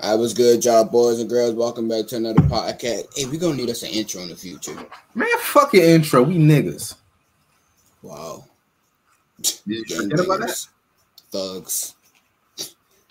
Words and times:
I 0.00 0.14
was 0.14 0.32
good, 0.32 0.64
y'all 0.64 0.84
boys 0.84 1.18
and 1.20 1.28
girls. 1.28 1.54
Welcome 1.54 1.88
back 1.88 2.06
to 2.08 2.16
another 2.16 2.42
podcast. 2.42 3.06
Hey, 3.16 3.26
we 3.26 3.36
gonna 3.36 3.56
need 3.56 3.68
us 3.70 3.82
an 3.82 3.90
intro 3.90 4.22
in 4.22 4.28
the 4.28 4.36
future. 4.36 4.76
Man, 5.14 5.28
fuck 5.40 5.72
your 5.72 5.84
intro. 5.84 6.22
We 6.22 6.36
niggas. 6.36 6.94
Wow. 8.02 8.44
Forget 9.44 10.20
about 10.20 10.40
that? 10.40 10.66
Thugs. 11.32 11.94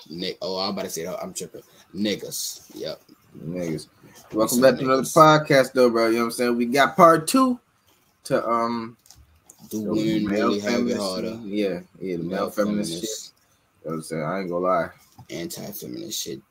Nick. 0.09 0.37
Oh, 0.41 0.59
I'm 0.59 0.69
about 0.69 0.85
to 0.85 0.89
say 0.89 1.03
that. 1.03 1.21
I'm 1.21 1.33
tripping. 1.33 1.61
Niggas. 1.93 2.71
Yep. 2.73 3.01
Niggas. 3.38 3.88
Welcome 4.31 4.61
back 4.61 4.75
to 4.77 4.85
another 4.85 5.01
podcast, 5.01 5.73
though, 5.73 5.89
bro. 5.89 6.07
You 6.07 6.13
know 6.13 6.19
what 6.19 6.25
I'm 6.25 6.31
saying? 6.31 6.57
We 6.57 6.67
got 6.67 6.95
part 6.95 7.27
two 7.27 7.59
to 8.25 8.47
um 8.47 8.95
Do 9.69 9.83
the 9.83 9.89
women 9.91 10.25
male 10.31 10.47
really 10.47 10.59
have 10.61 10.71
it 10.71 10.75
feminist- 10.77 11.01
harder? 11.01 11.39
Yeah, 11.43 11.79
yeah, 11.99 12.15
the 12.17 12.23
male, 12.23 12.49
feminist, 12.49 12.91
shit. 12.93 13.01
You 13.83 13.89
know 13.89 13.91
what 13.91 13.93
I'm 13.95 14.01
saying? 14.04 14.23
I 14.23 14.39
ain't 14.39 14.49
gonna 14.49 14.65
lie. 14.65 14.89
anti-feminist 15.29 16.21
shit. 16.23 16.41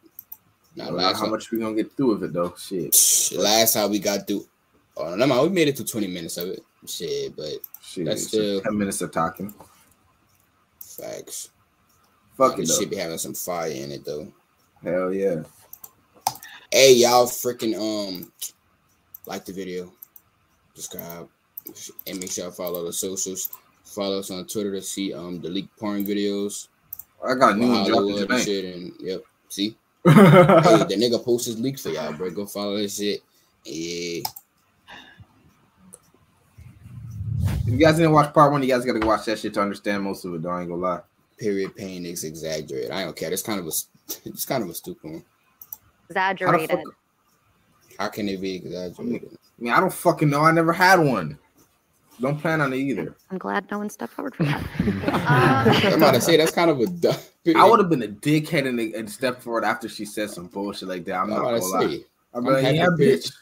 Now, 0.77 0.91
last 0.91 1.17
how 1.17 1.23
time, 1.23 1.31
much 1.31 1.51
we 1.51 1.59
gonna 1.59 1.75
get 1.75 1.97
through 1.97 2.15
with 2.19 2.25
it 2.25 2.33
though. 2.35 2.55
Shit. 2.59 2.95
last 3.39 3.73
time 3.75 3.91
we 3.91 3.98
got 3.98 4.27
through. 4.27 4.47
Oh, 4.98 5.15
no, 5.15 5.27
man, 5.27 5.43
we 5.43 5.48
made 5.51 5.69
it 5.69 5.77
to 5.77 5.84
20 5.84 6.07
minutes 6.07 6.37
of 6.39 6.48
it. 6.48 6.61
Shit, 6.87 7.34
but 7.37 7.51
Shit. 7.83 8.05
That's 8.07 8.29
still- 8.29 8.61
ten 8.61 8.77
minutes 8.79 9.01
of 9.01 9.11
talking. 9.12 9.53
facts. 10.81 11.51
Fuck 12.37 12.59
it 12.59 12.67
shit 12.69 12.91
be 12.91 12.97
having 12.97 13.19
some 13.19 13.34
fire 13.34 13.70
in 13.70 13.91
it 13.93 14.05
though. 14.05 14.31
Hell 14.83 15.12
yeah. 15.12 15.43
Hey, 16.70 16.93
y'all 16.95 17.27
freaking 17.27 17.75
um 17.77 18.31
like 19.27 19.45
the 19.47 19.53
video, 19.53 19.91
subscribe, 20.75 21.29
and 22.06 22.20
make 22.20 22.31
sure 22.31 22.48
I 22.48 22.51
follow 22.51 22.84
the 22.84 22.93
socials. 22.93 23.48
Follow 23.84 24.19
us 24.19 24.31
on 24.31 24.47
Twitter 24.47 24.73
to 24.73 24.83
see 24.83 25.12
um 25.15 25.41
the 25.41 25.48
leaked 25.48 25.77
porn 25.79 26.05
videos. 26.05 26.69
I 27.27 27.34
got 27.34 27.56
new 27.59 27.69
one 27.70 27.87
dropping 27.89 28.17
tonight. 28.17 28.45
shit 28.45 28.75
and 28.75 28.93
yep. 29.01 29.23
See? 29.48 29.77
Hey, 30.06 30.12
the 30.88 30.96
nigga 30.96 31.23
posts 31.23 31.46
his 31.46 31.60
leaks 31.60 31.83
for 31.83 31.91
y'all, 31.91 32.12
bro. 32.12 32.30
Go 32.30 32.47
follow 32.47 32.77
this 32.77 32.98
shit. 32.98 33.23
Yeah. 33.64 34.22
If 37.67 37.72
you 37.72 37.78
guys 37.78 37.97
didn't 37.97 38.12
watch 38.12 38.33
part 38.33 38.53
one, 38.53 38.62
you 38.62 38.69
guys 38.69 38.84
gotta 38.84 39.00
go 39.00 39.08
watch 39.08 39.25
that 39.27 39.39
shit 39.39 39.55
to 39.55 39.61
understand 39.61 40.05
most 40.05 40.25
of 40.25 40.34
it. 40.34 40.42
Though 40.42 40.50
I 40.50 40.61
ain't 40.61 40.70
gonna 40.70 40.81
lie. 40.81 41.00
Period 41.39 41.75
pain 41.75 42.06
is 42.06 42.25
exaggerated. 42.25 42.91
I 42.91 43.05
don't 43.05 43.16
care. 43.16 43.33
It's 43.33 43.42
kind 43.42 43.61
of 43.61 43.66
a 43.66 43.72
it's 44.25 44.44
kind 44.44 44.62
of 44.62 44.70
a 44.70 44.75
stupid 44.75 45.11
one. 45.11 45.25
How 46.14 46.31
exaggerated. 46.31 46.70
fuck? 46.70 46.94
How 47.98 48.09
can 48.09 48.28
it 48.28 48.41
be 48.41 48.55
exaggerated? 48.56 49.36
I 49.59 49.62
mean, 49.62 49.72
I 49.72 49.81
don't 49.81 49.92
fucking 49.92 50.31
know. 50.31 50.42
I 50.42 50.53
never 50.53 50.72
had 50.72 51.00
one. 51.00 51.38
Don't 52.20 52.41
plan 52.41 52.61
on 52.62 52.72
it 52.72 52.77
either. 52.78 53.14
I'm 53.31 53.39
glad 53.39 53.70
no 53.70 53.78
one 53.78 53.91
stepped 53.91 54.12
forward 54.14 54.34
for 54.34 54.45
that. 54.45 54.62
I'm 55.89 55.95
about 55.98 56.14
to 56.14 56.20
say 56.20 56.36
that's 56.36 56.50
kind 56.53 56.70
of 56.70 56.81
a 56.81 56.86
du- 56.86 57.14
I 57.56 57.69
would 57.69 57.78
have 57.78 57.91
been 57.91 58.03
a 58.03 58.09
dickhead 58.09 58.67
and, 58.67 58.81
and 58.81 59.11
stepped 59.11 59.42
forward 59.42 59.64
after 59.64 59.89
she 59.89 60.05
said 60.05 60.31
some 60.31 60.47
bullshit 60.47 60.89
like 60.89 61.05
that. 61.05 61.14
I'm 61.17 61.25
I'm 61.25 61.31
not 61.31 61.42
gonna 61.42 61.59
lie. 61.59 61.87
say. 61.89 62.05
I'm 62.34 62.47
I'm 62.47 62.53
like, 62.55 62.64
happy 62.64 62.77
yeah, 62.78 62.89
period- 62.97 63.20
bitch. 63.20 63.33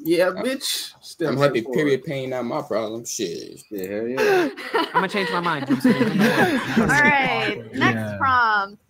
Yeah, 0.00 0.24
I'm- 0.26 0.36
bitch. 0.44 0.92
Step 1.02 1.28
I'm 1.30 1.36
right 1.36 1.44
happy. 1.46 1.62
forward. 1.62 1.76
Period 1.76 2.04
pain 2.04 2.30
not 2.30 2.44
my 2.44 2.60
problem. 2.62 3.04
Shit. 3.04 3.62
Yeah, 3.70 3.86
hell 3.88 4.08
yeah. 4.08 4.48
I'm 4.74 4.92
gonna 4.92 5.08
change 5.08 5.30
my 5.30 5.40
mind. 5.40 5.64
All 5.70 6.86
right, 6.86 7.62
next 7.74 7.94
Yeah. 7.96 8.16
prompt. 8.18 8.82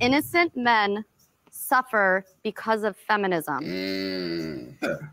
Innocent 0.00 0.56
men 0.56 1.04
suffer 1.50 2.24
because 2.42 2.82
of 2.84 2.96
feminism. 2.96 3.62
Mm. 3.64 5.10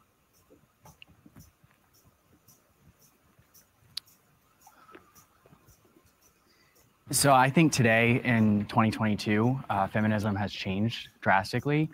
So 7.12 7.34
I 7.34 7.50
think 7.50 7.72
today 7.72 8.22
in 8.26 8.66
2022, 8.66 9.58
uh, 9.70 9.88
feminism 9.88 10.36
has 10.36 10.52
changed 10.52 11.08
drastically, 11.22 11.90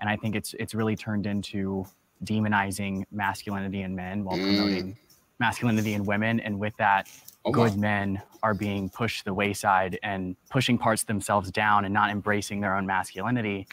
and 0.00 0.10
I 0.10 0.16
think 0.16 0.34
it's 0.34 0.54
it's 0.58 0.74
really 0.74 0.96
turned 0.96 1.26
into 1.26 1.86
demonizing 2.24 3.04
masculinity 3.12 3.82
in 3.82 3.94
men 3.94 4.24
while 4.24 4.36
Mm. 4.36 4.56
promoting 4.56 4.96
masculinity 5.38 5.94
in 5.94 6.04
women, 6.04 6.40
and 6.40 6.58
with 6.58 6.76
that, 6.78 7.08
Oh 7.44 7.52
good 7.52 7.74
my. 7.74 7.80
men 7.80 8.22
are 8.42 8.54
being 8.54 8.88
pushed 8.90 9.18
to 9.20 9.24
the 9.26 9.34
wayside 9.34 9.98
and 10.02 10.34
pushing 10.50 10.76
parts 10.78 11.02
of 11.02 11.06
themselves 11.06 11.50
down 11.52 11.84
and 11.84 11.94
not 11.94 12.10
embracing 12.10 12.60
their 12.60 12.74
own 12.74 12.86
masculinity 12.86 13.68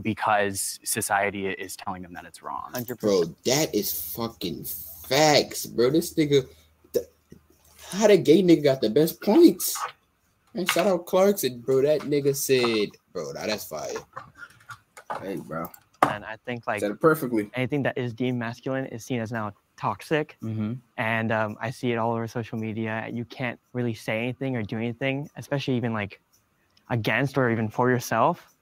because 0.00 0.78
society 0.84 1.48
is 1.48 1.76
telling 1.76 2.00
them 2.02 2.12
that 2.14 2.24
it's 2.24 2.42
wrong. 2.42 2.70
Hundred 2.72 2.98
Bro, 3.00 3.24
that 3.44 3.74
is 3.74 3.92
fucking 4.14 4.64
facts, 4.64 5.66
bro. 5.66 5.90
This 5.90 6.14
nigga, 6.14 6.46
the, 6.92 7.06
how 7.90 8.06
the 8.06 8.16
gay 8.16 8.42
nigga 8.42 8.62
got 8.62 8.80
the 8.80 8.88
best 8.88 9.20
points? 9.20 9.76
And 10.54 10.70
shout 10.70 10.86
out 10.86 11.06
Clarkson, 11.06 11.60
bro. 11.60 11.82
That 11.82 12.00
nigga 12.02 12.34
said, 12.34 12.90
bro, 13.12 13.32
now 13.32 13.46
that's 13.46 13.64
fire. 13.64 13.90
Hey, 15.22 15.36
bro. 15.36 15.70
And 16.02 16.24
I 16.24 16.36
think 16.46 16.66
like 16.66 16.80
Said 16.80 16.90
it 16.92 17.00
perfectly. 17.00 17.50
anything 17.54 17.82
that 17.82 17.96
is 17.98 18.14
deemed 18.14 18.38
masculine 18.38 18.86
is 18.86 19.04
seen 19.04 19.20
as 19.20 19.30
now 19.32 19.52
toxic. 19.76 20.36
Mm-hmm. 20.42 20.74
And 20.96 21.32
um, 21.32 21.56
I 21.60 21.70
see 21.70 21.92
it 21.92 21.96
all 21.96 22.12
over 22.12 22.26
social 22.26 22.58
media. 22.58 23.08
You 23.12 23.24
can't 23.26 23.58
really 23.72 23.94
say 23.94 24.18
anything 24.18 24.56
or 24.56 24.62
do 24.62 24.76
anything, 24.76 25.28
especially 25.36 25.76
even 25.76 25.92
like 25.92 26.20
against 26.90 27.36
or 27.36 27.50
even 27.50 27.68
for 27.68 27.90
yourself, 27.90 28.54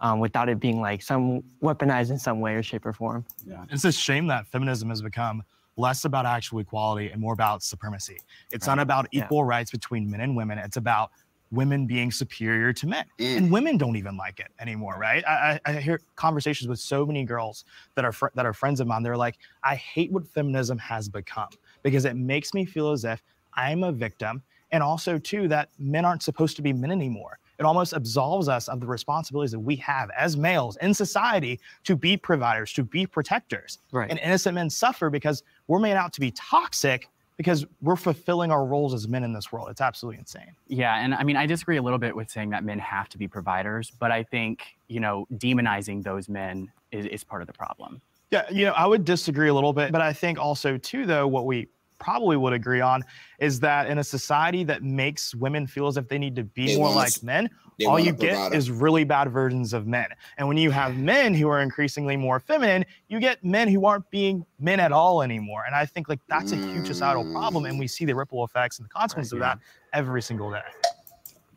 um, 0.00 0.20
without 0.20 0.48
it 0.48 0.60
being 0.60 0.80
like 0.80 1.02
some 1.02 1.42
weaponized 1.62 2.10
in 2.10 2.18
some 2.18 2.40
way 2.40 2.54
or 2.54 2.62
shape 2.62 2.86
or 2.86 2.92
form. 2.92 3.24
Yeah. 3.46 3.64
It's 3.70 3.84
a 3.84 3.92
shame 3.92 4.26
that 4.28 4.46
feminism 4.46 4.88
has 4.90 5.02
become 5.02 5.42
less 5.76 6.04
about 6.04 6.24
actual 6.24 6.60
equality 6.60 7.10
and 7.10 7.20
more 7.20 7.32
about 7.32 7.62
supremacy. 7.62 8.18
It's 8.52 8.66
not 8.66 8.78
about 8.78 9.08
Yeah. 9.10 9.24
equal 9.24 9.42
rights 9.44 9.72
between 9.72 10.08
men 10.08 10.20
and 10.20 10.36
women. 10.36 10.58
It's 10.58 10.76
about 10.76 11.10
women 11.50 11.86
being 11.86 12.10
superior 12.10 12.72
to 12.72 12.86
men. 12.86 13.04
Mm. 13.18 13.36
And 13.36 13.52
women 13.52 13.76
don't 13.76 13.96
even 13.96 14.16
like 14.16 14.40
it 14.40 14.48
anymore, 14.58 14.96
right? 14.98 15.24
I, 15.26 15.60
I 15.64 15.72
I 15.72 15.80
hear 15.80 16.00
conversations 16.16 16.68
with 16.68 16.80
so 16.80 17.06
many 17.06 17.24
girls 17.24 17.64
that 17.94 18.04
are 18.04 18.12
fr- 18.12 18.28
that 18.34 18.46
are 18.46 18.52
friends 18.52 18.80
of 18.80 18.86
mine. 18.86 19.02
They're 19.02 19.16
like, 19.16 19.38
I 19.62 19.76
hate 19.76 20.12
what 20.12 20.26
feminism 20.26 20.78
has 20.78 21.08
become 21.08 21.50
because 21.82 22.04
it 22.04 22.16
makes 22.16 22.54
me 22.54 22.64
feel 22.64 22.90
as 22.90 23.04
if 23.04 23.22
I'm 23.54 23.84
a 23.84 23.92
victim, 23.92 24.42
and 24.72 24.82
also 24.82 25.18
too 25.18 25.48
that 25.48 25.68
men 25.78 26.04
aren't 26.04 26.22
supposed 26.22 26.56
to 26.56 26.62
be 26.62 26.72
men 26.72 26.90
anymore. 26.90 27.38
It 27.58 27.64
almost 27.64 27.92
absolves 27.92 28.48
us 28.48 28.66
of 28.66 28.80
the 28.80 28.86
responsibilities 28.86 29.52
that 29.52 29.60
we 29.60 29.76
have 29.76 30.10
as 30.16 30.36
males 30.36 30.76
in 30.78 30.92
society 30.92 31.60
to 31.84 31.94
be 31.94 32.16
providers, 32.16 32.72
to 32.72 32.82
be 32.82 33.06
protectors. 33.06 33.78
Right. 33.92 34.10
And 34.10 34.18
innocent 34.18 34.56
men 34.56 34.68
suffer 34.70 35.08
because 35.08 35.44
we're 35.68 35.78
made 35.78 35.94
out 35.94 36.12
to 36.14 36.20
be 36.20 36.32
toxic 36.32 37.08
because 37.36 37.66
we're 37.80 37.96
fulfilling 37.96 38.50
our 38.50 38.64
roles 38.64 38.94
as 38.94 39.08
men 39.08 39.24
in 39.24 39.32
this 39.32 39.50
world. 39.50 39.68
It's 39.70 39.80
absolutely 39.80 40.18
insane. 40.18 40.54
Yeah, 40.68 41.02
and 41.02 41.14
I 41.14 41.24
mean, 41.24 41.36
I 41.36 41.46
disagree 41.46 41.76
a 41.76 41.82
little 41.82 41.98
bit 41.98 42.14
with 42.14 42.30
saying 42.30 42.50
that 42.50 42.64
men 42.64 42.78
have 42.78 43.08
to 43.10 43.18
be 43.18 43.26
providers, 43.26 43.90
but 43.98 44.10
I 44.10 44.22
think 44.22 44.76
you 44.88 45.00
know, 45.00 45.26
demonizing 45.34 46.02
those 46.02 46.28
men 46.28 46.70
is, 46.92 47.06
is 47.06 47.24
part 47.24 47.42
of 47.42 47.46
the 47.46 47.52
problem. 47.52 48.00
Yeah, 48.30 48.44
you 48.50 48.64
know, 48.64 48.72
I 48.72 48.86
would 48.86 49.04
disagree 49.04 49.48
a 49.48 49.54
little 49.54 49.72
bit, 49.72 49.92
but 49.92 50.00
I 50.00 50.12
think 50.12 50.38
also 50.38 50.76
too, 50.76 51.06
though, 51.06 51.26
what 51.26 51.46
we 51.46 51.68
probably 52.04 52.36
would 52.36 52.52
agree 52.52 52.82
on 52.82 53.02
is 53.38 53.58
that 53.60 53.88
in 53.88 53.98
a 53.98 54.04
society 54.04 54.62
that 54.64 54.82
makes 54.82 55.34
women 55.34 55.66
feel 55.66 55.86
as 55.86 55.96
if 55.96 56.06
they 56.08 56.18
need 56.18 56.36
to 56.36 56.44
be 56.44 56.66
They 56.66 56.76
more 56.76 56.94
like 56.94 57.22
men, 57.22 57.48
all 57.86 57.98
you 57.98 58.12
get 58.12 58.34
provider. 58.34 58.54
is 58.54 58.70
really 58.70 59.04
bad 59.04 59.30
versions 59.32 59.72
of 59.72 59.86
men. 59.86 60.06
And 60.36 60.46
when 60.46 60.58
you 60.58 60.70
have 60.70 60.96
men 60.96 61.34
who 61.34 61.48
are 61.48 61.60
increasingly 61.62 62.16
more 62.16 62.38
feminine, 62.38 62.84
you 63.08 63.20
get 63.20 63.42
men 63.42 63.68
who 63.68 63.86
aren't 63.86 64.08
being 64.10 64.44
men 64.60 64.80
at 64.80 64.92
all 64.92 65.22
anymore. 65.22 65.64
And 65.66 65.74
I 65.74 65.86
think 65.86 66.08
like 66.08 66.20
that's 66.28 66.52
a 66.52 66.56
huge 66.56 66.86
societal 66.86 67.24
problem, 67.32 67.64
and 67.64 67.78
we 67.78 67.86
see 67.86 68.04
the 68.04 68.14
ripple 68.14 68.44
effects 68.44 68.78
and 68.78 68.84
the 68.84 68.90
consequences 68.90 69.32
of 69.32 69.38
that 69.40 69.58
every 69.94 70.20
single 70.20 70.50
day. 70.50 70.60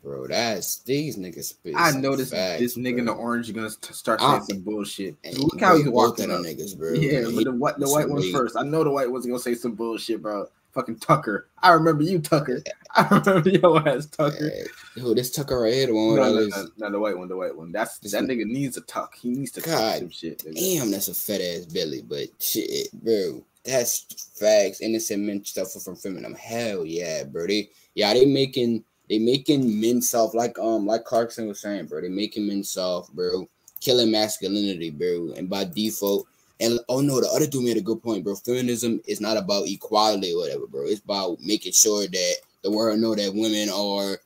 Bro, 0.03 0.28
that's 0.28 0.80
these 0.80 1.18
niggas. 1.18 1.56
I 1.75 1.91
noticed 1.91 2.31
facts, 2.34 2.59
this 2.62 2.78
nigga 2.78 3.00
in 3.00 3.06
the 3.06 3.13
orange 3.13 3.47
is 3.47 3.52
gonna 3.53 3.69
st- 3.69 3.96
start 3.96 4.19
Ah. 4.22 4.40
saying 4.40 4.44
some 4.46 4.59
bullshit. 4.62 5.16
Look 5.38 5.59
how 5.59 5.75
he's 5.78 5.88
walking 5.88 6.30
them 6.30 6.44
niggas, 6.44 6.78
bro. 6.78 6.94
Yeah, 6.94 7.28
He- 7.28 7.35
but 7.35 7.44
the 7.46 7.52
white 7.52 7.78
the 7.80 7.90
white 7.90 8.03
some 8.03 8.12
one 8.13 8.31
first. 8.31 8.56
I 8.56 8.63
know 8.63 8.84
the 8.84 8.91
white 8.91 9.12
one's 9.12 9.25
gonna 9.25 9.40
say 9.40 9.56
some 9.56 9.74
bullshit, 9.74 10.22
bro. 10.22 10.47
Fucking 10.74 10.97
Tucker. 11.00 11.47
I 11.63 11.72
remember 11.72 12.03
you, 12.03 12.19
Tucker. 12.19 12.62
I 12.96 13.08
remember 13.25 13.50
your 13.50 13.88
ass, 13.90 14.06
Tucker. 14.06 14.50
Hey, 14.50 15.02
who 15.02 15.16
this 15.16 15.31
Tucker 15.31 15.59
right 15.59 15.74
here, 15.74 15.88
the 15.88 15.94
one 15.96 16.16
No, 16.16 16.24
no, 16.34 16.46
this. 16.46 16.56
no, 16.56 16.68
no, 16.78 16.91
the 16.91 17.00
white 17.00 17.18
one, 17.18 17.28
the 17.28 17.35
white 17.35 17.56
one. 17.56 17.72
That's 17.72 17.97
This 17.97 18.12
that 18.12 18.24
nigga 18.25 18.46
needs 18.46 18.78
a 18.78 18.82
tuck. 18.82 19.16
He 19.16 19.29
needs 19.29 19.52
to 19.53 19.61
God 19.61 19.97
some 20.00 20.09
shit. 20.11 20.40
nigga. 20.46 20.55
Damn, 20.78 20.91
that's 20.91 21.08
a 21.08 21.14
fat 21.16 21.41
ass 21.41 21.66
belly, 21.66 22.03
but 22.08 22.28
shit, 22.40 22.91
bro. 22.93 23.43
That's 23.64 24.05
facts. 24.35 24.79
Innocent 24.82 25.23
men 25.23 25.43
suffer 25.43 25.79
from 25.79 25.96
feminism. 25.96 26.35
Hell 26.35 26.85
yeah, 26.85 27.23
bro. 27.23 27.47
They 27.47 27.70
yeah, 27.96 28.14
they 28.14 28.26
making 28.26 28.84
they 29.09 29.19
making 29.19 29.79
men 29.79 30.01
soft 30.01 30.35
like 30.35 30.57
um 30.59 30.85
like 30.85 31.05
Clarkson 31.05 31.47
was 31.47 31.59
saying, 31.59 31.85
bro. 31.85 32.01
They 32.01 32.09
making 32.09 32.47
men 32.47 32.63
soft, 32.63 33.13
bro. 33.13 33.47
Killing 33.79 34.11
masculinity, 34.11 34.89
bro. 34.89 35.33
And 35.37 35.49
by 35.49 35.65
default, 35.65 36.27
and 36.59 36.79
oh 36.89 37.01
no, 37.01 37.21
the 37.21 37.27
other 37.27 37.47
dude 37.47 37.63
made 37.63 37.77
a 37.77 37.81
good 37.81 38.01
point, 38.01 38.23
bro. 38.23 38.35
Feminism 38.35 38.99
is 39.07 39.21
not 39.21 39.37
about 39.37 39.67
equality 39.67 40.33
or 40.33 40.39
whatever, 40.39 40.67
bro. 40.67 40.85
It's 40.85 41.01
about 41.01 41.39
making 41.39 41.73
sure 41.73 42.07
that 42.07 42.35
the 42.63 42.71
world 42.71 42.99
know 42.99 43.15
that 43.15 43.33
women 43.33 43.69
are 43.69 44.17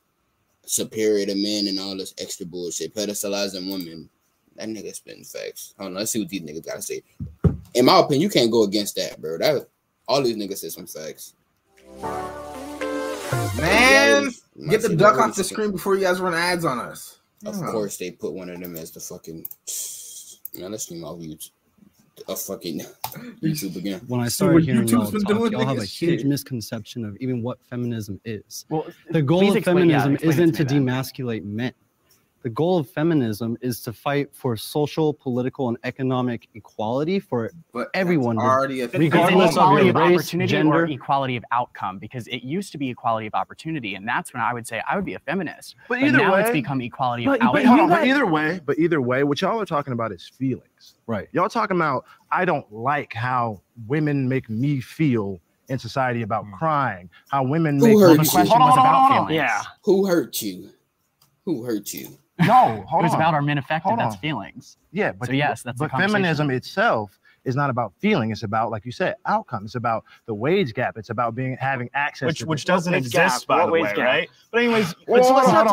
superior 0.64 1.26
to 1.26 1.34
men 1.34 1.68
and 1.68 1.78
all 1.78 1.96
this 1.96 2.14
extra 2.18 2.46
bullshit, 2.46 2.94
pedestalizing 2.94 3.70
women. 3.70 4.08
That 4.56 4.68
nigga 4.68 4.94
spitting 4.94 5.24
facts. 5.24 5.74
Hold 5.78 5.88
on, 5.88 5.94
let's 5.94 6.10
see 6.10 6.20
what 6.20 6.28
these 6.28 6.42
niggas 6.42 6.66
gotta 6.66 6.82
say. 6.82 7.02
In 7.74 7.84
my 7.84 8.00
opinion, 8.00 8.22
you 8.22 8.28
can't 8.28 8.50
go 8.50 8.64
against 8.64 8.96
that, 8.96 9.20
bro. 9.20 9.38
That 9.38 9.66
all 10.08 10.22
these 10.22 10.36
niggas 10.36 10.58
said 10.58 10.72
some 10.72 10.86
facts. 10.86 11.34
Man, 13.58 14.30
Might 14.56 14.70
get 14.70 14.82
the 14.82 14.94
duck 14.96 15.18
off 15.18 15.34
the 15.36 15.44
screen 15.44 15.72
before 15.72 15.94
you 15.94 16.02
guys 16.02 16.20
run 16.20 16.34
ads 16.34 16.64
on 16.64 16.78
us. 16.78 17.18
Of 17.44 17.56
Yeah. 17.56 17.70
course, 17.70 17.96
they 17.96 18.10
put 18.10 18.32
one 18.34 18.50
of 18.50 18.60
them 18.60 18.76
as 18.76 18.90
the 18.90 19.00
fucking. 19.00 19.46
Man, 20.58 20.70
let's 20.70 20.90
name 20.90 21.04
off 21.04 21.18
YouTube. 21.18 21.50
A 22.28 22.36
fucking 22.36 22.80
YouTube 23.42 23.74
again. 23.76 24.00
when 24.06 24.20
I 24.20 24.28
started 24.28 24.54
what 24.54 24.62
hearing 24.64 24.86
y'all 24.86 25.10
YouTube's 25.10 25.24
talk, 25.24 25.50
y'all 25.50 25.66
have 25.66 25.78
a 25.78 25.84
huge 25.84 26.20
Shit. 26.20 26.26
misconception 26.28 27.04
of 27.04 27.16
even 27.20 27.42
what 27.42 27.58
feminism 27.64 28.20
is. 28.24 28.64
Well, 28.68 28.86
The 29.10 29.22
goal 29.22 29.40
please 29.40 29.50
of 29.52 29.56
explain- 29.56 29.88
yeah, 29.90 30.02
feminism 30.02 30.14
explain 30.14 30.30
it 30.30 30.52
isn't 30.52 30.52
to 30.56 30.64
to 30.64 30.74
demasculate 30.74 31.44
men. 31.44 31.72
The 32.42 32.50
goal 32.50 32.78
of 32.78 32.90
feminism 32.90 33.56
is 33.60 33.80
to 33.82 33.92
fight 33.92 34.34
for 34.34 34.56
social, 34.56 35.14
political, 35.14 35.68
and 35.68 35.78
economic 35.84 36.48
equality 36.54 37.20
for 37.20 37.52
But 37.72 37.88
everyone 37.94 38.38
already 38.38 38.80
a 38.80 38.88
regardless 38.88 39.56
of 39.56 39.78
your 39.78 39.92
race, 39.92 40.18
opportunity 40.18 40.50
gender- 40.50 40.82
or 40.82 40.86
equality 40.86 41.36
of 41.36 41.44
outcome? 41.52 41.98
Because 41.98 42.26
it 42.26 42.42
used 42.42 42.72
to 42.72 42.78
be 42.78 42.90
equality 42.90 43.28
of 43.28 43.34
opportunity, 43.34 43.94
and 43.94 44.06
that's 44.06 44.34
when 44.34 44.42
I 44.42 44.52
would 44.52 44.66
say 44.66 44.82
I 44.90 44.96
would 44.96 45.04
be 45.04 45.14
a 45.14 45.20
feminist. 45.20 45.76
But 45.88 46.00
But 46.00 46.08
either 46.08 46.18
now 46.18 46.34
it's 46.34 46.50
become 46.50 46.80
equality 46.80 47.26
But, 47.26 47.40
of 47.40 47.48
outcome. 47.48 47.64
hold 47.64 47.80
on, 47.80 47.88
but 47.90 48.06
either 48.06 48.26
way, 48.26 48.60
but 48.64 48.78
either 48.78 49.00
way, 49.00 49.22
what 49.22 49.40
y'all 49.40 49.60
are 49.60 49.66
talking 49.66 49.92
about 49.92 50.10
is 50.10 50.28
feelings. 50.28 50.94
right. 51.06 51.28
Y'all 51.32 51.48
talking 51.48 51.76
about 51.76 52.04
I 52.32 52.44
don't 52.44 52.70
like 52.72 53.12
how 53.12 53.60
women 53.86 54.28
make 54.28 54.50
me 54.50 54.80
feel 54.80 55.40
in 55.68 55.78
society 55.78 56.22
about 56.22 56.44
hmm. 56.44 56.54
crying, 56.54 57.10
how 57.28 57.44
women 57.44 57.78
Who 57.78 57.86
make 57.86 57.98
hurt 57.98 58.18
me 58.18 58.24
the 58.24 58.30
question 58.30 58.56
Hold 58.56 58.70
was 58.70 58.78
about 58.78 59.08
feelings. 59.08 59.32
Yeah. 59.32 59.62
Who 59.84 60.06
hurt 60.06 60.42
you? 60.42 60.70
Who 61.44 61.64
hurt 61.64 61.92
you? 61.92 62.18
No, 62.40 62.84
It 63.00 63.02
was 63.02 63.12
on. 63.12 63.20
about 63.20 63.34
our 63.34 63.42
men 63.42 63.58
affected? 63.58 63.88
Hold 63.88 64.00
That's 64.00 64.16
feelings. 64.16 64.76
Yeah, 64.90 65.12
but 65.12 65.26
So 65.28 65.32
yes, 65.32 65.62
that's 65.62 65.78
but 65.78 65.90
feminism 65.90 66.50
itself 66.50 67.18
is 67.44 67.56
not 67.56 67.70
about 67.70 67.92
feeling. 67.98 68.30
It's 68.30 68.42
about, 68.42 68.70
like 68.70 68.84
you 68.84 68.92
said, 68.92 69.16
outcome. 69.26 69.64
It's 69.64 69.74
about 69.74 70.04
the 70.26 70.34
wage 70.34 70.74
gap. 70.74 70.96
It's 70.96 71.10
about 71.10 71.34
being 71.34 71.56
having 71.58 71.88
access 71.94 72.26
which 72.28 72.38
to 72.40 72.46
which 72.46 72.64
doesn't 72.64 72.92
wage 72.92 73.06
exist 73.06 73.40
gap? 73.40 73.46
by 73.46 73.66
the 73.66 73.72
wage 73.72 73.82
way, 73.84 73.88
gap? 73.94 73.98
right? 74.04 74.30
But 74.52 74.62
anyways, 74.62 74.92
Whoa, 75.06 75.14
let's, 75.16 75.26
hold 75.28 75.36
let's 75.38 75.48
on, 75.48 75.54
not-. 75.54 75.66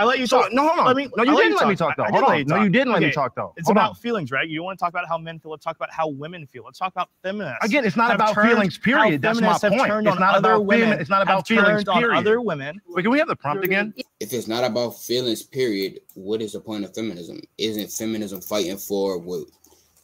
I 0.00 0.04
let 0.04 0.18
you 0.18 0.26
So, 0.26 0.42
talk. 0.42 0.52
no, 0.52 0.66
hold 0.66 0.80
on. 0.80 0.86
Let 0.86 0.96
me- 0.96 1.08
no, 1.16 1.22
you 1.24 1.30
I 1.30 1.34
let 1.34 1.42
didn't 1.42 1.52
you 1.52 1.56
let 1.58 1.68
me 1.68 1.76
talk. 1.76 1.76
talk 1.76 1.96
though. 1.96 2.02
I- 2.04 2.06
I 2.06 2.10
Hold 2.10 2.22
did 2.22 2.28
let 2.28 2.32
on. 2.32 2.38
you 2.38 2.44
No, 2.44 2.54
talk. 2.56 2.64
you 2.64 2.70
didn't 2.70 2.92
let 2.92 3.00
me 3.00 3.06
Okay. 3.06 3.14
talk 3.14 3.34
though. 3.36 3.52
It's 3.56 3.68
Hold 3.68 3.78
on. 3.78 3.84
about 3.84 3.98
feelings, 3.98 4.30
right? 4.30 4.48
You 4.48 4.62
want 4.62 4.78
to 4.78 4.82
talk 4.82 4.90
about 4.90 5.08
how 5.08 5.18
men 5.18 5.38
feel. 5.38 5.50
Let's 5.52 5.64
talk 5.64 5.76
about 5.76 5.92
how 5.92 6.08
women 6.08 6.46
feel. 6.46 6.64
Let's 6.64 6.78
talk 6.78 6.92
about 6.92 7.08
feminists. 7.22 7.64
Again, 7.64 7.84
it's 7.84 7.96
not 7.96 8.08
have 8.10 8.16
about 8.16 8.34
turned- 8.34 8.50
feelings, 8.50 8.78
period. 8.78 9.24
how 9.24 9.32
That's 9.32 9.40
my 9.40 9.58
feminists 9.58 9.62
have 9.62 9.72
point. 9.72 9.86
turned 9.86 10.06
It's 10.08 10.14
on 10.16 10.20
not 10.20 10.34
other 10.36 10.52
about 10.54 10.66
women. 10.66 10.86
feeling- 10.88 11.00
it's 11.00 11.10
not 11.10 11.18
have 11.26 11.36
about 11.36 11.48
feelings, 11.48 11.66
turned 11.84 11.88
on 11.88 11.98
period. 12.00 12.18
other 12.18 12.40
women. 12.40 12.80
Wait, 12.88 13.02
can 13.02 13.10
we 13.12 13.18
have 13.18 13.28
the 13.28 13.36
prompt 13.36 13.64
again? 13.64 13.94
If 14.20 14.32
it's 14.32 14.48
not 14.48 14.64
about 14.64 14.98
feelings, 14.98 15.42
period, 15.42 16.00
what 16.14 16.42
is 16.42 16.52
the 16.52 16.60
point 16.60 16.84
of 16.84 16.94
feminism? 16.94 17.40
Isn't 17.56 17.90
feminism 17.90 18.40
fighting 18.40 18.76
for 18.76 19.18
what 19.18 19.44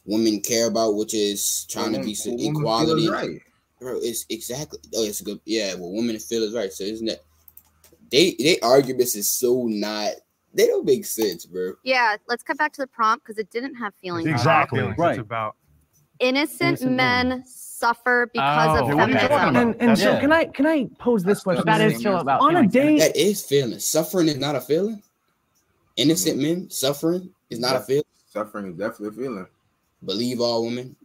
women 0.07 0.41
care 0.41 0.67
about, 0.67 0.95
which 0.95 1.13
is 1.13 1.65
trying 1.69 1.93
to 1.93 1.99
be 1.99 2.15
What 2.15 2.39
women 2.39 2.55
equality? 2.55 3.03
is 3.03 3.09
right. 3.09 3.41
Bro, 3.79 3.99
it's 4.01 4.25
exactly. 4.29 4.79
Oh, 4.95 5.03
it's 5.03 5.21
good. 5.21 5.39
Yeah, 5.45 5.75
well, 5.75 5.91
women 5.91 6.17
feel 6.17 6.43
is 6.43 6.55
right. 6.55 6.71
So 6.73 6.83
isn't 6.83 7.05
that 7.05 7.19
they? 8.09 8.35
They 8.39 8.59
arguments 8.61 9.15
is 9.15 9.31
so 9.31 9.65
not. 9.67 10.13
They 10.53 10.65
don't 10.65 10.85
make 10.85 11.05
sense, 11.05 11.45
bro. 11.45 11.73
Yeah, 11.83 12.15
let's 12.27 12.41
cut 12.41 12.57
back 12.57 12.73
to 12.73 12.81
the 12.81 12.87
prompt 12.87 13.25
because 13.25 13.37
it 13.37 13.51
didn't 13.51 13.75
have 13.75 13.93
feelings. 14.01 14.27
Exactly. 14.27 14.81
Right. 14.97 15.11
It's 15.11 15.19
about 15.19 15.55
Innocent, 16.19 16.61
Innocent 16.61 16.91
men, 16.93 17.29
men. 17.29 17.43
suffer 17.45 18.27
because 18.33 18.79
Oh, 18.79 18.81
of 18.81 18.87
what 18.87 18.97
feminism. 18.97 19.27
talking 19.27 19.55
and, 19.55 19.75
and 19.79 19.97
so 19.97 20.13
it. 20.13 20.21
can 20.21 20.31
I 20.31 20.45
can 20.45 20.65
I 20.65 20.89
pose 20.97 21.23
this 21.23 21.37
That's 21.37 21.43
question? 21.43 21.65
That 21.67 21.81
is 21.81 21.93
Feelings. 21.93 21.99
still 21.99 22.17
about 22.17 22.41
on 22.41 22.55
a 22.55 22.67
date. 22.67 22.99
That 22.99 23.15
is 23.15 23.43
feeling. 23.43 23.77
Suffering 23.77 24.27
is 24.27 24.37
not 24.37 24.55
a 24.55 24.61
feeling. 24.61 25.03
Innocent 25.95 26.37
mm-hmm. 26.37 26.59
men 26.59 26.69
suffering 26.71 27.31
is 27.51 27.59
not 27.59 27.75
a 27.75 27.81
feeling. 27.81 28.03
Suffering 28.29 28.71
is 28.71 28.77
definitely 28.77 29.09
a 29.09 29.11
feeling. 29.11 29.47
Believe 30.05 30.39
all 30.41 30.65
women. 30.65 30.95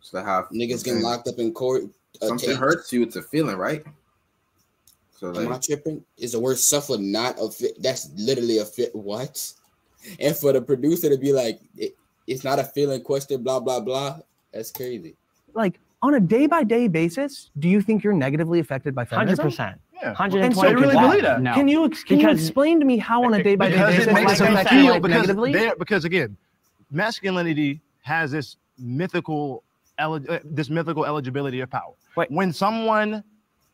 So 0.00 0.22
how 0.22 0.46
Niggas 0.52 0.84
getting 0.84 1.02
locked 1.02 1.28
up 1.28 1.38
in 1.38 1.52
court. 1.52 1.84
Uh, 2.22 2.26
something 2.28 2.50
take- 2.50 2.58
hurts 2.58 2.92
you, 2.92 3.02
it's 3.02 3.16
a 3.16 3.22
feeling, 3.22 3.56
right? 3.56 3.84
So 5.16 5.34
Am 5.36 5.52
I 5.52 5.58
tripping? 5.58 6.04
Is 6.16 6.32
the 6.32 6.40
word 6.40 6.58
suffer 6.58 6.96
not 6.96 7.36
a 7.40 7.50
fit? 7.50 7.80
That's 7.82 8.10
literally 8.16 8.58
a 8.58 8.64
fit. 8.64 8.94
What? 8.94 9.52
And 10.20 10.36
for 10.36 10.52
the 10.52 10.62
producer 10.62 11.08
to 11.10 11.18
be 11.18 11.32
like, 11.32 11.60
it, 11.76 11.96
it's 12.28 12.44
not 12.44 12.58
a 12.60 12.64
feeling 12.64 13.02
question, 13.02 13.42
blah, 13.42 13.58
blah, 13.58 13.80
blah. 13.80 14.18
That's 14.52 14.70
crazy. 14.70 15.16
like 15.54 15.78
on 16.02 16.14
a 16.14 16.20
day 16.20 16.46
by 16.46 16.62
day 16.62 16.86
basis, 16.86 17.50
do 17.58 17.68
you 17.68 17.80
think 17.82 18.04
you're 18.04 18.12
negatively 18.12 18.60
affected 18.60 18.94
by 18.94 19.04
Hundred 19.04 19.38
percent. 19.38 19.80
Yeah. 19.94 20.14
Hundred 20.14 20.36
And 20.38 20.46
and 20.46 20.54
so 20.54 20.60
twenty. 20.62 20.74
They 20.76 20.80
really 20.86 20.96
believe 20.96 21.22
that. 21.22 21.42
No. 21.42 21.54
Can 21.54 21.66
you 21.66 21.88
can 21.88 22.18
Because- 22.18 22.38
you 22.40 22.46
explain 22.46 22.78
to 22.78 22.86
me 22.86 22.96
how 22.98 23.24
on 23.24 23.34
a 23.34 23.42
day 23.42 23.56
by 23.56 23.70
day 23.70 23.78
basis 23.78 24.06
it 24.06 24.12
makes 24.12 24.32
it's 24.32 24.40
them 24.40 24.66
feel 24.66 24.94
you 24.94 25.00
because 25.00 25.26
negatively? 25.26 25.70
because 25.78 26.04
again, 26.04 26.36
masculinity 26.90 27.80
has 28.02 28.30
this 28.30 28.56
mythical 28.78 29.62
elig- 29.98 30.28
uh, 30.28 30.40
this 30.44 30.70
mythical 30.70 31.04
eligibility 31.04 31.60
of 31.60 31.70
power. 31.70 31.94
Wait. 32.16 32.30
When 32.30 32.52
someone 32.52 33.22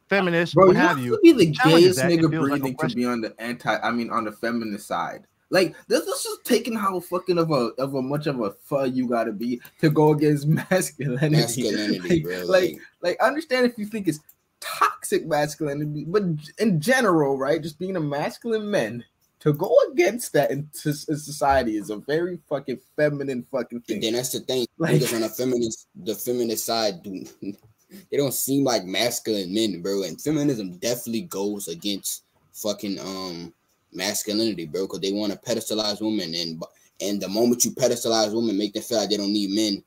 feminist, 0.08 0.54
bro, 0.54 0.66
what 0.66 0.72
you 0.72 0.78
have 0.78 0.96
have 0.96 1.04
you, 1.04 1.10
to 1.12 1.20
be 1.22 1.32
the 1.32 1.46
gayest 1.46 1.98
nigga 1.98 2.30
feels 2.30 2.48
like 2.48 2.60
breathing 2.60 2.76
to 2.76 2.94
be 2.94 3.04
on 3.04 3.20
the 3.20 3.34
anti. 3.38 3.76
I 3.76 3.90
mean, 3.90 4.10
on 4.10 4.24
the 4.24 4.32
feminist 4.32 4.86
side. 4.86 5.26
Like 5.50 5.76
this, 5.86 6.04
this 6.04 6.24
is 6.24 6.38
taking 6.44 6.74
how 6.74 6.98
fucking 7.00 7.38
of 7.38 7.50
a 7.50 7.70
of 7.78 7.94
a 7.94 8.02
much 8.02 8.26
of 8.26 8.40
a 8.40 8.52
fuck 8.64 8.92
you 8.92 9.06
gotta 9.06 9.32
be 9.32 9.60
to 9.80 9.90
go 9.90 10.12
against 10.12 10.46
masculinity. 10.70 11.36
Masculinity, 11.36 11.98
like, 12.08 12.22
bro. 12.22 12.38
like, 12.38 12.48
Like, 12.48 12.78
like 13.02 13.20
understand 13.20 13.66
if 13.66 13.78
you 13.78 13.86
think 13.86 14.08
it's 14.08 14.20
toxic 14.60 15.26
masculinity, 15.26 16.06
but 16.08 16.22
in 16.58 16.80
general, 16.80 17.38
right? 17.38 17.62
Just 17.62 17.78
being 17.78 17.96
a 17.96 18.00
masculine 18.00 18.68
man 18.70 19.04
to 19.44 19.52
go 19.52 19.74
against 19.92 20.32
that 20.32 20.50
in, 20.50 20.68
to, 20.82 20.88
in 20.88 20.94
society 21.18 21.76
is 21.76 21.90
a 21.90 21.96
very 21.96 22.38
fucking 22.48 22.80
feminine 22.96 23.46
fucking 23.52 23.82
thing. 23.82 24.00
then 24.00 24.14
that's 24.14 24.30
the 24.32 24.40
thing. 24.40 24.66
Like- 24.78 24.96
Niggas 24.96 25.14
on 25.14 25.20
the 25.20 25.28
feminist, 25.28 25.86
the 25.94 26.14
feminist 26.14 26.64
side, 26.64 27.02
do 27.02 27.24
they 27.42 28.16
don't 28.16 28.34
seem 28.34 28.64
like 28.64 28.84
masculine 28.84 29.54
men, 29.54 29.82
bro. 29.82 30.02
And 30.02 30.20
feminism 30.20 30.78
definitely 30.78 31.22
goes 31.22 31.68
against 31.68 32.24
fucking 32.54 32.98
um 32.98 33.52
masculinity, 33.92 34.66
bro, 34.66 34.82
because 34.86 35.00
they 35.00 35.12
want 35.12 35.32
to 35.32 35.38
pedestalize 35.38 36.00
women, 36.00 36.34
and 36.34 36.62
and 37.00 37.20
the 37.20 37.28
moment 37.28 37.64
you 37.64 37.70
pedestalize 37.72 38.34
women, 38.34 38.58
make 38.58 38.72
them 38.72 38.82
feel 38.82 38.98
like 38.98 39.10
they 39.10 39.16
don't 39.16 39.32
need 39.32 39.50
men. 39.50 39.84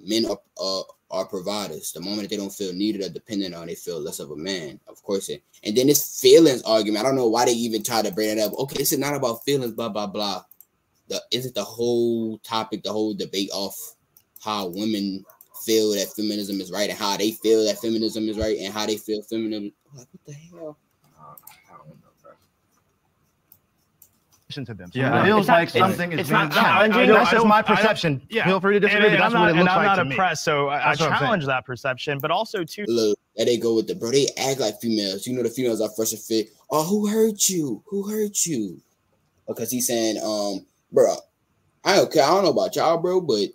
Men 0.00 0.26
are 0.30 0.38
uh, 0.60 0.82
are 1.10 1.26
providers. 1.26 1.92
The 1.92 2.00
moment 2.00 2.28
they 2.28 2.36
don't 2.36 2.52
feel 2.52 2.72
needed 2.72 3.02
or 3.02 3.08
dependent 3.08 3.54
on, 3.54 3.66
they 3.66 3.74
feel 3.74 4.00
less 4.00 4.20
of 4.20 4.30
a 4.30 4.36
man. 4.36 4.80
Of 4.88 5.02
course, 5.02 5.28
it, 5.28 5.42
and 5.64 5.76
then 5.76 5.86
this 5.86 6.20
feelings 6.20 6.62
argument. 6.62 7.04
I 7.04 7.08
don't 7.08 7.16
know 7.16 7.28
why 7.28 7.46
they 7.46 7.52
even 7.52 7.82
try 7.82 8.02
to 8.02 8.12
bring 8.12 8.30
it 8.30 8.38
up. 8.38 8.52
Okay, 8.52 8.78
this 8.78 8.92
is 8.92 8.98
not 8.98 9.14
about 9.14 9.44
feelings. 9.44 9.72
Blah 9.72 9.88
blah 9.88 10.06
blah. 10.06 10.44
The 11.08 11.22
isn't 11.30 11.54
the 11.54 11.64
whole 11.64 12.38
topic, 12.38 12.82
the 12.82 12.92
whole 12.92 13.14
debate 13.14 13.50
off 13.52 13.94
how 14.42 14.66
women 14.68 15.24
feel 15.64 15.92
that 15.92 16.12
feminism 16.14 16.60
is 16.60 16.70
right 16.70 16.90
and 16.90 16.98
how 16.98 17.16
they 17.16 17.32
feel 17.32 17.64
that 17.64 17.78
feminism 17.78 18.28
is 18.28 18.38
right 18.38 18.58
and 18.58 18.72
how 18.72 18.86
they 18.86 18.96
feel 18.96 19.22
feminism. 19.22 19.72
Like 19.94 20.06
what 20.10 20.24
the 20.26 20.32
hell? 20.32 20.78
Uh, 21.18 21.34
I 21.70 21.76
don't 21.76 21.88
know, 21.88 22.10
bro. 22.22 22.32
To 24.48 24.64
them. 24.74 24.90
Yeah. 24.94 25.20
it 25.20 25.26
feels 25.26 25.40
It's 25.40 25.48
not- 25.48 25.54
like 25.58 25.68
it's- 25.68 25.82
something 25.82 26.12
is 26.12 26.20
it's 26.20 26.28
being 26.30 26.40
not 26.40 26.52
challenging. 26.52 27.00
I 27.02 27.06
don't- 27.06 27.14
That's 27.16 27.30
just 27.30 27.40
don't- 27.42 27.48
my 27.48 27.58
I 27.58 27.62
perception. 27.62 28.22
yeah. 28.30 28.46
Feel 28.46 28.60
free 28.60 28.74
to 28.74 28.80
disagree, 28.80 29.08
And, 29.08 29.12
but 29.12 29.12
and 29.12 29.22
that's 29.22 29.34
I'm 29.34 29.40
what 29.40 29.46
not, 29.46 29.48
it 29.48 29.50
and 29.50 29.60
looks 29.60 29.70
I'm 29.72 29.76
like 29.76 29.86
not 29.86 30.02
to 30.02 30.04
me. 30.06 30.14
oppressed, 30.14 30.44
so 30.44 30.68
I, 30.68 30.74
I 30.74 30.78
That's 30.88 31.00
what 31.00 31.06
I'm 31.12 31.18
saying. 31.18 31.20
challenge 31.26 31.46
that 31.46 31.66
perception. 31.66 32.18
But 32.18 32.30
also 32.30 32.64
too, 32.64 32.84
Look, 32.88 33.18
there 33.36 33.44
they 33.44 33.58
go 33.58 33.74
with 33.74 33.88
the 33.88 33.94
bro. 33.94 34.10
They 34.10 34.26
act 34.38 34.58
like 34.60 34.80
females. 34.80 35.26
You 35.26 35.34
know 35.36 35.42
the 35.42 35.50
females 35.50 35.82
are 35.82 35.90
fresh 35.90 36.12
and 36.12 36.20
fit. 36.20 36.48
Oh, 36.70 36.82
who 36.82 37.06
hurt 37.08 37.48
you? 37.50 37.82
Who 37.88 38.08
hurt 38.08 38.46
you? 38.46 38.80
Because 39.46 39.70
he's 39.70 39.86
saying, 39.86 40.16
um, 40.24 40.64
bro, 40.92 41.14
I 41.84 41.96
don't 41.96 42.10
care. 42.12 42.24
I 42.24 42.28
don't 42.28 42.44
know 42.44 42.50
about 42.50 42.74
y'all, 42.74 42.96
bro, 42.98 43.20
but 43.20 43.48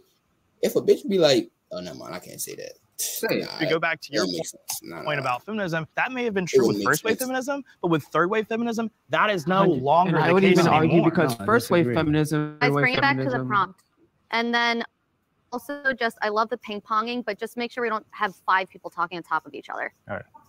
if 0.62 0.76
a 0.76 0.82
bitch 0.82 1.08
be 1.10 1.18
like, 1.18 1.50
oh, 1.72 1.80
never 1.82 1.98
mind, 1.98 2.14
I 2.14 2.20
can't 2.20 2.40
say 2.42 2.54
that. 2.56 2.74
Say. 3.04 3.40
Nah, 3.40 3.58
to 3.60 3.66
go 3.66 3.80
back 3.80 4.02
to 4.02 4.14
your 4.14 4.26
makes. 4.26 4.54
Nah, 4.82 5.04
point 5.04 5.18
nah. 5.18 5.22
about 5.22 5.46
feminism, 5.46 5.88
that 5.96 6.12
may 6.12 6.24
have 6.24 6.34
been 6.34 6.46
true 6.46 6.68
with 6.68 6.84
first 6.84 7.04
wave 7.04 7.18
sense. 7.18 7.28
feminism, 7.28 7.64
but 7.82 7.90
with 7.90 8.04
third 8.06 8.30
wave 8.30 8.48
feminism, 8.48 8.90
that 9.10 9.30
is 9.30 9.48
no 9.48 9.64
longer 9.64 10.16
And 10.16 10.26
the 10.26 10.30
I 10.30 10.32
would 10.34 10.44
case 10.44 10.60
even 10.60 10.68
argue 10.68 10.92
anymore. 10.92 11.10
because 11.10 11.38
No, 11.40 11.46
first 11.46 11.70
wave 11.70 11.86
feminism, 11.94 12.58
Guys, 12.60 12.72
bring 12.72 12.96
it 12.96 13.02
back 13.02 13.18
to 13.18 13.30
the 13.30 13.44
prompt. 13.46 13.84
And 14.32 14.54
then 14.54 14.84
also 15.52 15.94
just, 15.94 16.18
I 16.22 16.30
love 16.30 16.50
the 16.50 16.58
ping 16.58 16.82
ponging, 16.82 17.24
but 17.24 17.38
just 17.38 17.56
make 17.56 17.72
sure 17.72 17.84
we 17.84 17.90
don't 17.90 18.06
have 18.12 18.36
five 18.46 18.70
people 18.70 18.90
talking 18.90 19.18
on 19.18 19.24
top 19.24 19.46
of 19.46 19.54
each 19.54 19.70
other. 19.70 19.94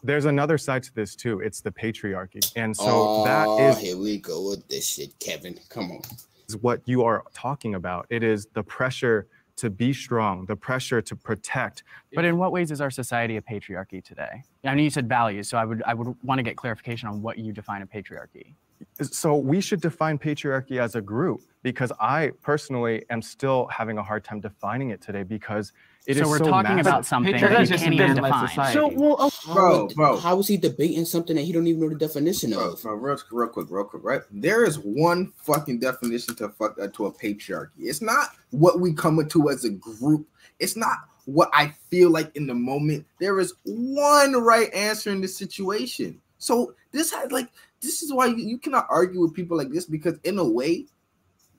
there's 0.03 0.25
another 0.25 0.59
side 0.59 0.83
to 0.85 0.95
this 0.95 1.15
too. 1.15 1.41
It's 1.41 1.61
the 1.61 1.71
patriarchy, 1.71 2.51
and 2.57 2.77
so 2.77 2.85
oh, 2.87 3.25
that 3.25 3.49
is 3.69 3.79
here 3.79 3.97
we 3.97 4.19
go 4.19 4.49
with 4.49 4.67
this 4.69 4.87
shit, 4.87 5.19
Kevin. 5.19 5.59
Come 5.69 5.93
on. 5.93 6.03
is 6.49 6.57
what 6.57 6.81
you 6.87 7.05
are 7.05 7.25
talking 7.35 7.75
about. 7.75 8.07
It 8.11 8.23
is 8.23 8.47
the 8.55 8.63
pressure 8.63 9.29
to 9.57 9.71
be 9.71 9.93
strong, 9.93 10.47
the 10.47 10.57
pressure 10.57 11.01
to 11.03 11.17
protect. 11.17 11.85
But 12.15 12.25
in 12.25 12.39
what 12.39 12.53
ways 12.53 12.71
is 12.71 12.81
our 12.81 12.91
society 12.91 13.37
a 13.37 13.43
patriarchy 13.43 14.03
today? 14.03 14.43
I 14.65 14.75
know 14.75 14.83
you 14.83 14.91
said 14.91 15.09
values, 15.09 15.49
so 15.49 15.59
I 15.59 15.65
would 15.65 15.83
I 15.87 15.95
would 15.95 16.15
want 16.23 16.39
to 16.39 16.43
get 16.43 16.57
clarification 16.57 17.09
on 17.09 17.23
what 17.23 17.39
you 17.39 17.53
define 17.53 17.83
a 17.83 17.87
patriarchy. 17.87 18.55
So 19.01 19.37
we 19.37 19.61
should 19.61 19.81
define 19.81 20.19
patriarchy 20.19 20.79
as 20.79 20.95
a 20.95 21.01
group 21.01 21.41
because 21.63 21.93
I 22.01 22.33
personally 22.43 23.05
am 23.11 23.23
still 23.23 23.67
having 23.67 23.99
a 23.99 24.03
hard 24.03 24.25
time 24.25 24.41
defining 24.41 24.91
it 24.91 25.01
today 25.01 25.23
because 25.23 25.73
it 26.07 26.19
is 26.19 26.23
so 26.23 26.29
we're 26.29 26.39
so 26.39 26.45
talking 26.45 26.77
massive. 26.77 26.87
about 26.87 27.07
something 27.07 27.33
that 27.33 27.41
that 27.41 27.63
is 27.63 27.71
you 27.71 27.79
can't 27.79 27.95
even 27.95 28.17
embedded 28.17 28.47
define. 28.47 28.73
So, 28.75 28.89
well, 28.89 29.17
oh, 29.19 29.31
How 29.47 29.55
Bro, 29.55 29.89
bro. 29.89 30.17
How 30.19 30.39
is 30.39 30.49
he 30.49 30.59
debating 30.59 31.07
something 31.07 31.35
that 31.37 31.43
he 31.43 31.53
don't 31.53 31.67
even 31.67 31.81
know 31.81 31.89
the 31.89 31.95
definition 31.95 32.51
Bro, 32.51 32.73
of? 32.73 32.83
bro, 32.83 32.95
real, 32.95 33.19
real 33.31 33.49
quick, 33.49 33.67
real 33.71 33.85
quick, 33.85 34.05
right? 34.05 34.21
There 34.31 34.65
is 34.65 34.79
one 34.79 35.33
fucking 35.37 35.79
definition 35.79 36.35
to 36.37 36.51
fuck 36.51 36.79
uh, 36.79 36.89
to 36.89 37.07
a 37.07 37.13
patriarchy. 37.13 37.71
It's 37.79 38.03
not 38.03 38.29
what 38.51 38.81
we 38.81 38.93
come 38.93 39.27
to 39.27 39.51
as 39.51 39.65
a 39.65 39.71
group. 39.71 40.27
It's 40.59 40.77
not 40.77 40.99
what 41.25 41.49
I 41.55 41.75
feel 41.91 42.11
like 42.11 42.35
in 42.37 42.47
the 42.47 42.55
moment. 42.55 43.07
There 43.19 43.41
is 43.41 43.55
one 43.65 44.35
right 44.35 44.73
answer 44.75 45.11
in 45.11 45.23
this 45.23 45.37
situation. 45.37 46.21
So 46.39 46.75
this 46.93 47.11
has 47.13 47.33
like 47.33 47.49
this 47.81 48.03
is 48.03 48.13
why 48.13 48.27
you, 48.27 48.37
you 48.37 48.59
cannot 48.59 48.87
argue 48.91 49.21
with 49.21 49.35
people 49.35 49.57
like 49.57 49.71
this 49.71 49.87
because 49.87 50.19
in 50.25 50.39
a 50.39 50.45
way 50.45 50.87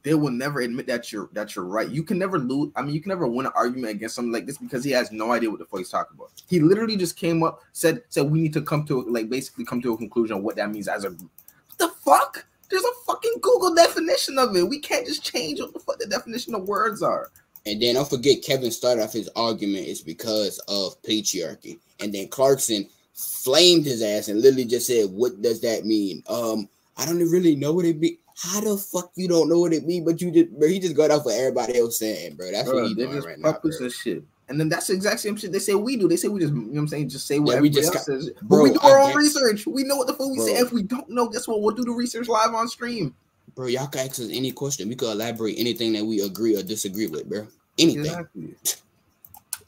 they 0.06 0.14
will 0.14 0.32
never 0.32 0.60
admit 0.60 0.86
that 0.86 1.12
you're 1.12 1.30
that 1.34 1.56
you're 1.56 1.66
right. 1.66 1.90
You 1.90 2.04
can 2.04 2.20
never 2.20 2.38
lose. 2.38 2.72
I 2.76 2.84
mean, 2.84 2.94
you 2.94 3.02
can 3.02 3.10
never 3.10 3.26
win 3.26 3.48
an 3.48 3.52
argument 3.56 3.92
against 3.92 4.14
something 4.14 4.32
like 4.32 4.46
this 4.46 4.60
because 4.60 4.84
he 4.84 4.92
has 4.92 5.12
no 5.12 5.32
idea 5.32 5.50
what 5.50 5.58
the 5.58 5.66
fuck 5.66 5.80
he's 5.80 5.90
talking 5.90 6.16
about. 6.16 6.30
He 6.48 6.60
literally 6.60 6.96
just 6.96 7.18
came 7.18 7.42
up, 7.42 7.64
said 7.74 8.04
said 8.10 8.30
we 8.30 8.40
need 8.40 8.54
to 8.54 8.62
come 8.62 8.86
to 8.86 9.02
like 9.10 9.30
basically 9.30 9.66
come 9.66 9.82
to 9.82 9.94
a 9.94 9.98
conclusion 9.98 10.38
of 10.38 10.44
what 10.44 10.58
that 10.58 10.70
means 10.70 10.88
as 10.88 11.06
a 11.06 11.10
group. 11.10 11.32
What 11.70 11.80
the 11.80 11.88
fuck? 12.06 12.46
There's 12.70 12.84
a 12.84 13.06
fucking 13.08 13.40
Google 13.42 13.74
definition 13.74 14.38
of 14.38 14.56
it. 14.56 14.70
We 14.70 14.80
can't 14.80 15.08
just 15.08 15.24
change 15.24 15.60
what 15.60 15.74
the 15.74 15.80
fuck 15.80 15.98
the 15.98 16.06
definition 16.06 16.54
of 16.54 16.68
words 16.68 17.02
are. 17.02 17.32
And 17.66 17.82
then 17.82 17.96
don't 17.96 18.08
forget, 18.08 18.44
Kevin 18.44 18.70
started 18.70 19.04
off 19.04 19.14
his 19.14 19.30
argument 19.36 19.88
is 19.88 20.02
because 20.02 20.60
of 20.68 21.02
patriarchy, 21.02 21.80
and 22.00 22.14
then 22.14 22.28
Clarkson 22.28 22.88
flamed 23.16 23.86
his 23.86 24.04
ass 24.04 24.28
and 24.28 24.40
literally 24.40 24.66
just 24.66 24.86
said, 24.86 25.10
"What 25.10 25.42
does 25.42 25.62
that 25.62 25.84
mean?" 25.84 26.22
Um, 26.28 26.70
I 26.96 27.08
don't 27.08 27.18
really 27.18 27.56
know 27.56 27.74
what 27.74 27.86
it 27.86 28.00
mean. 28.00 28.20
How 28.38 28.60
the 28.60 28.78
fuck 28.78 29.12
you 29.16 29.28
don't 29.30 29.48
know 29.48 29.60
what 29.60 29.72
it 29.74 29.86
mean? 29.86 30.04
But 30.04 30.22
you 30.22 30.30
just, 30.30 30.52
bro, 30.52 30.68
he 30.68 30.80
just 30.80 30.96
got 30.96 31.10
off 31.12 31.26
what 31.26 31.36
everybody 31.36 31.80
else 31.80 31.98
saying, 32.00 32.36
bro. 32.36 32.52
That's 32.52 32.70
Bro, 32.70 32.82
what 32.82 32.88
he 32.90 32.94
doing 32.94 33.22
right 33.22 33.40
now, 33.40 33.58
bro. 33.62 33.72
and 33.80 33.92
shit. 33.92 34.24
And 34.50 34.60
then 34.60 34.70
that's 34.70 34.88
the 34.88 34.94
exact 34.94 35.22
same 35.22 35.36
shit 35.38 35.52
they 35.52 35.60
say 35.60 35.74
we 35.74 35.96
do. 35.96 36.08
They 36.08 36.18
say 36.18 36.28
we 36.28 36.40
just, 36.42 36.54
you 36.54 36.60
know 36.60 36.68
what 36.74 36.80
I'm 36.82 36.88
saying, 36.90 37.10
just 37.10 37.26
say 37.28 37.40
what 37.40 37.56
Yeah, 37.56 37.62
we 37.62 37.70
just 37.70 37.88
else 37.88 37.96
got- 37.96 38.04
says. 38.06 38.30
But 38.44 38.62
we 38.62 38.72
do 38.72 38.80
I 38.84 38.92
our 38.92 39.00
own 39.00 39.08
get- 39.12 39.16
research. 39.18 39.66
We 39.66 39.84
know 39.84 39.96
what 39.96 40.08
the 40.08 40.14
fuck 40.14 40.30
we 40.30 40.40
say. 40.40 40.58
If 40.58 40.72
we 40.74 40.84
don't 40.84 41.10
know, 41.10 41.30
guess 41.30 41.48
what? 41.48 41.62
We'll 41.62 41.74
do 41.74 41.84
the 41.86 41.92
research 41.92 42.28
live 42.28 42.54
on 42.54 42.68
stream. 42.68 43.16
Bro, 43.56 43.68
y'all 43.68 43.88
can 43.88 44.02
ask 44.02 44.20
us 44.20 44.30
any 44.32 44.52
question. 44.52 44.90
We 44.90 44.96
could 44.96 45.12
elaborate 45.12 45.58
anything 45.58 45.94
that 45.94 46.04
we 46.06 46.20
agree 46.22 46.58
or 46.58 46.62
disagree 46.62 47.08
with, 47.08 47.28
bro. 47.30 47.48
Anything. 47.80 48.06
Exactly. 48.06 48.56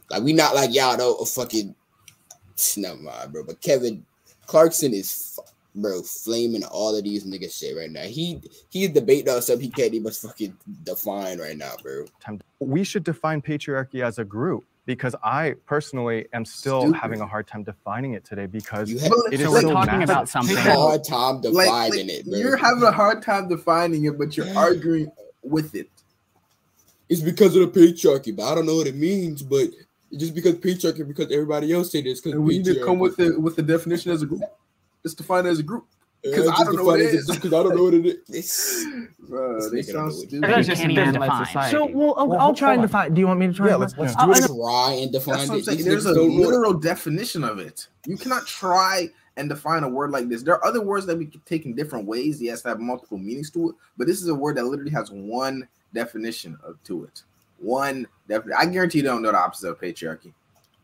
Like 0.10 0.24
we 0.24 0.32
not 0.32 0.56
like 0.56 0.74
y'all 0.74 0.96
though. 0.96 1.16
A 1.16 1.26
fucking 1.26 1.76
never 2.78 2.98
mind, 2.98 3.32
bro. 3.34 3.44
But 3.44 3.60
Kevin 3.62 4.06
Clarkson 4.46 4.94
is, 4.94 5.12
fu- 5.36 5.42
bro, 5.78 6.02
flaming 6.02 6.64
all 6.66 6.96
of 6.96 7.04
these 7.04 7.26
niggas 7.26 7.58
shit 7.58 7.78
right 7.78 7.92
now. 7.92 8.02
He 8.04 8.42
he's 8.70 8.90
debating 8.90 9.34
on 9.34 9.42
stuff 9.42 9.60
he 9.60 9.70
can't 9.70 9.94
even 9.94 10.12
fucking 10.12 10.58
define 10.84 11.40
right 11.40 11.58
now, 11.58 11.74
bro. 11.82 12.06
We 12.60 12.84
should 12.84 13.04
define 13.04 13.42
patriarchy 13.42 14.02
as 14.04 14.18
a 14.20 14.26
group 14.26 14.66
because 14.86 15.16
I 15.24 15.56
personally 15.66 16.28
am 16.34 16.44
still 16.46 16.82
Stupid. 16.82 16.98
having 17.00 17.22
a 17.22 17.28
hard 17.28 17.48
time 17.48 17.64
defining 17.64 18.14
it 18.14 18.26
today 18.26 18.46
because 18.48 18.90
You 18.90 19.00
have 19.00 19.10
But 19.12 19.34
it 19.34 19.40
so 19.42 19.52
we're 19.52 19.62
talking 19.62 19.76
massive. 20.00 20.04
about 20.10 20.30
something- 20.30 20.58
a 20.58 20.62
hard 20.62 21.04
time 21.04 21.42
defining 21.42 21.54
Like, 21.54 21.92
like, 21.92 22.10
it, 22.10 22.26
bro. 22.26 22.40
you're 22.40 22.58
having 22.58 22.84
a 22.84 22.92
hard 22.92 23.22
time 23.22 23.48
defining 23.48 24.06
it, 24.06 24.18
but 24.18 24.36
you're 24.36 24.52
arguing 24.58 25.12
with 25.44 25.76
it. 25.76 25.90
it's 27.10 27.22
because 27.22 27.56
of 27.56 27.72
the 27.74 27.80
patriarchy, 27.80 28.36
but 28.36 28.52
I 28.52 28.56
don't 28.56 28.66
know 28.66 28.76
what 28.76 28.88
it 28.88 28.96
means. 28.96 29.42
But 29.44 29.70
just 30.18 30.34
because 30.34 30.56
patriarchy, 30.56 31.08
because 31.08 31.32
everybody 31.32 31.72
else 31.72 31.92
say 31.92 32.02
this, 32.02 32.20
because 32.22 32.38
we 32.40 32.58
need 32.58 32.66
to 32.66 32.84
come 32.84 32.98
with 33.00 33.16
the 33.18 33.40
with 33.40 33.56
the 33.56 33.62
definition 33.62 34.12
as 34.12 34.22
a 34.24 34.26
group. 34.26 34.42
It's 35.08 35.16
defined 35.16 35.48
as 35.48 35.60
a 35.60 35.64
group. 35.64 35.86
'cause 36.26 36.48
I 36.48 36.64
don't 36.66 36.76
know 36.76 36.84
what 36.84 37.00
it 37.00 37.14
is. 37.14 37.26
Because 37.30 37.54
I 37.54 37.64
don't 37.64 37.76
know 37.76 37.84
what 37.86 37.94
it 37.94 38.06
is. 38.28 38.86
Bro, 39.20 39.56
This 39.62 39.70
they 39.72 39.78
nigga 39.80 39.86
sound 39.86 39.96
don't 39.96 40.06
know 40.08 40.12
stupid. 40.12 40.44
That's 40.44 40.56
just 40.58 40.70
just 40.70 40.82
an 40.84 40.96
man-led 40.96 41.16
undefined. 41.16 41.48
society. 41.48 41.72
So, 41.72 41.86
well, 41.86 42.16
I'll, 42.18 42.28
Well, 42.28 42.40
I'll 42.40 42.54
try 42.54 42.74
and 42.74 42.82
define. 42.82 43.14
Do 43.14 43.22
you 43.22 43.28
want 43.28 43.40
me 43.40 43.48
to 43.48 43.54
try? 43.54 43.68
Yeah, 43.70 43.76
let's- 43.76 43.94
define? 43.94 44.28
let's 44.30 44.48
do 44.48 44.54
it. 44.54 44.58
Try 44.58 44.92
and 45.02 45.12
define 45.12 45.38
That's 45.38 45.50
what 45.50 45.70
I'm 45.74 45.80
it. 45.80 45.84
There's 45.86 46.06
a 46.06 46.14
don't 46.16 46.36
know 46.36 46.44
it. 46.44 46.46
literal 46.48 46.74
definition 46.74 47.44
of 47.44 47.60
it. 47.60 47.88
You 48.06 48.18
cannot 48.18 48.46
try 48.46 49.10
and 49.38 49.48
define 49.48 49.84
a 49.84 49.90
word 49.90 50.10
like 50.12 50.28
this. 50.28 50.42
There 50.44 50.56
are 50.56 50.66
other 50.66 50.82
words 50.82 51.06
that 51.06 51.18
we 51.18 51.28
can 51.28 51.40
take 51.46 51.66
in 51.66 51.76
different 51.76 52.06
ways. 52.08 52.42
Yes, 52.42 52.64
have 52.64 52.80
multiple 52.80 53.18
meanings 53.20 53.52
to 53.52 53.70
it, 53.70 53.76
but 53.98 54.08
this 54.08 54.22
is 54.22 54.28
a 54.28 54.36
word 54.36 54.58
that 54.58 54.66
literally 54.66 54.92
has 54.92 55.12
one 55.12 55.68
definition 55.94 56.58
of, 56.64 56.82
to 56.86 57.04
it. 57.06 57.24
One 57.60 58.08
definition. 58.28 58.58
I 58.60 58.66
guarantee 58.66 58.98
you 59.00 59.04
don't 59.04 59.22
know 59.22 59.32
the 59.32 59.38
opposite 59.38 59.70
of 59.70 59.80
patriarchy. 59.80 60.34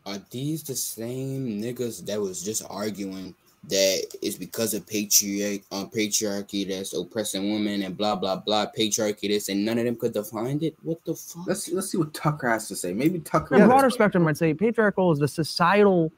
Are 0.06 0.18
these 0.30 0.62
the 0.62 0.76
same 0.76 1.60
niggas 1.60 2.04
that 2.06 2.20
was 2.20 2.42
just 2.42 2.62
arguing 2.70 3.34
that 3.68 4.06
it's 4.20 4.36
because 4.36 4.74
of 4.74 4.86
patriarch 4.86 5.62
um, 5.72 5.88
patriarchy 5.90 6.68
that's 6.68 6.92
oppressing 6.92 7.52
women 7.52 7.82
and 7.82 7.96
blah 7.96 8.14
blah 8.14 8.36
blah 8.36 8.66
patriarchy 8.76 9.28
this 9.28 9.48
and 9.48 9.64
none 9.64 9.78
of 9.78 9.84
them 9.84 9.96
could 9.96 10.12
define 10.12 10.62
it? 10.62 10.76
What 10.82 11.04
the 11.04 11.14
fuck? 11.14 11.46
Let's 11.46 11.70
let's 11.70 11.90
see 11.90 11.98
what 11.98 12.12
Tucker 12.12 12.48
has 12.48 12.68
to 12.68 12.76
say. 12.76 12.92
Maybe 12.92 13.20
Tucker. 13.20 13.56
On 13.56 13.62
a 13.62 13.66
broader 13.66 13.90
spectrum, 13.90 14.26
I'd 14.26 14.36
say 14.36 14.54
patriarchal 14.54 15.12
is 15.12 15.18
the 15.18 15.28
societal 15.28 16.12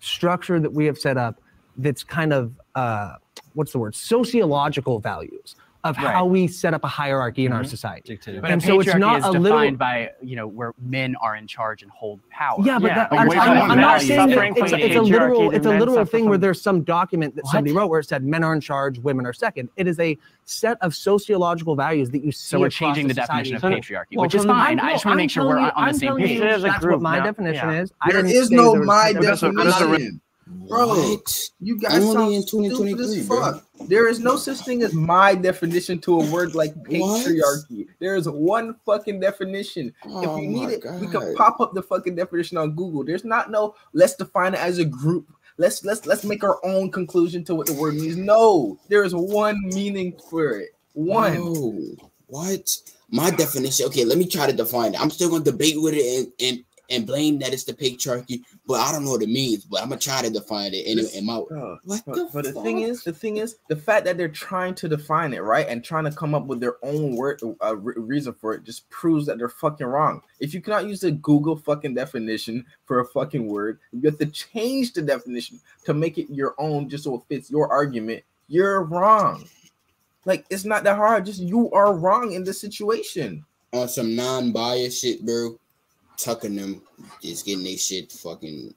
structure 0.00 0.60
that 0.60 0.72
we 0.72 0.86
have 0.86 0.98
set 0.98 1.16
up 1.16 1.40
that's 1.76 2.02
kind 2.02 2.32
of 2.32 2.52
uh, 2.74 3.14
what's 3.54 3.72
the 3.72 3.78
word 3.78 3.94
sociological 3.94 4.98
values 4.98 5.56
of 5.84 5.96
how 5.96 6.26
we 6.26 6.46
set 6.48 6.74
up 6.74 6.82
a 6.84 6.88
hierarchy 6.88 7.46
in 7.46 7.52
our 7.52 7.62
Mhm. 7.62 7.68
society. 7.68 8.02
Dictated. 8.14 8.42
But 8.42 8.50
And 8.50 8.62
a 8.62 8.66
so 8.66 8.80
it's 8.80 8.94
not 8.96 9.18
is 9.20 9.24
a 9.24 9.28
defined 9.32 9.42
literal- 9.44 9.76
by 9.76 10.10
you 10.20 10.34
know 10.36 10.46
where 10.46 10.72
men 10.84 11.14
are 11.20 11.36
in 11.36 11.46
charge 11.46 11.82
and 11.82 11.90
hold 11.90 12.20
power. 12.30 12.58
Yeah, 12.64 12.78
but 12.78 12.88
Yeah, 12.88 12.94
that, 12.94 13.12
I'm, 13.12 13.30
I'm- 13.30 13.70
I'm 13.72 13.80
not 13.80 14.00
saying 14.00 14.30
that 14.30 14.56
it's, 14.56 14.72
a- 14.72 14.84
it's 14.86 14.96
a 14.96 15.02
literal 15.02 15.50
it's 15.52 15.66
a 15.66 15.70
literal 15.70 15.94
suffer 15.96 16.10
thing 16.10 16.28
where 16.28 16.36
there's 16.38 16.60
some 16.60 16.82
document 16.82 17.36
that 17.36 17.46
somebody 17.46 17.72
wrote 17.72 17.88
where 17.88 18.00
it 18.00 18.08
said 18.08 18.24
men 18.24 18.42
are 18.42 18.52
in 18.54 18.60
charge, 18.60 18.98
women 18.98 19.24
are 19.24 19.32
second. 19.32 19.68
It 19.76 19.86
is 19.86 19.98
a 20.00 20.18
set 20.44 20.78
of 20.80 20.94
sociological 20.94 21.76
values 21.76 22.10
that 22.10 22.24
you 22.24 22.32
see. 22.32 22.38
So 22.50 22.60
we're 22.60 22.70
changing 22.70 23.06
the 23.08 23.14
society. 23.14 23.50
definition 23.52 23.56
of 23.56 23.78
patriarchy, 23.78 24.16
well, 24.16 24.22
which 24.24 24.34
is 24.34 24.44
fine. 24.44 24.78
I'm- 24.80 24.88
I 24.88 24.92
just 24.92 25.04
want 25.04 25.14
to 25.14 25.16
make 25.22 25.30
sure 25.30 25.44
we're 25.46 25.56
telling 25.58 25.70
on 25.76 25.88
the 25.92 25.94
same 25.94 26.16
page. 26.16 26.40
It 26.40 26.46
is 26.46 26.64
a 26.64 26.66
That's 26.66 26.84
what 26.84 27.00
my 27.00 27.20
definition 27.20 27.70
is. 27.70 27.92
I 28.02 28.10
There 28.12 28.22
didn't 28.22 28.36
is 28.36 28.48
say 28.48 28.56
no 28.56 28.74
my 28.74 29.12
there 29.12 29.20
was- 29.30 29.40
That's 29.40 29.42
a- 29.44 29.52
that's 29.52 29.76
a- 29.76 29.86
definition. 29.86 30.20
Bro, 30.66 31.16
you 31.60 31.78
guys 31.78 31.92
Only 32.02 32.12
sound 32.14 32.32
in 32.34 32.42
stupid 32.42 32.70
2023, 32.70 33.20
as 33.20 33.28
fuck. 33.28 33.64
There 33.86 34.08
is 34.08 34.20
no 34.20 34.36
such 34.36 34.58
thing 34.60 34.82
as 34.82 34.92
my 34.92 35.34
definition 35.34 35.98
to 36.00 36.20
a 36.20 36.30
word 36.30 36.54
like 36.54 36.74
What? 36.74 37.26
patriarchy. 37.26 37.86
There 37.98 38.16
is 38.16 38.28
one 38.28 38.74
fucking 38.84 39.20
definition. 39.20 39.94
Oh 40.04 40.36
if 40.36 40.42
you 40.42 40.48
need 40.48 40.68
it, 40.70 40.84
we 41.00 41.06
can 41.06 41.34
pop 41.36 41.60
up 41.60 41.74
the 41.74 41.82
fucking 41.82 42.14
definition 42.14 42.58
on 42.58 42.72
Google. 42.72 43.04
There's 43.04 43.24
not 43.24 43.50
no 43.50 43.74
let's 43.92 44.14
define 44.14 44.54
it 44.54 44.60
as 44.60 44.78
a 44.78 44.84
group. 44.84 45.32
Let's 45.56 45.84
let's 45.84 46.06
let's 46.06 46.24
make 46.24 46.44
our 46.44 46.64
own 46.64 46.90
conclusion 46.90 47.44
to 47.44 47.54
what 47.54 47.66
the 47.66 47.74
word 47.74 47.94
means. 47.94 48.16
No, 48.16 48.78
there 48.88 49.04
is 49.04 49.14
one 49.14 49.60
meaning 49.66 50.16
for 50.30 50.58
it. 50.58 50.70
One. 50.92 51.34
No. 51.34 51.80
What? 52.26 52.68
My 53.10 53.30
definition. 53.30 53.86
Okay, 53.86 54.04
let 54.04 54.18
me 54.18 54.26
try 54.26 54.46
to 54.46 54.52
define 54.52 54.94
it. 54.94 55.00
I'm 55.00 55.10
still 55.10 55.30
gonna 55.30 55.44
debate 55.44 55.80
with 55.80 55.94
it 55.94 56.04
and 56.18 56.32
and, 56.40 56.64
and 56.90 57.06
blame 57.06 57.38
that 57.38 57.52
it's 57.52 57.64
the 57.64 57.74
patriarchy, 57.74 58.42
but 58.66 58.80
I 58.80 58.92
don't 58.92 59.04
know 59.04 59.10
what 59.12 59.22
it 59.22 59.28
means. 59.28 59.64
But 59.64 59.82
I'm 59.82 59.90
gonna 59.90 60.00
try 60.00 60.22
to 60.22 60.30
define 60.30 60.72
it. 60.72 60.86
And, 60.86 61.00
and 61.14 61.26
my 61.26 61.42
Bro, 61.48 61.78
what 61.84 62.02
But, 62.06 62.14
the 62.14 62.30
but 62.32 62.44
the 62.44 62.52
thing 62.52 62.80
is, 62.82 63.04
the 63.04 63.12
thing 63.12 63.36
is, 63.36 63.56
the 63.68 63.76
fact 63.76 64.04
that 64.06 64.16
they're 64.16 64.28
trying 64.28 64.74
to 64.76 64.88
define 64.88 65.34
it 65.34 65.42
right 65.42 65.68
and 65.68 65.84
trying 65.84 66.04
to 66.04 66.10
come 66.10 66.34
up 66.34 66.46
with 66.46 66.60
their 66.60 66.76
own 66.82 67.16
word, 67.16 67.40
uh, 67.62 67.76
reason 67.76 68.32
for 68.32 68.54
it, 68.54 68.64
just 68.64 68.88
proves 68.90 69.26
that 69.26 69.38
they're 69.38 69.48
fucking 69.48 69.86
wrong. 69.86 70.22
If 70.40 70.54
you 70.54 70.60
cannot 70.60 70.86
use 70.86 71.00
the 71.00 71.12
Google 71.12 71.56
fucking 71.56 71.94
definition 71.94 72.64
for 72.86 73.00
a 73.00 73.06
fucking 73.06 73.46
word, 73.46 73.78
you 73.92 74.02
have 74.08 74.18
to 74.18 74.26
change 74.26 74.92
the 74.92 75.02
definition 75.02 75.60
to 75.84 75.94
make 75.94 76.18
it 76.18 76.30
your 76.30 76.54
own, 76.58 76.88
just 76.88 77.04
so 77.04 77.16
it 77.16 77.22
fits 77.28 77.50
your 77.50 77.70
argument. 77.70 78.24
You're 78.48 78.84
wrong. 78.84 79.44
Like 80.24 80.46
it's 80.50 80.64
not 80.64 80.84
that 80.84 80.96
hard. 80.96 81.26
Just 81.26 81.40
you 81.40 81.70
are 81.72 81.94
wrong 81.94 82.32
in 82.32 82.44
this 82.44 82.60
situation. 82.60 83.44
on 83.72 83.88
some 83.88 84.16
non-biased 84.16 85.02
shit, 85.02 85.24
bro. 85.24 85.58
Tucking 86.18 86.56
them 86.56 86.82
is 87.22 87.42
getting 87.42 87.64
they 87.64 87.76
shit 87.76 88.12
fucking. 88.12 88.74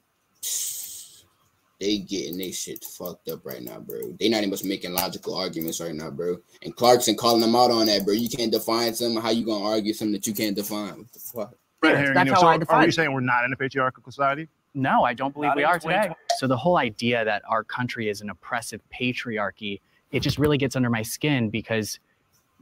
They 1.80 1.98
getting 1.98 2.38
they 2.38 2.52
shit 2.52 2.84
fucked 2.84 3.28
up 3.28 3.44
right 3.44 3.62
now, 3.62 3.80
bro. 3.80 4.14
They 4.20 4.28
not 4.28 4.44
even 4.44 4.68
making 4.68 4.94
logical 4.94 5.34
arguments 5.34 5.80
right 5.80 5.94
now, 5.94 6.10
bro. 6.10 6.38
And 6.62 6.74
Clarkson 6.76 7.16
calling 7.16 7.40
them 7.40 7.56
out 7.56 7.72
on 7.72 7.86
that, 7.86 8.04
bro. 8.04 8.14
You 8.14 8.28
can't 8.28 8.52
define 8.52 8.94
something. 8.94 9.20
How 9.20 9.30
you 9.30 9.44
gonna 9.44 9.64
argue 9.64 9.92
something 9.92 10.12
that 10.12 10.26
you 10.26 10.34
can't 10.34 10.54
define? 10.54 10.98
What 10.98 11.12
the 11.12 11.18
fuck? 11.18 11.54
Red 11.82 11.90
Yeah, 11.90 11.96
herring, 11.98 12.14
that's 12.14 12.26
you 12.26 12.30
know, 12.30 12.34
how 12.36 12.60
so 12.60 12.74
I 12.74 12.78
are 12.78 12.86
you 12.86 12.92
saying 12.92 13.12
we're 13.12 13.20
not 13.20 13.44
in 13.44 13.52
a 13.52 13.56
patriarchal 13.56 14.04
society? 14.04 14.48
No, 14.74 15.02
I 15.02 15.12
don't 15.12 15.34
believe 15.34 15.48
Not 15.48 15.56
we 15.56 15.64
are 15.64 15.78
today. 15.78 16.10
So 16.38 16.46
the 16.46 16.56
whole 16.56 16.78
idea 16.78 17.24
that 17.24 17.42
our 17.48 17.64
country 17.64 18.08
is 18.08 18.20
an 18.20 18.30
oppressive 18.30 18.80
patriarchy, 18.94 19.80
it 20.12 20.20
just 20.20 20.38
really 20.38 20.58
gets 20.58 20.76
under 20.76 20.88
my 20.88 21.02
skin 21.02 21.50
because 21.50 21.98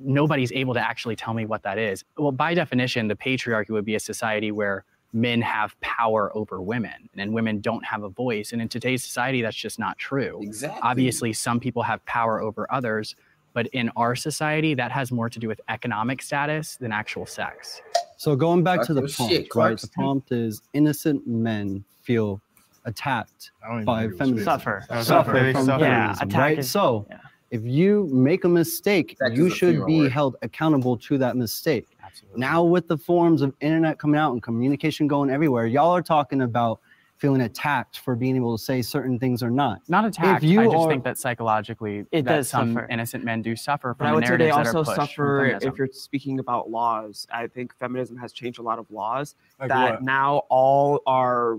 nobody's 0.01 0.53
able 0.53 0.75
to 0.75 0.81
actually 0.81 1.17
tell 1.17 1.35
me 1.35 1.47
what 1.47 1.63
that 1.63 1.79
is. 1.79 2.05
Well, 2.17 2.33
by 2.33 2.55
definition, 2.55 3.09
the 3.09 3.15
patriarchy 3.17 3.71
would 3.71 3.85
be 3.85 3.95
a 3.95 4.01
society 4.01 4.51
where 4.51 4.85
men 5.13 5.43
have 5.43 5.79
power 5.81 6.31
over 6.37 6.61
women 6.61 7.09
and 7.17 7.33
women 7.35 7.61
don't 7.61 7.85
have 7.85 8.03
a 8.05 8.09
voice. 8.09 8.53
And 8.53 8.63
in 8.63 8.69
today's 8.69 9.03
society, 9.03 9.43
that's 9.43 9.57
just 9.57 9.79
not 9.79 9.99
true. 9.99 10.39
Exactly. 10.43 10.81
Obviously, 10.83 11.33
some 11.33 11.59
people 11.61 11.83
have 11.83 12.05
power 12.07 12.41
over 12.41 12.67
others, 12.71 13.17
but 13.53 13.67
in 13.69 13.91
our 13.97 14.15
society, 14.15 14.75
that 14.75 14.93
has 14.93 15.11
more 15.11 15.29
to 15.29 15.39
do 15.39 15.49
with 15.49 15.61
economic 15.69 16.23
status 16.23 16.77
than 16.77 16.93
actual 16.93 17.27
sex. 17.27 17.81
So 18.17 18.37
going 18.37 18.63
back 18.63 18.79
Talk 18.81 18.87
to 18.89 18.95
the 18.95 19.01
your 19.01 19.11
prompt, 19.11 19.33
shit, 19.35 19.55
right? 19.55 19.79
The 19.79 19.89
prompt 19.89 20.31
is 20.33 20.63
innocent 20.75 21.27
men 21.27 21.85
feel 22.03 22.41
attacked 22.85 23.51
I 23.63 23.67
don't 23.69 23.77
even 23.79 23.85
by 23.87 24.03
know 24.05 24.09
who 24.11 24.17
feminism. 24.17 24.45
Suffer. 24.45 24.85
Suffer 24.89 25.05
suffer, 25.05 25.53
from 25.53 25.67
suffer. 25.67 25.85
Yeah, 25.85 26.03
feminism, 26.15 26.29
attack 26.29 26.41
right? 26.41 26.59
is- 26.59 26.71
So 26.71 27.07
yeah. 27.11 27.19
If 27.51 27.63
you 27.65 28.09
make 28.13 28.45
a 28.45 28.49
mistake, 28.49 29.17
Attack 29.21 29.37
you 29.37 29.51
should 29.51 29.85
be 29.87 30.03
word. 30.03 30.13
held 30.13 30.37
accountable 30.43 30.97
to 30.99 31.19
that 31.19 31.37
mistake. 31.37 31.87
Absolutely. 32.05 32.41
Now 32.41 32.63
with 32.63 32.87
the 32.89 32.97
forms 32.99 33.43
of 33.43 33.55
internet 33.61 33.99
coming 33.99 34.19
out 34.19 34.33
and 34.33 34.43
communication 34.43 35.07
going 35.09 35.31
everywhere, 35.31 35.67
y'all 35.67 35.91
are 35.91 36.03
talking 36.03 36.43
about 36.43 36.81
feeling 37.19 37.43
attacked 37.43 37.99
for 37.99 38.17
being 38.17 38.35
able 38.35 38.57
to 38.57 38.65
say 38.65 38.81
certain 38.81 39.19
things 39.19 39.43
or 39.43 39.51
not. 39.51 39.81
Not 39.91 40.07
attacked. 40.07 40.43
you 40.43 40.61
I 40.63 40.65
just 40.65 40.77
are- 40.77 40.89
think 40.89 41.05
that 41.05 41.19
psychologically, 41.19 42.07
It 42.13 42.23
that 42.25 42.37
does 42.37 42.49
some 42.49 42.73
suffer. 42.73 42.87
innocent 42.89 43.25
men 43.25 43.43
do 43.43 43.55
suffer 43.55 43.93
But 43.93 43.99
from 43.99 44.07
I 44.07 44.11
the 44.11 44.15
would 44.15 44.25
say 44.25 44.31
they 44.39 44.49
narratives 44.49 44.73
that 44.73 44.79
also 44.79 44.91
are 44.93 44.95
suffer 45.07 45.45
if 45.61 45.77
you're 45.77 45.89
speaking 45.93 46.39
about 46.39 46.71
laws. 46.71 47.27
I 47.31 47.47
think 47.49 47.77
feminism 47.79 48.17
has 48.17 48.33
changed 48.33 48.59
a 48.59 48.63
lot 48.63 48.79
of 48.79 48.91
laws 48.91 49.35
Like 49.59 49.69
that 49.69 49.93
what? 49.95 50.03
now 50.03 50.45
all 50.49 51.03
are 51.07 51.59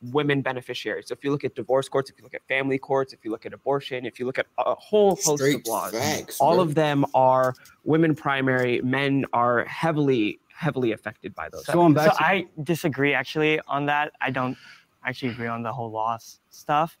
women 0.00 0.42
beneficiaries. 0.42 1.08
So 1.08 1.12
if 1.12 1.24
you 1.24 1.30
look 1.30 1.44
at 1.44 1.54
divorce 1.54 1.88
courts, 1.88 2.10
if 2.10 2.18
you 2.18 2.24
look 2.24 2.34
at 2.34 2.46
family 2.46 2.78
courts, 2.78 3.12
if 3.12 3.24
you 3.24 3.30
look 3.30 3.46
at 3.46 3.52
abortion, 3.52 4.06
if 4.06 4.18
you 4.20 4.26
look 4.26 4.38
at 4.38 4.46
a 4.58 4.74
whole 4.74 5.10
host 5.16 5.38
Straight 5.38 5.56
of 5.56 5.66
laws, 5.66 5.92
facts, 5.92 6.40
all 6.40 6.54
bro. 6.56 6.62
of 6.64 6.74
them 6.74 7.04
are 7.14 7.54
women 7.84 8.14
primary. 8.14 8.80
Men 8.82 9.24
are 9.32 9.64
heavily, 9.64 10.38
heavily 10.54 10.92
affected 10.92 11.34
by 11.34 11.48
those. 11.48 11.64
Going 11.66 11.94
back 11.94 12.12
so 12.12 12.18
to- 12.18 12.24
I 12.24 12.46
disagree 12.62 13.12
actually 13.14 13.60
on 13.66 13.86
that. 13.86 14.12
I 14.20 14.30
don't 14.30 14.56
actually 15.04 15.30
agree 15.32 15.48
on 15.48 15.62
the 15.62 15.72
whole 15.72 15.90
loss 15.90 16.40
stuff. 16.50 16.98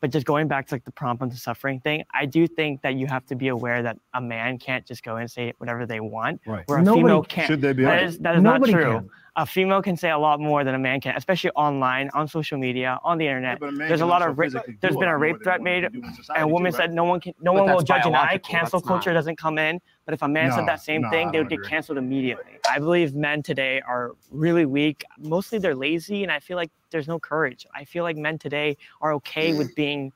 But 0.00 0.10
just 0.12 0.24
going 0.26 0.46
back 0.46 0.68
to 0.68 0.76
like 0.76 0.84
the 0.84 0.92
prompt 0.92 1.22
on 1.22 1.28
the 1.28 1.34
suffering 1.36 1.80
thing, 1.80 2.04
I 2.14 2.24
do 2.24 2.46
think 2.46 2.82
that 2.82 2.94
you 2.94 3.08
have 3.08 3.26
to 3.26 3.34
be 3.34 3.48
aware 3.48 3.82
that 3.82 3.98
a 4.14 4.20
man 4.20 4.56
can't 4.56 4.86
just 4.86 5.02
go 5.02 5.16
and 5.16 5.28
say 5.28 5.52
whatever 5.58 5.86
they 5.86 5.98
want. 5.98 6.40
Right. 6.46 6.62
Where 6.68 6.78
a 6.78 6.82
Nobody 6.82 7.02
female 7.02 7.22
can't. 7.24 7.48
Should 7.48 7.60
they 7.62 7.72
be 7.72 7.82
That 7.82 7.98
able 7.98 8.08
is, 8.08 8.18
that 8.20 8.36
is 8.36 8.42
not 8.42 8.62
true. 8.64 8.92
can. 9.00 9.10
A 9.38 9.46
female 9.46 9.80
can 9.80 9.96
say 9.96 10.10
a 10.10 10.18
lot 10.18 10.40
more 10.40 10.64
than 10.64 10.74
a 10.74 10.78
man 10.80 11.00
can, 11.00 11.14
especially 11.16 11.50
online, 11.50 12.10
on 12.12 12.26
social 12.26 12.58
media, 12.58 12.98
on 13.04 13.18
the 13.18 13.26
internet. 13.26 13.60
There's 13.60 14.00
a 14.00 14.06
lot 14.06 14.20
of 14.20 14.36
rape. 14.36 14.52
There's 14.80 14.96
been 14.96 15.08
a 15.08 15.16
rape 15.16 15.36
threat 15.44 15.60
made, 15.62 15.84
and 15.84 16.04
a 16.36 16.46
woman 16.46 16.72
said 16.72 16.92
no 16.92 17.04
one 17.04 17.20
can, 17.20 17.34
no 17.40 17.52
But 17.54 17.64
one 17.66 17.74
will 17.76 17.82
judge 17.82 18.04
an 18.04 18.16
eye. 18.16 18.38
Cancel 18.38 18.80
that's 18.80 18.84
not- 18.86 18.94
culture 18.94 19.12
doesn't 19.14 19.36
come 19.38 19.56
in. 19.58 19.80
But 20.06 20.14
if 20.14 20.22
a 20.22 20.28
man 20.28 20.48
No, 20.48 20.56
said 20.56 20.66
that 20.66 20.80
same 20.80 21.02
no, 21.02 21.10
thing, 21.10 21.30
they 21.30 21.38
would 21.38 21.44
don't 21.44 21.50
get 21.50 21.58
agree. 21.60 21.68
canceled 21.68 21.98
immediately. 21.98 22.58
I 22.68 22.78
believe 22.80 23.14
men 23.14 23.42
today 23.42 23.80
are 23.86 24.12
really 24.30 24.64
weak. 24.66 25.04
Mostly 25.18 25.58
they're 25.58 25.74
lazy, 25.76 26.22
and 26.24 26.32
I 26.32 26.40
feel 26.40 26.56
like 26.56 26.70
there's 26.90 27.06
no 27.06 27.20
courage. 27.20 27.64
I 27.74 27.84
feel 27.84 28.02
like 28.04 28.16
men 28.16 28.38
today 28.38 28.76
are 29.00 29.12
okay 29.14 29.52
with 29.52 29.72
being 29.76 30.12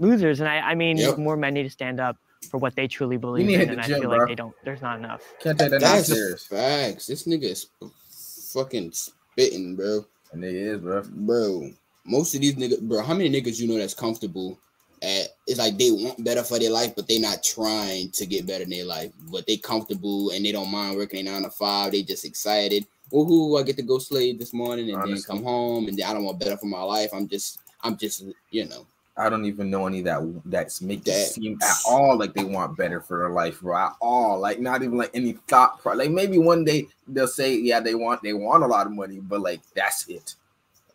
losers, 0.00 0.40
and 0.40 0.48
I, 0.48 0.58
I 0.58 0.74
mean, 0.74 0.96
Yep. 0.98 1.16
more 1.18 1.36
men 1.36 1.54
need 1.54 1.62
to 1.62 1.70
stand 1.70 1.98
up 2.00 2.16
for 2.50 2.58
what 2.58 2.74
they 2.74 2.86
truly 2.88 3.16
believe 3.16 3.46
need 3.46 3.60
in, 3.60 3.70
and 3.70 3.78
the 3.78 3.84
I 3.84 3.86
gym, 3.86 4.00
feel 4.00 4.10
bro. 4.10 4.18
like 4.18 4.28
they 4.28 4.34
don't. 4.34 4.54
There's 4.64 4.82
not 4.82 4.98
enough. 4.98 5.22
Can't 5.40 5.58
take 5.58 5.70
that 5.70 5.80
That's 5.80 6.08
serious. 6.08 6.44
facts. 6.44 7.06
This 7.06 7.24
nigga 7.24 7.44
is 7.44 7.68
fucking 8.54 8.92
spitting, 8.92 9.76
bro. 9.76 10.04
And 10.32 10.44
it 10.44 10.54
is, 10.54 10.80
bro. 10.80 11.02
Bro, 11.04 11.70
most 12.06 12.34
of 12.34 12.40
these 12.40 12.54
niggas, 12.54 12.80
bro, 12.82 13.02
how 13.02 13.14
many 13.14 13.30
niggas 13.30 13.60
you 13.60 13.68
know 13.68 13.78
that's 13.78 13.94
comfortable 13.94 14.58
at 15.02 15.28
it's 15.46 15.58
like 15.58 15.76
they 15.76 15.90
want 15.90 16.24
better 16.24 16.42
for 16.42 16.58
their 16.58 16.70
life, 16.70 16.94
but 16.96 17.06
they 17.06 17.18
not 17.18 17.42
trying 17.42 18.10
to 18.12 18.26
get 18.26 18.46
better 18.46 18.64
in 18.64 18.70
their 18.70 18.84
life. 18.84 19.12
But 19.30 19.46
they 19.46 19.56
comfortable 19.56 20.30
and 20.30 20.44
they 20.44 20.52
don't 20.52 20.70
mind 20.70 20.96
working 20.96 21.26
a 21.26 21.30
nine 21.30 21.42
to 21.42 21.50
five. 21.50 21.92
They 21.92 22.02
just 22.02 22.24
excited. 22.24 22.86
Woohoo, 23.12 23.60
I 23.60 23.64
get 23.64 23.76
to 23.76 23.82
go 23.82 23.98
slave 23.98 24.38
this 24.38 24.54
morning 24.54 24.88
and 24.88 24.96
Honestly. 24.96 25.14
then 25.14 25.22
come 25.22 25.44
home 25.44 25.88
and 25.88 26.00
I 26.02 26.12
don't 26.14 26.24
want 26.24 26.40
better 26.40 26.56
for 26.56 26.66
my 26.66 26.82
life. 26.82 27.10
I'm 27.12 27.28
just 27.28 27.60
I'm 27.82 27.96
just 27.96 28.24
you 28.50 28.66
know. 28.66 28.86
I 29.16 29.28
don't 29.28 29.44
even 29.44 29.70
know 29.70 29.86
any 29.86 30.02
that 30.02 30.20
that's 30.44 30.80
make 30.80 31.04
That- 31.04 31.28
seem 31.28 31.58
at 31.62 31.76
all 31.86 32.18
like 32.18 32.34
they 32.34 32.42
want 32.42 32.76
better 32.76 33.00
for 33.00 33.18
their 33.18 33.30
life, 33.30 33.60
bro. 33.60 33.76
At 33.76 33.96
all, 34.00 34.40
like 34.40 34.60
not 34.60 34.82
even 34.82 34.98
like 34.98 35.10
any 35.14 35.34
thought. 35.46 35.80
Pro- 35.80 35.94
like 35.94 36.10
maybe 36.10 36.38
one 36.38 36.64
day 36.64 36.88
they'll 37.06 37.28
say, 37.28 37.54
yeah, 37.56 37.78
they 37.80 37.94
want 37.94 38.22
they 38.22 38.32
want 38.32 38.64
a 38.64 38.66
lot 38.66 38.86
of 38.86 38.92
money, 38.92 39.20
but 39.20 39.40
like 39.40 39.60
that's 39.74 40.08
it. 40.08 40.34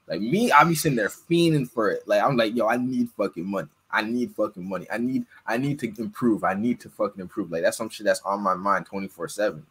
Like 0.07 0.21
me, 0.21 0.51
I 0.51 0.63
be 0.63 0.75
sitting 0.75 0.97
there 0.97 1.09
fiending 1.09 1.69
for 1.69 1.91
it. 1.91 2.05
Like 2.07 2.21
I'm 2.21 2.35
like, 2.35 2.55
yo, 2.55 2.67
I 2.67 2.75
need 2.77 3.09
fucking 3.11 3.45
money. 3.45 3.69
I 3.91 4.01
need 4.01 4.35
fucking 4.35 4.67
money. 4.67 4.85
I 4.91 4.97
need 4.97 5.25
I 5.47 5.57
need 5.57 5.79
to 5.79 5.93
improve. 6.01 6.43
I 6.43 6.55
need 6.55 6.79
to 6.81 6.89
fucking 6.89 7.21
improve. 7.21 7.51
Like 7.51 7.61
that's 7.63 7.77
some 7.77 7.89
shit 7.89 8.05
that's 8.05 8.21
on 8.21 8.41
my 8.41 8.53
mind 8.53 8.85
24 8.85 9.29
seven. 9.29 9.65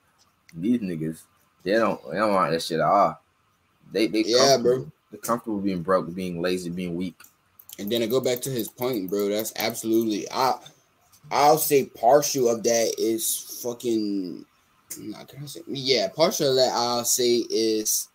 These 0.57 0.81
niggas, 0.81 1.23
they 1.64 1.73
don't 1.73 2.00
they 2.11 2.17
don't 2.17 2.33
want 2.33 2.52
that 2.52 2.62
shit 2.62 2.81
at 2.81 2.87
all. 2.87 3.21
They 3.93 4.07
they 4.07 4.25
Yeah, 4.26 4.57
bro. 4.57 4.90
They're 5.11 5.21
comfortable 5.21 5.59
being 5.61 5.83
broke, 5.83 6.14
being 6.14 6.40
lazy, 6.40 6.71
being 6.71 6.95
weak. 6.95 7.21
And 7.78 7.90
then 7.90 8.02
I 8.02 8.06
go 8.06 8.20
back 8.20 8.40
to 8.40 8.50
his 8.50 8.68
point, 8.68 9.08
bro. 9.08 9.28
That's 9.28 9.52
absolutely 9.56 10.26
I 10.30 10.54
I'll 11.30 11.58
say 11.58 11.87
partial 11.87 12.49
of 12.49 12.62
that 12.64 12.94
is 12.99 13.61
fucking 13.62 14.44
not 14.99 15.28
can 15.28 15.42
I 15.42 15.47
say 15.47 15.61
yeah, 15.66 16.08
partial 16.08 16.50
of 16.50 16.56
that 16.56 16.73
I'll 16.75 17.04
say 17.04 17.37
is 17.50 18.08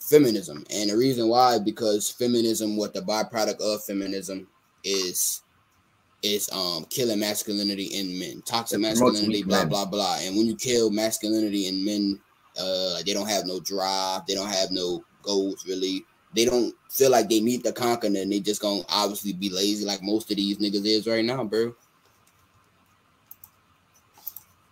feminism. 0.00 0.64
And 0.70 0.90
the 0.90 0.96
reason 0.96 1.28
why 1.28 1.58
because 1.58 2.10
feminism, 2.10 2.76
what 2.76 2.94
the 2.94 3.00
byproduct 3.00 3.60
of 3.60 3.84
feminism 3.84 4.46
is 4.84 5.42
is 6.22 6.48
um 6.52 6.86
killing 6.88 7.20
masculinity 7.20 7.84
in 7.84 8.18
men, 8.18 8.42
toxic 8.46 8.80
masculinity, 8.80 9.42
blah 9.42 9.64
blah 9.64 9.84
blah. 9.84 10.18
And 10.20 10.36
when 10.36 10.46
you 10.46 10.56
kill 10.56 10.90
masculinity 10.90 11.68
in 11.68 11.84
men, 11.84 12.20
uh 12.58 13.02
they 13.04 13.12
don't 13.12 13.28
have 13.28 13.44
no 13.46 13.60
drive, 13.60 14.24
they 14.26 14.34
don't 14.34 14.48
have 14.48 14.70
no 14.70 15.04
goals 15.22 15.64
really. 15.66 16.04
They 16.34 16.44
don't 16.44 16.74
feel 16.90 17.10
like 17.10 17.28
they 17.28 17.40
need 17.40 17.64
to 17.64 17.72
conquer 17.72 18.06
and 18.06 18.16
they 18.16 18.40
just 18.40 18.60
gonna 18.60 18.82
obviously 18.88 19.32
be 19.32 19.50
lazy 19.50 19.84
like 19.84 20.02
most 20.02 20.30
of 20.30 20.36
these 20.36 20.58
niggas 20.58 20.86
is 20.86 21.06
right 21.06 21.24
now, 21.24 21.44
bro. 21.44 21.74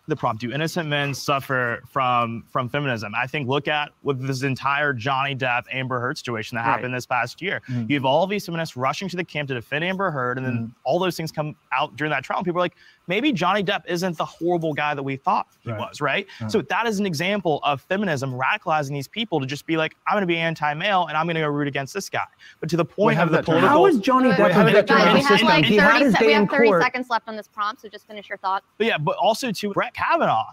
The 0.08 0.16
prompt 0.16 0.40
do 0.40 0.50
innocent 0.50 0.88
men 0.88 1.14
suffer 1.14 1.80
from 1.88 2.42
from 2.50 2.68
feminism 2.68 3.14
i 3.14 3.24
think 3.26 3.48
look 3.48 3.68
at 3.68 3.90
with 4.02 4.20
this 4.26 4.42
entire 4.42 4.92
johnny 4.92 5.34
depp 5.36 5.62
amber 5.70 6.00
heard 6.00 6.18
situation 6.18 6.56
that 6.56 6.62
Right. 6.66 6.72
happened 6.72 6.92
this 6.94 7.06
past 7.06 7.40
year 7.40 7.62
Mhm. 7.68 7.88
you 7.88 7.94
have 7.96 8.04
all 8.04 8.26
these 8.26 8.44
feminists 8.44 8.76
rushing 8.76 9.08
to 9.08 9.16
the 9.16 9.24
camp 9.24 9.46
to 9.48 9.54
defend 9.54 9.84
amber 9.84 10.10
heard 10.10 10.38
and 10.38 10.46
then 10.46 10.74
all 10.84 10.98
those 10.98 11.16
things 11.16 11.30
come 11.30 11.54
out 11.70 11.94
during 11.96 12.10
that 12.10 12.24
trial 12.24 12.38
and 12.40 12.44
people 12.44 12.58
are 12.58 12.64
like 12.64 12.74
maybe 13.06 13.32
johnny 13.32 13.62
depp 13.62 13.82
isn't 13.86 14.16
the 14.16 14.24
horrible 14.24 14.74
guy 14.74 14.92
that 14.92 15.02
we 15.02 15.14
thought 15.16 15.46
he 15.60 15.70
Right. 15.70 15.78
was 15.78 16.00
right 16.00 16.26
Right. 16.40 16.50
so 16.50 16.62
that 16.62 16.86
is 16.88 16.98
an 16.98 17.06
example 17.06 17.60
of 17.62 17.80
feminism 17.82 18.32
radicalizing 18.32 18.90
these 18.90 19.08
people 19.08 19.38
to 19.38 19.46
just 19.46 19.66
be 19.66 19.76
like 19.76 19.94
i'm 20.08 20.14
going 20.14 20.22
to 20.22 20.26
be 20.26 20.36
anti-male 20.38 21.06
and 21.06 21.16
i'm 21.16 21.26
going 21.26 21.36
to 21.36 21.40
go 21.42 21.48
root 21.48 21.68
against 21.68 21.94
this 21.94 22.08
guy 22.10 22.24
but 22.58 22.68
to 22.70 22.76
the 22.76 22.84
point 22.84 23.16
how 23.18 23.22
of 23.24 23.30
the 23.30 23.36
that 23.36 23.46
turn 23.46 23.54
out? 23.56 23.60
political 23.60 23.78
How 23.82 23.86
is 23.86 23.98
Johnny 23.98 24.30
Depp 24.30 24.38
wait, 24.42 24.52
how 24.52 24.62
a 24.62 24.64
did 24.64 24.74
that 24.74 24.90
of 24.90 24.98
turn 24.98 25.06
the 25.08 25.14
we 25.14 25.20
system? 25.22 25.36
have 25.46 25.56
like 25.58 25.64
He 25.64 25.76
had 25.76 25.92
30, 25.92 26.04
his 26.06 26.14
se- 26.14 26.18
day 26.26 26.32
in 26.32 26.40
have 26.40 26.50
30 26.50 26.66
court. 26.68 26.82
seconds 26.82 27.08
left 27.08 27.28
on 27.28 27.36
this 27.36 27.46
prompt, 27.48 27.82
so 27.82 27.88
just 27.88 28.06
finish 28.08 28.28
your 28.28 28.38
thought. 28.38 28.64
But 28.78 28.86
yeah, 28.88 28.98
but 28.98 29.16
also 29.16 29.52
to 29.52 29.72
Brett 29.72 29.91
Kavanaugh, 29.94 30.52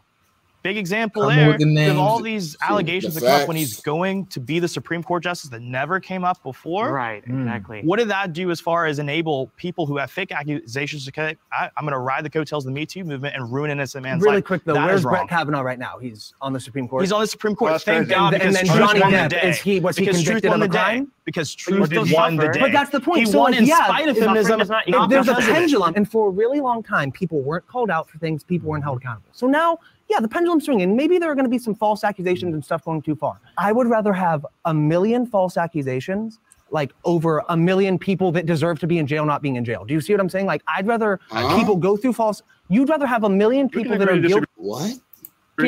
big 0.62 0.78
example 0.78 1.24
Come 1.24 1.36
there. 1.36 1.58
the 1.58 1.66
With 1.90 1.98
all 1.98 2.20
these 2.22 2.56
allegations 2.62 3.14
the 3.16 3.22
that 3.22 3.26
come 3.28 3.42
up 3.44 3.48
when 3.48 3.58
he's 3.58 3.80
going 3.82 4.26
to 4.28 4.40
be 4.40 4.60
the 4.60 4.68
Supreme 4.68 5.02
Court 5.04 5.24
justice 5.24 5.50
that 5.52 5.62
never 5.62 6.00
came 6.00 6.24
up 6.24 6.42
before. 6.44 6.92
Right, 6.92 7.26
Mm. 7.28 7.42
exactly. 7.44 7.82
What 7.84 8.00
did 8.00 8.10
that 8.10 8.34
do 8.34 8.52
as 8.52 8.60
far 8.60 8.86
as 8.86 9.00
enable 9.00 9.48
people 9.58 9.86
who 9.86 9.98
have 9.98 10.12
fake 10.12 10.32
accusations 10.32 11.06
to 11.06 11.12
say, 11.16 11.38
I, 11.52 11.70
I'm 11.78 11.84
going 11.86 11.94
to 11.94 12.00
ride 12.00 12.26
the 12.26 12.30
coattails 12.30 12.66
of 12.66 12.72
the 12.72 12.76
Me 12.76 12.86
Too 12.86 13.04
movement 13.04 13.36
and 13.36 13.52
ruin 13.52 13.72
innocent 13.72 14.04
man's 14.04 14.22
Really 14.22 14.28
life? 14.28 14.34
Really 14.34 14.42
quick 14.42 14.64
though, 14.66 14.74
That 14.74 14.86
where's 14.86 15.04
Brett. 15.04 15.30
Kavanaugh 15.30 15.62
right 15.62 15.80
now? 15.80 15.98
He's 16.00 16.34
on 16.42 16.54
the 16.54 16.60
Supreme 16.60 16.88
Court. 16.88 17.04
He's 17.04 17.12
on 17.12 17.22
the 17.22 17.28
Supreme 17.28 17.56
Court. 17.56 17.72
Well, 17.72 17.80
Thank 17.80 18.08
crazy. 18.08 18.10
God, 18.20 18.34
And- 18.34 18.44
and 18.44 18.52
because 18.54 18.68
then 18.70 18.78
Johnny 18.78 19.00
won 19.02 19.12
the 19.12 19.18
Depp, 19.18 19.30
day. 19.30 19.50
is 19.50 19.58
he- 19.58 19.80
was 19.80 19.98
he 19.98 20.06
because 20.06 20.18
Truth 20.24 20.26
convicted 20.44 20.50
won 20.52 20.62
of 20.62 20.70
the 20.72 20.78
a 20.78 20.80
day. 20.80 20.84
crime? 20.84 21.12
Because 21.26 21.56
Truth 21.56 21.86
still 21.88 22.06
won 22.12 22.36
the 22.38 22.48
day. 22.50 22.60
But 22.60 22.72
that's 22.72 22.90
the 22.90 23.00
point. 23.00 23.20
He 23.20 23.26
so 23.28 23.40
won 23.40 23.52
like, 23.52 23.62
in 23.62 23.68
yeah, 23.68 23.86
spite 23.86 24.10
of 24.10 24.18
if- 24.18 24.24
feminism. 24.24 24.58
not 24.88 25.10
there's 25.10 25.28
a 25.28 25.32
because 25.32 25.44
of 25.48 25.50
it. 25.50 25.54
pendulum, 25.54 25.94
and 25.96 26.10
for 26.10 26.28
a 26.28 26.32
really 26.32 26.60
long 26.60 26.82
time, 26.84 27.12
people 27.12 27.42
weren't 27.42 27.68
called 27.68 27.90
out 27.90 28.10
for 28.10 28.18
things, 28.18 28.44
people 28.44 28.68
weren't 28.70 28.84
held 28.84 28.98
accountable. 28.98 29.30
So 29.32 29.46
now, 29.48 29.78
yeah, 30.10 30.20
the 30.20 30.28
pendulum's 30.28 30.66
swinging. 30.66 30.96
Maybe 30.96 31.18
there 31.20 31.30
are 31.32 31.36
going 31.36 31.46
to 31.46 31.50
be 31.50 31.60
some 31.60 31.76
false 31.76 32.04
accusations 32.04 32.54
and 32.54 32.64
stuff 32.66 32.84
going 32.84 33.02
too 33.02 33.16
far. 33.16 33.40
I 33.58 33.72
would 33.72 33.88
rather 33.88 34.12
have 34.14 34.46
a 34.66 34.74
million 34.74 35.26
false 35.26 35.56
accusations, 35.58 36.40
like 36.72 36.92
over 37.06 37.44
a 37.50 37.56
million 37.58 37.98
people 38.00 38.32
that 38.34 38.46
deserve 38.46 38.80
to 38.80 38.88
be 38.88 38.98
in 38.98 39.08
jail 39.08 39.26
not 39.26 39.42
being 39.42 39.56
in 39.56 39.64
jail. 39.66 39.86
Do 39.86 39.94
you 39.94 40.02
see 40.02 40.14
what 40.14 40.20
I'm 40.20 40.30
saying? 40.30 40.46
Like, 40.48 40.64
I'd 40.68 40.88
rather 40.88 41.20
Huh? 41.30 41.58
people 41.58 41.76
go 41.76 41.96
through 41.98 42.14
false. 42.14 42.42
You'd 42.70 42.90
rather 42.90 43.06
have 43.08 43.24
a 43.24 43.30
million 43.30 43.70
people 43.70 43.98
that 43.98 44.10
are 44.10 44.18
guilty 44.18 44.46
What? 44.56 44.94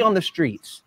on 0.03 0.13
the 0.13 0.21
streets 0.21 0.83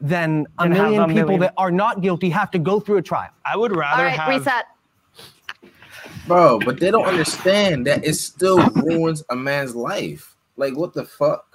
than 0.00 0.46
a 0.58 0.64
Than 0.64 0.72
million 0.72 1.02
a 1.02 1.06
people 1.08 1.22
million- 1.22 1.40
that 1.40 1.54
are 1.56 1.70
not 1.70 2.02
guilty 2.02 2.28
have 2.30 2.50
to 2.52 2.58
go 2.58 2.80
through 2.80 2.98
a 2.98 3.02
trial. 3.02 3.30
I 3.44 3.56
would 3.56 3.74
rather 3.74 4.02
right, 4.04 4.18
have. 4.18 4.28
reset. 4.28 4.66
Bro, 6.26 6.60
but 6.60 6.80
they 6.80 6.90
don't 6.90 7.04
understand 7.06 7.86
that 7.86 8.04
it 8.04 8.14
still 8.14 8.58
ruins 8.70 9.22
a 9.30 9.36
man's 9.36 9.74
life. 9.76 10.36
Like 10.56 10.76
what 10.76 10.92
the 10.92 11.04
fuck? 11.04 11.45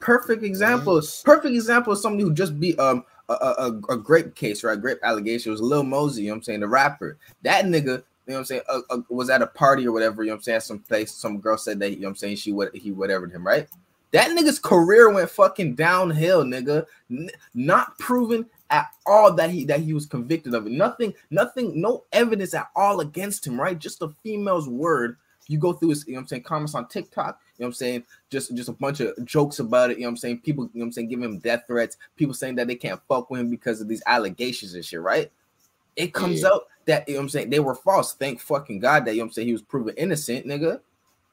Perfect 0.00 0.42
example. 0.42 1.00
Perfect 1.24 1.54
example 1.54 1.92
of 1.92 1.98
somebody 1.98 2.24
who 2.24 2.32
just 2.32 2.58
beat 2.58 2.78
um 2.78 3.04
a, 3.28 3.32
a, 3.32 3.80
a, 3.90 3.96
grape 3.96 4.34
case, 4.34 4.64
right? 4.64 4.80
Grape 4.80 4.98
allegation. 5.02 5.50
It 5.50 5.52
was 5.52 5.60
Lil 5.60 5.84
Mosey, 5.84 6.22
you 6.22 6.28
know 6.28 6.34
what 6.34 6.38
I'm 6.38 6.42
saying? 6.42 6.60
The 6.60 6.68
rapper. 6.68 7.16
That 7.42 7.64
nigga, 7.66 7.84
you 7.84 7.92
know 8.26 8.34
what 8.34 8.38
I'm 8.38 8.44
saying, 8.44 8.62
uh, 8.68 8.80
uh, 8.90 8.98
was 9.08 9.30
at 9.30 9.42
a 9.42 9.46
party 9.46 9.86
or 9.86 9.92
whatever, 9.92 10.22
you 10.22 10.30
know 10.30 10.34
what 10.34 10.38
I'm 10.38 10.42
saying? 10.42 10.60
Some 10.60 10.80
place, 10.80 11.12
some 11.12 11.38
girl 11.38 11.56
said 11.56 11.78
that, 11.80 11.90
you 11.90 12.00
know 12.00 12.08
what 12.08 12.10
I'm 12.10 12.16
saying, 12.16 12.36
she 12.36 12.52
would 12.52 12.74
he 12.74 12.90
whatevered 12.90 13.30
him, 13.30 13.46
right? 13.46 13.68
That 14.12 14.30
nigga's 14.30 14.58
career 14.58 15.12
went 15.12 15.30
fucking 15.30 15.76
downhill, 15.76 16.44
nigga. 16.44 16.86
N- 17.10 17.30
not 17.54 17.96
proven 17.98 18.46
at 18.70 18.88
all 19.06 19.32
that 19.34 19.50
he 19.50 19.64
that 19.66 19.80
he 19.80 19.92
was 19.92 20.06
convicted 20.06 20.54
of 20.54 20.66
it. 20.66 20.72
Nothing, 20.72 21.14
nothing, 21.30 21.80
no 21.80 22.04
evidence 22.12 22.54
at 22.54 22.70
all 22.74 23.00
against 23.00 23.46
him, 23.46 23.60
right? 23.60 23.78
Just 23.78 24.02
a 24.02 24.08
female's 24.24 24.68
word. 24.68 25.16
You 25.46 25.58
go 25.58 25.72
through 25.72 25.90
his, 25.90 26.06
you 26.06 26.12
know 26.12 26.18
what 26.18 26.22
I'm 26.22 26.28
saying, 26.28 26.42
comments 26.44 26.74
on 26.74 26.88
TikTok, 26.88 27.40
know 27.60 27.66
what 27.66 27.68
I'm 27.68 27.72
saying, 27.74 28.04
just 28.30 28.54
just 28.54 28.68
a 28.68 28.72
bunch 28.72 29.00
of 29.00 29.24
jokes 29.24 29.58
about 29.58 29.90
it, 29.90 29.96
you 29.98 30.02
know 30.02 30.08
what 30.08 30.12
I'm 30.12 30.16
saying? 30.18 30.40
People, 30.40 30.64
you 30.64 30.80
know 30.80 30.84
what 30.84 30.86
I'm 30.86 30.92
saying, 30.92 31.08
giving 31.08 31.24
him 31.24 31.38
death 31.38 31.64
threats, 31.66 31.96
people 32.16 32.34
saying 32.34 32.56
that 32.56 32.66
they 32.66 32.74
can't 32.76 33.00
fuck 33.08 33.30
with 33.30 33.40
him 33.40 33.50
because 33.50 33.80
of 33.80 33.88
these 33.88 34.02
allegations 34.06 34.74
and 34.74 34.84
shit, 34.84 35.00
right? 35.00 35.30
It 35.96 36.14
comes 36.14 36.42
Yeah. 36.42 36.48
out 36.48 36.62
that 36.86 37.08
you 37.08 37.14
know 37.14 37.20
what 37.20 37.24
I'm 37.24 37.28
saying 37.30 37.50
they 37.50 37.60
were 37.60 37.74
false. 37.74 38.14
Thank 38.14 38.40
fucking 38.40 38.80
God 38.80 39.04
that 39.04 39.12
you 39.12 39.18
know 39.18 39.24
what 39.24 39.28
I'm 39.28 39.32
saying 39.32 39.48
he 39.48 39.52
was 39.52 39.62
proven 39.62 39.94
innocent, 39.96 40.46
nigga. 40.46 40.80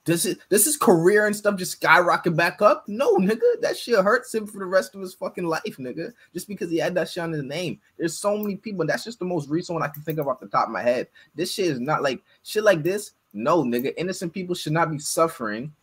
This 0.06 0.26
is 0.26 0.38
does 0.50 0.64
his 0.64 0.78
career 0.78 1.26
and 1.28 1.36
stuff 1.36 1.58
just 1.58 1.74
skyrocket 1.74 2.34
back 2.36 2.62
up? 2.62 2.86
No, 2.88 3.16
nigga. 3.18 3.60
That 3.60 3.76
shit 3.76 4.02
hurts 4.02 4.34
him 4.34 4.48
for 4.48 4.60
the 4.60 4.66
rest 4.66 4.96
of 4.96 5.02
his 5.02 5.14
fucking 5.14 5.46
life, 5.46 5.64
nigga. 5.78 6.14
Just 6.34 6.48
because 6.48 6.72
he 6.72 6.78
had 6.78 6.96
that 6.96 7.10
shit 7.10 7.24
on 7.24 7.34
his 7.34 7.44
name. 7.44 7.82
There's 7.98 8.18
so 8.18 8.38
many 8.38 8.56
people, 8.56 8.86
that's 8.86 9.04
just 9.04 9.20
the 9.20 9.26
most 9.26 9.50
recent 9.50 9.74
one 9.74 9.84
I 9.84 9.92
can 9.92 10.04
think 10.04 10.18
of 10.18 10.30
off 10.30 10.40
the 10.40 10.48
top 10.48 10.68
of 10.68 10.72
my 10.72 10.82
head. 10.82 11.08
This 11.36 11.54
shit 11.54 11.68
is 11.68 11.82
not 11.82 12.04
like 12.04 12.24
shit 12.44 12.64
like 12.64 12.84
this. 12.84 13.12
No, 13.34 13.64
nigga. 13.64 13.94
Innocent 13.98 14.32
people 14.32 14.56
should 14.56 14.72
not 14.72 14.90
be 14.90 14.98
suffering. 14.98 15.74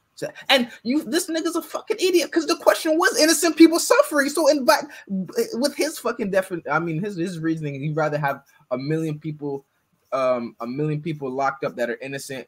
And 0.48 0.70
you, 0.82 1.02
this 1.04 1.28
nigga's 1.28 1.56
a 1.56 1.62
fucking 1.62 1.96
idiot 2.00 2.26
because 2.30 2.46
the 2.46 2.56
question 2.56 2.98
was 2.98 3.18
innocent 3.18 3.56
people 3.56 3.78
suffering. 3.78 4.28
So, 4.28 4.48
in 4.48 4.66
fact, 4.66 4.86
with 5.08 5.74
his 5.74 5.98
fucking 5.98 6.30
defin, 6.30 6.62
I 6.70 6.78
mean, 6.78 7.02
his 7.02 7.16
his 7.16 7.38
reasoning, 7.38 7.80
he'd 7.80 7.96
rather 7.96 8.18
have 8.18 8.42
a 8.70 8.78
million 8.78 9.18
people 9.18 9.64
um 10.12 10.54
a 10.60 10.66
million 10.66 11.02
people 11.02 11.30
locked 11.30 11.64
up 11.64 11.74
that 11.76 11.90
are 11.90 11.98
innocent 12.00 12.46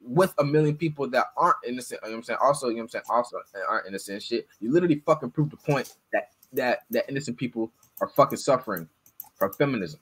with 0.00 0.34
a 0.38 0.44
million 0.44 0.76
people 0.76 1.08
that 1.10 1.26
aren't 1.36 1.56
innocent. 1.66 2.00
You 2.02 2.08
know 2.08 2.12
what 2.14 2.18
I'm 2.18 2.24
saying? 2.24 2.38
Also, 2.42 2.68
you 2.68 2.74
know 2.74 2.78
what 2.78 2.82
I'm 2.84 2.88
saying? 2.88 3.04
Also 3.08 3.36
aren't 3.68 3.86
innocent 3.86 4.22
shit. 4.22 4.48
You 4.60 4.72
literally 4.72 5.02
fucking 5.06 5.30
prove 5.30 5.50
the 5.50 5.56
point 5.56 5.94
that 6.12 6.30
that 6.52 6.80
that 6.90 7.08
innocent 7.08 7.36
people 7.36 7.70
are 8.00 8.08
fucking 8.08 8.38
suffering 8.38 8.88
from 9.36 9.52
feminism. 9.52 10.00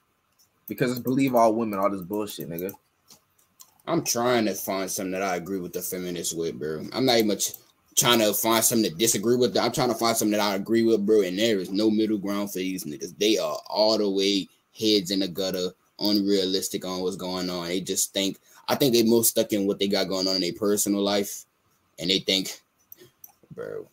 Because 0.69 0.93
it's 0.93 1.01
believe 1.01 1.35
all 1.35 1.55
women, 1.55 1.79
all 1.79 1.91
this 1.91 2.03
bullshit, 2.03 2.49
nigga. 2.49 2.73
I'm 3.91 4.05
trying 4.05 4.45
to 4.45 4.55
find 4.55 4.89
something 4.89 5.11
that 5.11 5.23
I 5.23 5.35
agree 5.35 5.59
with 5.59 5.73
the 5.73 5.83
feminists 5.83 6.33
with, 6.33 6.61
bro. 6.61 6.87
I'm 6.93 7.05
not 7.05 7.17
even 7.17 7.27
much 7.27 7.55
trying 7.97 8.21
to 8.21 8.33
find 8.33 8.63
something 8.63 8.89
to 8.89 8.97
disagree 8.97 9.35
with. 9.35 9.57
I'm 9.57 9.73
trying 9.73 9.89
to 9.89 9.97
find 9.97 10.17
something 10.17 10.39
that 10.39 10.53
I 10.53 10.55
agree 10.55 10.85
with, 10.85 11.05
bro. 11.05 11.23
And 11.23 11.37
there 11.37 11.59
is 11.59 11.71
no 11.71 11.91
middle 11.91 12.17
ground 12.17 12.53
for 12.53 12.59
these 12.59 12.85
niggas. 12.85 13.19
They 13.19 13.37
are 13.37 13.59
all 13.67 13.99
the 13.99 14.09
way 14.09 14.49
heads 14.79 15.11
in 15.11 15.19
the 15.19 15.29
gutter, 15.29 15.71
unrealistic 15.99 16.85
on 16.85 17.01
what's 17.01 17.17
going 17.17 17.51
on. 17.51 17.67
They 17.67 17.81
just 17.81 18.13
think. 18.15 18.39
I 18.69 18.77
think 18.77 18.95
they're 18.95 19.05
most 19.05 19.31
stuck 19.31 19.53
in 19.53 19.67
what 19.67 19.81
they 19.81 19.89
got 19.89 20.09
going 20.09 20.29
on 20.29 20.37
in 20.37 20.43
their 20.43 20.53
personal 20.53 21.03
life, 21.03 21.45
and 21.99 22.09
they 22.09 22.21
think, 22.21 22.61
bro. 23.57 23.89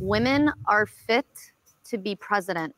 Women 0.00 0.50
are 0.66 0.86
fit 0.86 1.26
to 1.90 1.98
be 1.98 2.16
president. 2.16 2.74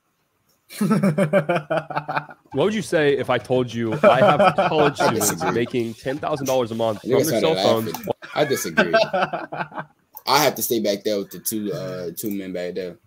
What 2.53 2.65
would 2.65 2.75
you 2.75 2.83
say 2.83 3.17
if 3.17 3.31
I 3.31 3.39
told 3.39 3.73
you 3.73 3.93
I 4.03 4.19
have 4.19 4.57
college 4.57 5.01
I 5.01 5.19
students 5.19 5.45
making 5.55 5.95
ten 5.95 6.19
thousand 6.19 6.47
dollars 6.47 6.71
a 6.73 6.75
month 6.75 7.01
from 7.03 7.11
think 7.11 7.27
their 7.29 7.41
cell 7.41 7.55
kinda 7.55 7.93
phones? 7.93 8.09
I 8.35 8.45
disagree. 8.45 8.93
I 8.95 10.39
have 10.43 10.55
to 10.57 10.63
stay 10.63 10.81
back 10.81 11.05
there 11.05 11.19
with 11.19 11.31
the 11.31 11.39
two 11.39 11.73
uh 11.73 12.11
two 12.17 12.31
men 12.31 12.53
back 12.53 12.75
there. 12.75 12.99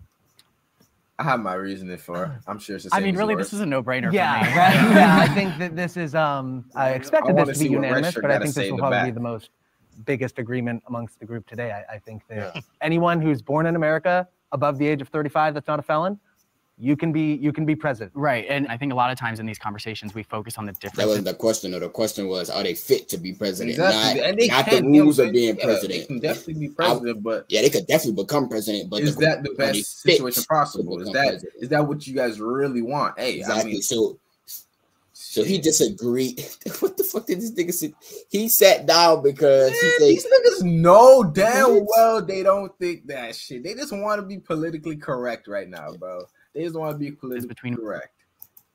I 1.19 1.23
have 1.23 1.41
my 1.41 1.53
reasoning 1.53 1.97
for. 1.97 2.23
it. 2.25 2.31
I'm 2.47 2.57
sure 2.57 2.75
it's 2.75 2.85
the 2.85 2.95
I 2.95 2.99
mean, 2.99 3.15
really, 3.15 3.33
yours. 3.33 3.45
this 3.47 3.53
is 3.53 3.59
a 3.59 3.65
no-brainer 3.65 4.11
Yeah, 4.11 4.39
for 4.39 4.49
me. 4.49 4.57
right? 4.57 4.73
yeah. 4.95 5.17
I 5.19 5.27
think 5.27 5.57
that 5.59 5.75
this 5.75 5.95
is. 5.95 6.15
Um, 6.15 6.65
I 6.75 6.91
expected 6.91 7.35
wanna 7.35 7.45
this 7.47 7.59
to 7.59 7.63
be 7.65 7.69
see 7.69 7.75
what 7.75 7.81
Red 7.83 7.89
unanimous, 7.89 8.15
but 8.15 8.31
I 8.31 8.39
think 8.39 8.55
this 8.55 8.71
will 8.71 8.77
the 8.77 8.81
probably 8.81 9.11
be 9.11 9.13
the 9.13 9.19
most 9.19 9.49
biggest 10.05 10.39
agreement 10.39 10.81
amongst 10.87 11.19
the 11.19 11.25
group 11.25 11.47
today. 11.47 11.71
I, 11.71 11.95
I 11.95 11.99
think 11.99 12.25
that 12.29 12.63
anyone 12.81 13.21
who's 13.21 13.41
born 13.43 13.67
in 13.67 13.75
America 13.75 14.27
above 14.53 14.77
the 14.79 14.87
age 14.87 15.01
of 15.01 15.09
35 15.09 15.53
that's 15.53 15.67
not 15.67 15.79
a 15.79 15.83
felon, 15.83 16.19
you 16.77 16.97
can 16.97 17.11
be 17.11 17.35
you 17.35 17.53
can 17.53 17.65
be 17.65 17.75
president. 17.75 18.11
Right, 18.15 18.45
and 18.49 18.67
I 18.67 18.77
think 18.77 18.91
a 18.91 18.95
lot 18.95 19.11
of 19.11 19.17
times 19.17 19.39
in 19.39 19.45
these 19.45 19.59
conversations 19.59 20.15
we 20.15 20.23
focus 20.23 20.57
on 20.57 20.65
the 20.65 20.71
difference 20.73 20.97
That 20.97 21.07
wasn't 21.07 21.25
the 21.25 21.33
question, 21.35 21.71
though. 21.71 21.79
The 21.79 21.89
question 21.89 22.27
was, 22.27 22.49
are 22.49 22.63
they 22.63 22.73
fit 22.73 23.07
to 23.09 23.17
be 23.17 23.33
president? 23.33 23.71
Exactly. 23.75 24.21
Not, 24.21 24.29
and 24.29 24.39
they 24.39 24.47
not 24.47 24.65
can, 24.65 24.85
the 24.85 24.97
you 24.97 25.03
rules 25.03 25.19
of 25.19 25.31
being 25.31 25.55
saying? 25.55 25.57
Yeah, 25.59 25.65
president. 25.65 25.99
They 25.99 26.05
can 26.07 26.19
definitely 26.19 26.53
be 26.55 26.69
president, 26.69 27.23
but 27.23 27.45
Yeah, 27.49 27.61
they 27.61 27.69
could 27.69 27.87
definitely 27.87 28.23
become 28.23 28.49
president, 28.49 28.89
but 28.89 29.01
is 29.01 29.15
that 29.17 29.43
the 29.43 29.51
best 29.51 30.01
situation 30.01 30.43
possible? 30.49 30.99
Is 30.99 31.09
become 31.09 31.13
that 31.13 31.29
president? 31.29 31.53
is 31.61 31.69
that 31.69 31.87
what 31.87 32.07
you 32.07 32.15
guys 32.15 32.39
really 32.39 32.81
want? 32.81 33.19
Hey, 33.19 33.37
Exactly. 33.37 33.61
I 33.61 33.73
mean, 33.73 33.81
so, 33.81 34.17
so 35.13 35.43
he 35.43 35.59
disagreed. 35.59 36.43
what 36.79 36.97
the 36.97 37.03
fuck 37.03 37.27
did 37.27 37.39
this 37.39 37.51
nigga 37.51 37.73
say? 37.73 37.93
He 38.29 38.49
sat 38.49 38.87
down 38.87 39.21
because 39.21 39.71
he 39.79 39.87
Man, 39.87 39.99
said, 39.99 40.07
these 40.07 40.25
niggas 40.25 40.63
know 40.63 41.23
damn 41.23 41.85
well 41.85 42.21
they 42.21 42.41
don't 42.41 42.75
think 42.79 43.05
that 43.07 43.35
shit. 43.35 43.63
They 43.63 43.75
just 43.75 43.91
want 43.91 44.21
to 44.21 44.27
be 44.27 44.39
politically 44.39 44.95
correct 44.95 45.47
right 45.47 45.69
now, 45.69 45.93
bro. 45.93 46.25
They 46.53 46.63
just 46.63 46.75
want 46.75 46.93
to 46.93 46.97
be 46.97 47.11
politically 47.11 47.47
between 47.47 47.75
correct. 47.75 48.09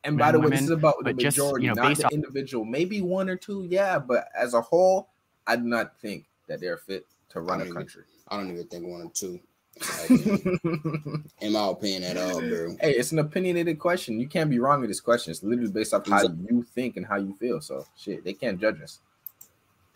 And 0.04 0.16
by 0.16 0.32
the 0.32 0.38
and 0.38 0.44
way, 0.44 0.50
this 0.50 0.62
is 0.62 0.70
about 0.70 0.98
the 0.98 1.04
but 1.04 1.16
just, 1.18 1.36
you 1.36 1.42
majority, 1.44 1.66
know, 1.66 1.74
not 1.74 1.96
the 1.96 2.06
on- 2.06 2.12
individual. 2.12 2.64
Maybe 2.64 3.00
one 3.00 3.28
or 3.28 3.36
two, 3.36 3.66
yeah, 3.68 3.98
but 3.98 4.28
as 4.36 4.54
a 4.54 4.60
whole, 4.60 5.08
I 5.46 5.56
do 5.56 5.64
not 5.64 5.98
think 6.00 6.26
that 6.46 6.60
they're 6.60 6.76
fit 6.76 7.06
to 7.30 7.40
run 7.40 7.60
a 7.60 7.64
don't 7.64 7.74
country. 7.74 8.04
I 8.28 8.36
don't 8.36 8.50
even 8.50 8.66
think 8.66 8.86
one 8.86 9.02
or 9.02 9.10
two. 9.10 9.40
In 11.40 11.52
my 11.52 11.68
opinion, 11.68 12.02
at 12.04 12.16
all, 12.16 12.40
bro. 12.40 12.76
Hey, 12.80 12.92
it's 12.92 13.12
an 13.12 13.20
opinionated 13.20 13.78
question. 13.78 14.18
You 14.18 14.26
can't 14.26 14.50
be 14.50 14.58
wrong 14.58 14.80
with 14.80 14.90
this 14.90 15.00
question. 15.00 15.30
It's 15.30 15.42
literally 15.42 15.70
based 15.70 15.94
off 15.94 16.06
how 16.08 16.22
you 16.22 16.64
think 16.74 16.96
and 16.96 17.06
how 17.06 17.16
you 17.16 17.34
feel. 17.34 17.60
So 17.60 17.86
shit, 17.96 18.24
they 18.24 18.32
can't 18.32 18.60
judge 18.60 18.80
us. 18.82 19.00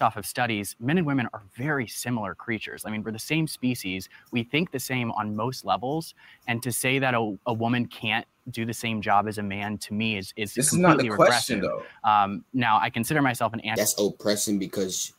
Off 0.02 0.16
of 0.16 0.26
studies, 0.26 0.76
men 0.80 0.98
and 0.98 1.06
women 1.06 1.28
are 1.32 1.42
very 1.56 1.86
similar 1.86 2.34
creatures. 2.34 2.84
I 2.84 2.90
mean, 2.90 3.02
we're 3.02 3.12
the 3.12 3.18
same 3.18 3.46
species. 3.46 4.08
We 4.30 4.42
think 4.42 4.70
the 4.70 4.80
same 4.80 5.10
on 5.12 5.34
most 5.34 5.64
levels. 5.64 6.14
And 6.48 6.62
to 6.62 6.72
say 6.72 6.98
that 6.98 7.14
a, 7.14 7.38
a 7.46 7.52
woman 7.52 7.86
can't 7.86 8.26
do 8.50 8.66
the 8.66 8.74
same 8.74 9.00
job 9.00 9.28
as 9.28 9.38
a 9.38 9.42
man 9.42 9.78
to 9.78 9.94
me 9.94 10.18
is 10.18 10.34
is 10.36 10.54
This 10.54 10.72
is 10.72 10.78
not 10.78 10.98
the 10.98 11.04
completely 11.04 11.16
question, 11.16 11.60
regressive. 11.60 11.86
Um, 12.04 12.44
now, 12.52 12.78
I 12.80 12.90
consider 12.90 13.22
myself 13.22 13.52
an 13.52 13.60
anti. 13.60 13.80
That's 13.80 13.94
oppressing 13.98 14.58
because 14.58 15.12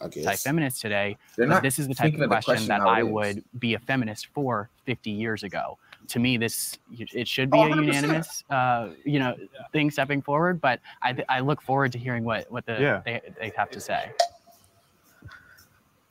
okay, 0.00 0.20
anti-feminist 0.20 0.80
today. 0.80 1.16
They're 1.36 1.46
not 1.46 1.62
this 1.62 1.78
is 1.78 1.88
the 1.88 1.94
type 1.94 2.06
thinking 2.06 2.20
of 2.22 2.24
of 2.24 2.30
the 2.30 2.34
question 2.34 2.54
question 2.54 2.68
that 2.68 2.80
I 2.80 3.02
is. 3.02 3.08
would 3.08 3.44
be 3.58 3.74
a 3.74 3.78
feminist 3.78 4.26
for 4.34 4.68
50 4.84 5.10
years 5.10 5.44
ago. 5.44 5.78
To 6.08 6.18
me, 6.18 6.36
this 6.36 6.78
it 6.90 7.26
should 7.28 7.50
be 7.50 7.58
Oh, 7.58 7.62
a 7.64 7.68
100%. 7.70 7.86
unanimous, 7.86 8.44
uh, 8.50 8.90
you 9.04 9.18
know, 9.18 9.34
thing 9.72 9.90
stepping 9.90 10.20
forward. 10.20 10.60
But 10.60 10.80
I, 11.02 11.16
I 11.28 11.40
look 11.40 11.62
forward 11.62 11.92
to 11.92 11.98
hearing 11.98 12.24
what 12.24 12.50
what 12.50 12.66
the 12.66 12.76
Yeah. 12.80 13.02
they, 13.04 13.20
they 13.40 13.52
have 13.56 13.70
to 13.70 13.80
say. 13.80 14.10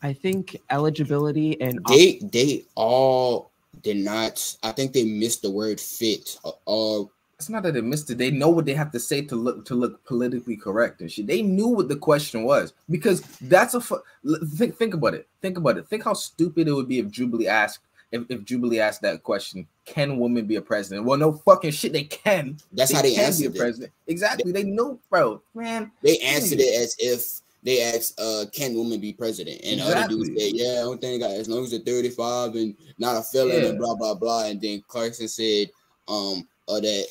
I 0.04 0.13
think 0.13 0.58
eligibility 0.69 1.60
and 1.62 1.80
they 1.88 2.19
they 2.23 2.63
all 2.75 3.51
did 3.84 3.97
not. 3.97 4.56
I 4.63 4.71
think 4.71 4.93
they 4.93 5.04
missed 5.04 5.41
the 5.43 5.51
word 5.51 5.80
fit. 5.80 6.38
Uh, 6.43 6.51
All 6.65 7.12
It's 7.38 7.49
not 7.49 7.63
that 7.63 7.73
they 7.75 7.82
missed 7.82 8.10
it. 8.10 8.17
They 8.17 8.32
know 8.32 8.49
what 8.49 8.65
they 8.65 8.73
have 8.73 8.91
to 8.91 8.99
say 8.99 9.21
to 9.23 9.36
look 9.36 9.65
to 9.65 9.75
look 9.75 10.04
politically 10.06 10.58
correct 10.58 11.01
and 11.01 11.12
shit. 11.12 11.27
They 11.27 11.41
knew 11.43 11.67
what 11.67 11.88
the 11.89 11.95
question 11.97 12.43
was 12.43 12.73
because 12.89 13.21
that's 13.41 13.75
a 13.75 13.82
fu- 13.82 14.01
think 14.56 14.75
think 14.77 14.93
about 14.95 15.13
it. 15.13 15.27
Think 15.41 15.58
about 15.58 15.77
it. 15.77 15.88
Think 15.88 16.04
how 16.04 16.13
stupid 16.13 16.67
it 16.67 16.73
would 16.73 16.88
be 16.88 16.99
if 16.99 17.10
Jubilee 17.12 17.47
asked 17.47 17.80
if, 18.12 18.24
if 18.30 18.43
Jubilee 18.43 18.80
asked 18.80 19.02
that 19.02 19.24
question. 19.24 19.67
Can 19.86 20.17
women 20.19 20.45
be 20.45 20.56
a 20.58 20.62
president? 20.62 21.06
Well, 21.06 21.17
no 21.17 21.34
fucking 21.34 21.71
shit. 21.71 21.93
They 21.93 22.04
can. 22.04 22.58
That's 22.71 22.93
how 22.93 23.02
they 23.02 23.15
can 23.15 23.26
answered 23.26 23.54
be 23.54 23.58
a 23.60 23.62
president. 23.62 23.91
Exactly. 24.08 24.52
They 24.52 24.63
know, 24.63 25.00
bro. 25.10 25.41
Man, 25.54 25.91
they 26.02 26.17
answered 26.19 26.60
it 26.60 26.82
as 26.82 26.95
if 27.00 27.41
they 27.63 27.82
asked, 27.82 28.19
uh, 28.19 28.45
"Can 28.52 28.76
women 28.76 29.00
be 29.00 29.13
president?" 29.13 29.62
And 29.63 29.80
the 29.80 29.86
other 29.86 30.08
dudes 30.10 30.30
said, 30.30 30.52
"Yeah, 30.56 30.71
I 30.80 30.84
don't 30.84 31.02
think 31.02 31.24
as 31.24 31.47
long 31.50 31.63
as 31.63 31.71
they're 31.71 31.80
35 31.80 32.56
and 32.56 32.76
not 32.97 33.17
a 33.17 33.24
felon 33.24 33.62
Yeah. 33.62 33.69
and 33.69 33.80
blah 33.80 33.95
blah 33.95 34.13
blah." 34.15 34.45
And 34.45 34.60
then 34.62 34.84
Clarkson 34.88 35.28
said, 35.28 35.69
"Um, 36.08 36.47
uh, 36.67 36.80
that 36.80 37.08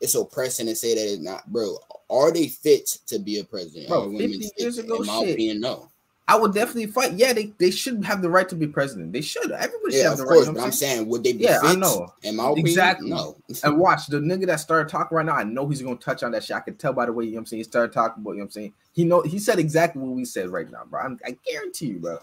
it's 0.00 0.14
oppressing 0.14 0.66
to 0.66 0.76
say 0.76 0.94
that 0.94 1.12
it's 1.12 1.22
not, 1.22 1.46
bro. 1.52 1.76
Are 2.10 2.30
they 2.32 2.48
fit 2.48 2.86
to 3.08 3.18
be 3.18 3.38
a 3.38 3.44
president? 3.44 3.88
Bro, 3.88 4.04
Are 4.04 4.08
women 4.08 4.30
50 4.32 4.42
fit? 4.48 4.52
years 4.58 4.78
ago, 4.78 4.96
In 5.00 5.06
my 5.06 5.20
shit. 5.20 5.34
opinion, 5.34 5.60
no. 5.60 5.88
I 6.28 6.36
would 6.36 6.52
definitely 6.52 6.86
fight. 6.88 7.14
Yeah, 7.14 7.32
they, 7.32 7.54
they 7.58 7.70
should 7.70 8.04
have 8.04 8.20
the 8.20 8.28
right 8.28 8.46
to 8.50 8.54
be 8.54 8.66
president. 8.66 9.14
They 9.14 9.22
should. 9.22 9.50
Everybody 9.50 9.92
should 9.92 9.98
Yeah, 9.98 10.02
have 10.04 10.12
of 10.12 10.18
the 10.18 10.24
course. 10.26 10.46
right. 10.46 10.54
But 10.56 10.62
I'm 10.62 10.72
saying, 10.72 11.08
would 11.08 11.24
they 11.24 11.32
be 11.32 11.44
Yeah, 11.44 11.58
fit? 11.60 11.70
I 11.70 11.74
know. 11.74 12.12
In 12.22 12.36
my 12.36 12.44
opinion, 12.44 12.66
exactly. 12.66 13.08
no. 13.08 13.36
and 13.64 13.78
watch 13.78 14.08
the 14.08 14.18
nigga 14.18 14.44
that 14.46 14.60
started 14.60 14.90
talking 14.90 15.16
right 15.16 15.24
now. 15.24 15.36
I 15.36 15.44
know 15.44 15.66
he's 15.66 15.80
gonna 15.80 15.96
touch 15.96 16.22
on 16.22 16.30
that 16.32 16.44
shit. 16.44 16.54
I 16.54 16.60
can 16.60 16.76
tell 16.76 16.92
by 16.92 17.06
the 17.06 17.12
way 17.14 17.24
you 17.24 17.30
know 17.30 17.36
what 17.36 17.40
I'm 17.40 17.46
saying. 17.46 17.60
He 17.60 17.64
started 17.64 17.94
talking 17.94 18.22
about 18.22 18.32
you 18.32 18.36
know 18.36 18.42
what 18.42 18.48
I'm 18.48 18.50
saying. 18.50 18.74
He 18.92 19.04
know 19.04 19.22
he 19.22 19.38
said 19.38 19.58
exactly 19.58 20.02
what 20.02 20.14
we 20.14 20.26
said 20.26 20.50
right 20.50 20.70
now, 20.70 20.84
bro. 20.84 21.00
I'm, 21.00 21.18
I 21.24 21.34
guarantee 21.50 21.86
you, 21.86 21.98
bro. 21.98 22.18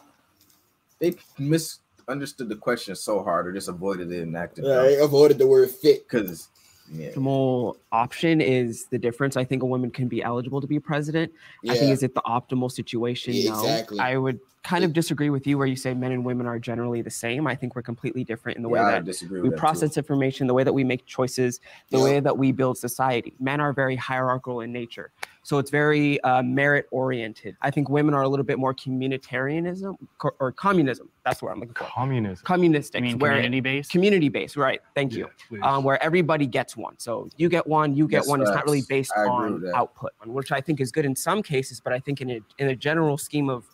They 0.99 1.15
misunderstood 1.39 2.47
the 2.49 2.57
question 2.57 2.95
so 2.95 3.23
hard 3.23 3.47
or 3.47 3.53
just 3.53 3.69
avoided 3.69 4.11
it 4.11 4.21
and 4.21 4.37
acted. 4.37 4.65
Yeah, 4.65 4.83
they 4.83 4.99
avoided 4.99 5.39
the 5.39 5.47
word 5.47 5.71
fit 5.71 6.07
because. 6.07 6.49
Optimal 6.93 7.75
option 7.91 8.41
is 8.41 8.85
the 8.85 8.97
difference. 8.97 9.37
I 9.37 9.43
think 9.43 9.63
a 9.63 9.65
woman 9.65 9.91
can 9.91 10.07
be 10.07 10.23
eligible 10.23 10.61
to 10.61 10.67
be 10.67 10.79
president. 10.79 11.31
I 11.67 11.75
think 11.75 11.91
is 11.91 12.03
it 12.03 12.13
the 12.13 12.21
optimal 12.21 12.71
situation? 12.71 13.33
Yeah, 13.33 13.51
no. 13.51 13.59
exactly. 13.61 13.99
I 13.99 14.17
would 14.17 14.39
kind 14.65 14.83
of 14.83 14.93
disagree 14.93 15.29
with 15.29 15.45
you 15.45 15.59
where 15.59 15.67
you 15.67 15.75
say 15.75 15.93
men 15.93 16.11
and 16.11 16.25
women 16.25 16.47
are 16.47 16.57
generally 16.57 17.01
the 17.03 17.09
same. 17.11 17.45
I 17.45 17.53
think 17.55 17.75
we're 17.75 17.83
completely 17.83 18.23
different 18.23 18.57
in 18.57 18.63
the 18.63 18.69
way 18.69 18.79
Yeah, 18.79 18.87
I 18.87 18.91
that 18.93 19.05
disagree 19.05 19.39
we 19.39 19.43
with 19.43 19.51
that, 19.51 19.57
too. 19.57 19.59
process 19.59 19.95
information, 19.95 20.47
the 20.47 20.55
way 20.55 20.63
that 20.63 20.73
we 20.73 20.83
make 20.83 21.05
choices, 21.05 21.61
the 21.91 21.99
Yeah. 21.99 22.03
way 22.03 22.19
that 22.19 22.35
we 22.35 22.51
build 22.51 22.75
society. 22.77 23.35
Men 23.39 23.61
are 23.61 23.73
very 23.73 23.95
hierarchical 23.95 24.61
in 24.61 24.71
nature. 24.73 25.11
So 25.43 25.59
it's 25.59 25.69
very 25.69 26.19
uh, 26.21 26.41
merit 26.41 26.87
oriented. 26.89 27.55
I 27.61 27.69
think 27.69 27.89
women 27.89 28.15
are 28.15 28.23
a 28.23 28.27
little 28.27 28.43
bit 28.43 28.57
more 28.57 28.73
communitarianism 28.73 29.95
co- 30.17 30.35
or 30.39 30.51
communism. 30.51 31.09
That's 31.23 31.41
what 31.43 31.51
I'm 31.51 31.59
looking 31.59 31.75
for. 31.75 31.83
Communism. 31.83 32.43
Communistic. 32.45 32.99
I 32.99 33.01
mean, 33.05 33.19
community 33.19 33.59
based. 33.59 33.91
Community 33.91 34.29
based, 34.29 34.57
right? 34.57 34.81
Thank 34.95 35.13
you. 35.13 35.27
Um, 35.61 35.83
where 35.83 36.01
everybody 36.03 36.47
gets 36.47 36.75
one. 36.75 36.95
So 36.97 37.29
you 37.37 37.49
get 37.49 37.67
one, 37.67 37.95
you 37.95 38.07
get 38.07 38.23
Yes, 38.23 38.27
one. 38.27 38.41
It's 38.41 38.49
not 38.51 38.65
really 38.65 38.81
based 38.89 39.11
on 39.15 39.63
output, 39.75 40.11
which 40.25 40.51
I 40.51 40.61
think 40.61 40.81
is 40.81 40.91
good 40.91 41.05
in 41.05 41.15
some 41.15 41.43
cases. 41.43 41.79
But 41.79 41.93
I 41.93 41.99
think 41.99 42.21
in 42.21 42.29
a, 42.31 42.39
in 42.57 42.69
a 42.69 42.75
general 42.75 43.17
scheme 43.17 43.49
of 43.49 43.65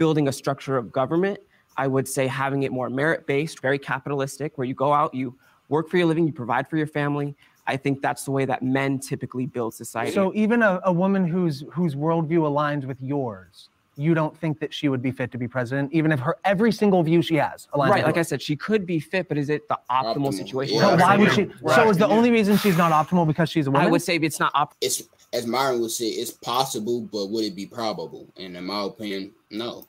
building 0.00 0.28
a 0.28 0.32
structure 0.32 0.78
of 0.78 0.90
government, 0.90 1.38
I 1.76 1.86
would 1.86 2.08
say 2.08 2.26
having 2.26 2.62
it 2.62 2.72
more 2.72 2.88
merit 2.88 3.26
based, 3.26 3.60
very 3.60 3.78
capitalistic, 3.78 4.56
where 4.56 4.66
you 4.66 4.74
go 4.74 4.94
out, 4.94 5.14
you 5.14 5.36
work 5.68 5.90
for 5.90 5.98
your 5.98 6.06
living, 6.06 6.26
you 6.26 6.32
provide 6.32 6.66
for 6.68 6.78
your 6.78 6.86
family. 6.86 7.36
I 7.66 7.76
think 7.76 8.00
that's 8.00 8.24
the 8.24 8.30
way 8.30 8.46
that 8.46 8.62
men 8.62 8.98
typically 8.98 9.44
build 9.44 9.74
society. 9.74 10.12
So 10.12 10.32
even 10.34 10.62
a, 10.62 10.80
a 10.84 10.92
woman 10.92 11.26
whose 11.26 11.64
whose 11.70 11.94
worldview 11.94 12.40
aligns 12.50 12.86
with 12.86 12.96
yours, 13.02 13.68
you 13.96 14.14
don't 14.14 14.34
think 14.34 14.58
that 14.60 14.72
she 14.72 14.88
would 14.88 15.02
be 15.02 15.10
fit 15.10 15.30
to 15.32 15.38
be 15.38 15.46
president, 15.46 15.92
even 15.92 16.10
if 16.12 16.20
her 16.20 16.36
every 16.46 16.72
single 16.72 17.02
view 17.02 17.20
she 17.20 17.36
has 17.36 17.68
aligns 17.74 17.90
right, 17.90 17.96
with 17.98 18.06
like 18.06 18.16
I 18.16 18.22
said, 18.22 18.40
she 18.40 18.56
could 18.56 18.86
be 18.86 18.98
fit, 19.00 19.28
but 19.28 19.36
is 19.36 19.50
it 19.50 19.68
the 19.68 19.78
optimal, 19.90 20.32
situation? 20.32 20.78
No, 20.78 20.96
why 20.96 21.18
would 21.18 21.32
she? 21.32 21.44
Right. 21.60 21.76
So 21.76 21.90
is 21.90 21.98
the 21.98 22.08
only 22.08 22.30
reason 22.30 22.56
she's 22.56 22.78
not 22.78 22.90
optimal 22.90 23.26
because 23.26 23.50
she's 23.50 23.66
a 23.66 23.70
woman? 23.70 23.86
I 23.86 23.90
would 23.90 24.00
say 24.00 24.16
it's 24.16 24.40
not 24.40 24.52
op- 24.54 24.74
It's 24.80 25.02
as 25.32 25.46
Myron 25.46 25.80
would 25.80 25.90
say, 25.90 26.06
it's 26.06 26.30
possible, 26.30 27.00
but 27.00 27.26
would 27.26 27.44
it 27.44 27.54
be 27.54 27.66
probable? 27.66 28.26
And 28.36 28.56
in 28.56 28.64
my 28.64 28.84
opinion, 28.84 29.32
no. 29.50 29.86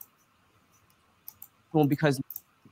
well, 1.73 1.85
because 1.85 2.19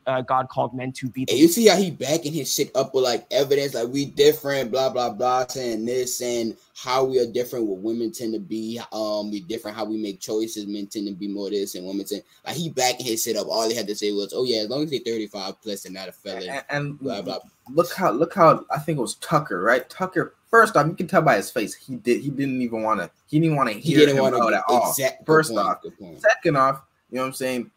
uh, 0.10 0.22
God 0.22 0.50
called 0.50 0.74
men 0.74 0.91
to 0.93 1.08
be. 1.10 1.26
And 1.30 1.38
you 1.38 1.48
see 1.48 1.67
how 1.67 1.78
he 1.78 1.91
backing 1.91 2.34
his 2.34 2.52
shit 2.54 2.76
up 2.76 2.93
with 2.93 3.04
like 3.04 3.26
evidence, 3.32 3.74
like 3.76 3.88
we 3.88 4.06
different, 4.06 4.72
blah 4.72 4.89
blah 4.89 5.10
blah, 5.12 5.45
saying 5.48 5.86
this 5.86 6.22
and 6.22 6.58
how 6.76 7.04
we 7.04 7.19
are 7.19 7.26
different. 7.32 7.65
What 7.67 7.80
women 7.80 8.12
tend 8.12 8.34
to 8.34 8.39
be, 8.39 8.80
um, 8.91 9.32
we 9.32 9.41
different. 9.41 9.78
How 9.78 9.86
we 9.86 9.98
make 9.98 10.19
choices, 10.19 10.65
men 10.67 10.88
tend 10.88 11.08
to 11.08 11.13
be 11.13 11.28
more 11.28 11.50
this, 11.50 11.76
and 11.76 11.86
women 11.86 12.06
tend 12.06 12.24
like 12.45 12.56
he 12.56 12.69
backing 12.69 13.06
his 13.06 13.24
shit 13.24 13.38
up. 13.38 13.48
All 13.48 13.67
he 13.69 13.76
had 13.76 13.88
to 13.88 13.95
say 13.95 14.12
was, 14.12 14.34
"Oh 14.36 14.43
yeah, 14.43 14.62
as 14.62 14.69
long 14.69 14.84
as 14.84 14.89
they 14.89 15.00
thirty 15.00 15.28
five 15.28 15.62
plus 15.62 15.86
and 15.86 15.93
not 15.93 16.10
a 16.10 16.12
felon." 16.12 16.50
And, 16.50 16.63
and 16.69 17.00
blah 17.00 17.22
blah. 17.22 17.39
look 17.74 17.93
how 17.93 18.12
look 18.12 18.34
how 18.34 18.65
I 18.72 18.80
think 18.80 18.98
it 18.98 19.02
was 19.02 19.15
Tucker, 19.15 19.62
right? 19.62 19.88
Tucker. 19.89 20.36
First 20.50 20.76
off, 20.76 20.88
you 20.88 20.93
can 20.93 21.06
tell 21.08 21.22
by 21.22 21.36
his 21.36 21.52
face 21.52 21.76
he 21.76 21.98
did 21.98 22.22
he 22.22 22.30
didn't 22.32 22.62
even 22.62 22.82
want 22.82 23.00
to 23.02 23.12
he 23.28 23.39
didn't 23.39 23.56
want 23.56 23.69
to 23.69 23.76
He 23.76 23.82
hear 23.91 24.00
didn't 24.00 24.15
him 24.15 24.24
wanna 24.24 24.41
out 24.43 24.54
at 24.54 24.63
all. 24.67 24.89
exact- 24.89 25.24
First 25.26 25.52
point, 25.52 25.67
off, 25.67 25.78
second 26.17 26.58
off, 26.58 26.82
you 27.12 27.17
know 27.17 27.22
what 27.22 27.28
I'm 27.28 27.34
saying. 27.34 27.72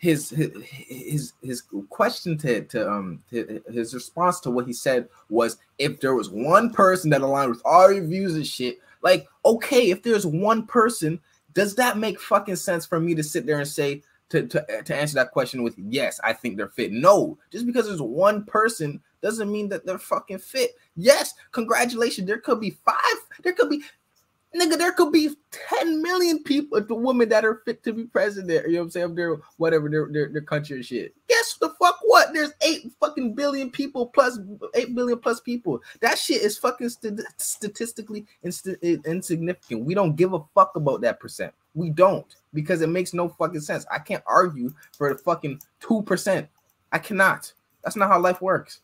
His 0.00 0.30
his 0.30 1.34
his, 1.42 1.62
question 1.90 2.38
to, 2.38 2.62
to 2.62 2.90
um 2.90 3.22
to, 3.30 3.62
his 3.70 3.92
response 3.92 4.40
to 4.40 4.50
what 4.50 4.66
he 4.66 4.72
said 4.72 5.08
was 5.28 5.58
if 5.78 6.00
there 6.00 6.14
was 6.14 6.30
one 6.30 6.72
person 6.72 7.10
that 7.10 7.20
aligned 7.20 7.50
with 7.50 7.60
all 7.66 7.92
your 7.92 8.04
views 8.04 8.34
and 8.34 8.46
shit, 8.46 8.78
like 9.02 9.28
okay, 9.44 9.90
if 9.90 10.02
there's 10.02 10.26
one 10.26 10.66
person, 10.66 11.20
does 11.52 11.74
that 11.74 11.98
make 11.98 12.18
fucking 12.18 12.56
sense 12.56 12.86
for 12.86 12.98
me 12.98 13.14
to 13.14 13.22
sit 13.22 13.44
there 13.44 13.58
and 13.58 13.68
say 13.68 14.02
to, 14.30 14.46
to, 14.46 14.82
to 14.84 14.94
answer 14.94 15.14
that 15.16 15.32
question 15.32 15.62
with 15.62 15.74
yes, 15.76 16.18
I 16.24 16.32
think 16.32 16.56
they're 16.56 16.68
fit. 16.68 16.92
No, 16.92 17.36
just 17.50 17.66
because 17.66 17.86
there's 17.86 18.00
one 18.00 18.44
person 18.44 19.00
doesn't 19.20 19.52
mean 19.52 19.68
that 19.68 19.84
they're 19.84 19.98
fucking 19.98 20.38
fit. 20.38 20.70
Yes, 20.96 21.34
congratulations. 21.52 22.26
There 22.26 22.38
could 22.38 22.60
be 22.60 22.70
five, 22.70 22.96
there 23.42 23.52
could 23.52 23.68
be 23.68 23.82
nigga, 24.54 24.76
there 24.76 24.92
could 24.92 25.12
be 25.12 25.30
10 25.50 26.02
million 26.02 26.42
people, 26.42 26.80
the 26.80 26.94
women 26.94 27.28
that 27.28 27.44
are 27.44 27.62
fit 27.64 27.82
to 27.84 27.92
be 27.92 28.04
president, 28.04 28.66
you 28.66 28.74
know 28.74 28.80
what 28.80 28.84
I'm 28.84 28.90
saying? 28.90 29.14
Their 29.14 29.36
whatever 29.58 29.88
their, 29.88 30.08
their 30.10 30.28
their 30.28 30.42
country 30.42 30.76
and 30.76 30.84
shit. 30.84 31.14
Guess 31.28 31.58
the 31.60 31.70
fuck 31.80 31.98
what? 32.02 32.32
There's 32.32 32.52
eight 32.62 32.90
fucking 33.00 33.34
billion 33.34 33.70
people 33.70 34.06
plus 34.06 34.38
eight 34.74 34.94
billion 34.94 35.18
plus 35.18 35.40
people. 35.40 35.80
That 36.00 36.18
shit 36.18 36.42
is 36.42 36.58
fucking 36.58 36.88
st- 36.88 37.20
statistically 37.36 38.26
insignificant. 38.42 39.84
We 39.84 39.94
don't 39.94 40.16
give 40.16 40.32
a 40.32 40.40
fuck 40.54 40.74
about 40.76 41.00
that 41.02 41.20
percent. 41.20 41.52
We 41.74 41.90
don't 41.90 42.26
because 42.52 42.80
it 42.82 42.88
makes 42.88 43.14
no 43.14 43.28
fucking 43.28 43.60
sense. 43.60 43.86
I 43.90 43.98
can't 43.98 44.24
argue 44.26 44.72
for 44.96 45.12
the 45.12 45.18
fucking 45.18 45.60
two 45.80 46.02
percent. 46.02 46.48
I 46.92 46.98
cannot. 46.98 47.52
That's 47.84 47.96
not 47.96 48.08
how 48.08 48.20
life 48.20 48.42
works. 48.42 48.80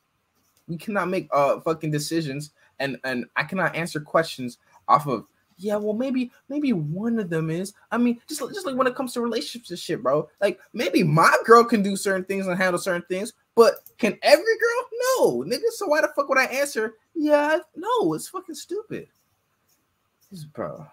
We 0.68 0.76
cannot 0.76 1.08
make 1.08 1.28
uh 1.32 1.60
fucking 1.60 1.90
decisions 1.90 2.52
and 2.78 2.98
and 3.04 3.26
I 3.36 3.44
cannot 3.44 3.74
answer 3.74 4.00
questions 4.00 4.58
off 4.88 5.06
of 5.06 5.26
yeah, 5.58 5.76
well, 5.76 5.94
maybe 5.94 6.30
maybe 6.48 6.72
one 6.72 7.18
of 7.18 7.30
them 7.30 7.50
is. 7.50 7.72
I 7.90 7.98
mean, 7.98 8.20
just 8.28 8.40
just 8.40 8.66
like 8.66 8.76
when 8.76 8.86
it 8.86 8.94
comes 8.94 9.14
to 9.14 9.20
relationships 9.20 9.70
and 9.70 9.78
shit, 9.78 10.02
bro. 10.02 10.28
Like 10.40 10.60
maybe 10.72 11.02
my 11.02 11.34
girl 11.44 11.64
can 11.64 11.82
do 11.82 11.96
certain 11.96 12.24
things 12.24 12.46
and 12.46 12.56
handle 12.58 12.78
certain 12.78 13.06
things, 13.08 13.32
but 13.54 13.76
can 13.98 14.18
every 14.22 14.44
girl? 14.44 14.88
No, 15.18 15.44
nigga. 15.44 15.68
So 15.70 15.86
why 15.86 16.02
the 16.02 16.08
fuck 16.08 16.28
would 16.28 16.38
I 16.38 16.44
answer? 16.44 16.94
Yeah, 17.14 17.58
no, 17.74 18.14
it's 18.14 18.28
fucking 18.28 18.54
stupid. 18.54 19.08
This 20.30 20.44
bro. 20.44 20.86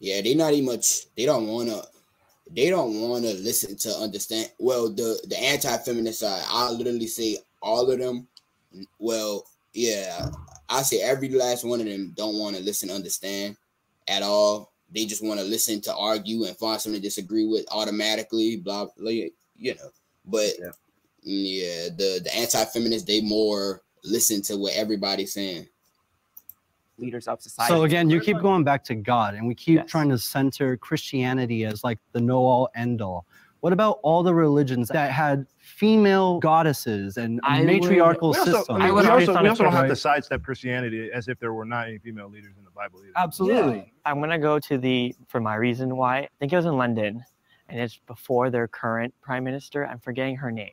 Yeah, 0.00 0.20
they 0.20 0.34
not 0.34 0.52
even 0.52 0.66
much. 0.66 1.06
They 1.16 1.26
don't 1.26 1.46
wanna. 1.46 1.82
They 2.50 2.70
don't 2.70 3.00
wanna 3.00 3.34
listen 3.34 3.76
to 3.76 3.90
understand. 3.90 4.50
Well, 4.58 4.88
the 4.90 5.20
the 5.28 5.40
anti 5.40 5.76
feminist 5.78 6.20
side, 6.20 6.42
I 6.48 6.70
literally 6.70 7.06
say 7.06 7.38
all 7.62 7.88
of 7.88 7.98
them. 7.98 8.26
Well, 8.98 9.44
yeah, 9.74 10.28
I 10.68 10.82
say 10.82 11.00
every 11.00 11.28
last 11.30 11.64
one 11.64 11.80
of 11.80 11.86
them 11.86 12.12
don't 12.16 12.38
want 12.38 12.56
to 12.56 12.62
listen, 12.62 12.90
understand 12.90 13.56
at 14.06 14.22
all. 14.22 14.72
They 14.90 15.04
just 15.04 15.24
want 15.24 15.38
to 15.40 15.46
listen 15.46 15.80
to 15.82 15.94
argue 15.94 16.44
and 16.44 16.56
find 16.56 16.80
something 16.80 17.00
to 17.00 17.06
disagree 17.06 17.46
with 17.46 17.66
automatically. 17.70 18.56
Blah, 18.56 18.86
blah 18.96 19.10
you 19.10 19.74
know. 19.74 19.90
But 20.24 20.52
yeah, 21.22 21.88
the 21.96 22.20
the 22.24 22.30
anti 22.34 22.64
feminists 22.66 23.06
they 23.06 23.20
more 23.20 23.82
listen 24.04 24.42
to 24.42 24.56
what 24.56 24.74
everybody's 24.74 25.32
saying. 25.34 25.68
Leaders 26.98 27.28
of 27.28 27.40
society. 27.40 27.72
So 27.72 27.84
again, 27.84 28.10
you 28.10 28.20
keep 28.20 28.40
going 28.40 28.64
back 28.64 28.82
to 28.84 28.94
God, 28.94 29.34
and 29.34 29.46
we 29.46 29.54
keep 29.54 29.86
trying 29.86 30.08
to 30.08 30.18
center 30.18 30.76
Christianity 30.76 31.64
as 31.64 31.84
like 31.84 31.98
the 32.12 32.20
know-all, 32.20 32.68
end-all. 32.74 33.24
What 33.60 33.72
about 33.72 34.00
all 34.02 34.22
the 34.22 34.34
religions 34.34 34.88
that 34.88 35.12
had 35.12 35.46
female 35.68 36.40
goddesses 36.40 37.16
and 37.18 37.40
I 37.44 37.58
would- 37.58 37.66
matriarchal 37.66 38.32
We 38.32 38.38
also. 38.38 38.64
I 38.74 38.78
mean, 38.86 38.94
we 38.94 39.06
also, 39.06 39.42
we 39.42 39.48
also 39.48 39.62
don't 39.64 39.72
have 39.72 39.88
to 39.88 39.96
sidestep 39.96 40.42
Christianity 40.42 41.10
as 41.12 41.28
if 41.28 41.38
there 41.38 41.52
were 41.52 41.64
not 41.64 41.88
any 41.88 41.98
female 41.98 42.28
leaders 42.28 42.54
in 42.58 42.64
the 42.64 42.70
Bible 42.70 43.00
either. 43.02 43.12
Absolutely. 43.16 43.92
I'm 44.04 44.20
gonna 44.20 44.38
go 44.38 44.58
to 44.58 44.78
the 44.78 45.14
for 45.28 45.40
my 45.40 45.54
reason 45.56 45.96
why. 45.96 46.18
I 46.20 46.28
think 46.40 46.52
it 46.52 46.56
was 46.56 46.66
in 46.66 46.76
London, 46.76 47.22
and 47.68 47.80
it's 47.80 47.98
before 48.06 48.50
their 48.50 48.66
current 48.66 49.14
prime 49.20 49.44
minister. 49.44 49.86
I'm 49.86 49.98
forgetting 50.00 50.36
her 50.36 50.50
name, 50.50 50.72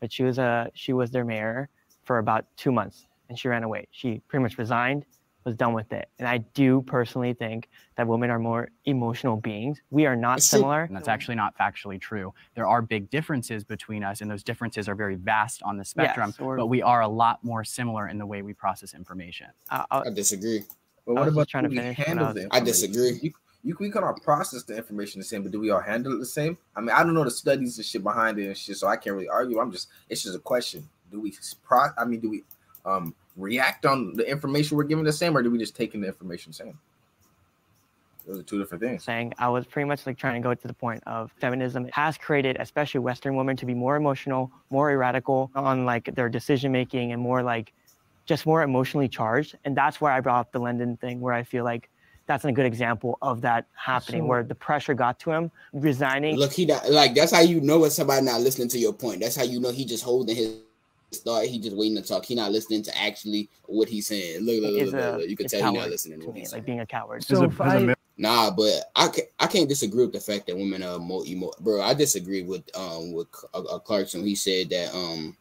but 0.00 0.12
she 0.12 0.22
was 0.24 0.38
a 0.38 0.70
she 0.74 0.92
was 0.92 1.10
their 1.10 1.24
mayor 1.24 1.68
for 2.02 2.18
about 2.18 2.44
two 2.56 2.72
months, 2.72 3.06
and 3.28 3.38
she 3.38 3.48
ran 3.48 3.62
away. 3.62 3.86
She 3.92 4.20
pretty 4.28 4.42
much 4.42 4.58
resigned, 4.58 5.06
was 5.44 5.54
done 5.56 5.72
with 5.72 5.92
it. 5.92 6.08
And 6.18 6.28
I 6.28 6.38
do 6.38 6.82
personally 6.82 7.32
think 7.34 7.68
that 7.96 8.06
women 8.06 8.30
are 8.30 8.38
more 8.38 8.68
emotional 8.84 9.36
beings. 9.36 9.80
We 9.90 10.06
are 10.06 10.16
not 10.16 10.42
similar. 10.42 10.82
And 10.82 10.96
that's 10.96 11.08
actually 11.08 11.34
not 11.36 11.56
factually 11.58 12.00
true. 12.00 12.32
There 12.54 12.66
are 12.66 12.82
big 12.82 13.10
differences 13.10 13.64
between 13.64 14.04
us, 14.04 14.20
and 14.20 14.30
those 14.30 14.42
differences 14.42 14.88
are 14.88 14.94
very 14.94 15.16
vast 15.16 15.62
on 15.62 15.76
the 15.76 15.84
spectrum. 15.84 16.32
we're- 16.38 16.56
but 16.58 16.66
we 16.66 16.82
are 16.82 17.00
a 17.02 17.08
lot 17.08 17.42
more 17.44 17.64
similar 17.64 18.08
in 18.08 18.18
the 18.18 18.26
way 18.26 18.42
we 18.42 18.52
process 18.54 18.94
information. 18.94 19.48
I 19.70 20.10
disagree. 20.10 20.64
But 21.06 21.12
I 21.16 21.20
what 21.20 21.28
about 21.28 21.48
trying 21.48 21.64
to 21.64 21.70
do 21.70 21.76
we 21.76 21.80
finish 21.82 21.98
what 21.98 22.06
I 22.06 22.08
handle 22.10 22.26
was- 22.26 22.34
the 22.36 22.48
I 22.50 22.60
disagree. 22.60 23.18
You, 23.22 23.32
you 23.64 23.76
we 23.80 23.90
can 23.90 24.04
all 24.04 24.14
process 24.14 24.62
the 24.64 24.76
information 24.76 25.20
the 25.20 25.24
same, 25.24 25.42
but 25.42 25.52
do 25.52 25.60
we 25.60 25.70
all 25.70 25.80
handle 25.80 26.12
it 26.14 26.18
the 26.18 26.26
same? 26.26 26.56
I 26.76 26.80
mean, 26.80 26.90
I 26.90 27.02
don't 27.02 27.14
know 27.14 27.24
the 27.24 27.30
studies 27.30 27.76
and 27.78 27.84
shit 27.86 28.02
behind 28.02 28.38
it 28.38 28.46
and 28.46 28.56
shit, 28.56 28.76
so 28.76 28.86
I 28.88 28.96
can't 28.96 29.14
really 29.14 29.28
argue. 29.28 29.58
I'm 29.60 29.70
just 29.72 29.88
it's 30.08 30.22
just 30.22 30.36
a 30.36 30.40
question. 30.40 30.88
Do 31.10 31.20
we 31.20 31.34
pro? 31.62 31.86
I 31.98 32.04
mean, 32.04 32.20
do 32.20 32.30
we 32.30 32.44
um 32.84 33.14
react 33.36 33.86
on 33.86 34.12
the 34.14 34.28
information 34.28 34.76
we're 34.76 34.84
given 34.84 35.04
the 35.04 35.12
same, 35.12 35.36
or 35.36 35.42
do 35.42 35.50
we 35.50 35.58
just 35.58 35.74
take 35.76 35.94
in 35.94 36.00
the 36.00 36.06
information 36.06 36.50
the 36.50 36.56
same? 36.56 36.78
Those 38.26 38.38
are 38.38 38.42
two 38.44 38.58
different 38.60 38.82
things. 38.82 39.02
saying 39.02 39.34
I 39.38 39.48
was 39.48 39.66
pretty 39.66 39.88
much 39.88 40.06
like 40.06 40.16
trying 40.16 40.40
to 40.40 40.46
go 40.46 40.54
to 40.54 40.68
the 40.68 40.74
point 40.74 41.02
of 41.06 41.32
feminism 41.40 41.88
has 41.92 42.16
created, 42.16 42.56
especially 42.60 43.00
Western 43.00 43.34
women, 43.34 43.56
to 43.56 43.66
be 43.66 43.74
more 43.74 43.96
emotional, 43.96 44.50
more 44.70 44.90
erratical 44.92 45.50
on 45.56 45.84
like 45.84 46.14
their 46.14 46.28
decision 46.28 46.70
making 46.70 47.12
and 47.12 47.20
more 47.20 47.42
like 47.42 47.72
just 48.26 48.46
more 48.46 48.62
emotionally 48.62 49.08
charged. 49.08 49.56
And 49.64 49.76
that's 49.76 50.00
where 50.00 50.12
I 50.12 50.20
brought 50.20 50.38
up 50.40 50.52
the 50.52 50.60
London 50.60 50.96
thing, 50.98 51.20
where 51.20 51.34
I 51.34 51.42
feel 51.42 51.64
like 51.64 51.88
that's 52.26 52.44
a 52.44 52.52
good 52.52 52.66
example 52.66 53.18
of 53.22 53.40
that 53.40 53.66
happening, 53.74 54.22
So- 54.22 54.26
where 54.26 54.44
the 54.44 54.54
pressure 54.54 54.94
got 54.94 55.18
to 55.20 55.32
him, 55.32 55.50
resigning. 55.72 56.36
Look, 56.36 56.52
he 56.52 56.64
not 56.64 56.88
like 56.90 57.14
that's 57.16 57.32
how 57.32 57.40
you 57.40 57.60
know 57.60 57.82
it's 57.84 57.96
somebody 57.96 58.24
not 58.24 58.40
listening 58.40 58.68
to 58.68 58.78
your 58.78 58.92
point. 58.92 59.20
That's 59.20 59.34
how 59.34 59.42
you 59.42 59.58
know 59.58 59.72
he 59.72 59.84
just 59.84 60.04
holding 60.04 60.36
his 60.36 60.58
thought. 61.18 61.44
He 61.46 61.58
just 61.58 61.76
waiting 61.76 61.96
to 61.96 62.02
talk. 62.02 62.24
He 62.24 62.34
not 62.34 62.52
listening 62.52 62.82
to 62.84 62.98
actually 62.98 63.48
what 63.66 63.88
he's 63.88 64.06
saying. 64.06 64.44
Look, 64.44 64.62
look, 64.62 64.72
look, 64.72 64.82
is 64.82 64.92
look, 64.92 65.16
look. 65.16 65.28
You 65.28 65.36
can 65.36 65.46
tell 65.46 65.70
he 65.70 65.78
not 65.78 65.90
listening 65.90 66.18
to 66.20 66.24
to 66.24 66.28
what 66.28 66.34
me, 66.34 66.40
he's 66.40 66.52
like 66.52 66.64
being 66.64 66.80
a 66.80 66.86
coward. 66.86 67.22
So 67.24 67.44
if 67.44 67.60
I 67.60 67.94
Nah, 68.18 68.50
but 68.50 68.84
I 68.94 69.08
can 69.08 69.24
I 69.40 69.46
can't 69.46 69.68
disagree 69.68 70.04
with 70.04 70.12
the 70.12 70.20
fact 70.20 70.46
that 70.46 70.56
women 70.56 70.82
are 70.82 70.98
more 70.98 71.24
emo. 71.26 71.50
Bro, 71.60 71.80
I 71.80 71.94
disagree 71.94 72.42
with 72.42 72.62
um 72.76 73.12
with 73.12 73.28
uh, 73.54 73.62
uh, 73.62 73.78
Clarkson. 73.78 74.24
He 74.24 74.34
said 74.34 74.70
that 74.70 74.94
um, 74.94 75.36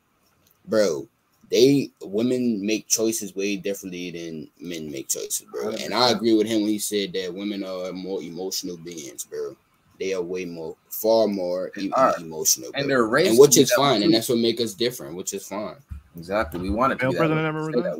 bro, 0.65 1.07
they 1.49 1.91
women 2.01 2.65
make 2.65 2.87
choices 2.87 3.35
way 3.35 3.57
differently 3.57 4.11
than 4.11 4.49
men 4.59 4.89
make 4.89 5.09
choices, 5.09 5.45
bro. 5.51 5.71
And 5.71 5.93
I 5.93 6.11
agree 6.11 6.33
with 6.33 6.47
him 6.47 6.61
when 6.61 6.69
he 6.69 6.79
said 6.79 7.11
that 7.13 7.33
women 7.33 7.63
are 7.63 7.91
more 7.91 8.21
emotional 8.23 8.77
beings, 8.77 9.25
bro. 9.25 9.55
They 10.01 10.15
are 10.15 10.21
way 10.23 10.45
more, 10.45 10.75
far 10.89 11.27
more 11.27 11.71
e- 11.77 11.91
emotional, 12.19 12.71
And 12.73 12.89
they're 12.89 13.05
raised 13.05 13.29
and 13.31 13.39
which 13.39 13.55
is 13.55 13.71
fine, 13.71 14.01
and 14.01 14.11
that's 14.11 14.29
what 14.29 14.39
make 14.39 14.59
us 14.59 14.73
different, 14.73 15.15
which 15.15 15.31
is 15.31 15.45
fine. 15.47 15.75
Exactly, 16.17 16.59
we 16.59 16.71
want 16.71 16.97
to 16.99 17.05
Male 17.05 17.11
be 17.11 17.17
that 17.19 17.21
way. 17.21 17.27
president 17.27 17.45
ever 17.45 17.63
Stay 17.65 17.77
resigned? 17.77 17.85
that 17.85 17.99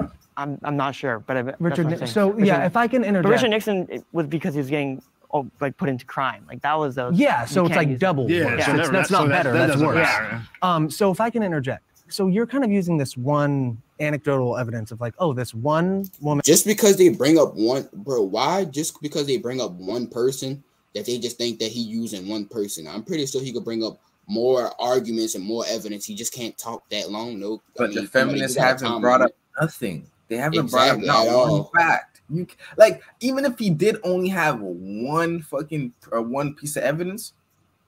way. 0.00 0.08
I'm 0.36 0.58
I'm 0.64 0.76
not 0.76 0.96
sure, 0.96 1.20
but 1.20 1.36
I, 1.36 1.40
Richard, 1.40 1.60
what 1.60 1.78
I'm 1.78 1.88
Ni- 1.90 1.96
saying. 1.98 2.10
so, 2.10 2.36
yeah, 2.38 2.66
if 2.66 2.76
I 2.76 2.88
can 2.88 3.02
but 3.02 3.08
interject. 3.08 3.32
Richard 3.34 3.50
Nixon 3.50 3.86
it 3.88 4.04
was 4.12 4.26
because 4.26 4.54
he 4.54 4.58
was 4.58 4.68
getting 4.68 5.00
oh, 5.32 5.46
like 5.60 5.76
put 5.76 5.88
into 5.88 6.04
crime. 6.06 6.44
Like 6.48 6.60
that 6.62 6.76
was 6.76 6.96
the 6.96 7.12
Yeah, 7.14 7.44
so 7.44 7.66
it's 7.66 7.76
like 7.76 7.96
double. 8.00 8.28
Yeah, 8.28 8.46
worse. 8.46 8.64
so 8.64 8.70
It's- 8.72 8.76
never- 8.78 8.92
that's 8.92 9.10
not 9.12 9.28
that- 9.28 9.44
better. 9.44 9.52
that 9.52 9.68
that's 9.68 9.80
worse. 9.80 9.94
matter. 9.94 10.42
Um, 10.62 10.90
so 10.90 11.12
if 11.12 11.20
I 11.20 11.30
can 11.30 11.44
interject, 11.44 11.84
so 12.08 12.26
you're 12.26 12.48
kind 12.48 12.64
of 12.64 12.70
using 12.72 12.98
this 12.98 13.16
one 13.16 13.78
anecdotal 14.00 14.56
evidence 14.56 14.90
of 14.90 15.00
like, 15.00 15.14
oh, 15.20 15.32
this 15.32 15.54
one 15.54 16.04
woman. 16.20 16.42
Just 16.44 16.66
because 16.66 16.96
they 16.96 17.10
bring 17.10 17.38
up 17.38 17.54
one, 17.54 17.88
bro, 17.92 18.22
why? 18.22 18.64
Just 18.64 19.00
because 19.00 19.26
they 19.28 19.36
bring 19.36 19.60
up 19.60 19.70
one 19.72 20.08
person 20.08 20.64
that 20.94 21.06
they 21.06 21.18
just 21.18 21.38
think 21.38 21.58
that 21.58 21.70
he 21.72 21.80
using 21.80 22.28
one 22.28 22.46
person. 22.46 22.86
I'm 22.86 23.02
pretty 23.02 23.26
sure 23.26 23.42
he 23.42 23.52
could 23.52 23.64
bring 23.64 23.82
up 23.84 23.98
more 24.26 24.70
arguments 24.80 25.34
and 25.34 25.44
more 25.44 25.64
evidence. 25.68 26.04
He 26.04 26.14
just 26.14 26.32
can't 26.32 26.56
talk 26.58 26.88
that 26.90 27.10
long. 27.10 27.38
No, 27.40 27.60
But 27.76 27.84
I 27.84 27.86
mean, 27.88 27.94
the 28.04 28.08
come 28.08 28.28
on, 28.28 28.34
he 28.34 28.40
feminists 28.40 28.58
haven't 28.58 29.00
brought 29.00 29.22
up 29.22 29.32
nothing. 29.60 30.06
They 30.28 30.36
haven't 30.36 30.60
Exactly, 30.60 31.06
brought 31.06 31.26
up 31.26 31.26
not 31.26 31.34
all. 31.34 31.62
one 31.62 31.70
fact. 31.74 32.20
You 32.30 32.46
like 32.78 33.02
even 33.20 33.44
if 33.44 33.58
he 33.58 33.68
did 33.68 33.96
only 34.04 34.28
have 34.28 34.60
one 34.60 35.42
fucking 35.42 35.92
or 36.10 36.22
one 36.22 36.54
piece 36.54 36.76
of 36.76 36.82
evidence, 36.84 37.34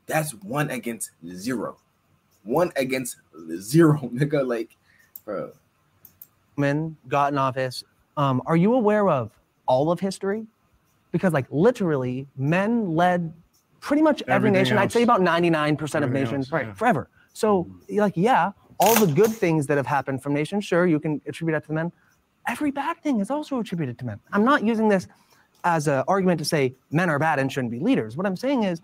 that's 0.06 0.32
one 0.34 0.70
against 0.70 1.12
zero. 1.34 1.76
One 2.42 2.70
against 2.76 3.16
zero, 3.56 3.98
nigga. 4.12 4.46
Like, 4.46 4.76
bro. 5.24 5.52
women 6.56 6.96
got 7.08 7.32
in 7.32 7.38
office. 7.38 7.84
Um, 8.16 8.42
are 8.44 8.56
you 8.56 8.74
aware 8.74 9.08
of 9.08 9.30
all 9.66 9.90
of 9.90 9.98
history? 10.00 10.46
Because 11.14 11.33
like 11.33 11.46
literally, 11.48 12.27
men 12.37 12.96
led 12.96 13.33
pretty 13.79 14.03
much 14.03 14.20
every 14.22 14.48
Everything 14.48 14.53
nation. 14.55 14.79
I'd 14.79 14.90
say 14.90 15.05
about 15.05 15.20
99% 15.20 15.81
of 15.81 15.94
Everything 15.94 16.12
nations, 16.12 16.46
else, 16.46 16.53
right, 16.53 16.66
yeah. 16.66 16.72
forever. 16.72 17.09
So, 17.35 17.70
like, 17.88 18.14
yeah, 18.16 18.50
all 18.81 18.96
the 18.96 19.07
good 19.07 19.31
things 19.31 19.68
that 19.68 19.77
have 19.77 19.87
happened 19.87 20.24
from 20.24 20.35
nations, 20.35 20.64
sure, 20.64 20.88
you 20.88 20.98
can 20.98 21.20
attribute 21.29 21.55
that 21.55 21.62
to 21.62 21.68
the 21.68 21.74
men. 21.74 21.92
Every 22.48 22.72
bad 22.72 23.00
thing 23.00 23.20
is 23.20 23.31
also 23.31 23.61
attributed 23.61 23.96
to 24.00 24.07
men. 24.07 24.18
I'm 24.33 24.44
not 24.44 24.64
using 24.64 24.88
this 24.88 25.07
as 25.62 25.87
an 25.87 26.03
argument 26.09 26.40
to 26.40 26.44
say 26.44 26.74
men 26.90 27.09
are 27.09 27.20
bad 27.20 27.38
and 27.38 27.53
shouldn't 27.53 27.70
be 27.70 27.79
leaders. 27.79 28.16
What 28.16 28.27
I'm 28.27 28.37
saying 28.37 28.64
is, 28.64 28.81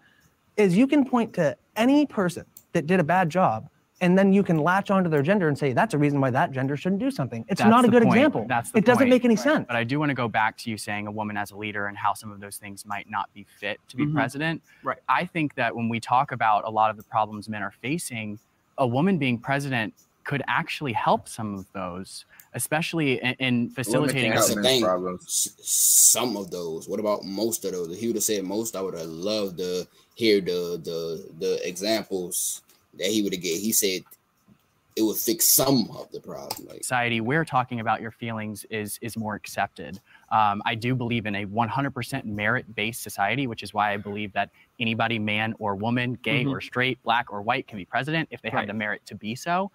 is 0.56 0.76
you 0.76 0.86
can 0.86 1.04
point 1.04 1.34
to 1.34 1.56
any 1.74 2.06
person 2.06 2.44
that 2.74 2.86
did 2.86 3.00
a 3.00 3.04
bad 3.04 3.28
job, 3.28 3.68
and 4.00 4.16
then 4.18 4.32
you 4.32 4.42
can 4.42 4.58
latch 4.58 4.90
onto 4.90 5.10
their 5.10 5.22
gender 5.22 5.48
and 5.48 5.58
say 5.58 5.72
that's 5.72 5.94
a 5.94 5.98
reason 5.98 6.20
why 6.20 6.30
that 6.30 6.52
gender 6.52 6.76
shouldn't 6.76 7.00
do 7.00 7.10
something. 7.10 7.44
It's 7.48 7.60
That's 7.60 7.70
not 7.70 7.84
a 7.84 7.88
good 7.88 8.02
point. 8.02 8.16
example. 8.16 8.46
That's 8.48 8.70
the 8.70 8.78
it 8.78 8.84
doesn't 8.86 9.08
make 9.08 9.24
any 9.24 9.36
sense. 9.36 9.66
But 9.66 9.76
I 9.76 9.84
do 9.84 9.98
want 9.98 10.10
to 10.10 10.14
go 10.14 10.28
back 10.28 10.56
to 10.58 10.70
you 10.70 10.78
saying 10.78 11.06
a 11.06 11.10
woman 11.10 11.36
as 11.36 11.50
a 11.50 11.56
leader 11.56 11.86
and 11.86 11.96
how 11.96 12.14
some 12.14 12.30
of 12.32 12.40
those 12.40 12.56
things 12.56 12.86
might 12.86 13.10
not 13.10 13.32
be 13.34 13.46
fit 13.58 13.78
to 13.88 13.96
be 13.96 14.04
Mm-hmm. 14.04 14.12
Mhm. 14.12 14.14
president. 14.14 14.62
Right. 14.82 14.98
I 15.08 15.24
think 15.26 15.54
that 15.56 15.74
when 15.76 15.88
we 15.88 16.00
talk 16.00 16.32
about 16.32 16.64
a 16.66 16.70
lot 16.70 16.90
of 16.90 16.96
the 16.96 17.02
problems 17.04 17.48
men 17.48 17.62
are 17.62 17.72
facing, 17.82 18.38
a 18.78 18.86
woman 18.86 19.18
being 19.18 19.38
president 19.38 19.92
could 20.24 20.42
actually 20.48 20.92
help 20.92 21.28
some 21.28 21.54
of 21.54 21.66
those, 21.72 22.24
especially 22.54 23.20
in, 23.22 23.34
in 23.38 23.70
facilitating. 23.70 24.30
That's 24.30 24.48
help 24.48 24.58
the 24.58 24.62
thing. 24.62 24.82
problems. 24.82 25.54
Some 25.62 26.36
of 26.36 26.50
those. 26.50 26.88
What 26.88 27.00
about 27.00 27.24
most 27.24 27.64
of 27.64 27.72
those? 27.72 27.88
If 27.92 27.98
he 28.00 28.06
would 28.06 28.16
have 28.16 28.22
said 28.24 28.44
most, 28.44 28.76
I 28.76 28.80
would 28.80 28.94
have 28.94 29.06
loved 29.08 29.58
to 29.58 29.86
hear 30.14 30.40
the 30.40 30.80
the 30.82 31.26
the 31.38 31.66
examples 31.68 32.62
that 32.94 33.08
he 33.08 33.22
would 33.22 33.32
have 33.32 33.42
gave. 33.42 33.60
He 33.60 33.72
said 33.72 34.02
it 34.96 35.02
would 35.02 35.16
fix 35.16 35.46
some 35.46 35.88
of 35.96 36.10
the 36.10 36.20
problem. 36.20 36.66
Like 36.66 36.78
society 36.82 37.20
where 37.20 37.44
talking 37.44 37.80
about 37.80 38.00
your 38.00 38.10
feelings 38.10 38.66
is 38.70 38.98
is 39.00 39.16
more 39.16 39.34
accepted. 39.34 40.00
Um, 40.32 40.62
I 40.66 40.74
do 40.74 40.94
believe 40.94 41.26
in 41.26 41.34
a 41.36 41.46
100% 41.46 42.24
merit-based 42.24 43.02
society, 43.02 43.46
which 43.46 43.62
is 43.62 43.72
why 43.72 43.92
I 43.92 43.96
believe 43.96 44.32
that 44.32 44.50
anybody, 44.78 45.18
man 45.18 45.54
or 45.58 45.74
woman, 45.76 46.14
gay 46.22 46.44
Mhm. 46.44 46.50
or 46.50 46.60
straight, 46.60 47.02
black 47.02 47.32
or 47.32 47.40
white, 47.42 47.66
can 47.68 47.78
be 47.78 47.84
president 47.84 48.28
if 48.30 48.42
they 48.42 48.50
have 48.50 48.66
the 48.66 48.74
merit 48.74 49.02
to 49.06 49.14
be 49.14 49.34
so. 49.34 49.70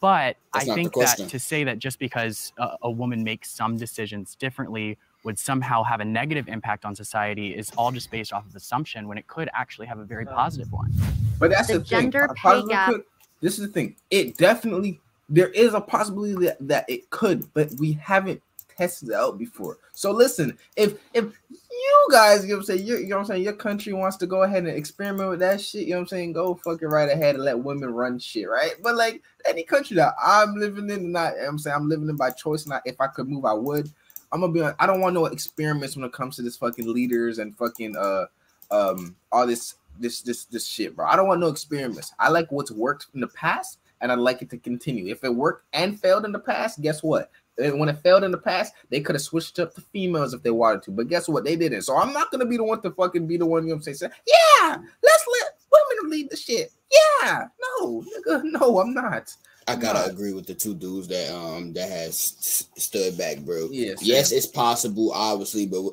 But 0.00 0.38
That's 0.54 0.68
I 0.70 0.74
think 0.74 0.94
that 0.94 1.18
to 1.28 1.38
say 1.38 1.62
that 1.64 1.78
just 1.78 1.98
because 1.98 2.52
a, 2.56 2.76
a 2.82 2.90
woman 2.90 3.22
makes 3.22 3.50
some 3.50 3.76
decisions 3.76 4.34
differently 4.34 4.96
would 5.26 5.38
somehow 5.38 5.82
have 5.82 6.00
a 6.00 6.04
negative 6.04 6.48
impact 6.48 6.84
on 6.84 6.94
society 6.94 7.54
is 7.54 7.70
all 7.76 7.90
just 7.90 8.10
based 8.10 8.32
off 8.32 8.46
of 8.46 8.54
assumption 8.54 9.08
when 9.08 9.18
it 9.18 9.26
could 9.26 9.50
actually 9.52 9.86
have 9.86 9.98
a 9.98 10.04
very 10.04 10.24
uh-huh. 10.24 10.36
positive 10.36 10.72
one. 10.72 10.90
But 11.38 11.50
that's 11.50 11.66
The 11.66 11.80
the, 11.80 11.80
thing. 11.80 12.00
gender 12.02 12.28
Pa- 12.36 12.62
pay 12.62 12.68
gap- 12.68 12.88
quick. 12.90 13.02
This 13.42 13.58
is 13.58 13.66
the 13.66 13.72
thing. 13.72 13.96
It 14.10 14.38
definitely 14.38 15.00
there 15.28 15.48
is 15.48 15.74
a 15.74 15.80
possibility 15.80 16.46
that, 16.46 16.56
that 16.60 16.84
it 16.88 17.10
could, 17.10 17.52
but 17.52 17.70
we 17.80 17.92
haven't 17.94 18.40
tested 18.78 19.08
it 19.08 19.14
out 19.14 19.36
before. 19.36 19.78
So 19.92 20.12
listen, 20.12 20.56
if 20.76 20.94
if 21.12 21.24
you 21.50 22.06
guys, 22.10 22.42
you 22.44 22.50
know 22.50 22.54
what 22.54 22.60
I'm 22.60 22.64
saying, 22.66 22.86
you, 22.86 22.96
you 22.98 23.08
know 23.08 23.16
what 23.16 23.22
I'm 23.22 23.26
saying, 23.26 23.42
your 23.42 23.52
country 23.52 23.92
wants 23.92 24.16
to 24.18 24.26
go 24.26 24.44
ahead 24.44 24.64
and 24.64 24.76
experiment 24.76 25.28
with 25.28 25.40
that 25.40 25.60
shit, 25.60 25.82
you 25.82 25.90
know 25.90 25.96
what 25.96 26.02
I'm 26.02 26.08
saying, 26.08 26.32
go 26.34 26.54
fucking 26.54 26.88
right 26.88 27.10
ahead 27.10 27.34
and 27.34 27.44
let 27.44 27.58
women 27.58 27.90
run 27.90 28.20
shit, 28.20 28.48
right? 28.48 28.74
But 28.82 28.94
like 28.94 29.22
any 29.46 29.64
country 29.64 29.96
that 29.96 30.14
I'm 30.24 30.54
living 30.54 30.88
in, 30.88 31.10
not 31.10 31.34
you 31.34 31.42
know 31.42 31.48
I'm 31.48 31.58
saying 31.58 31.74
I'm 31.74 31.88
living 31.88 32.08
in 32.08 32.16
by 32.16 32.30
choice, 32.30 32.66
not 32.66 32.82
if 32.84 33.00
I 33.00 33.08
could 33.08 33.28
move, 33.28 33.44
I 33.44 33.54
would. 33.54 33.90
I'm 34.32 34.40
gonna 34.40 34.52
be 34.52 34.60
on, 34.60 34.74
I 34.78 34.86
don't 34.86 35.00
want 35.00 35.14
no 35.14 35.26
experiments 35.26 35.96
when 35.96 36.04
it 36.04 36.12
comes 36.12 36.36
to 36.36 36.42
this 36.42 36.56
fucking 36.56 36.92
leaders 36.92 37.38
and 37.38 37.56
fucking 37.56 37.96
uh 37.96 38.26
um 38.70 39.16
all 39.32 39.46
this 39.46 39.76
this 39.98 40.22
this 40.22 40.44
this 40.44 40.66
shit, 40.66 40.96
bro. 40.96 41.06
I 41.06 41.16
don't 41.16 41.28
want 41.28 41.40
no 41.40 41.48
experiments. 41.48 42.12
I 42.18 42.28
like 42.28 42.50
what's 42.50 42.70
worked 42.70 43.06
in 43.14 43.20
the 43.20 43.28
past, 43.28 43.78
and 44.00 44.10
I'd 44.10 44.18
like 44.18 44.42
it 44.42 44.50
to 44.50 44.58
continue. 44.58 45.10
If 45.10 45.24
it 45.24 45.34
worked 45.34 45.64
and 45.72 45.98
failed 46.00 46.24
in 46.24 46.32
the 46.32 46.38
past, 46.38 46.80
guess 46.82 47.02
what? 47.02 47.30
When 47.58 47.88
it 47.88 47.98
failed 48.00 48.24
in 48.24 48.30
the 48.30 48.38
past, 48.38 48.74
they 48.90 49.00
could 49.00 49.14
have 49.14 49.22
switched 49.22 49.58
up 49.58 49.74
the 49.74 49.80
females 49.80 50.34
if 50.34 50.42
they 50.42 50.50
wanted 50.50 50.82
to. 50.82 50.90
But 50.90 51.08
guess 51.08 51.26
what? 51.26 51.44
They 51.44 51.56
didn't. 51.56 51.82
So 51.82 51.96
I'm 51.96 52.12
not 52.12 52.30
gonna 52.30 52.46
be 52.46 52.58
the 52.58 52.64
one 52.64 52.82
to 52.82 52.90
fucking 52.90 53.26
be 53.26 53.38
the 53.38 53.46
one, 53.46 53.62
you 53.62 53.70
know 53.70 53.76
what 53.76 53.88
I'm 53.88 53.94
saying? 53.94 54.10
say, 54.12 54.18
Yeah, 54.26 54.76
let's 55.02 55.26
let 55.40 55.52
women 55.72 56.10
lead 56.10 56.30
the 56.30 56.36
shit. 56.36 56.72
Yeah, 56.90 57.46
no, 57.80 58.02
nigga, 58.02 58.42
no, 58.44 58.80
I'm 58.80 58.92
not. 58.92 59.34
I 59.68 59.74
gotta 59.76 59.98
Nah. 60.00 60.06
agree 60.06 60.32
with 60.32 60.46
the 60.46 60.54
two 60.54 60.74
dudes 60.74 61.08
that 61.08 61.32
um 61.34 61.72
that 61.72 61.88
has 61.90 62.66
stood 62.76 63.18
back, 63.18 63.38
bro. 63.40 63.68
Yes, 63.70 64.00
yes, 64.02 64.30
it's 64.32 64.46
possible, 64.46 65.10
obviously, 65.12 65.66
but 65.66 65.90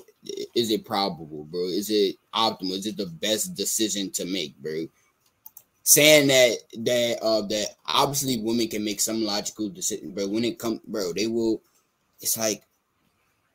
is 0.55 0.69
it 0.69 0.86
probable, 0.86 1.45
bro? 1.45 1.62
Is 1.65 1.89
it 1.89 2.17
optimal? 2.33 2.77
Is 2.77 2.86
it 2.86 2.97
the 2.97 3.07
best 3.07 3.55
decision 3.55 4.12
to 4.12 4.25
make, 4.25 4.55
bro? 4.57 4.86
Saying 5.86 6.27
that 6.27 6.57
that 6.83 7.19
uh 7.21 7.41
that 7.47 7.67
obviously 7.88 8.38
women 8.38 8.67
can 8.67 8.83
make 8.83 9.01
some 9.01 9.23
logical 9.23 9.69
decisions, 9.69 10.13
but 10.15 10.29
when 10.29 10.45
it 10.45 10.59
comes, 10.59 10.79
bro, 10.88 11.12
they 11.13 11.27
will. 11.27 11.62
It's 12.21 12.38
like 12.38 12.63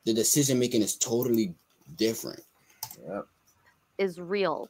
the 0.05 0.13
decision 0.13 0.59
making 0.59 0.81
is 0.81 0.95
totally 0.95 1.55
different. 1.95 2.43
Yep. 3.07 3.27
Is 3.97 4.19
real. 4.19 4.69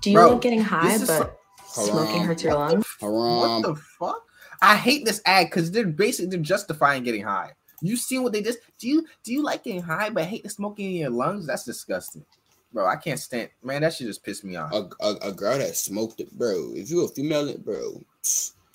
Do 0.00 0.10
you 0.10 0.16
Bro, 0.16 0.32
like 0.34 0.40
getting 0.42 0.60
high, 0.62 0.92
this 0.96 1.02
is 1.02 1.08
but 1.08 1.38
smoking 1.66 2.06
Haram. 2.12 2.26
hurts 2.26 2.42
your 2.44 2.54
lungs? 2.54 2.86
Haram. 3.00 3.12
What 3.14 3.62
the 3.62 3.74
fuck? 3.74 4.26
I 4.62 4.76
hate 4.76 5.04
this 5.04 5.22
ad 5.24 5.46
because 5.46 5.70
they're 5.70 5.86
basically 5.86 6.30
they're 6.30 6.40
justifying 6.40 7.02
getting 7.02 7.22
high. 7.22 7.52
You 7.80 7.96
see 7.96 8.18
what 8.18 8.32
they 8.32 8.42
just 8.42 8.58
do 8.78 8.88
you 8.88 9.06
do 9.24 9.32
you 9.32 9.42
like 9.42 9.64
getting 9.64 9.82
high 9.82 10.10
but 10.10 10.24
hate 10.24 10.42
the 10.42 10.50
smoking 10.50 10.90
in 10.90 10.96
your 10.96 11.10
lungs? 11.10 11.46
That's 11.46 11.64
disgusting. 11.64 12.24
Bro, 12.72 12.86
I 12.86 12.96
can't 12.96 13.18
stand 13.18 13.50
man, 13.62 13.82
that 13.82 13.94
should 13.94 14.06
just 14.06 14.22
piss 14.22 14.44
me 14.44 14.56
off. 14.56 14.72
a, 14.72 14.88
a, 15.00 15.14
a 15.22 15.32
girl 15.32 15.58
that 15.58 15.76
smoked 15.76 16.20
it, 16.20 16.30
bro. 16.32 16.72
If 16.74 16.90
you 16.90 17.04
a 17.04 17.08
female, 17.08 17.56
bro. 17.58 18.02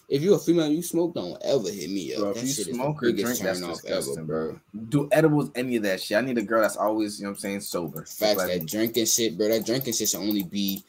If 0.08 0.22
you 0.22 0.36
a 0.36 0.40
female, 0.40 0.68
you 0.68 0.84
smoke, 0.84 1.16
don't 1.16 1.42
ever 1.44 1.70
hit 1.70 1.90
me 1.90 2.14
up. 2.14 2.20
Bro, 2.20 2.34
that 2.34 2.44
if 2.44 2.44
you 2.44 2.54
shit 2.54 2.76
smoke 2.76 3.02
or 3.02 3.12
drink, 3.12 3.40
that's 3.40 3.60
disgusting, 3.60 4.18
ever, 4.18 4.24
bro. 4.24 4.60
Do 4.90 5.10
edibles, 5.12 5.50
any 5.56 5.78
of 5.78 5.84
that 5.84 6.02
shit. 6.02 6.18
I 6.18 6.22
need 6.22 6.38
a 6.38 6.44
girl 6.44 6.62
that's 6.62 6.78
always, 6.78 7.20
you 7.20 7.24
know 7.24 7.32
what 7.32 7.38
I'm 7.38 7.40
saying, 7.40 7.62
sober. 7.62 8.06
Facts 8.06 8.46
that 8.46 8.68
drinking 8.68 9.06
shit, 9.06 9.36
bro. 9.36 9.48
That 9.50 9.66
drinking 9.66 9.94
shit 9.94 10.10
should 10.10 10.20
only 10.20 10.44
be 10.44 10.84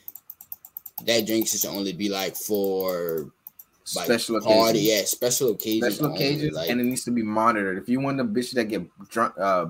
that 1.04 1.26
drinking 1.26 1.46
shit 1.46 1.60
should 1.60 1.70
only 1.70 1.92
be 1.92 2.10
like 2.10 2.36
for 2.36 3.30
like 3.94 4.06
special 4.06 4.40
party, 4.40 4.80
yeah, 4.80 5.04
special 5.04 5.50
occasions. 5.50 5.94
Special 5.94 6.14
occasions, 6.14 6.54
like, 6.54 6.70
and 6.70 6.80
it 6.80 6.84
needs 6.84 7.04
to 7.04 7.10
be 7.10 7.22
monitored. 7.22 7.78
If 7.78 7.88
you 7.88 8.00
want 8.00 8.16
the 8.16 8.24
bitch 8.24 8.52
that 8.52 8.64
get 8.64 8.88
drunk, 9.08 9.34
uh, 9.38 9.66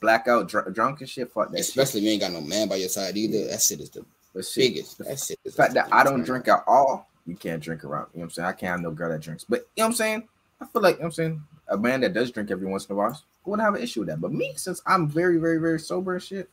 blackout, 0.00 0.48
dr- 0.48 0.72
drunk 0.74 1.00
and 1.00 1.08
shit, 1.08 1.30
fuck 1.32 1.50
that 1.50 1.58
shit. 1.58 1.68
especially 1.68 2.00
if 2.00 2.04
you 2.04 2.10
ain't 2.12 2.20
got 2.22 2.32
no 2.32 2.40
man 2.40 2.68
by 2.68 2.76
your 2.76 2.88
side 2.88 3.16
either. 3.16 3.46
That 3.48 3.60
shit 3.60 3.80
is 3.80 3.90
the 3.90 4.04
But 4.34 4.44
shit, 4.44 4.74
biggest. 4.74 4.98
That 4.98 5.18
shit 5.18 5.38
the 5.44 5.50
is 5.50 5.54
fact 5.54 5.74
that 5.74 5.88
I 5.92 6.02
don't 6.02 6.24
drink 6.24 6.48
at 6.48 6.64
all, 6.66 7.08
you 7.26 7.36
can't 7.36 7.62
drink 7.62 7.84
around. 7.84 8.08
You 8.14 8.18
know 8.18 8.22
what 8.22 8.24
I'm 8.24 8.30
saying? 8.30 8.48
I 8.48 8.52
can't 8.52 8.70
have 8.70 8.80
no 8.80 8.90
girl 8.90 9.10
that 9.10 9.20
drinks. 9.20 9.44
But 9.44 9.68
you 9.76 9.82
know 9.82 9.84
what 9.84 9.90
I'm 9.90 9.94
saying? 9.94 10.28
I 10.60 10.66
feel 10.66 10.82
like 10.82 10.96
you 10.96 11.00
know 11.00 11.04
what 11.04 11.06
I'm 11.06 11.12
saying 11.12 11.42
a 11.70 11.78
man 11.78 12.00
that 12.00 12.12
does 12.12 12.30
drink 12.30 12.50
every 12.50 12.66
once 12.66 12.86
in 12.86 12.92
a 12.92 12.96
while 12.96 13.18
wouldn't 13.44 13.64
have 13.64 13.74
an 13.74 13.82
issue 13.82 14.00
with 14.00 14.08
that. 14.08 14.20
But 14.20 14.32
me, 14.32 14.52
since 14.56 14.82
I'm 14.86 15.08
very, 15.08 15.38
very, 15.38 15.58
very 15.58 15.80
sober 15.80 16.14
and 16.14 16.22
shit, 16.22 16.48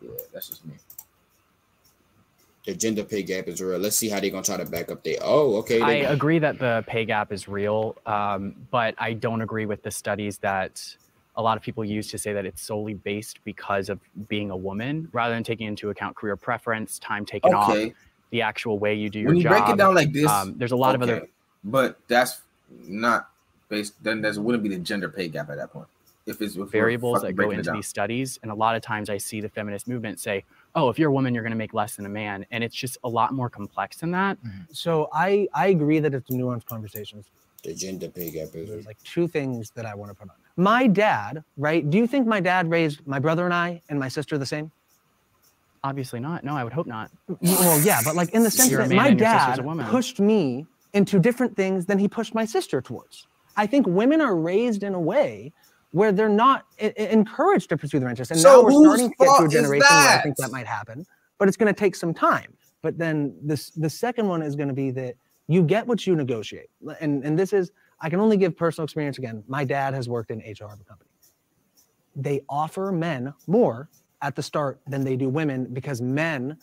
yeah, 0.00 0.10
that's 0.32 0.48
just 0.48 0.66
me. 0.66 0.74
The 2.64 2.74
gender 2.74 3.02
pay 3.02 3.22
gap 3.24 3.48
is 3.48 3.60
real. 3.60 3.78
Let's 3.78 3.96
see 3.96 4.08
how 4.08 4.20
they're 4.20 4.30
gonna 4.30 4.44
try 4.44 4.56
to 4.56 4.64
back 4.64 4.90
up 4.90 5.02
their. 5.02 5.16
Oh, 5.20 5.56
okay. 5.56 5.80
I 5.80 5.90
they- 5.90 6.04
agree 6.04 6.38
that 6.38 6.58
the 6.58 6.84
pay 6.86 7.04
gap 7.04 7.32
is 7.32 7.48
real, 7.48 7.96
um, 8.06 8.54
but 8.70 8.94
I 8.98 9.14
don't 9.14 9.42
agree 9.42 9.66
with 9.66 9.82
the 9.82 9.90
studies 9.90 10.38
that 10.38 10.96
a 11.34 11.42
lot 11.42 11.56
of 11.56 11.62
people 11.62 11.84
use 11.84 12.08
to 12.10 12.18
say 12.18 12.32
that 12.34 12.44
it's 12.46 12.62
solely 12.62 12.94
based 12.94 13.42
because 13.44 13.88
of 13.88 13.98
being 14.28 14.50
a 14.50 14.56
woman, 14.56 15.08
rather 15.12 15.34
than 15.34 15.42
taking 15.42 15.66
into 15.66 15.90
account 15.90 16.14
career 16.14 16.36
preference, 16.36 16.98
time 16.98 17.24
taken 17.24 17.52
off, 17.54 17.76
the 18.30 18.42
actual 18.42 18.78
way 18.78 18.94
you 18.94 19.10
do 19.10 19.18
your 19.18 19.28
When 19.28 19.36
you 19.36 19.42
job. 19.42 19.50
break 19.64 19.68
it 19.74 19.78
down 19.78 19.94
like 19.94 20.12
this, 20.12 20.28
um, 20.28 20.54
there's 20.56 20.72
a 20.72 20.76
lot 20.76 20.94
of 20.94 21.02
other 21.02 21.26
but 21.64 21.98
that's 22.08 22.42
not 22.86 23.30
based. 23.68 23.94
Then 24.02 24.20
there 24.20 24.32
wouldn't 24.40 24.62
be 24.62 24.68
the 24.68 24.78
gender 24.78 25.08
pay 25.08 25.28
gap 25.28 25.50
at 25.50 25.56
that 25.56 25.72
point. 25.72 25.86
If 26.26 26.40
it's 26.40 26.54
if 26.56 26.68
variables 26.68 27.22
that 27.22 27.32
go 27.34 27.50
into 27.50 27.72
these 27.72 27.88
studies, 27.88 28.38
and 28.42 28.50
a 28.52 28.54
lot 28.54 28.76
of 28.76 28.82
times 28.82 29.10
I 29.10 29.16
see 29.16 29.40
the 29.40 29.48
feminist 29.48 29.88
movement 29.88 30.20
say, 30.20 30.44
"Oh, 30.74 30.88
if 30.88 30.98
you're 30.98 31.10
a 31.10 31.12
woman, 31.12 31.34
you're 31.34 31.42
going 31.42 31.52
to 31.52 31.56
make 31.56 31.74
less 31.74 31.96
than 31.96 32.06
a 32.06 32.08
man," 32.08 32.46
and 32.50 32.62
it's 32.64 32.74
just 32.74 32.98
a 33.04 33.08
lot 33.08 33.32
more 33.32 33.48
complex 33.50 33.96
than 33.98 34.10
that. 34.12 34.38
Mm-hmm. 34.42 34.72
So 34.72 35.08
I 35.12 35.48
I 35.54 35.68
agree 35.68 35.98
that 36.00 36.14
it's 36.14 36.30
a 36.30 36.32
nuanced 36.32 36.66
conversation. 36.66 37.24
the 37.62 37.74
gender 37.74 38.08
pay 38.08 38.30
gap 38.30 38.48
is 38.54 38.68
There's 38.68 38.86
like 38.86 39.02
two 39.04 39.28
things 39.28 39.70
that 39.70 39.86
I 39.86 39.94
want 39.94 40.10
to 40.10 40.14
put 40.14 40.28
on. 40.30 40.36
My 40.56 40.86
dad, 40.86 41.44
right? 41.56 41.88
Do 41.88 41.96
you 41.96 42.06
think 42.06 42.26
my 42.26 42.40
dad 42.40 42.68
raised 42.70 43.06
my 43.06 43.18
brother 43.18 43.44
and 43.44 43.54
I 43.54 43.80
and 43.88 43.98
my 43.98 44.08
sister 44.08 44.36
the 44.36 44.46
same? 44.46 44.70
Obviously 45.84 46.20
not. 46.20 46.44
No, 46.44 46.54
I 46.56 46.64
would 46.64 46.72
hope 46.72 46.86
not. 46.86 47.10
Well, 47.40 47.80
yeah, 47.80 48.00
but 48.04 48.14
like 48.14 48.30
in 48.30 48.42
the 48.42 48.50
sense 48.50 48.70
that 48.70 48.90
my 48.90 49.08
and 49.08 49.20
your 49.20 49.28
sister's 49.28 49.64
dad 49.64 49.90
pushed 49.90 50.20
me 50.20 50.66
into 50.92 51.18
different 51.18 51.56
things 51.56 51.86
than 51.86 51.98
he 51.98 52.06
pushed 52.06 52.34
my 52.34 52.44
sister 52.44 52.80
towards. 52.80 53.26
I 53.56 53.66
think 53.66 53.86
women 53.86 54.20
are 54.20 54.36
raised 54.36 54.82
in 54.82 54.94
a 54.94 55.00
way 55.00 55.52
where 55.92 56.10
they're 56.10 56.28
not 56.28 56.66
encouraged 56.78 57.68
to 57.68 57.76
pursue 57.76 58.00
their 58.00 58.08
interests. 58.08 58.32
And 58.32 58.40
So 58.40 58.62
now 58.62 58.64
we're 58.64 58.84
starting 58.84 59.10
to 59.10 59.16
get 59.18 59.36
to 59.38 59.44
a 59.44 59.48
generation 59.48 59.86
where 59.88 60.18
I 60.18 60.20
think 60.22 60.36
that 60.38 60.50
might 60.50 60.66
happen, 60.66 61.06
but 61.38 61.48
it's 61.48 61.56
going 61.56 61.72
to 61.72 61.78
take 61.78 61.94
some 61.94 62.12
time. 62.12 62.54
But 62.82 62.98
then 62.98 63.36
this 63.42 63.70
the 63.70 63.88
second 63.88 64.26
one 64.26 64.42
is 64.42 64.56
going 64.56 64.68
to 64.68 64.74
be 64.74 64.90
that 64.92 65.14
you 65.46 65.62
get 65.62 65.86
what 65.86 66.06
you 66.06 66.16
negotiate. 66.16 66.70
And 67.00 67.24
and 67.24 67.38
this 67.38 67.52
is 67.52 67.70
I 68.00 68.10
can 68.10 68.18
only 68.20 68.36
give 68.36 68.56
personal 68.56 68.84
experience 68.84 69.18
again. 69.18 69.44
My 69.46 69.64
dad 69.64 69.94
has 69.94 70.08
worked 70.08 70.30
in 70.30 70.38
HR 70.38 70.72
of 70.72 70.80
a 70.80 70.84
company. 70.84 71.10
They 72.16 72.40
offer 72.48 72.90
men 72.90 73.32
more 73.46 73.88
at 74.22 74.34
the 74.34 74.42
start 74.42 74.80
than 74.86 75.04
they 75.04 75.16
do 75.16 75.28
women 75.28 75.72
because 75.72 76.00
men 76.00 76.56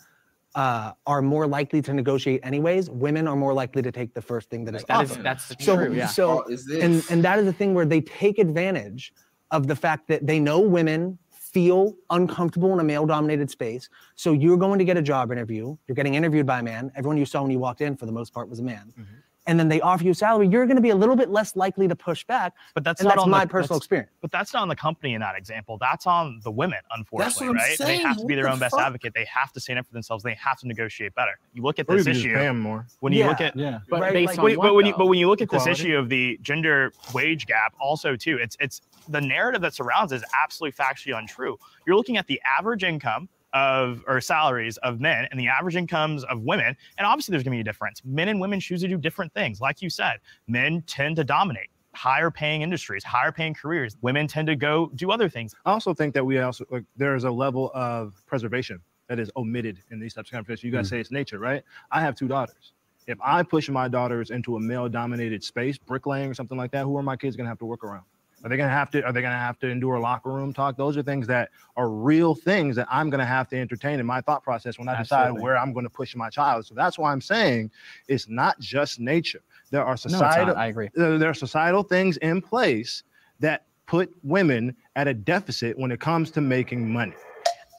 uh, 0.54 0.92
are 1.06 1.22
more 1.22 1.46
likely 1.46 1.80
to 1.82 1.92
negotiate 1.92 2.40
anyways. 2.42 2.90
Women 2.90 3.28
are 3.28 3.36
more 3.36 3.52
likely 3.52 3.82
to 3.82 3.92
take 3.92 4.14
the 4.14 4.22
first 4.22 4.50
thing 4.50 4.64
that 4.64 4.74
is 4.74 4.84
That 4.84 5.04
is 5.04 5.12
offered. 5.12 5.24
that's 5.24 5.64
so, 5.64 5.76
true. 5.76 5.94
Yeah. 5.94 6.06
So 6.06 6.28
fault 6.28 6.50
is 6.50 6.66
this? 6.66 6.82
and 6.82 7.04
and 7.10 7.24
that 7.24 7.38
is 7.38 7.44
the 7.44 7.52
thing 7.52 7.74
where 7.74 7.86
they 7.86 8.00
take 8.00 8.38
advantage 8.38 9.12
of 9.50 9.66
the 9.66 9.76
fact 9.76 10.08
that 10.08 10.26
they 10.26 10.38
know 10.40 10.60
women 10.60 11.18
feel 11.30 11.96
uncomfortable 12.10 12.72
in 12.72 12.80
a 12.80 12.84
male 12.84 13.06
dominated 13.06 13.50
space. 13.50 13.88
So 14.14 14.32
you're 14.32 14.56
going 14.56 14.78
to 14.78 14.84
get 14.84 14.96
a 14.96 15.02
job 15.02 15.32
interview. 15.32 15.76
You're 15.88 15.96
getting 15.96 16.14
interviewed 16.14 16.46
by 16.46 16.60
a 16.60 16.62
man. 16.62 16.92
Everyone 16.94 17.16
you 17.16 17.26
saw 17.26 17.42
when 17.42 17.50
you 17.50 17.58
walked 17.58 17.80
in, 17.80 17.96
for 17.96 18.06
the 18.06 18.12
most 18.12 18.32
part, 18.32 18.48
was 18.48 18.60
a 18.60 18.62
man. 18.62 18.92
Mm-hmm. 18.98 19.14
And 19.46 19.58
then 19.58 19.68
they 19.68 19.80
offer 19.80 20.04
you 20.04 20.10
a 20.10 20.14
salary. 20.14 20.48
You're 20.48 20.66
going 20.66 20.76
to 20.76 20.82
be 20.82 20.90
a 20.90 20.94
little 20.94 21.16
bit 21.16 21.30
less 21.30 21.56
likely 21.56 21.88
to 21.88 21.96
push 21.96 22.24
back. 22.24 22.52
But 22.74 22.84
that's 22.84 23.00
and 23.00 23.08
not 23.08 23.16
that's 23.16 23.24
on 23.24 23.30
my 23.30 23.44
the, 23.46 23.50
personal 23.50 23.78
experience. 23.78 24.10
But 24.20 24.30
that's 24.30 24.52
not 24.52 24.62
on 24.62 24.68
the 24.68 24.76
company 24.76 25.14
in 25.14 25.20
that 25.22 25.34
example. 25.34 25.78
That's 25.78 26.06
on 26.06 26.40
the 26.44 26.50
women, 26.50 26.78
unfortunately, 26.94 27.48
I'm 27.48 27.54
right? 27.54 27.78
They 27.78 27.96
have 27.98 28.18
to 28.18 28.26
be 28.26 28.34
What 28.34 28.36
their 28.36 28.44
the 28.44 28.52
own 28.52 28.58
best 28.58 28.76
advocate. 28.76 29.14
They 29.14 29.24
have 29.24 29.52
to 29.54 29.60
stand 29.60 29.78
up 29.78 29.86
for 29.86 29.94
themselves. 29.94 30.22
They 30.22 30.34
have 30.34 30.58
to 30.60 30.68
negotiate 30.68 31.14
better. 31.14 31.38
You 31.54 31.62
look 31.62 31.78
at 31.78 31.88
this 31.88 32.04
can 32.04 32.12
just 32.12 32.24
issue. 32.24 32.34
pay 32.34 32.46
'em 32.46 32.60
more. 32.60 32.86
When 33.00 33.12
you 33.14 33.26
look 33.26 33.40
at 33.40 33.56
Yeah. 33.56 33.80
But 33.88 34.00
Right, 34.02 34.12
based 34.12 34.28
like- 34.28 34.38
on 34.40 34.44
Wait, 34.44 34.58
what, 34.58 34.64
but 34.68 34.74
when 34.74 34.86
you 34.86 34.94
but 34.96 35.06
when 35.06 35.18
you 35.18 35.28
look 35.28 35.40
at 35.40 35.44
Equality? 35.44 35.70
this 35.70 35.80
issue 35.80 35.96
of 35.96 36.08
the 36.10 36.38
gender 36.42 36.92
wage 37.14 37.46
gap, 37.46 37.74
also 37.80 38.16
too, 38.16 38.36
it's 38.40 38.56
it's 38.60 38.82
the 39.08 39.20
narrative 39.20 39.62
that 39.62 39.74
surrounds 39.74 40.12
it 40.12 40.16
is 40.16 40.24
absolutely 40.44 40.76
factually 40.76 41.18
untrue. 41.18 41.58
You're 41.86 41.96
looking 41.96 42.18
at 42.18 42.26
the 42.26 42.40
average 42.44 42.84
income 42.84 43.28
of 43.52 44.04
or 44.06 44.20
salaries 44.20 44.76
of 44.78 45.00
men 45.00 45.26
and 45.30 45.40
the 45.40 45.48
average 45.48 45.76
incomes 45.76 46.24
of 46.24 46.42
women, 46.42 46.76
and 46.98 47.06
obviously 47.06 47.32
there's 47.32 47.42
going 47.42 47.52
to 47.52 47.56
be 47.56 47.60
a 47.60 47.64
difference. 47.64 48.00
Men 48.04 48.28
and 48.28 48.40
women 48.40 48.60
choose 48.60 48.80
to 48.82 48.88
do 48.88 48.96
different 48.96 49.32
things. 49.34 49.60
Like 49.60 49.82
you 49.82 49.90
said, 49.90 50.18
men 50.46 50.82
tend 50.86 51.16
to 51.16 51.24
dominate 51.24 51.68
higher 51.94 52.30
paying 52.30 52.62
industries, 52.62 53.02
higher 53.02 53.32
paying 53.32 53.54
careers. 53.54 53.96
Women 54.02 54.26
tend 54.26 54.46
to 54.48 54.56
go 54.56 54.90
do 54.94 55.10
other 55.10 55.28
things. 55.28 55.54
I 55.64 55.72
also 55.72 55.94
think 55.94 56.14
that 56.14 56.24
we 56.24 56.38
also 56.38 56.64
like 56.70 56.84
there 56.96 57.16
is 57.16 57.24
a 57.24 57.30
level 57.30 57.70
of 57.74 58.22
preservation 58.26 58.80
that 59.08 59.18
is 59.18 59.30
omitted 59.36 59.78
in 59.90 59.98
these 59.98 60.14
types 60.14 60.28
of 60.28 60.32
conversations. 60.32 60.64
You 60.64 60.70
guys 60.70 60.86
mm. 60.86 60.90
say 60.90 61.00
it's 61.00 61.10
nature, 61.10 61.38
right? 61.38 61.62
I 61.90 62.00
have 62.00 62.14
two 62.14 62.28
daughters. 62.28 62.74
If 63.06 63.18
I 63.20 63.42
push 63.42 63.68
my 63.68 63.88
daughters 63.88 64.30
into 64.30 64.56
a 64.56 64.60
male-dominated 64.60 65.42
space, 65.42 65.78
bricklaying 65.78 66.30
or 66.30 66.34
something 66.34 66.56
like 66.56 66.70
that, 66.72 66.84
who 66.84 66.96
are 66.96 67.02
my 67.02 67.16
kids 67.16 67.34
gonna 67.34 67.48
have 67.48 67.58
to 67.58 67.66
work 67.66 67.82
around? 67.82 68.04
Are 68.42 68.48
they 68.48 68.56
gonna 68.56 68.70
have 68.70 68.90
to? 68.92 69.02
Are 69.04 69.12
they 69.12 69.20
gonna 69.20 69.36
have 69.36 69.58
to 69.58 69.68
endure 69.68 69.98
locker 69.98 70.30
room 70.30 70.52
talk? 70.52 70.76
Those 70.76 70.96
are 70.96 71.02
things 71.02 71.26
that 71.26 71.50
are 71.76 71.90
real 71.90 72.34
things 72.34 72.74
that 72.76 72.86
I'm 72.90 73.10
gonna 73.10 73.26
have 73.26 73.48
to 73.48 73.58
entertain 73.58 74.00
in 74.00 74.06
my 74.06 74.20
thought 74.22 74.42
process 74.42 74.78
when 74.78 74.88
I 74.88 74.98
decide 74.98 75.32
where 75.32 75.58
I'm 75.58 75.72
gonna 75.72 75.90
push 75.90 76.16
my 76.16 76.30
child. 76.30 76.64
So 76.66 76.74
that's 76.74 76.98
why 76.98 77.12
I'm 77.12 77.20
saying 77.20 77.70
it's 78.08 78.28
not 78.28 78.58
just 78.58 78.98
nature. 78.98 79.42
There 79.70 79.84
are 79.84 79.96
societal. 79.96 80.20
No, 80.20 80.26
it's 80.26 80.34
societal. 80.34 80.56
I 80.56 80.66
agree. 80.68 80.90
there 80.94 81.18
there 81.18 81.30
are 81.30 81.34
societal 81.34 81.82
things 81.82 82.16
in 82.18 82.40
place 82.40 83.02
that 83.40 83.66
put 83.86 84.10
women 84.22 84.74
at 84.96 85.06
a 85.06 85.14
deficit 85.14 85.78
when 85.78 85.90
it 85.90 86.00
comes 86.00 86.30
to 86.30 86.40
making 86.40 86.90
money. 86.90 87.14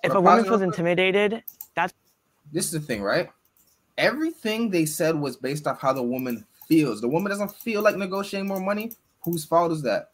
If 0.04 0.14
a 0.14 0.16
woman 0.16 0.44
positive- 0.44 0.50
feels 0.50 0.62
intimidated, 0.62 1.44
that's 1.76 1.94
this 2.52 2.66
is 2.66 2.72
the 2.72 2.80
thing, 2.80 3.02
right? 3.02 3.30
Everything 3.98 4.70
they 4.70 4.86
said 4.86 5.16
was 5.16 5.38
based 5.38 5.66
off 5.68 5.80
how 5.82 5.94
the 5.94 6.04
woman 6.04 6.46
feels. 6.68 7.02
The 7.02 7.08
woman 7.08 7.30
doesn't 7.30 7.52
feel 7.56 7.82
like 7.82 7.96
negotiating 7.96 8.48
more 8.48 8.60
money. 8.60 8.92
Whose 9.24 9.46
fault 9.46 9.72
is 9.72 9.82
that? 9.84 10.11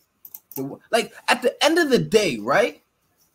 The 0.58 0.78
like 0.92 1.14
at 1.30 1.42
the 1.42 1.62
end 1.64 1.80
of 1.80 1.90
the 1.90 2.00
day, 2.00 2.38
right? 2.40 2.84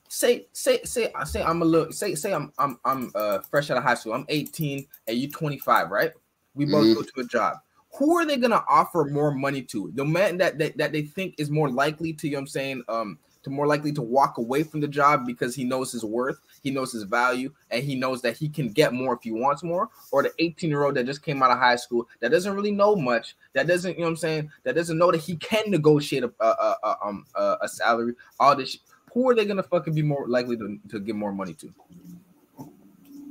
Say, 0.08 0.46
say, 0.52 0.82
say, 0.84 1.10
I 1.14 1.24
say 1.24 1.42
I'm 1.42 1.62
a 1.62 1.64
little. 1.64 1.92
Say, 1.92 2.14
say 2.14 2.34
I'm, 2.34 2.52
I'm, 2.58 2.78
I'm 2.84 3.10
uh 3.14 3.38
fresh 3.50 3.70
out 3.70 3.78
of 3.78 3.84
high 3.84 3.94
school. 3.94 4.12
I'm 4.12 4.26
18 4.28 4.86
and 5.08 5.16
you 5.16 5.30
25, 5.30 5.90
right? 5.90 6.12
We 6.54 6.66
both 6.66 6.88
Mhm. 6.88 6.94
go 6.94 7.02
to 7.02 7.20
a 7.20 7.24
job. 7.24 7.58
Who 7.94 8.18
are 8.18 8.26
they 8.26 8.36
gonna 8.36 8.64
offer 8.68 9.04
more 9.04 9.32
money 9.32 9.62
to? 9.62 9.90
The 9.94 10.04
man 10.04 10.36
that, 10.38 10.58
that 10.58 10.76
that 10.76 10.92
they 10.92 11.02
think 11.02 11.36
is 11.38 11.50
more 11.50 11.70
likely 11.70 12.12
to, 12.14 12.26
you 12.26 12.32
know 12.34 12.38
what 12.38 12.42
I'm 12.42 12.46
saying, 12.48 12.82
um, 12.88 13.18
to 13.42 13.50
more 13.50 13.66
likely 13.66 13.92
to 13.92 14.02
walk 14.02 14.38
away 14.38 14.62
from 14.62 14.80
the 14.80 14.88
job 14.88 15.26
because 15.26 15.54
he 15.54 15.64
knows 15.64 15.92
his 15.92 16.04
worth, 16.04 16.40
he 16.62 16.70
knows 16.70 16.92
his 16.92 17.02
value, 17.02 17.52
and 17.70 17.82
he 17.82 17.94
knows 17.94 18.22
that 18.22 18.36
he 18.36 18.48
can 18.48 18.68
get 18.68 18.92
more 18.92 19.14
if 19.14 19.22
he 19.22 19.32
wants 19.32 19.62
more, 19.62 19.90
or 20.10 20.22
the 20.22 20.32
18 20.38 20.70
year 20.70 20.84
old 20.84 20.94
that 20.94 21.06
just 21.06 21.22
came 21.22 21.42
out 21.42 21.50
of 21.50 21.58
high 21.58 21.76
school 21.76 22.08
that 22.20 22.30
doesn't 22.30 22.54
really 22.54 22.70
know 22.70 22.94
much, 22.94 23.36
that 23.52 23.66
doesn't, 23.66 23.94
you 23.94 23.98
know 23.98 24.04
what 24.04 24.10
I'm 24.10 24.16
saying, 24.16 24.50
that 24.64 24.74
doesn't 24.74 24.98
know 24.98 25.10
that 25.10 25.20
he 25.20 25.36
can 25.36 25.70
negotiate 25.70 26.24
a, 26.24 26.32
a, 26.40 26.46
a, 26.46 26.76
a, 26.82 26.96
um, 27.04 27.26
a, 27.34 27.56
a 27.62 27.68
salary, 27.68 28.14
all 28.38 28.56
this. 28.56 28.72
Shit. 28.72 28.80
Who 29.12 29.28
are 29.28 29.34
they 29.34 29.44
gonna 29.44 29.62
fucking 29.62 29.94
be 29.94 30.02
more 30.02 30.26
likely 30.26 30.56
to, 30.56 30.78
to 30.88 30.98
give 30.98 31.16
more 31.16 31.32
money 31.32 31.52
to? 31.54 31.72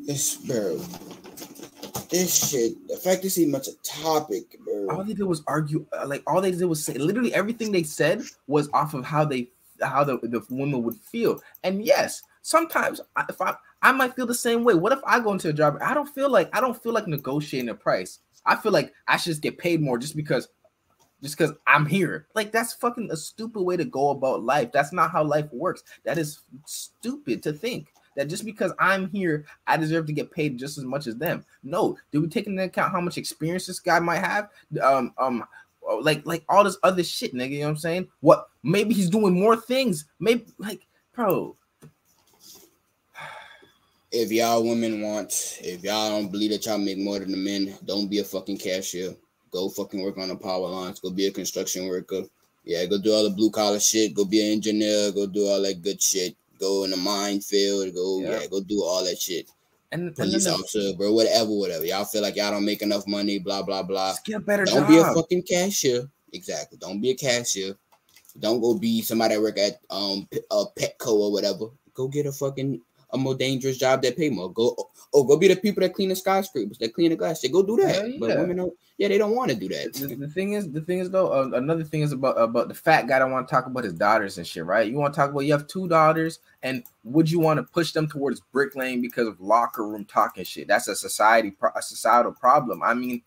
This 0.05 0.35
bro. 0.35 0.77
This 2.09 2.49
shit. 2.49 2.87
The 2.87 2.97
fact 2.97 3.23
this 3.23 3.37
even 3.37 3.51
much 3.51 3.67
a 3.67 3.75
topic, 3.83 4.59
bro. 4.63 4.89
all 4.89 5.03
they 5.03 5.13
did 5.13 5.23
was 5.23 5.43
argue 5.47 5.85
uh, 5.97 6.05
like 6.05 6.21
all 6.27 6.41
they 6.41 6.51
did 6.51 6.65
was 6.65 6.83
say 6.83 6.93
literally 6.93 7.33
everything 7.33 7.71
they 7.71 7.83
said 7.83 8.21
was 8.47 8.69
off 8.73 8.93
of 8.93 9.05
how 9.05 9.25
they 9.25 9.47
how 9.87 10.03
the, 10.03 10.17
the 10.23 10.43
woman 10.49 10.83
would 10.83 10.95
feel. 10.95 11.41
And 11.63 11.83
yes 11.83 12.21
sometimes 12.41 13.01
if 13.29 13.41
i 13.41 13.53
i 13.81 13.91
might 13.91 14.15
feel 14.15 14.25
the 14.25 14.33
same 14.33 14.63
way. 14.63 14.73
What 14.73 14.93
if 14.93 14.99
i 15.05 15.19
go 15.19 15.31
into 15.31 15.49
a 15.49 15.53
job 15.53 15.77
i 15.81 15.93
don't 15.93 16.09
feel 16.09 16.29
like 16.29 16.49
i 16.55 16.61
don't 16.61 16.81
feel 16.81 16.93
like 16.93 17.07
negotiating 17.07 17.69
a 17.69 17.75
price. 17.75 18.19
I 18.45 18.55
feel 18.55 18.71
like 18.71 18.93
i 19.07 19.17
should 19.17 19.31
just 19.31 19.41
get 19.41 19.57
paid 19.57 19.81
more 19.81 19.97
just 19.97 20.15
because 20.15 20.47
just 21.21 21.37
because 21.37 21.53
i'm 21.67 21.85
here. 21.85 22.27
Like 22.35 22.51
that's 22.51 22.73
fucking 22.73 23.09
a 23.11 23.17
stupid 23.17 23.61
way 23.61 23.77
to 23.77 23.85
go 23.85 24.09
about 24.09 24.43
life. 24.43 24.71
That's 24.71 24.93
not 24.93 25.11
how 25.11 25.23
life 25.23 25.47
works. 25.51 25.83
That 26.03 26.17
is 26.17 26.41
stupid 26.65 27.43
to 27.43 27.53
think 27.53 27.93
that 28.17 28.27
just 28.27 28.43
because 28.43 28.73
I'm 28.77 29.09
here, 29.09 29.45
I 29.67 29.77
deserve 29.77 30.05
to 30.07 30.13
get 30.13 30.31
paid 30.31 30.59
just 30.59 30.77
as 30.77 30.83
much 30.83 31.07
as 31.07 31.15
them. 31.15 31.45
No, 31.63 31.97
do 32.11 32.19
we 32.19 32.27
take 32.27 32.45
into 32.45 32.61
account 32.61 32.91
how 32.91 32.99
much 32.99 33.17
experience 33.17 33.67
this 33.67 33.79
guy 33.79 33.99
might 33.99 34.17
have? 34.17 34.49
Um, 34.81 35.13
um, 35.17 35.45
Uh, 35.91 36.01
like 36.01 36.25
like 36.25 36.43
all 36.47 36.63
this 36.63 36.77
other 36.83 37.03
shit, 37.03 37.33
nigga. 37.33 37.51
You 37.51 37.59
know 37.59 37.65
what 37.65 37.71
I'm 37.71 37.77
saying? 37.77 38.07
What 38.21 38.47
maybe 38.63 38.93
he's 38.93 39.09
doing 39.09 39.39
more 39.39 39.55
things. 39.55 40.05
Maybe 40.19 40.45
like, 40.57 40.81
bro, 41.13 41.55
if 44.11 44.31
y'all 44.31 44.63
women 44.63 45.01
want, 45.01 45.59
if 45.61 45.83
y'all 45.83 46.09
don't 46.09 46.31
believe 46.31 46.51
that 46.51 46.65
y'all 46.65 46.77
make 46.77 46.97
more 46.97 47.19
than 47.19 47.31
the 47.31 47.37
men, 47.37 47.75
don't 47.85 48.09
be 48.09 48.19
a 48.19 48.23
fucking 48.23 48.57
cashier. 48.57 49.15
Go 49.51 49.69
fucking 49.69 50.01
work 50.01 50.17
on 50.17 50.29
the 50.29 50.35
power 50.35 50.67
lines. 50.67 50.99
Go 50.99 51.09
be 51.11 51.27
a 51.27 51.31
construction 51.31 51.87
worker. 51.87 52.23
Yeah, 52.63 52.85
go 52.85 52.97
do 52.97 53.11
all 53.11 53.23
the 53.23 53.35
blue 53.35 53.49
collar 53.49 53.79
shit. 53.79 54.13
Go 54.13 54.25
be 54.25 54.45
an 54.45 54.53
engineer. 54.53 55.11
Go 55.11 55.25
do 55.27 55.47
all 55.47 55.61
that 55.61 55.81
good 55.81 56.01
shit. 56.01 56.35
Go 56.59 56.83
in 56.83 56.91
the 56.91 56.97
minefield. 56.97 57.93
Go 57.93 58.19
Yeah. 58.19 58.41
yeah, 58.41 58.47
go 58.47 58.61
do 58.61 58.83
all 58.83 59.03
that 59.05 59.19
shit. 59.19 59.49
And, 59.91 60.07
and 60.07 60.15
Police 60.15 60.45
the- 60.45 60.51
officer, 60.53 60.93
bro, 60.97 61.13
whatever, 61.13 61.49
whatever. 61.51 61.85
Y'all 61.85 62.05
feel 62.05 62.21
like 62.21 62.35
y'all 62.35 62.51
don't 62.51 62.65
make 62.65 62.81
enough 62.81 63.05
money, 63.07 63.39
blah 63.39 63.61
blah 63.63 63.83
blah. 63.83 64.13
get 64.25 64.35
a 64.37 64.39
better 64.39 64.65
Don't 64.65 64.81
job. 64.81 64.87
be 64.87 64.97
a 64.97 65.13
fucking 65.13 65.43
cashier. 65.43 66.09
Exactly. 66.33 66.77
Don't 66.79 67.01
be 67.01 67.09
a 67.11 67.15
cashier. 67.15 67.75
Don't 68.39 68.61
go 68.61 68.73
be 68.77 69.01
somebody 69.01 69.35
that 69.35 69.41
work 69.41 69.57
at 69.57 69.79
um 69.89 70.27
P- 70.31 70.39
uh, 70.49 70.65
Petco 70.77 71.13
or 71.13 71.31
whatever. 71.31 71.65
Go 71.93 72.07
get 72.07 72.25
a 72.25 72.31
fucking 72.31 72.79
a 73.13 73.17
more 73.17 73.35
dangerous 73.35 73.77
job 73.77 74.01
that 74.01 74.17
pay 74.17 74.29
more. 74.29 74.51
Go 74.51 74.75
oh 75.13 75.23
go 75.23 75.37
be 75.37 75.47
the 75.47 75.55
people 75.55 75.81
that 75.81 75.93
clean 75.93 76.09
the 76.09 76.15
skyscrapers, 76.15 76.77
that 76.79 76.93
clean 76.93 77.09
the 77.09 77.15
glass. 77.15 77.41
They 77.41 77.49
go 77.49 77.63
do 77.63 77.77
that. 77.77 78.09
Yeah, 78.09 78.17
But 78.19 78.37
women 78.37 78.57
don't. 78.57 78.73
Yeah, 78.97 79.07
they 79.07 79.17
don't 79.17 79.35
want 79.35 79.49
to 79.49 79.55
do 79.57 79.67
that. 79.69 79.93
the, 79.93 80.13
the 80.15 80.27
thing 80.27 80.53
is, 80.53 80.71
the 80.71 80.81
thing 80.81 80.99
is 80.99 81.09
though, 81.09 81.31
uh, 81.33 81.49
another 81.57 81.83
thing 81.83 82.01
is 82.01 82.11
about 82.11 82.37
about 82.37 82.67
the 82.67 82.73
fat 82.73 83.07
guy. 83.07 83.19
Don't 83.19 83.31
want 83.31 83.47
to 83.47 83.51
talk 83.51 83.65
about 83.65 83.83
his 83.83 83.93
daughters 83.93 84.37
and 84.37 84.45
shit, 84.45 84.65
right? 84.65 84.87
You 84.89 84.97
want 84.97 85.13
to 85.13 85.19
talk 85.19 85.31
about 85.31 85.41
you 85.41 85.51
have 85.53 85.67
two 85.67 85.87
daughters, 85.87 86.39
and 86.61 86.83
would 87.03 87.29
you 87.29 87.39
want 87.39 87.57
to 87.57 87.63
push 87.63 87.93
them 87.93 88.07
towards 88.07 88.41
brick 88.51 88.75
lane 88.75 89.01
because 89.01 89.27
of 89.27 89.41
locker 89.41 89.87
room 89.87 90.05
talking 90.05 90.43
shit? 90.43 90.67
That's 90.67 90.87
a 90.87 90.95
society, 90.95 91.51
pro- 91.51 91.71
a 91.75 91.81
societal 91.81 92.31
problem. 92.31 92.83
I 92.83 92.93
mean, 92.93 93.23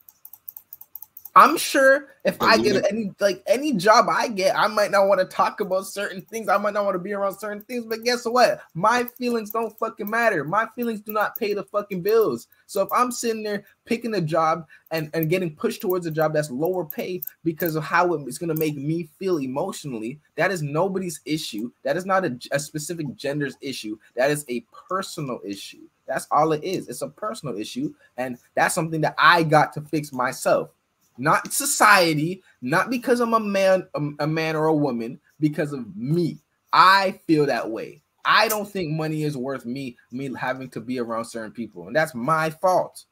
I'm 1.37 1.57
sure 1.57 2.11
if 2.24 2.41
I 2.41 2.57
get 2.59 2.87
any 2.89 3.12
like 3.18 3.43
any 3.49 3.72
job 3.72 4.07
I 4.09 4.28
get, 4.28 4.57
I 4.57 4.68
might 4.68 4.93
not 4.93 5.09
want 5.09 5.20
to 5.20 5.26
talk 5.26 5.61
about 5.61 5.87
certain 5.87 6.22
things. 6.22 6.49
I 6.49 6.57
might 6.59 6.74
not 6.74 6.85
want 6.85 6.95
to 6.95 7.01
be 7.01 7.12
around 7.12 7.37
certain 7.39 7.62
things. 7.62 7.85
But 7.87 8.05
guess 8.05 8.24
what? 8.24 8.61
My 8.74 9.05
feelings 9.18 9.51
don't 9.51 9.76
fucking 9.76 10.09
matter. 10.09 10.45
My 10.45 10.68
feelings 10.76 11.01
do 11.01 11.12
not 11.12 11.37
pay 11.37 11.53
the 11.53 11.64
fucking 11.64 12.03
bills. 12.03 12.47
So 12.66 12.82
if 12.82 12.89
I'm 12.93 13.11
sitting 13.11 13.43
there 13.43 13.64
picking 13.85 14.14
a 14.14 14.20
job 14.20 14.66
and, 14.93 15.11
and 15.12 15.28
getting 15.28 15.57
pushed 15.57 15.80
towards 15.80 16.07
a 16.07 16.11
job 16.12 16.35
that's 16.35 16.53
lower 16.53 16.85
pay 16.85 17.20
because 17.43 17.74
of 17.74 17.82
how 17.82 18.14
it's 18.14 18.39
going 18.39 18.55
to 18.55 18.61
make 18.61 18.76
me 18.76 19.09
feel 19.18 19.39
emotionally, 19.39 20.20
that 20.37 20.53
is 20.53 20.62
nobody's 20.62 21.20
issue. 21.24 21.72
That 21.82 21.97
is 21.97 22.07
not 22.07 22.24
a, 22.24 22.39
a 22.53 22.61
specific 22.61 23.16
gender's 23.16 23.57
issue. 23.61 23.99
That 24.14 24.30
is 24.30 24.45
a 24.49 24.64
personal 24.89 25.41
issue. 25.45 25.82
That's 26.07 26.28
all 26.30 26.53
it 26.53 26.62
is. 26.62 26.89
It's 26.89 27.03
a 27.03 27.09
personal 27.09 27.59
issue. 27.59 27.93
And 28.18 28.39
that's 28.55 28.74
something 28.74 29.01
that 29.01 29.16
I 29.18 29.43
got 29.43 29.72
to 29.72 29.80
fix 29.80 30.12
myself 30.12 30.70
not 31.18 31.52
society, 31.52 32.42
not 32.62 32.90
because 32.90 33.20
I'm 33.20 33.34
a 33.34 33.40
man, 33.40 33.86
a, 33.94 34.24
a 34.24 34.26
man 34.26 34.56
or 34.56 34.66
a 34.66 34.74
woman, 34.74 35.20
because 35.40 35.72
of 35.72 35.96
me. 35.96 36.38
I 36.72 37.20
feel 37.26 37.46
that 37.46 37.70
way. 37.70 38.02
I 38.24 38.48
don't 38.48 38.68
think 38.68 38.90
money 38.90 39.22
is 39.22 39.36
worth 39.36 39.66
me 39.66 39.96
me 40.10 40.32
having 40.34 40.70
to 40.70 40.80
be 40.80 40.98
around 40.98 41.26
certain 41.26 41.52
people, 41.52 41.86
and 41.86 41.94
that's 41.94 42.14
my 42.14 42.50
fault. 42.50 43.04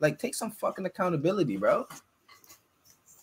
Like, 0.00 0.18
take 0.18 0.34
some 0.34 0.50
fucking 0.50 0.86
accountability, 0.86 1.56
bro. 1.56 1.86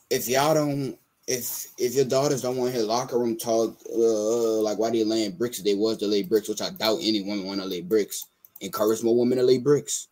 If 0.10 0.28
y'all 0.28 0.54
don't, 0.54 0.98
if 1.28 1.68
if 1.78 1.96
your 1.96 2.06
daughters 2.06 2.42
don't 2.42 2.58
want 2.58 2.72
to 2.72 2.78
hear 2.78 2.88
locker 2.88 3.20
room 3.20 3.38
talk, 3.38 3.78
uh, 3.94 4.62
like 4.62 4.78
why 4.78 4.92
they 4.92 5.04
laying 5.04 5.32
bricks? 5.32 5.62
They 5.62 5.76
was 5.76 5.98
to 5.98 6.08
lay 6.08 6.24
bricks, 6.24 6.48
which 6.48 6.62
I 6.62 6.70
doubt 6.70 7.00
any 7.02 7.22
woman 7.22 7.46
want 7.46 7.62
to 7.62 7.68
lay 7.68 7.82
bricks. 7.82 8.26
Encourage 8.62 9.04
more 9.04 9.18
women 9.18 9.38
to 9.38 9.44
lay 9.44 9.58
bricks. 9.58 10.08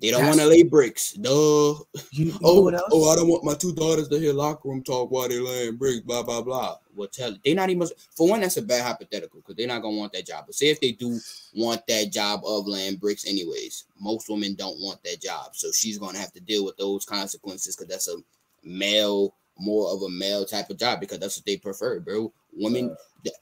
They 0.00 0.10
don't 0.10 0.26
want 0.26 0.40
to 0.40 0.46
lay 0.46 0.62
bricks. 0.62 1.12
Duh. 1.12 1.30
You, 1.30 2.26
you 2.26 2.38
Oh, 2.42 2.70
oh, 2.90 3.10
I 3.10 3.16
don't 3.16 3.28
want 3.28 3.44
my 3.44 3.54
two 3.54 3.72
daughters 3.72 4.08
to 4.08 4.18
hear 4.18 4.32
locker 4.32 4.68
room 4.68 4.82
talk 4.82 5.10
while 5.10 5.28
they're 5.28 5.42
laying 5.42 5.76
bricks, 5.76 6.00
blah, 6.00 6.22
blah, 6.22 6.42
blah. 6.42 6.76
Well, 6.94 7.08
tell 7.08 7.36
they 7.44 7.54
not 7.54 7.70
even 7.70 7.88
for 8.16 8.28
one, 8.28 8.40
that's 8.40 8.56
a 8.56 8.62
bad 8.62 8.84
hypothetical 8.84 9.40
because 9.40 9.56
they're 9.56 9.66
not 9.66 9.82
gonna 9.82 9.96
want 9.96 10.12
that 10.12 10.26
job. 10.26 10.44
But 10.46 10.54
say 10.54 10.66
if 10.66 10.80
they 10.80 10.92
do 10.92 11.18
want 11.54 11.86
that 11.86 12.12
job 12.12 12.42
of 12.44 12.66
laying 12.66 12.96
bricks, 12.96 13.26
anyways, 13.26 13.84
most 14.00 14.28
women 14.28 14.54
don't 14.54 14.80
want 14.80 15.02
that 15.04 15.20
job. 15.20 15.54
So 15.56 15.70
she's 15.72 15.98
gonna 15.98 16.18
have 16.18 16.32
to 16.32 16.40
deal 16.40 16.64
with 16.64 16.76
those 16.76 17.04
consequences 17.04 17.76
because 17.76 17.88
that's 17.88 18.08
a 18.08 18.16
male 18.62 19.34
more 19.58 19.92
of 19.92 20.02
a 20.02 20.10
male 20.10 20.44
type 20.44 20.70
of 20.70 20.78
job 20.78 21.00
because 21.00 21.18
that's 21.18 21.38
what 21.38 21.46
they 21.46 21.56
prefer, 21.56 22.00
bro. 22.00 22.32
Women, 22.56 22.96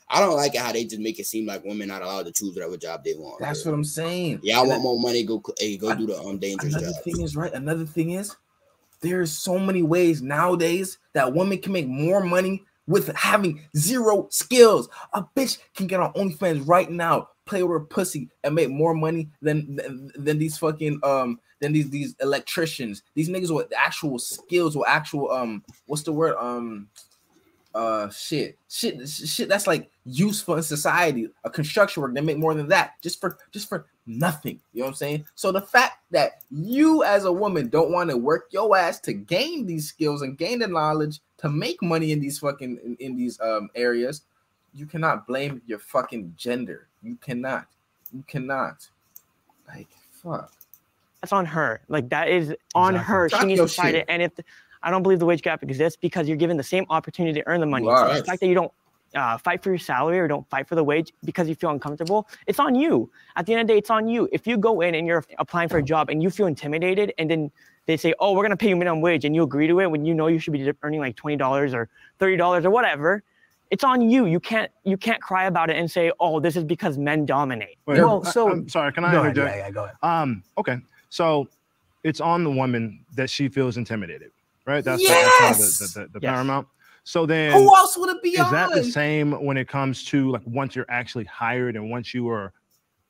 I 0.08 0.20
don't 0.20 0.36
like 0.36 0.54
it 0.54 0.60
how 0.60 0.72
they 0.72 0.84
just 0.84 1.00
make 1.00 1.18
it 1.18 1.26
seem 1.26 1.46
like 1.46 1.64
women 1.64 1.88
not 1.88 2.02
allowed 2.02 2.26
to 2.26 2.32
choose 2.32 2.54
whatever 2.54 2.76
job 2.76 3.04
they 3.04 3.14
want. 3.14 3.40
That's 3.40 3.64
what 3.64 3.74
I'm 3.74 3.84
saying. 3.84 4.40
Yeah, 4.42 4.60
I 4.60 4.62
want 4.62 4.82
more 4.82 4.98
money. 4.98 5.24
Go, 5.24 5.42
hey, 5.58 5.76
go 5.76 5.94
do 5.94 6.06
the 6.06 6.18
um 6.18 6.38
dangerous 6.38 6.74
Another 6.74 6.92
job. 6.92 7.02
thing 7.04 7.20
is 7.20 7.36
right. 7.36 7.52
Another 7.52 7.86
thing 7.86 8.10
is 8.10 8.36
there's 9.00 9.32
so 9.32 9.58
many 9.58 9.82
ways 9.82 10.22
nowadays 10.22 10.98
that 11.12 11.32
women 11.32 11.58
can 11.58 11.72
make 11.72 11.88
more 11.88 12.22
money 12.22 12.64
with 12.86 13.14
having 13.16 13.60
zero 13.76 14.28
skills. 14.30 14.88
A 15.12 15.24
bitch 15.36 15.58
can 15.76 15.86
get 15.86 16.00
on 16.00 16.12
OnlyFans 16.14 16.66
right 16.66 16.90
now, 16.90 17.28
play 17.46 17.62
with 17.62 17.70
her 17.72 17.80
pussy, 17.80 18.28
and 18.44 18.54
make 18.54 18.70
more 18.70 18.94
money 18.94 19.28
than 19.40 19.76
than, 19.76 20.10
than 20.16 20.38
these 20.38 20.58
fucking 20.58 21.00
um 21.02 21.40
than 21.60 21.72
these 21.72 21.90
these 21.90 22.14
electricians. 22.20 23.02
These 23.14 23.28
niggas 23.28 23.54
with 23.54 23.72
actual 23.76 24.18
skills, 24.18 24.76
with 24.76 24.88
actual 24.88 25.30
um 25.30 25.64
what's 25.86 26.02
the 26.02 26.12
word 26.12 26.36
um 26.38 26.88
uh 27.74 28.08
shit 28.10 28.58
shit 28.68 29.08
shit 29.08 29.48
that's 29.48 29.66
like 29.66 29.90
useful 30.04 30.56
in 30.56 30.62
society 30.62 31.28
a 31.44 31.50
construction 31.50 32.02
work 32.02 32.14
they 32.14 32.20
make 32.20 32.36
more 32.38 32.54
than 32.54 32.68
that 32.68 33.00
just 33.02 33.20
for 33.20 33.38
just 33.50 33.68
for 33.68 33.86
nothing 34.06 34.60
you 34.72 34.80
know 34.80 34.86
what 34.86 34.90
i'm 34.90 34.94
saying 34.94 35.24
so 35.34 35.50
the 35.50 35.60
fact 35.60 35.98
that 36.10 36.42
you 36.50 37.02
as 37.04 37.24
a 37.24 37.32
woman 37.32 37.68
don't 37.68 37.90
want 37.90 38.10
to 38.10 38.16
work 38.16 38.48
your 38.50 38.76
ass 38.76 39.00
to 39.00 39.12
gain 39.12 39.64
these 39.64 39.88
skills 39.88 40.22
and 40.22 40.36
gain 40.36 40.58
the 40.58 40.66
knowledge 40.66 41.20
to 41.38 41.48
make 41.48 41.80
money 41.82 42.12
in 42.12 42.20
these 42.20 42.38
fucking 42.38 42.78
in, 42.84 42.96
in 43.00 43.16
these 43.16 43.40
um 43.40 43.70
areas 43.74 44.22
you 44.74 44.84
cannot 44.86 45.26
blame 45.26 45.62
your 45.66 45.78
fucking 45.78 46.34
gender 46.36 46.88
you 47.02 47.16
cannot 47.16 47.66
you 48.12 48.22
cannot 48.26 48.86
like 49.68 49.88
fuck 50.10 50.52
That's 51.20 51.32
on 51.32 51.46
her. 51.46 51.80
Like 51.88 52.08
that 52.10 52.28
is 52.28 52.54
on 52.74 52.94
Exactly. 52.94 53.14
her. 53.14 53.28
Talk 53.28 53.40
she 53.40 53.46
needs 53.46 53.60
to 53.60 53.68
fight 53.68 53.92
shit. 53.92 53.94
it. 53.94 54.04
And 54.08 54.22
if 54.22 54.32
I 54.82 54.90
don't 54.90 55.02
believe 55.02 55.18
the 55.18 55.26
wage 55.26 55.42
gap 55.42 55.62
exists 55.62 55.98
because 56.00 56.28
you're 56.28 56.36
given 56.36 56.56
the 56.56 56.62
same 56.62 56.86
opportunity 56.90 57.40
to 57.40 57.46
earn 57.48 57.60
the 57.60 57.66
money. 57.66 57.84
You 57.84 57.90
are. 57.90 58.14
So 58.14 58.20
the 58.20 58.24
fact 58.24 58.40
that 58.40 58.46
you 58.46 58.54
don't 58.54 58.72
uh, 59.14 59.36
fight 59.38 59.62
for 59.62 59.68
your 59.70 59.78
salary 59.78 60.18
or 60.18 60.26
don't 60.26 60.48
fight 60.48 60.66
for 60.66 60.74
the 60.74 60.82
wage 60.84 61.12
because 61.24 61.48
you 61.48 61.54
feel 61.54 61.70
uncomfortable, 61.70 62.28
it's 62.46 62.58
on 62.58 62.74
you. 62.74 63.10
At 63.36 63.46
the 63.46 63.52
end 63.52 63.60
of 63.62 63.66
the 63.68 63.74
day, 63.74 63.78
it's 63.78 63.90
on 63.90 64.08
you. 64.08 64.28
If 64.32 64.46
you 64.46 64.56
go 64.56 64.80
in 64.80 64.94
and 64.94 65.06
you're 65.06 65.24
applying 65.38 65.68
for 65.68 65.78
a 65.78 65.82
job 65.82 66.08
and 66.10 66.22
you 66.22 66.30
feel 66.30 66.46
intimidated, 66.46 67.12
and 67.18 67.30
then 67.30 67.50
they 67.86 67.96
say, 67.96 68.14
"Oh, 68.20 68.32
we're 68.32 68.42
gonna 68.42 68.56
pay 68.56 68.68
you 68.70 68.76
minimum 68.76 69.00
wage," 69.00 69.24
and 69.24 69.34
you 69.34 69.42
agree 69.42 69.66
to 69.66 69.80
it 69.80 69.90
when 69.90 70.04
you 70.04 70.14
know 70.14 70.28
you 70.28 70.38
should 70.38 70.52
be 70.52 70.72
earning 70.82 71.00
like 71.00 71.16
twenty 71.16 71.36
dollars 71.36 71.74
or 71.74 71.88
thirty 72.18 72.36
dollars 72.36 72.64
or 72.64 72.70
whatever. 72.70 73.22
It's 73.70 73.84
on 73.84 74.08
you. 74.10 74.26
You 74.26 74.38
can't 74.40 74.70
you 74.84 74.96
can't 74.96 75.20
cry 75.20 75.44
about 75.44 75.68
it 75.70 75.76
and 75.76 75.90
say, 75.90 76.12
"Oh, 76.20 76.40
this 76.40 76.56
is 76.56 76.64
because 76.64 76.96
men 76.98 77.26
dominate." 77.26 77.76
Wait, 77.86 77.98
Well, 78.00 78.22
I- 78.26 78.30
so- 78.30 78.50
I'm 78.50 78.68
sorry. 78.68 78.92
Can 78.92 79.04
I 79.04 79.12
Go 79.12 79.20
ahead, 79.22 79.36
yeah, 79.36 79.56
yeah, 79.56 79.70
go 79.70 79.84
ahead. 79.84 79.96
Um. 80.02 80.42
Okay. 80.58 80.78
So 81.10 81.48
it's 82.04 82.20
on 82.20 82.44
the 82.44 82.50
woman 82.50 83.04
that 83.14 83.28
she 83.30 83.48
feels 83.48 83.76
intimidated, 83.76 84.30
right? 84.66 84.84
That's, 84.84 85.06
that's 85.06 85.40
kind 85.40 85.54
of 85.54 85.58
Yes! 85.58 85.78
the, 85.78 85.84
the, 86.00 86.06
the, 86.06 86.12
the 86.12 86.20
Yes. 86.22 86.30
paramount. 86.34 86.68
So 87.04 87.26
then, 87.26 87.52
who 87.52 87.74
else 87.76 87.96
would 87.96 88.14
it 88.14 88.22
be 88.22 88.30
is 88.30 88.50
that 88.50 88.70
the 88.72 88.84
same 88.84 89.32
when 89.44 89.56
it 89.56 89.66
comes 89.68 90.04
to 90.06 90.30
like 90.30 90.42
once 90.46 90.76
you're 90.76 90.86
actually 90.88 91.24
hired 91.24 91.74
and 91.74 91.90
once 91.90 92.14
you 92.14 92.28
are 92.28 92.52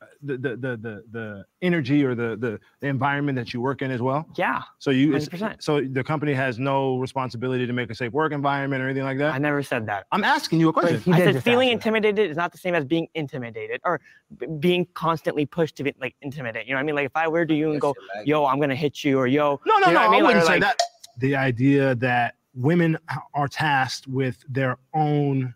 uh, 0.01 0.05
the 0.23 0.35
the 0.37 0.49
the 0.55 0.77
the, 0.77 1.03
the 1.11 1.45
energy 1.61 2.03
or 2.03 2.15
the, 2.15 2.35
the 2.35 2.59
the 2.79 2.87
environment 2.87 3.35
that 3.35 3.53
you 3.53 3.61
work 3.61 3.83
in 3.83 3.91
as 3.91 4.01
well? 4.01 4.25
Yeah, 4.35 4.63
So 4.79 4.89
you 4.89 5.15
it's- 5.15 5.29
100%. 5.29 5.61
so 5.61 5.79
the 5.79 6.03
company 6.03 6.33
has 6.33 6.57
no 6.57 6.97
responsibility 6.97 7.67
to 7.67 7.73
make 7.73 7.91
a 7.91 7.95
safe 7.95 8.11
work 8.13 8.31
environment 8.33 8.81
or 8.81 8.85
anything 8.87 9.03
like 9.03 9.19
that. 9.19 9.35
I 9.35 9.37
never 9.37 9.61
said 9.61 9.85
that. 9.85 10.07
I'm 10.11 10.23
asking 10.23 10.59
you 10.59 10.69
a 10.69 10.73
question. 10.73 11.13
I 11.13 11.19
said 11.19 11.43
feeling 11.43 11.69
intimidated 11.69 12.31
is 12.31 12.35
not 12.35 12.51
the 12.51 12.57
same 12.57 12.73
as 12.73 12.85
being 12.85 13.07
intimidated 13.13 13.79
or 13.85 14.01
b- 14.39 14.47
being 14.59 14.87
constantly 14.95 15.45
pushed 15.45 15.75
to 15.75 15.83
be 15.83 15.93
like 16.01 16.15
intimidate. 16.23 16.65
You 16.65 16.73
know 16.73 16.77
what 16.77 16.81
I 16.81 16.85
mean? 16.87 16.95
Like 16.95 17.05
if 17.05 17.15
I 17.15 17.27
were 17.27 17.45
to 17.45 17.53
you 17.53 17.73
and 17.73 17.79
go, 17.79 17.93
"Yo, 18.25 18.43
I'm 18.47 18.59
gonna 18.59 18.75
hit 18.75 19.03
you," 19.03 19.19
or 19.19 19.27
"Yo," 19.27 19.61
No, 19.67 19.77
no, 19.77 19.87
you 19.89 19.93
know 19.93 19.99
no. 19.99 19.99
what 19.99 20.09
I, 20.09 20.11
mean? 20.11 20.23
Like- 20.23 20.27
wouldn't 20.33 20.45
say 20.47 20.53
like- 20.53 20.61
that. 20.61 20.79
The 21.17 21.35
idea 21.35 21.95
that 21.95 22.35
women 22.55 22.97
are 23.33 23.47
tasked 23.47 24.07
with 24.07 24.43
their 24.49 24.77
own 24.93 25.53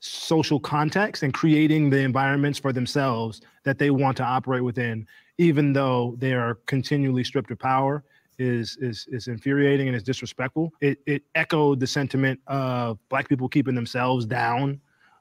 social 0.00 0.58
context 0.58 1.22
and 1.22 1.32
creating 1.32 1.88
the 1.90 1.98
environments 1.98 2.58
for 2.58 2.72
themselves 2.72 3.40
that 3.62 3.78
they 3.78 3.90
want 3.90 4.16
to 4.16 4.24
operate 4.24 4.64
within, 4.64 5.06
even 5.38 5.72
though 5.72 6.16
they 6.18 6.32
are 6.32 6.56
continually 6.66 7.22
stripped 7.22 7.50
of 7.50 7.58
power, 7.58 8.02
is 8.38 8.76
is 8.80 9.06
is 9.12 9.28
infuriating 9.28 9.86
and 9.88 9.96
is 9.96 10.02
disrespectful. 10.02 10.72
It 10.80 10.98
it 11.06 11.22
echoed 11.34 11.78
the 11.78 11.86
sentiment 11.86 12.40
of 12.48 12.98
black 13.08 13.28
people 13.28 13.48
keeping 13.48 13.74
themselves 13.74 14.26
down 14.26 14.80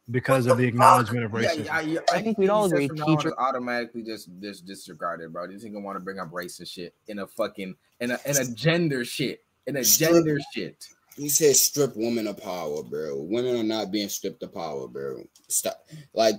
because 0.09 0.47
of 0.47 0.57
the 0.57 0.65
acknowledgement 0.65 1.25
of 1.25 1.31
racism. 1.31 1.65
yeah, 1.65 1.79
yeah, 1.81 1.99
I 2.11 2.21
think 2.21 2.37
we'd 2.37 2.49
all 2.49 2.65
agree, 2.65 2.87
from 2.87 2.97
now 2.97 3.05
on 3.05 3.17
teacher- 3.17 3.29
it's 3.29 3.37
automatically 3.37 4.01
just 4.01 4.29
just 4.39 4.65
disregarded, 4.65 5.31
bro. 5.31 5.47
These 5.47 5.63
niggas 5.63 5.81
want 5.83 5.97
to 5.97 6.03
bring 6.03 6.19
up 6.19 6.29
race 6.31 6.57
and 6.59 6.67
shit 6.67 6.95
in 7.07 7.19
a 7.19 7.27
fucking 7.27 7.75
in 7.99 8.11
a 8.11 8.19
in 8.25 8.37
a 8.37 8.45
gender 8.45 9.05
shit 9.05 9.43
in 9.67 9.77
a 9.77 9.83
Strip- 9.83 10.11
gender 10.11 10.37
shit. 10.53 10.87
He 11.17 11.27
said 11.27 11.57
strip 11.57 11.91
women 11.97 12.25
of 12.25 12.41
power, 12.41 12.81
bro. 12.83 13.21
Women 13.21 13.57
are 13.57 13.63
not 13.63 13.91
being 13.91 14.07
stripped 14.07 14.41
of 14.43 14.53
power, 14.53 14.87
bro. 14.87 15.21
Stop. 15.49 15.83
Like, 16.13 16.35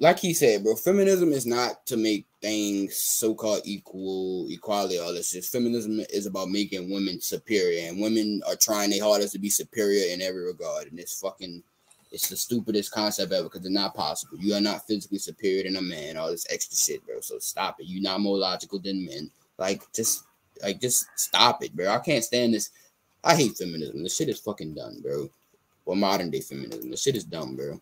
like 0.00 0.18
he 0.18 0.32
said, 0.32 0.64
bro. 0.64 0.74
Feminism 0.76 1.30
is 1.30 1.44
not 1.44 1.84
to 1.86 1.98
make 1.98 2.26
things 2.40 2.96
so-called 2.96 3.60
equal, 3.64 4.46
equality. 4.48 4.98
All 4.98 5.12
this 5.12 5.30
shit. 5.30 5.44
Feminism 5.44 6.00
is 6.08 6.24
about 6.24 6.48
making 6.48 6.90
women 6.90 7.20
superior, 7.20 7.86
and 7.86 8.00
women 8.00 8.42
are 8.48 8.56
trying 8.56 8.90
their 8.90 9.04
hardest 9.04 9.34
to 9.34 9.38
be 9.38 9.50
superior 9.50 10.12
in 10.12 10.22
every 10.22 10.44
regard. 10.44 10.86
And 10.90 10.98
it's 10.98 11.20
fucking, 11.20 11.62
it's 12.10 12.30
the 12.30 12.36
stupidest 12.36 12.92
concept 12.92 13.30
ever 13.30 13.44
because 13.44 13.60
it's 13.60 13.74
not 13.74 13.94
possible. 13.94 14.38
You 14.38 14.54
are 14.54 14.60
not 14.60 14.86
physically 14.86 15.18
superior 15.18 15.64
than 15.64 15.76
a 15.76 15.82
man. 15.82 16.16
All 16.16 16.30
this 16.30 16.46
extra 16.50 16.76
shit, 16.76 17.06
bro. 17.06 17.20
So 17.20 17.38
stop 17.38 17.78
it. 17.78 17.86
You're 17.86 18.02
not 18.02 18.20
more 18.20 18.38
logical 18.38 18.78
than 18.78 19.04
men. 19.04 19.30
Like, 19.58 19.82
just, 19.92 20.24
like, 20.64 20.80
just 20.80 21.06
stop 21.16 21.62
it, 21.62 21.74
bro. 21.74 21.88
I 21.88 21.98
can't 21.98 22.24
stand 22.24 22.54
this. 22.54 22.70
I 23.22 23.34
hate 23.36 23.56
feminism. 23.56 24.02
The 24.02 24.08
shit 24.08 24.28
is 24.28 24.40
fucking 24.40 24.74
done, 24.74 25.00
bro. 25.02 25.28
Well, 25.84 25.96
modern 25.96 26.30
day 26.30 26.40
feminism. 26.40 26.90
The 26.90 26.96
shit 26.96 27.16
is 27.16 27.24
dumb, 27.24 27.56
bro. 27.56 27.80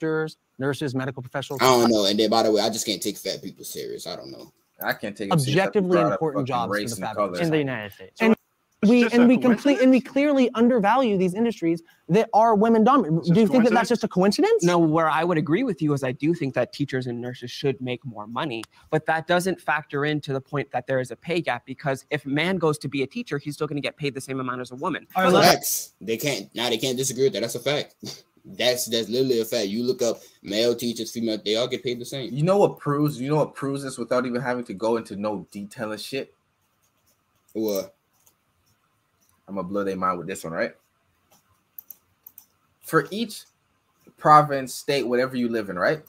Doctors, 0.00 0.36
nurses, 0.58 0.94
medical 0.94 1.22
professionals. 1.22 1.62
I 1.62 1.66
don't 1.66 1.90
know. 1.90 2.06
And 2.06 2.18
then, 2.18 2.28
by 2.28 2.42
the 2.42 2.50
way, 2.50 2.60
I 2.60 2.68
just 2.70 2.84
can't 2.84 3.00
take 3.00 3.16
fat 3.16 3.40
people 3.42 3.64
serious. 3.64 4.06
I 4.06 4.16
don't 4.16 4.32
know. 4.32 4.52
I 4.82 4.92
can't 4.94 5.16
take 5.16 5.28
it 5.28 5.32
Objectively 5.32 6.00
important 6.00 6.40
fucking 6.40 6.46
jobs 6.46 6.68
for 6.70 6.74
race 6.74 6.90
the 6.90 6.96
and 6.96 7.04
fat 7.04 7.14
color. 7.16 7.40
in 7.40 7.50
the 7.50 7.58
United 7.58 7.92
States. 7.92 8.20
And 8.20 8.32
It's 8.32 8.41
we 8.86 9.08
and 9.10 9.28
we 9.28 9.38
complete 9.38 9.80
and 9.80 9.90
we 9.90 10.00
clearly 10.00 10.50
undervalue 10.54 11.16
these 11.16 11.34
industries 11.34 11.82
that 12.08 12.28
are 12.34 12.54
women 12.54 12.82
dominant. 12.82 13.24
Do 13.24 13.40
you 13.40 13.46
think 13.46 13.64
that 13.64 13.72
that's 13.72 13.88
just 13.88 14.02
a 14.02 14.08
coincidence? 14.08 14.64
No, 14.64 14.78
where 14.78 15.08
I 15.08 15.22
would 15.24 15.38
agree 15.38 15.62
with 15.62 15.80
you 15.80 15.92
is 15.92 16.02
I 16.02 16.12
do 16.12 16.34
think 16.34 16.54
that 16.54 16.72
teachers 16.72 17.06
and 17.06 17.20
nurses 17.20 17.50
should 17.50 17.80
make 17.80 18.04
more 18.04 18.26
money, 18.26 18.64
but 18.90 19.06
that 19.06 19.26
doesn't 19.26 19.60
factor 19.60 20.04
into 20.04 20.32
the 20.32 20.40
point 20.40 20.70
that 20.72 20.86
there 20.86 20.98
is 20.98 21.10
a 21.10 21.16
pay 21.16 21.40
gap 21.40 21.64
because 21.64 22.04
if 22.10 22.26
a 22.26 22.28
man 22.28 22.58
goes 22.58 22.76
to 22.78 22.88
be 22.88 23.02
a 23.02 23.06
teacher, 23.06 23.38
he's 23.38 23.54
still 23.54 23.68
going 23.68 23.76
to 23.76 23.82
get 23.82 23.96
paid 23.96 24.14
the 24.14 24.20
same 24.20 24.40
amount 24.40 24.60
as 24.60 24.72
a 24.72 24.76
woman. 24.76 25.06
All 25.14 25.30
right, 25.30 25.44
Facts. 25.44 25.92
They 26.00 26.16
can't 26.16 26.52
now. 26.54 26.68
They 26.68 26.78
can't 26.78 26.96
disagree 26.96 27.24
with 27.24 27.34
that. 27.34 27.40
That's 27.40 27.54
a 27.54 27.60
fact. 27.60 27.94
That's 28.44 28.86
that's 28.86 29.08
literally 29.08 29.40
a 29.40 29.44
fact. 29.44 29.68
You 29.68 29.84
look 29.84 30.02
up 30.02 30.20
male 30.42 30.74
teachers, 30.74 31.12
female, 31.12 31.38
they 31.44 31.54
all 31.54 31.68
get 31.68 31.84
paid 31.84 32.00
the 32.00 32.04
same. 32.04 32.34
You 32.34 32.42
know 32.42 32.56
what 32.56 32.80
proves? 32.80 33.20
You 33.20 33.30
know 33.30 33.36
what 33.36 33.54
proves 33.54 33.84
this 33.84 33.98
without 33.98 34.26
even 34.26 34.40
having 34.40 34.64
to 34.64 34.74
go 34.74 34.96
into 34.96 35.14
no 35.14 35.46
detail 35.52 35.92
and 35.92 36.00
shit. 36.00 36.34
What? 37.52 37.94
I'm 39.52 39.56
gonna 39.56 39.68
blow 39.68 39.84
their 39.84 39.96
mind 39.96 40.18
with 40.18 40.26
this 40.26 40.44
one, 40.44 40.54
right? 40.54 40.74
For 42.80 43.06
each 43.10 43.44
province, 44.16 44.74
state, 44.74 45.06
whatever 45.06 45.36
you 45.36 45.48
live 45.48 45.68
in, 45.68 45.78
right? 45.78 46.02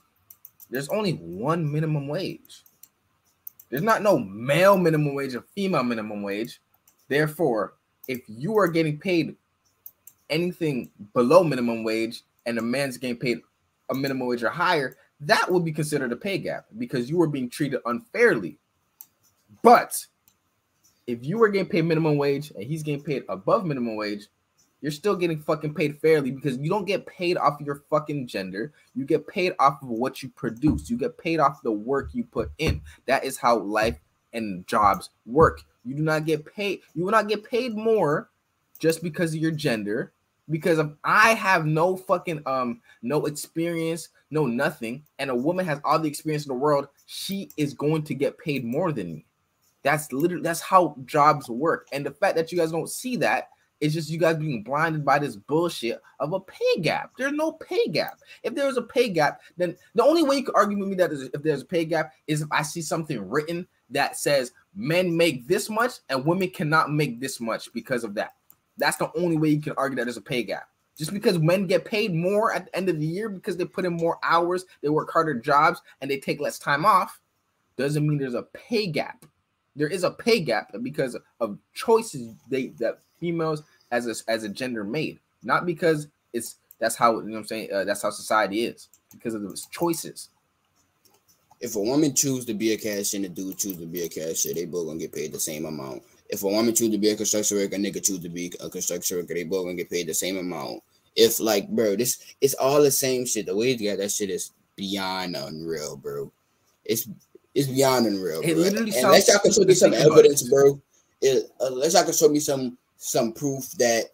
There's 0.70 0.90
only 0.90 1.14
one 1.14 1.70
minimum 1.70 2.08
wage. 2.08 2.64
There's 3.70 3.84
not 3.84 4.02
no 4.02 4.18
male 4.18 4.78
minimum 4.78 5.14
wage 5.14 5.36
or 5.36 5.44
female 5.54 5.84
minimum 5.84 6.22
wage. 6.22 6.62
Therefore, 7.10 7.74
if 8.08 8.22
you 8.28 8.58
are 8.58 8.68
getting 8.68 8.98
paid 8.98 9.36
anything 10.30 10.90
below 11.14 11.44
minimum 11.44 11.84
wage 11.84 12.24
and 12.46 12.58
a 12.58 12.62
man's 12.62 12.98
getting 12.98 13.18
paid 13.18 13.42
a 13.90 13.94
minimum 13.94 14.28
wage 14.28 14.44
or 14.44 14.50
higher, 14.50 14.96
that 15.20 15.52
would 15.52 15.66
be 15.66 15.72
considered 15.72 16.12
a 16.12 16.16
pay 16.16 16.38
gap 16.38 16.66
because 16.78 17.10
you 17.10 17.18
were 17.18 17.28
being 17.28 17.50
treated 17.50 17.82
unfairly. 17.86 18.58
But 19.62 20.06
if 21.08 21.26
you 21.26 21.38
were 21.38 21.50
getting 21.50 21.70
paid 21.70 21.86
minimum 21.86 22.18
wage 22.18 22.52
and 22.52 22.64
he's 22.64 22.84
getting 22.84 23.04
paid 23.04 23.24
above 23.30 23.66
minimum 23.66 23.96
wage, 23.96 24.28
you're 24.82 24.92
still 24.92 25.16
getting 25.16 25.40
fucking 25.40 25.74
paid 25.74 25.98
fairly 26.00 26.30
because 26.30 26.58
you 26.58 26.70
don't 26.70 26.86
get 26.86 27.06
paid 27.06 27.38
off 27.38 27.60
of 27.60 27.66
your 27.66 27.84
fucking 27.90 28.28
gender. 28.28 28.74
You 28.94 29.06
get 29.06 29.26
paid 29.26 29.54
off 29.58 29.82
of 29.82 29.88
what 29.88 30.22
you 30.22 30.30
produce. 30.30 30.90
You 30.90 30.98
get 30.98 31.18
paid 31.18 31.40
off 31.40 31.62
the 31.64 31.72
work 31.72 32.10
you 32.14 32.26
put 32.26 32.52
in. 32.58 32.82
That 33.06 33.24
is 33.24 33.38
how 33.38 33.60
life 33.60 33.98
and 34.34 34.68
jobs 34.68 35.10
work. 35.26 35.62
You 35.86 35.96
do 35.96 36.02
not 36.02 36.26
get 36.26 36.46
paid. 36.46 36.82
You 36.96 37.06
will 37.06 37.12
not 37.12 37.30
get 37.30 37.46
paid 37.46 37.76
more 37.76 38.30
just 38.78 39.02
because 39.02 39.34
of 39.34 39.40
your 39.40 39.52
gender. 39.52 40.12
Because 40.50 40.80
if 40.80 40.88
I 41.06 41.34
have 41.36 41.66
no 41.66 41.96
fucking 41.96 42.42
um 42.46 42.82
no 43.02 43.26
experience, 43.26 44.10
no 44.32 44.46
nothing, 44.46 45.04
and 45.18 45.30
a 45.30 45.36
woman 45.36 45.66
has 45.66 45.80
all 45.86 46.00
the 46.00 46.10
experience 46.10 46.44
in 46.44 46.50
the 46.50 46.56
world, 46.56 46.90
she 47.06 47.50
is 47.56 47.74
going 47.74 48.04
to 48.04 48.14
get 48.14 48.38
paid 48.38 48.66
more 48.66 48.92
than 48.92 49.14
me. 49.14 49.26
That's 49.84 50.12
literally 50.12 50.44
that's 50.44 50.62
how 50.62 50.96
jobs 51.06 51.50
work. 51.50 51.88
And 51.92 52.06
the 52.06 52.12
fact 52.12 52.36
that 52.36 52.52
you 52.52 52.58
guys 52.58 52.72
don't 52.72 52.90
see 52.90 53.18
that 53.18 53.50
is 53.82 53.94
just 53.94 54.10
you 54.10 54.18
guys 54.18 54.38
being 54.38 54.64
blinded 54.64 55.04
by 55.04 55.20
this 55.20 55.36
bullshit 55.36 56.02
of 56.22 56.32
a 56.32 56.40
pay 56.40 56.80
gap. 56.82 57.12
There's 57.18 57.34
no 57.34 57.52
pay 57.52 57.88
gap. 57.88 58.20
If 58.42 58.56
there 58.56 58.66
was 58.66 58.78
a 58.78 58.82
pay 58.82 59.10
gap, 59.10 59.42
then 59.58 59.76
the 59.94 60.04
only 60.04 60.24
way 60.24 60.38
you 60.38 60.44
could 60.46 60.56
argue 60.56 60.78
with 60.78 60.88
me 60.88 60.96
that 60.96 61.12
is 61.12 61.30
if 61.34 61.44
there's 61.44 61.64
a 61.64 61.66
pay 61.66 61.84
gap 61.84 62.14
is 62.28 62.42
if 62.42 62.48
I 62.50 62.62
see 62.62 62.82
something 62.82 63.28
written 63.28 63.68
that 63.90 64.18
says 64.18 64.54
men 64.74 65.16
make 65.16 65.48
this 65.48 65.70
much 65.70 65.96
and 66.10 66.26
women 66.26 66.50
cannot 66.50 66.92
make 66.92 67.20
this 67.20 67.42
much 67.42 67.74
because 67.74 68.06
of 68.06 68.16
that. 68.16 68.36
That's 68.78 68.98
the 68.98 69.12
only 69.18 69.38
way 69.38 69.50
you 69.50 69.62
can 69.62 69.74
argue 69.76 69.98
that 69.98 70.06
there's 70.06 70.18
a 70.18 70.22
pay 70.22 70.44
gap. 70.44 70.70
Just 70.98 71.14
because 71.14 71.40
men 71.40 71.68
get 71.68 71.86
paid 71.86 72.14
more 72.14 72.54
at 72.54 72.66
the 72.66 72.76
end 72.78 72.88
of 72.88 73.00
the 73.00 73.06
year 73.06 73.28
because 73.28 73.58
they 73.58 73.66
put 73.66 73.86
in 73.86 73.94
more 73.94 74.18
hours, 74.24 74.66
they 74.82 74.90
work 74.90 75.12
harder 75.12 75.34
jobs, 75.34 75.82
and 76.00 76.10
they 76.10 76.20
take 76.20 76.40
less 76.40 76.60
time 76.60 76.86
off, 76.86 77.20
doesn't 77.78 78.08
mean 78.08 78.18
there's 78.18 78.36
a 78.36 78.44
pay 78.54 78.88
gap. 78.88 79.26
There 79.76 79.88
is 79.88 80.04
a 80.04 80.12
pay 80.12 80.40
gap 80.40 80.74
because 80.82 81.18
of 81.40 81.58
choices 81.74 82.34
they 82.50 82.68
that 82.80 83.00
females 83.20 83.64
as 83.92 84.08
a 84.08 84.32
as 84.32 84.44
a 84.44 84.50
gender 84.50 84.84
made, 84.84 85.20
not 85.44 85.66
because 85.66 86.08
it's 86.34 86.58
that's 86.80 86.96
how 86.96 87.20
you 87.20 87.28
know 87.28 87.34
what 87.34 87.40
I'm 87.40 87.46
saying. 87.46 87.70
Uh, 87.74 87.84
that's 87.84 88.02
how 88.02 88.10
society 88.10 88.66
is 88.66 88.90
because 89.12 89.34
of 89.34 89.42
those 89.42 89.66
choices. 89.68 90.30
If 91.60 91.76
a 91.76 91.80
woman 91.80 92.14
choose 92.14 92.46
to 92.46 92.54
be 92.54 92.74
a 92.74 92.78
cashier 92.78 93.20
and 93.20 93.26
a 93.26 93.30
dude 93.30 93.58
choose 93.58 93.78
to 93.78 93.86
be 93.86 94.04
a 94.04 94.10
cashier, 94.10 94.54
they 94.54 94.66
both 94.66 94.88
gonna 94.88 95.00
get 95.00 95.14
paid 95.14 95.32
the 95.32 95.40
same 95.40 95.66
amount. 95.66 96.04
If 96.30 96.44
a 96.44 96.48
woman 96.48 96.76
choose 96.76 96.92
to 96.92 96.98
be 96.98 97.10
a 97.10 97.16
construction 97.16 97.58
worker, 97.58 97.76
a 97.76 97.80
nigga 97.80 98.04
choose 98.04 98.20
to 98.20 98.30
be 98.30 98.52
a 98.60 98.70
construction 98.70 99.18
worker, 99.18 99.34
they 99.34 99.44
both 99.44 99.66
gonna 99.66 99.76
get 99.76 99.90
paid 99.90 100.08
the 100.08 100.14
same 100.14 100.38
amount. 100.38 100.84
If 101.16 101.40
like, 101.40 101.70
bro, 101.70 101.96
this 101.96 102.36
it's 102.42 102.56
all 102.56 102.82
the 102.82 102.92
same 102.92 103.26
shit. 103.26 103.46
The 103.46 103.56
way 103.56 103.76
they 103.76 103.86
got 103.86 104.00
that 104.00 104.12
shit 104.12 104.30
is 104.30 104.52
beyond 104.76 105.36
unreal, 105.36 105.96
bro. 105.96 106.32
It's 106.86 107.08
it's 107.56 107.68
beyond 107.68 108.06
unreal. 108.06 108.42
It 108.44 108.54
bro. 108.54 108.64
literally 108.64 108.92
Unless 108.92 109.28
sounds 109.28 109.28
y'all 109.28 109.40
can 109.40 109.52
show 109.52 109.62
me 109.62 109.74
some 109.74 109.94
evidence, 109.94 110.44
bro. 110.50 110.82
It, 111.22 111.50
unless 111.60 111.94
y'all 111.94 112.04
can 112.04 112.14
show 112.14 112.30
me 112.30 112.40
some 112.40 112.78
some 112.98 113.34
proof 113.34 113.72
that 113.74 114.06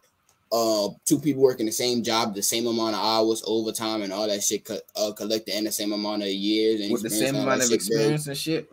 uh 0.52 0.90
two 1.06 1.20
people 1.20 1.42
working 1.42 1.66
the 1.66 1.72
same 1.72 2.04
job, 2.04 2.36
the 2.36 2.42
same 2.42 2.68
amount 2.68 2.96
of 2.96 3.02
hours, 3.04 3.44
overtime, 3.46 4.02
and 4.02 4.12
all 4.12 4.28
that 4.28 4.44
shit 4.44 4.66
co- 4.66 4.80
uh, 4.96 5.12
collected 5.14 5.56
in 5.58 5.64
the 5.64 5.72
same 5.72 5.94
amount 5.94 6.24
of 6.24 6.30
years 6.30 6.82
and 6.82 6.92
With 6.92 7.04
the 7.04 7.10
same 7.10 7.36
amount 7.36 7.62
of 7.62 7.68
shit, 7.68 7.70
bro, 7.70 7.76
experience 7.76 8.28
and 8.28 8.38
shit. 8.38 8.72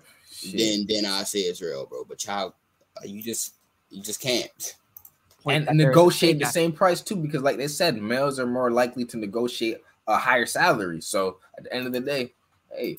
Then 0.52 0.86
then 0.88 1.06
I 1.06 1.22
say 1.22 1.40
it's 1.40 1.62
real, 1.62 1.86
bro. 1.86 2.04
But 2.04 2.24
y'all, 2.24 2.54
uh, 2.96 3.06
you 3.06 3.22
just 3.22 3.54
you 3.90 4.02
just 4.02 4.20
can't. 4.20 4.76
and 5.46 5.66
that 5.68 5.76
there 5.76 5.90
is 5.90 5.96
a 5.96 6.00
negotiate 6.00 6.38
the 6.38 6.46
same 6.46 6.72
price 6.72 7.00
too, 7.00 7.16
because 7.16 7.42
like 7.42 7.56
they 7.56 7.68
said, 7.68 8.00
males 8.00 8.40
are 8.40 8.46
more 8.46 8.70
likely 8.70 9.04
to 9.06 9.16
negotiate 9.16 9.82
a 10.08 10.16
higher 10.16 10.46
salary. 10.46 11.00
So 11.00 11.38
at 11.56 11.64
the 11.64 11.72
end 11.72 11.86
of 11.86 11.92
the 11.92 12.00
day, 12.00 12.32
hey, 12.72 12.98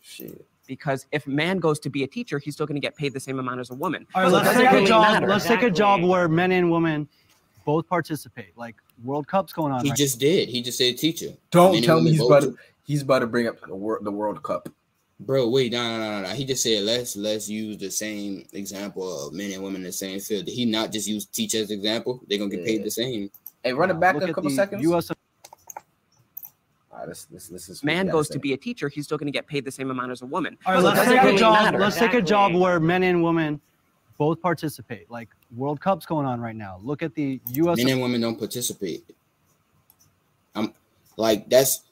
shit. 0.00 0.47
Because 0.68 1.06
if 1.10 1.26
a 1.26 1.30
man 1.30 1.58
goes 1.58 1.80
to 1.80 1.90
be 1.90 2.04
a 2.04 2.06
teacher, 2.06 2.38
he's 2.38 2.54
still 2.54 2.66
going 2.66 2.76
to 2.76 2.80
get 2.80 2.94
paid 2.94 3.12
the 3.14 3.18
same 3.18 3.40
amount 3.40 3.58
as 3.58 3.70
a 3.70 3.74
woman. 3.74 4.06
All 4.14 4.22
right, 4.22 4.28
So 4.28 4.34
let's 4.36 4.48
doesn't 4.48 4.66
take 4.66 4.84
a 4.84 4.86
job. 4.86 5.02
matter. 5.02 5.26
Let's 5.26 5.46
take 5.46 5.62
a 5.62 5.70
job 5.70 6.02
where 6.04 6.28
men 6.28 6.52
and 6.52 6.70
women 6.70 7.08
both 7.64 7.88
participate. 7.88 8.56
Like 8.56 8.76
World 9.02 9.26
Cup's 9.26 9.52
going 9.52 9.72
on. 9.72 9.82
He 9.82 9.90
right 9.90 9.98
just 9.98 10.20
did. 10.20 10.48
He 10.48 10.62
just 10.62 10.78
said 10.78 10.96
teacher. 10.98 11.30
Don't 11.50 11.72
Men 11.72 11.82
tell 11.82 12.00
me 12.00 12.12
he's 12.12 12.24
about 12.24 12.42
to, 12.42 12.56
he's 12.84 13.02
about 13.02 13.20
to 13.20 13.26
bring 13.26 13.48
up 13.48 13.60
the 13.66 13.74
world 13.74 14.04
the 14.04 14.10
World 14.10 14.42
Cup. 14.42 14.68
Bro, 15.20 15.48
wait, 15.48 15.72
no, 15.72 15.82
no, 15.82 15.98
no, 15.98 16.20
no, 16.20 16.28
no. 16.28 16.34
He 16.34 16.44
just 16.44 16.62
said 16.62 16.84
let's 16.84 17.16
let's 17.16 17.48
use 17.48 17.76
the 17.78 17.90
same 17.90 18.46
example 18.52 19.26
of 19.26 19.32
men 19.32 19.50
and 19.52 19.62
women 19.62 19.80
in 19.80 19.86
the 19.86 19.92
same 19.92 20.20
field. 20.20 20.44
Did 20.44 20.52
he 20.52 20.64
not 20.64 20.92
just 20.92 21.08
use 21.08 21.26
teach 21.26 21.54
as 21.54 21.70
example? 21.70 22.20
They're 22.28 22.38
gonna 22.38 22.50
get 22.50 22.64
paid 22.64 22.84
the 22.84 22.90
same. 22.90 23.30
Hey, 23.64 23.72
run 23.72 23.90
it 23.90 23.98
back 23.98 24.14
Look 24.14 24.24
a 24.24 24.32
couple 24.32 24.50
the 24.50 24.56
seconds. 24.56 24.82
US 24.84 25.10
All 26.98 27.04
right, 27.06 27.08
this, 27.10 27.24
this, 27.26 27.46
this 27.48 27.68
is 27.68 27.84
man 27.84 28.08
goes 28.08 28.28
to 28.28 28.38
be 28.40 28.54
a 28.54 28.56
teacher, 28.56 28.88
he's 28.88 29.04
still 29.04 29.18
going 29.18 29.26
to 29.28 29.32
get 29.32 29.46
paid 29.46 29.64
the 29.64 29.70
same 29.70 29.90
amount 29.90 30.10
as 30.10 30.22
a 30.22 30.26
woman. 30.26 30.58
All 30.66 30.74
right, 30.74 30.80
So 30.80 30.86
let's 30.86 30.98
doesn't 30.98 31.16
take 31.24 31.34
a 31.34 31.38
job. 31.38 31.52
matter. 31.62 31.78
Let's 31.78 31.96
take 31.96 32.14
a 32.14 32.22
job 32.22 32.54
where 32.54 32.80
men 32.80 33.04
and 33.04 33.22
women 33.22 33.60
both 34.16 34.40
participate. 34.42 35.08
Like 35.08 35.28
World 35.56 35.80
Cup's 35.80 36.06
going 36.06 36.26
on 36.26 36.40
right 36.40 36.56
now. 36.56 36.80
Look 36.82 37.04
at 37.04 37.14
the 37.14 37.40
U.S. 37.52 37.76
Men 37.78 37.88
and 37.88 38.02
women 38.02 38.20
don't 38.20 38.36
participate. 38.36 39.04
I'm 40.56 40.72
like 41.16 41.48
that's 41.48 41.82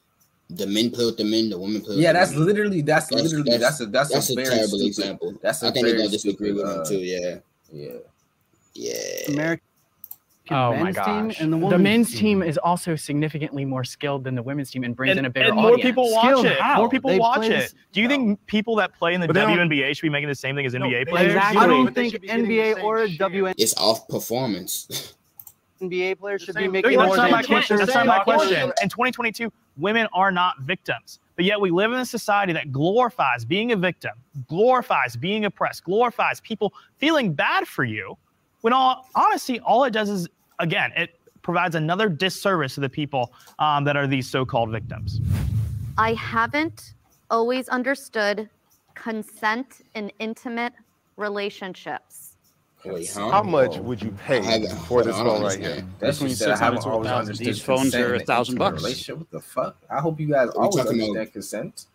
the 0.51 0.67
men 0.67 0.91
play 0.91 1.05
with 1.05 1.17
the 1.19 1.25
men, 1.25 1.51
the 1.51 1.59
women 1.59 1.81
play 1.83 1.95
with 1.95 2.03
Yeah, 2.03 2.13
the 2.13 2.19
that's 2.19 2.33
women. 2.33 2.47
literally 2.47 2.81
that's, 2.83 3.07
That's- 3.09 3.23
literally 3.31 3.51
that's- 3.53 3.79
that's 3.79 3.81
a 3.81 3.87
that's, 3.87 4.13
that's 4.13 4.31
a, 4.31 4.33
a 4.33 4.37
very 4.37 4.49
terrible 4.49 4.79
stupid, 4.79 4.87
example. 4.87 5.35
That's 5.41 5.63
a 5.63 5.67
I 5.69 5.71
think 5.71 5.87
they're 5.87 5.97
gonna 5.99 6.09
disagree 6.09 6.51
stupid, 6.51 6.57
with 6.57 6.75
him 6.75 6.81
uh, 6.81 6.85
too, 6.85 6.99
yeah. 6.99 7.37
Yeah. 7.73 7.99
Yeah. 8.75 9.33
American 9.35 9.65
Oh 10.51 10.73
my 10.75 10.83
men's 10.85 10.97
team 10.97 11.29
gosh. 11.29 11.41
and 11.41 11.53
the 11.53 11.69
the, 11.69 11.79
men's 11.79 12.11
team. 12.11 12.21
team 12.21 12.43
is 12.43 12.57
also 12.59 12.95
significantly 12.95 13.65
more 13.65 13.83
skilled 13.85 14.25
than 14.25 14.35
the 14.35 14.43
women's 14.43 14.71
team 14.71 14.85
and 14.85 14.95
brings 14.95 15.11
and, 15.11 15.19
in 15.21 15.25
a 15.25 15.31
bigger 15.31 15.47
and 15.49 15.57
more 15.57 15.73
audience. 15.73 15.83
people 15.83 16.13
watch 16.13 16.25
Skilled 16.25 16.47
it. 16.47 16.61
how? 16.61 16.77
More 16.79 16.89
people 16.89 17.11
They 17.11 17.19
watch 17.19 17.39
play 17.39 17.47
it. 17.49 17.51
this- 17.51 17.75
Do 17.93 18.01
you 18.01 18.09
think 18.09 18.45
people 18.47 18.77
that 18.77 18.95
play 18.97 19.15
in 19.15 19.21
the 19.21 19.27
But 19.27 19.37
WNBA 19.37 19.95
should 19.97 20.03
be 20.03 20.09
making 20.09 20.29
the 20.29 20.35
same 20.35 20.55
thing 20.55 20.65
as 20.67 20.75
No, 20.75 20.87
NBA 20.87 21.09
players? 21.09 21.35
Exactly. 21.35 21.59
I 21.63 21.67
don't 21.67 21.85
But 21.87 21.95
think 21.95 22.13
should 22.13 22.21
be 22.23 22.29
getting 22.29 22.49
the 22.49 22.59
NBA 22.61 22.83
or. 22.85 23.07
WNBA 23.07 23.55
It's 23.59 23.77
off 23.77 24.07
performance. 24.09 25.15
NBA 25.83 26.19
players 26.19 26.43
should 26.43 26.55
be 26.55 26.63
same- 26.63 26.73
making 26.73 26.93
That's 26.97 27.07
more 27.07 27.17
not 27.17 27.23
than 27.25 27.31
my 27.33 27.43
question. 27.43 27.77
That's 27.77 27.95
not 27.95 28.07
my 28.07 28.21
question. 28.21 28.73
In 28.83 28.89
2022, 28.89 29.53
women 29.77 30.07
are 30.15 30.31
not 30.33 30.61
victims. 30.61 31.19
But 31.35 31.45
yet 31.45 31.61
we 31.61 31.71
live 31.71 31.93
in 31.93 31.99
a 31.99 32.07
society 32.07 32.55
that 32.55 32.73
glorifies 32.73 33.45
being 33.45 33.73
a 33.73 33.77
victim, 33.77 34.13
glorifies 34.49 35.17
being 35.17 35.45
oppressed, 35.45 35.85
glorifies 35.85 36.41
people 36.41 36.73
feeling 36.97 37.35
bad 37.35 37.69
for 37.69 37.85
you. 37.85 38.17
When 38.63 38.73
all 38.73 39.07
honesty, 39.15 39.61
all 39.61 39.85
it 39.85 39.91
does 39.93 40.09
is 40.09 40.29
again, 40.59 40.93
it 40.97 41.19
provides 41.43 41.75
another 41.75 42.09
disservice 42.09 42.75
to 42.75 42.81
the 42.81 42.89
people 42.89 43.33
um, 43.59 43.85
that 43.85 43.97
are 43.97 44.07
these 44.07 44.29
so-called 44.29 44.71
victims. 44.71 45.21
I 45.99 46.15
haven't 46.15 46.95
always 47.31 47.69
understood 47.69 48.49
consent 48.95 49.83
in 49.95 50.11
intimate 50.19 50.73
relationships. 51.17 52.37
Wait, 52.85 53.11
huh? 53.13 53.31
How 53.31 53.43
much 53.43 53.79
would 53.79 54.01
you 54.01 54.11
pay 54.13 54.41
haven't- 54.43 54.71
for 54.87 55.03
this 55.03 55.17
phone 55.17 55.43
right 55.43 55.59
here? 55.59 55.85
That's 55.99 56.19
Between 56.19 56.31
what 56.33 56.39
said. 56.39 56.51
I 56.51 56.55
600 56.55 56.65
haven't 56.65 56.87
always 56.93 57.07
1,000. 57.07 57.19
understood 57.21 57.47
These 57.47 57.63
phones 57.63 57.95
are 57.95 57.99
in 57.99 58.05
an 58.15 58.27
1,000 58.27 58.59
bucks. 58.59 58.83
Relationship. 58.83 59.19
What 59.19 59.31
the 59.31 59.41
fuck? 59.41 59.77
I 59.91 60.01
hope 60.01 60.21
you 60.21 60.29
guys 60.29 60.51
always 60.51 60.77
talking 60.77 60.93
understand 60.93 61.17
about- 61.17 61.33
consent. 61.33 61.87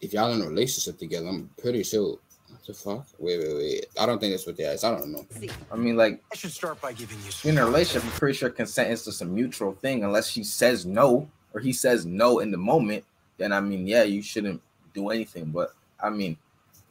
If 0.00 0.12
y'all 0.12 0.32
in 0.32 0.42
a 0.42 0.46
relationship 0.48 0.98
together, 0.98 1.26
I'm 1.26 1.50
pretty 1.60 1.82
sure. 1.82 2.18
What 2.66 2.76
the 2.76 2.82
fuck? 2.82 3.06
Wait, 3.20 3.38
wait, 3.38 3.56
wait. 3.56 3.86
I 4.00 4.06
don't 4.06 4.18
think 4.18 4.32
that's 4.32 4.44
what 4.44 4.56
they 4.56 4.64
asked. 4.64 4.84
I 4.84 4.90
don't 4.90 5.12
know. 5.12 5.24
I 5.70 5.76
mean, 5.76 5.96
like 5.96 6.20
I 6.32 6.34
should 6.34 6.50
start 6.50 6.80
by 6.80 6.92
giving 6.92 7.16
you 7.18 7.48
in 7.48 7.58
a 7.58 7.64
relationship, 7.64 8.04
I'm 8.04 8.18
pretty 8.18 8.36
sure 8.36 8.50
consent 8.50 8.90
is 8.90 9.04
just 9.04 9.22
a 9.22 9.24
mutual 9.24 9.72
thing. 9.72 10.02
Unless 10.02 10.30
she 10.30 10.42
says 10.42 10.84
no 10.84 11.30
or 11.54 11.60
he 11.60 11.72
says 11.72 12.04
no 12.06 12.40
in 12.40 12.50
the 12.50 12.58
moment, 12.58 13.04
then 13.38 13.52
I 13.52 13.60
mean, 13.60 13.86
yeah, 13.86 14.02
you 14.02 14.20
shouldn't 14.20 14.60
do 14.94 15.10
anything. 15.10 15.52
But 15.52 15.74
I 16.02 16.10
mean, 16.10 16.36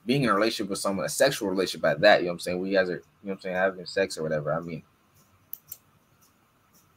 being 0.05 0.23
in 0.23 0.29
a 0.29 0.33
relationship 0.33 0.69
with 0.69 0.79
someone, 0.79 1.05
a 1.05 1.09
sexual 1.09 1.49
relationship 1.49 1.85
at 1.85 1.99
that, 2.01 2.21
you 2.21 2.27
know 2.27 2.31
what 2.31 2.33
I'm 2.35 2.39
saying? 2.39 2.59
We 2.59 2.71
guys 2.71 2.89
are, 2.89 2.93
you 2.93 2.99
know 2.99 3.03
what 3.23 3.33
I'm 3.33 3.41
saying, 3.41 3.55
having 3.55 3.85
sex 3.85 4.17
or 4.17 4.23
whatever. 4.23 4.53
I 4.53 4.61
mean, 4.61 4.81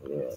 yeah. 0.09 0.35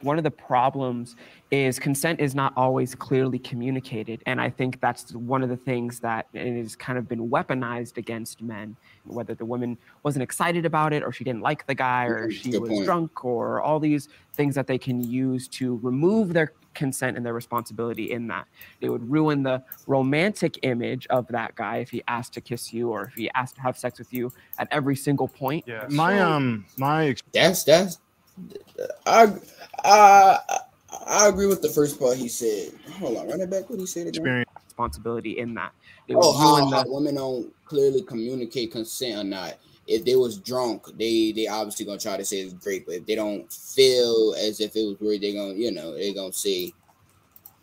one 0.00 0.18
of 0.18 0.24
the 0.24 0.30
problems 0.30 1.16
is 1.54 1.78
consent 1.78 2.20
is 2.20 2.34
not 2.34 2.52
always 2.56 2.94
clearly 2.94 3.38
communicated 3.38 4.22
and 4.26 4.40
i 4.40 4.48
think 4.50 4.80
that's 4.80 5.12
one 5.14 5.42
of 5.42 5.48
the 5.48 5.56
things 5.56 6.00
that 6.00 6.26
it 6.32 6.56
has 6.62 6.74
kind 6.74 6.98
of 6.98 7.08
been 7.08 7.28
weaponized 7.30 7.96
against 7.96 8.42
men 8.42 8.76
whether 9.04 9.34
the 9.34 9.44
woman 9.44 9.76
wasn't 10.02 10.22
excited 10.22 10.64
about 10.66 10.92
it 10.92 11.02
or 11.02 11.12
she 11.12 11.22
didn't 11.24 11.42
like 11.42 11.66
the 11.66 11.74
guy 11.74 12.04
or 12.06 12.30
she 12.30 12.50
Good 12.50 12.62
was 12.62 12.70
point. 12.70 12.84
drunk 12.84 13.24
or 13.24 13.60
all 13.62 13.78
these 13.78 14.08
things 14.34 14.54
that 14.54 14.66
they 14.66 14.78
can 14.78 15.02
use 15.02 15.46
to 15.48 15.78
remove 15.82 16.32
their 16.32 16.52
consent 16.74 17.16
and 17.16 17.24
their 17.24 17.34
responsibility 17.34 18.10
in 18.10 18.26
that 18.26 18.46
it 18.80 18.88
would 18.88 19.08
ruin 19.08 19.42
the 19.44 19.62
romantic 19.86 20.58
image 20.62 21.06
of 21.08 21.26
that 21.28 21.54
guy 21.54 21.76
if 21.76 21.88
he 21.90 22.02
asked 22.08 22.32
to 22.34 22.40
kiss 22.40 22.72
you 22.72 22.90
or 22.90 23.04
if 23.04 23.14
he 23.14 23.30
asked 23.34 23.54
to 23.54 23.60
have 23.60 23.78
sex 23.78 23.98
with 23.98 24.12
you 24.12 24.32
at 24.58 24.66
every 24.72 24.96
single 24.96 25.28
point 25.28 25.62
Yeah. 25.68 25.86
My 25.90 26.18
um 26.20 26.64
my 26.76 27.08
ex- 27.08 27.22
That's 27.32 27.62
that's. 27.64 27.98
I 29.06 29.32
I 29.84 30.38
I 31.06 31.28
agree 31.28 31.46
with 31.46 31.62
the 31.62 31.68
first 31.68 31.98
part 31.98 32.16
he 32.16 32.28
said. 32.28 32.72
Hold 32.98 33.18
on, 33.18 33.28
run 33.28 33.40
it 33.40 33.50
back. 33.50 33.68
What 33.68 33.78
he 33.78 33.86
said 33.86 34.06
again? 34.06 34.22
experience 34.22 34.50
responsibility 34.66 35.38
in 35.38 35.54
that 35.54 35.72
it 36.08 36.16
Oh, 36.18 36.36
how, 36.36 36.68
how 36.70 36.82
the 36.82 36.92
women 36.92 37.14
don't 37.14 37.52
clearly 37.64 38.02
communicate 38.02 38.72
consent 38.72 39.18
or 39.18 39.24
not. 39.24 39.54
If 39.86 40.04
they 40.04 40.16
was 40.16 40.38
drunk, 40.38 40.86
they 40.96 41.32
they 41.32 41.46
obviously 41.46 41.84
gonna 41.84 41.98
try 41.98 42.16
to 42.16 42.24
say 42.24 42.38
it's 42.38 42.54
great, 42.54 42.86
but 42.86 42.96
if 42.96 43.06
they 43.06 43.14
don't 43.14 43.50
feel 43.52 44.34
as 44.38 44.60
if 44.60 44.74
it 44.76 44.84
was 44.84 44.96
great, 44.96 45.20
they 45.20 45.34
gonna 45.34 45.54
you 45.54 45.70
know 45.70 45.94
they 45.94 46.14
gonna 46.14 46.32
say, 46.32 46.72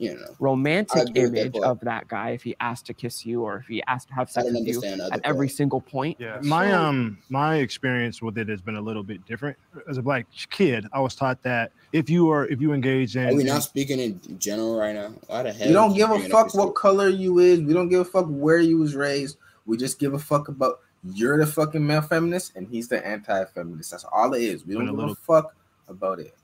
you 0.02 0.16
know. 0.16 0.36
Romantic 0.39 1.10
agree 1.10 1.22
with 1.24 1.34
that 1.34 1.39
image 1.47 1.56
of 1.64 1.80
that 1.82 2.08
guy 2.08 2.32
if 2.32 2.41
he 2.43 2.56
asked 2.60 2.86
to 2.88 2.93
kiss 2.93 3.26
you 3.26 3.43
or 3.43 3.58
if 3.58 3.68
he 3.68 3.84
asked 3.88 4.08
to 4.08 4.14
have 4.16 4.30
sex 4.32 4.45
with 4.45 4.56
you 4.56 4.60
understand 4.76 4.99
the 5.02 5.14
at 5.14 5.22
every 5.24 5.47
part. 5.47 5.56
single 5.56 5.80
point. 5.82 6.18
Yeah. 6.20 6.39
my 6.41 6.72
um 6.72 7.20
my 7.30 7.58
experience 7.58 8.22
with 8.22 8.38
it 8.38 8.49
has 8.49 8.62
been 8.62 8.76
a 8.78 8.82
little 8.82 9.04
bit 9.04 9.24
different. 9.28 9.58
As 9.88 9.97
a 9.97 10.02
black 10.02 10.26
kid, 10.49 10.88
I 10.91 10.99
was 10.99 11.14
taught 11.16 11.41
that 11.43 11.72
if 11.93 12.10
you 12.10 12.30
are 12.32 12.47
if 12.47 12.60
you 12.60 12.74
engage 12.74 13.16
in, 13.16 13.28
Are 13.30 13.36
we 13.36 13.41
in- 13.41 13.47
not 13.47 13.64
speaking 13.64 13.99
in 13.99 14.20
general 14.39 14.76
right 14.78 14.95
now? 14.95 15.14
Why 15.28 15.43
the 15.43 15.54
hell? 15.54 15.68
We 15.68 15.74
don't 15.74 15.93
give 15.93 16.10
a 16.10 16.20
fuck 16.30 16.54
what 16.56 16.74
color 16.74 17.08
you 17.10 17.39
is. 17.39 17.62
We 17.62 17.74
don't 17.74 17.89
give 17.89 17.99
a 17.99 18.06
fuck 18.06 18.26
where 18.28 18.60
you 18.60 18.80
was 18.80 18.95
raised. 18.95 19.38
We 19.68 19.78
just 19.78 19.99
give 19.99 20.14
a 20.16 20.20
fuck 20.20 20.47
about 20.47 20.80
you're 21.14 21.38
the 21.38 21.47
fucking 21.47 21.86
male 21.86 22.02
feminist 22.02 22.56
and 22.56 22.68
he's 22.68 22.88
the 22.88 23.06
anti-feminist. 23.06 23.91
That's 23.91 24.04
all 24.12 24.34
it 24.34 24.41
is. 24.43 24.66
We 24.66 24.74
don't 24.74 24.86
Been 24.86 24.95
a 24.95 24.97
give 25.02 25.12
a 25.12 25.16
fuck 25.16 25.56
about 25.88 26.20
it. 26.20 26.36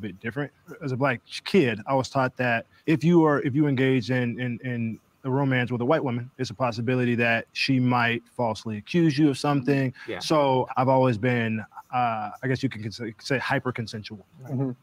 Bit 0.00 0.18
different. 0.20 0.50
As 0.82 0.92
a 0.92 0.96
black 0.96 1.20
kid, 1.44 1.80
I 1.86 1.94
was 1.94 2.08
taught 2.08 2.36
that 2.36 2.66
if 2.86 3.04
you 3.04 3.24
are 3.24 3.40
if 3.42 3.54
you 3.54 3.66
engage 3.66 4.10
in 4.10 4.40
in 4.40 4.58
in 4.64 5.00
a 5.24 5.30
romance 5.30 5.70
with 5.70 5.80
a 5.80 5.84
white 5.84 6.02
woman, 6.02 6.30
it's 6.38 6.50
a 6.50 6.54
possibility 6.54 7.14
that 7.14 7.46
she 7.52 7.78
might 7.78 8.22
falsely 8.36 8.78
accuse 8.78 9.18
you 9.18 9.28
of 9.28 9.38
something. 9.38 9.92
Yeah. 10.08 10.18
So 10.18 10.66
I've 10.76 10.88
always 10.88 11.18
been, 11.18 11.62
uh, 11.92 12.30
I 12.42 12.48
guess 12.48 12.62
you 12.62 12.68
can 12.68 12.90
say, 12.90 13.14
say 13.20 13.38
hyper 13.38 13.70
consensual. 13.72 14.24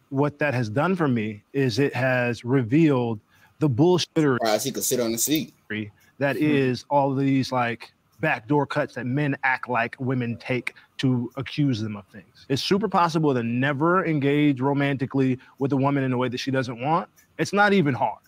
What 0.09 0.37
that 0.39 0.53
has 0.53 0.69
done 0.69 0.95
for 0.95 1.07
me 1.07 1.43
is 1.53 1.79
it 1.79 1.93
has 1.95 2.45
revealed 2.45 3.19
the 3.59 3.69
bullshittery 3.69 4.37
Right, 4.41 4.61
he 4.61 4.71
could 4.71 4.83
sit 4.83 4.99
on 4.99 5.11
the 5.11 5.17
seat. 5.17 5.53
that 6.19 6.37
is 6.37 6.85
all 6.89 7.11
of 7.11 7.17
these 7.17 7.51
like 7.51 7.91
backdoor 8.19 8.65
cuts 8.65 8.95
that 8.95 9.05
men 9.05 9.37
act 9.43 9.69
like 9.69 9.95
women 9.99 10.37
take 10.37 10.73
to 10.97 11.31
accuse 11.35 11.81
them 11.81 11.95
of 11.95 12.05
things. 12.07 12.45
It's 12.49 12.63
super 12.63 12.87
possible 12.87 13.33
to 13.33 13.43
never 13.43 14.05
engage 14.05 14.59
romantically 14.61 15.37
with 15.59 15.71
a 15.73 15.77
woman 15.77 16.03
in 16.03 16.13
a 16.13 16.17
way 16.17 16.27
that 16.29 16.39
she 16.39 16.49
doesn't 16.51 16.79
want. 16.81 17.07
It's 17.37 17.53
not 17.53 17.73
even 17.73 17.93
hard. 17.93 18.19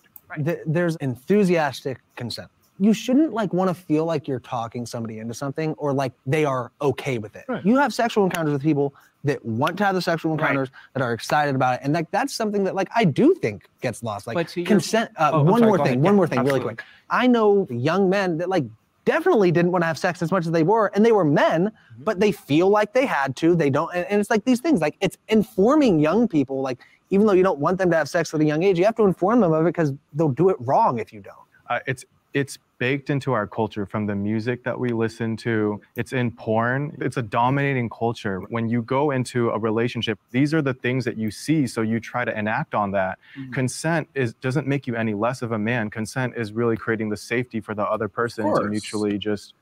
Th- 0.44 0.58
There's 0.66 0.96
enthusiastic 0.96 1.98
consent. 2.16 2.48
You 2.78 2.94
shouldn't 2.94 3.32
like 3.34 3.52
want 3.52 3.68
to 3.68 3.74
feel 3.74 4.04
like 4.06 4.26
you're 4.26 4.40
talking 4.40 4.86
somebody 4.86 5.18
into 5.18 5.34
something 5.34 5.74
or 5.74 5.92
like 5.92 6.12
they 6.26 6.44
are 6.44 6.70
okay 6.80 7.18
with 7.18 7.36
it. 7.36 7.44
Right. 7.48 7.64
You 7.64 7.76
have 7.76 7.92
sexual 7.92 8.24
encounters 8.24 8.52
with 8.54 8.62
people 8.62 8.94
that 9.24 9.44
want 9.44 9.76
to 9.76 9.84
have 9.84 9.94
the 9.94 10.00
sexual 10.00 10.32
encounters 10.32 10.70
that 10.94 11.02
are 11.02 11.12
excited 11.12 11.54
about 11.54 11.74
it, 11.74 11.80
and 11.82 11.92
like 11.92 12.10
that's 12.10 12.32
something 12.32 12.64
that 12.64 12.74
like 12.74 12.88
I 12.96 13.04
do 13.04 13.34
think 13.34 13.66
gets 13.82 14.02
lost. 14.02 14.26
Like 14.26 14.34
But 14.34 14.48
to 14.48 14.60
your- 14.60 14.66
consent. 14.66 15.10
Uh, 15.16 15.30
Oh, 15.34 15.40
I'm 15.40 15.46
one 15.46 15.58
sorry, 15.58 15.68
more 15.68 15.76
thing. 15.78 15.86
ahead. 15.88 15.96
One 16.00 16.12
Yeah, 16.14 16.16
more 16.16 16.26
thing, 16.26 16.44
really 16.44 16.60
quick. 16.60 16.82
I 17.10 17.26
know 17.26 17.66
young 17.68 18.08
men 18.08 18.38
that 18.38 18.48
like 18.48 18.64
definitely 19.04 19.50
didn't 19.50 19.72
want 19.72 19.82
to 19.82 19.86
have 19.86 19.98
sex 19.98 20.22
as 20.22 20.30
much 20.30 20.46
as 20.46 20.52
they 20.52 20.62
were, 20.62 20.90
and 20.94 21.04
they 21.04 21.12
were 21.12 21.24
men, 21.24 21.66
Mm-hmm. 21.70 22.04
but 22.04 22.20
they 22.20 22.32
feel 22.32 22.68
like 22.68 22.92
they 22.92 23.06
had 23.06 23.36
to. 23.36 23.54
They 23.54 23.70
don't, 23.70 23.92
and, 23.94 24.06
and 24.06 24.20
it's 24.20 24.30
like 24.30 24.44
these 24.44 24.60
things. 24.60 24.80
Like 24.80 24.96
it's 25.00 25.18
informing 25.28 25.98
young 25.98 26.26
people. 26.28 26.60
Like 26.62 26.78
even 27.10 27.26
though 27.26 27.32
you 27.32 27.42
don't 27.42 27.58
want 27.58 27.78
them 27.78 27.90
to 27.90 27.96
have 27.96 28.08
sex 28.08 28.32
at 28.34 28.40
a 28.40 28.44
young 28.44 28.62
age, 28.62 28.78
you 28.78 28.84
have 28.84 28.96
to 28.96 29.04
inform 29.04 29.40
them 29.40 29.52
of 29.52 29.62
it 29.66 29.68
because 29.70 29.92
they'll 30.14 30.28
do 30.28 30.48
it 30.48 30.56
wrong 30.60 30.98
if 30.98 31.12
you 31.12 31.20
don't. 31.20 31.34
uh, 31.68 31.80
it's 31.86 32.04
it's 32.32 32.58
baked 32.78 33.10
into 33.10 33.32
our 33.32 33.46
culture 33.46 33.84
from 33.84 34.06
the 34.06 34.14
music 34.14 34.64
that 34.64 34.78
we 34.78 34.88
listen 34.88 35.36
to. 35.36 35.80
It's 35.96 36.12
in 36.12 36.30
porn. 36.30 36.96
It's 37.00 37.18
a 37.18 37.22
dominating 37.22 37.90
culture. 37.90 38.40
When 38.48 38.68
you 38.68 38.82
go 38.82 39.10
into 39.10 39.50
a 39.50 39.58
relationship 39.58 40.18
these 40.30 40.54
are 40.54 40.62
the 40.62 40.74
things 40.74 41.04
that 41.04 41.16
you 41.16 41.30
see 41.30 41.66
so 41.66 41.82
you 41.82 42.00
try 42.00 42.24
to 42.24 42.36
enact 42.38 42.74
on 42.74 42.92
that. 42.92 43.18
Mm-hmm. 43.38 43.52
Consent 43.52 44.08
is 44.14 44.32
doesn't 44.34 44.66
make 44.66 44.86
you 44.86 44.96
any 44.96 45.14
less 45.14 45.42
of 45.42 45.52
a 45.52 45.58
man. 45.58 45.90
Consent 45.90 46.34
is 46.36 46.52
really 46.52 46.76
creating 46.76 47.08
the 47.10 47.16
safety 47.16 47.60
for 47.60 47.74
the 47.74 47.84
other 47.84 48.08
person 48.08 48.44
to 48.54 48.64
mutually 48.64 49.18
just 49.18 49.54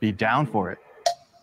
be 0.00 0.12
down 0.12 0.46
for 0.46 0.70
it. 0.70 0.78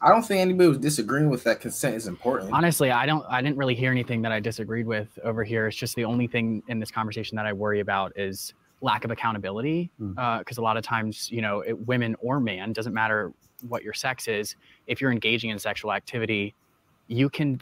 I 0.04 0.10
don't 0.10 0.24
think 0.24 0.42
anybody 0.42 0.68
was 0.68 0.80
disagreeing 0.80 1.30
with 1.30 1.44
that 1.44 1.62
consent 1.62 1.96
is 1.96 2.08
important. 2.08 2.52
Honestly, 2.52 2.90
I 2.90 3.06
don't. 3.06 3.24
I 3.30 3.42
didn't 3.42 3.58
really 3.58 3.76
hear 3.76 3.92
anything 3.92 4.24
that 4.24 4.32
I 4.32 4.40
disagreed 4.40 4.88
with 4.88 5.08
over 5.24 5.44
here. 5.44 5.68
It's 5.68 5.78
just 5.78 5.96
the 5.96 6.06
only 6.06 6.26
thing 6.26 6.64
in 6.68 6.80
this 6.80 6.90
conversation 6.90 7.36
that 7.36 7.46
I 7.46 7.54
worry 7.54 7.82
about 7.82 8.14
is 8.16 8.54
lack 8.82 9.06
of 9.06 9.12
accountability. 9.12 9.92
Hmm. 9.98 10.18
Uh, 10.18 10.40
because 10.40 10.58
a 10.58 10.62
lot 10.62 10.78
of 10.78 10.84
times, 10.84 11.32
you 11.32 11.42
know, 11.42 11.62
it, 11.62 11.88
women 11.88 12.16
or 12.20 12.40
man 12.40 12.74
doesn't 12.74 12.94
matter 12.94 13.32
what 13.68 13.84
your 13.84 13.94
sex 13.94 14.28
is. 14.28 14.56
If 14.88 15.02
you're 15.02 15.12
engaging 15.12 15.52
in 15.52 15.60
sexual 15.60 15.94
activity, 15.94 16.56
you 17.08 17.30
can 17.30 17.62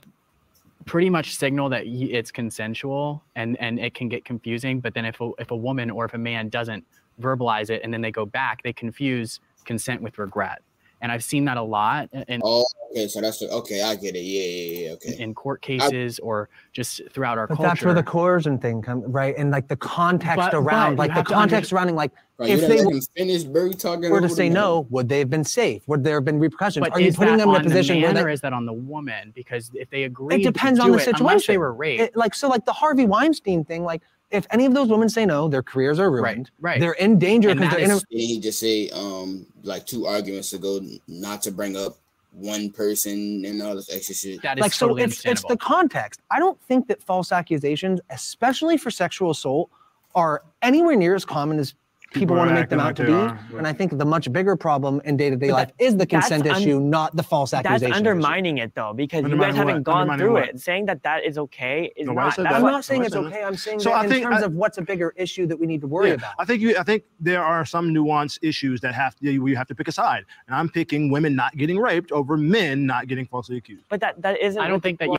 pretty 0.86 1.10
much 1.10 1.36
signal 1.36 1.70
that 1.70 1.86
it's 1.86 2.32
consensual, 2.32 3.24
and 3.36 3.60
and 3.60 3.80
it 3.80 3.94
can 3.94 4.10
get 4.10 4.26
confusing. 4.26 4.80
But 4.80 4.94
then 4.94 5.06
if 5.06 5.20
a, 5.22 5.32
if 5.40 5.52
a 5.52 5.56
woman 5.56 5.90
or 5.90 6.06
if 6.06 6.14
a 6.14 6.18
man 6.18 6.50
doesn't 6.50 6.86
verbalize 7.22 7.70
it, 7.70 7.82
and 7.84 7.94
then 7.94 8.02
they 8.02 8.12
go 8.12 8.26
back, 8.26 8.64
they 8.64 8.74
confuse 8.74 9.40
consent 9.66 10.02
with 10.02 10.18
regret. 10.18 10.62
And 11.02 11.12
I've 11.12 11.24
seen 11.24 11.46
that 11.46 11.58
a 11.58 11.62
lot 11.64 12.10
in, 12.28 12.42
Oh, 12.44 12.66
okay. 12.92 13.08
So 13.08 13.22
that's 13.22 13.40
the, 13.40 13.50
okay. 13.52 13.82
I 13.82 13.96
get 13.96 14.16
it. 14.16 14.20
Yeah, 14.20 14.44
yeah, 14.44 14.88
yeah. 14.88 14.94
Okay. 14.94 15.16
in 15.24 15.34
court 15.34 15.62
cases 15.62 16.20
or 16.20 16.50
just 16.74 17.02
throughout 17.12 17.38
our 17.38 17.48
But 17.48 17.56
culture. 17.56 17.70
that's 17.70 17.82
where 17.84 17.94
the 17.94 18.04
coercion 18.04 18.58
thing 18.58 18.82
comes, 18.82 19.06
right? 19.08 19.34
And 19.38 19.50
like 19.52 19.68
the 19.70 19.78
context 19.78 20.36
But- 20.38 20.54
around, 20.54 20.98
but 20.98 21.10
like 21.10 21.16
the 21.16 21.24
context 21.24 21.54
under- 21.54 21.66
surrounding, 21.68 21.96
like 21.96 22.12
Right, 22.38 22.52
if 22.52 22.62
they 22.70 22.86
were 22.86 22.92
let 22.94 23.04
finish, 23.18 23.44
bro. 23.44 23.66
You 23.66 23.74
talking 23.74 24.10
were 24.10 24.22
to 24.22 24.30
say 24.30 24.48
no, 24.48 24.88
would 24.90 25.10
they 25.10 25.20
have 25.20 25.30
been 25.30 25.44
safe? 25.44 25.86
Would 25.88 26.06
there 26.06 26.16
have 26.16 26.24
been 26.26 26.40
repercussions? 26.40 26.86
but 26.86 26.94
Are 26.94 27.02
you 27.02 27.12
putting 27.12 27.36
them 27.36 27.50
in 27.50 27.56
a 27.56 27.60
position 27.64 27.96
the 27.98 28.02
where 28.04 28.14
man 28.14 28.24
they, 28.24 28.30
or 28.30 28.30
is 28.30 28.40
that 28.42 28.54
on 28.54 28.66
the 28.66 28.72
woman? 28.72 29.34
Because 29.36 29.70
if 29.74 29.90
they 29.90 30.04
agree, 30.04 30.36
it 30.38 30.44
depends 30.44 30.80
to 30.80 30.86
on 30.86 30.92
the 30.92 30.98
it, 30.98 31.02
situation. 31.02 31.26
Unless 31.26 31.48
they 31.48 31.58
were 31.58 31.74
raped, 31.74 32.02
It- 32.02 32.16
like 32.16 32.34
so, 32.34 32.48
like 32.48 32.64
the 32.66 32.72
Harvey 32.72 33.06
Weinstein 33.06 33.66
thing. 33.66 33.84
Like 33.84 34.04
if 34.32 34.46
any 34.52 34.66
of 34.66 34.74
those 34.74 34.88
women 34.90 35.10
say 35.10 35.26
no, 35.26 35.48
their 35.48 35.64
careers 35.64 36.00
are 36.00 36.12
ruined. 36.12 36.52
right. 36.60 36.74
right. 36.74 36.80
They're 36.80 36.94
in 36.94 37.18
danger 37.20 37.50
And 37.50 37.60
because 37.60 37.76
they're 37.76 37.86
in. 37.86 37.92
A, 37.92 37.96
is- 37.96 38.06
Didn't 38.10 38.22
he 38.28 38.40
just 38.40 38.60
say 38.60 38.90
um 38.90 39.46
like 39.64 39.86
two 39.86 40.06
arguments 40.06 40.54
ago 40.54 40.78
n- 40.78 41.00
not 41.08 41.42
to 41.44 41.52
bring 41.52 41.76
up 41.76 41.98
one 42.32 42.70
person 42.70 43.44
and 43.46 43.62
all 43.62 43.76
this 43.76 43.90
extra 43.94 44.14
shit? 44.16 44.42
that 44.44 44.58
is 44.58 44.62
like 44.62 44.74
so, 44.74 44.96
it's 44.98 45.26
it's 45.26 45.44
the 45.46 45.58
context. 45.58 46.22
I 46.32 46.40
don't 46.40 46.62
think 46.62 46.88
that 46.88 47.02
false 47.02 47.32
accusations, 47.32 48.00
especially 48.12 48.78
for 48.78 48.92
sexual 48.92 49.32
assault, 49.32 49.70
are 50.16 50.44
anywhere 50.62 50.96
near 50.96 51.16
as 51.16 51.26
common 51.26 51.58
as 51.60 51.74
people, 52.12 52.22
People 52.22 52.36
want 52.38 52.50
to 52.50 52.56
make 52.56 52.70
them 52.70 52.80
acting 52.80 53.06
out 53.06 53.08
to 53.08 53.28
be. 53.30 53.48
they 53.52 53.56
are, 53.56 53.58
And 53.60 53.68
I 53.68 53.74
think 53.74 53.98
the 53.98 54.06
much 54.06 54.32
bigger 54.32 54.56
problem 54.56 55.00
in 55.06 55.16
day 55.16 55.30
to 55.30 55.36
day 55.36 55.52
life 55.52 55.72
is 55.80 55.96
the 55.96 56.06
consent 56.06 56.48
un- 56.48 56.56
issue, 56.62 56.80
not 56.80 57.16
the 57.16 57.22
false 57.24 57.52
That's 57.52 57.66
accusation. 57.68 57.92
issue. 57.92 57.98
undermining 57.98 58.58
it 58.58 58.74
though, 58.74 58.94
because 58.94 59.24
you 59.30 59.38
guys 59.38 59.56
haven't 59.56 59.76
what? 59.76 59.84
gone 59.84 60.18
through 60.18 60.34
what? 60.34 60.50
it. 60.50 60.60
Saying 60.60 60.86
that 60.88 61.04
that 61.04 61.24
is 61.24 61.38
okay 61.38 61.92
is 61.96 62.08
Nobody 62.08 62.26
not. 62.28 62.36
that. 62.38 62.54
I'm 62.54 62.62
not 62.64 62.84
saying 62.86 63.02
Nobody 63.04 63.28
it's 63.28 63.36
okay. 63.36 63.44
I'm 63.44 63.56
saying 63.56 63.80
So 63.82 63.90
that 63.90 63.96
I 64.00 64.04
in 64.06 64.10
think 64.10 64.24
terms 64.24 64.42
I- 64.42 64.46
of 64.48 64.54
what's 64.54 64.78
a 64.80 64.82
bigger 64.82 65.14
issue 65.18 65.46
that 65.48 65.60
we 65.60 65.68
need 65.68 65.82
to 65.82 65.88
worry 65.88 66.08
Yeah, 66.10 66.16
about. 66.16 66.34
I 66.40 66.46
think 66.46 66.62
you. 66.62 66.76
I 66.78 66.84
think 66.84 67.04
there 67.20 67.44
are 67.44 67.64
some 67.66 67.94
nuanced 67.94 68.40
issues 68.42 68.82
that 68.82 68.94
have 68.96 69.16
to, 69.18 69.32
you 69.32 69.56
have 69.56 69.68
to 69.68 69.76
pick 69.76 69.88
a 69.88 69.92
side, 69.92 70.26
and 70.48 70.56
I'm 70.56 70.68
picking 70.70 71.12
women 71.12 71.36
not 71.36 71.56
getting 71.58 71.78
raped 71.78 72.12
over 72.12 72.38
men 72.38 72.86
not 72.86 73.08
getting 73.08 73.26
falsely 73.28 73.58
accused. 73.58 73.86
But 73.90 74.00
that 74.02 74.22
that 74.22 74.40
isn't. 74.42 74.62
I 74.62 74.68
don't 74.68 74.82
think 74.82 75.00
that 75.00 75.10
you. 75.10 75.18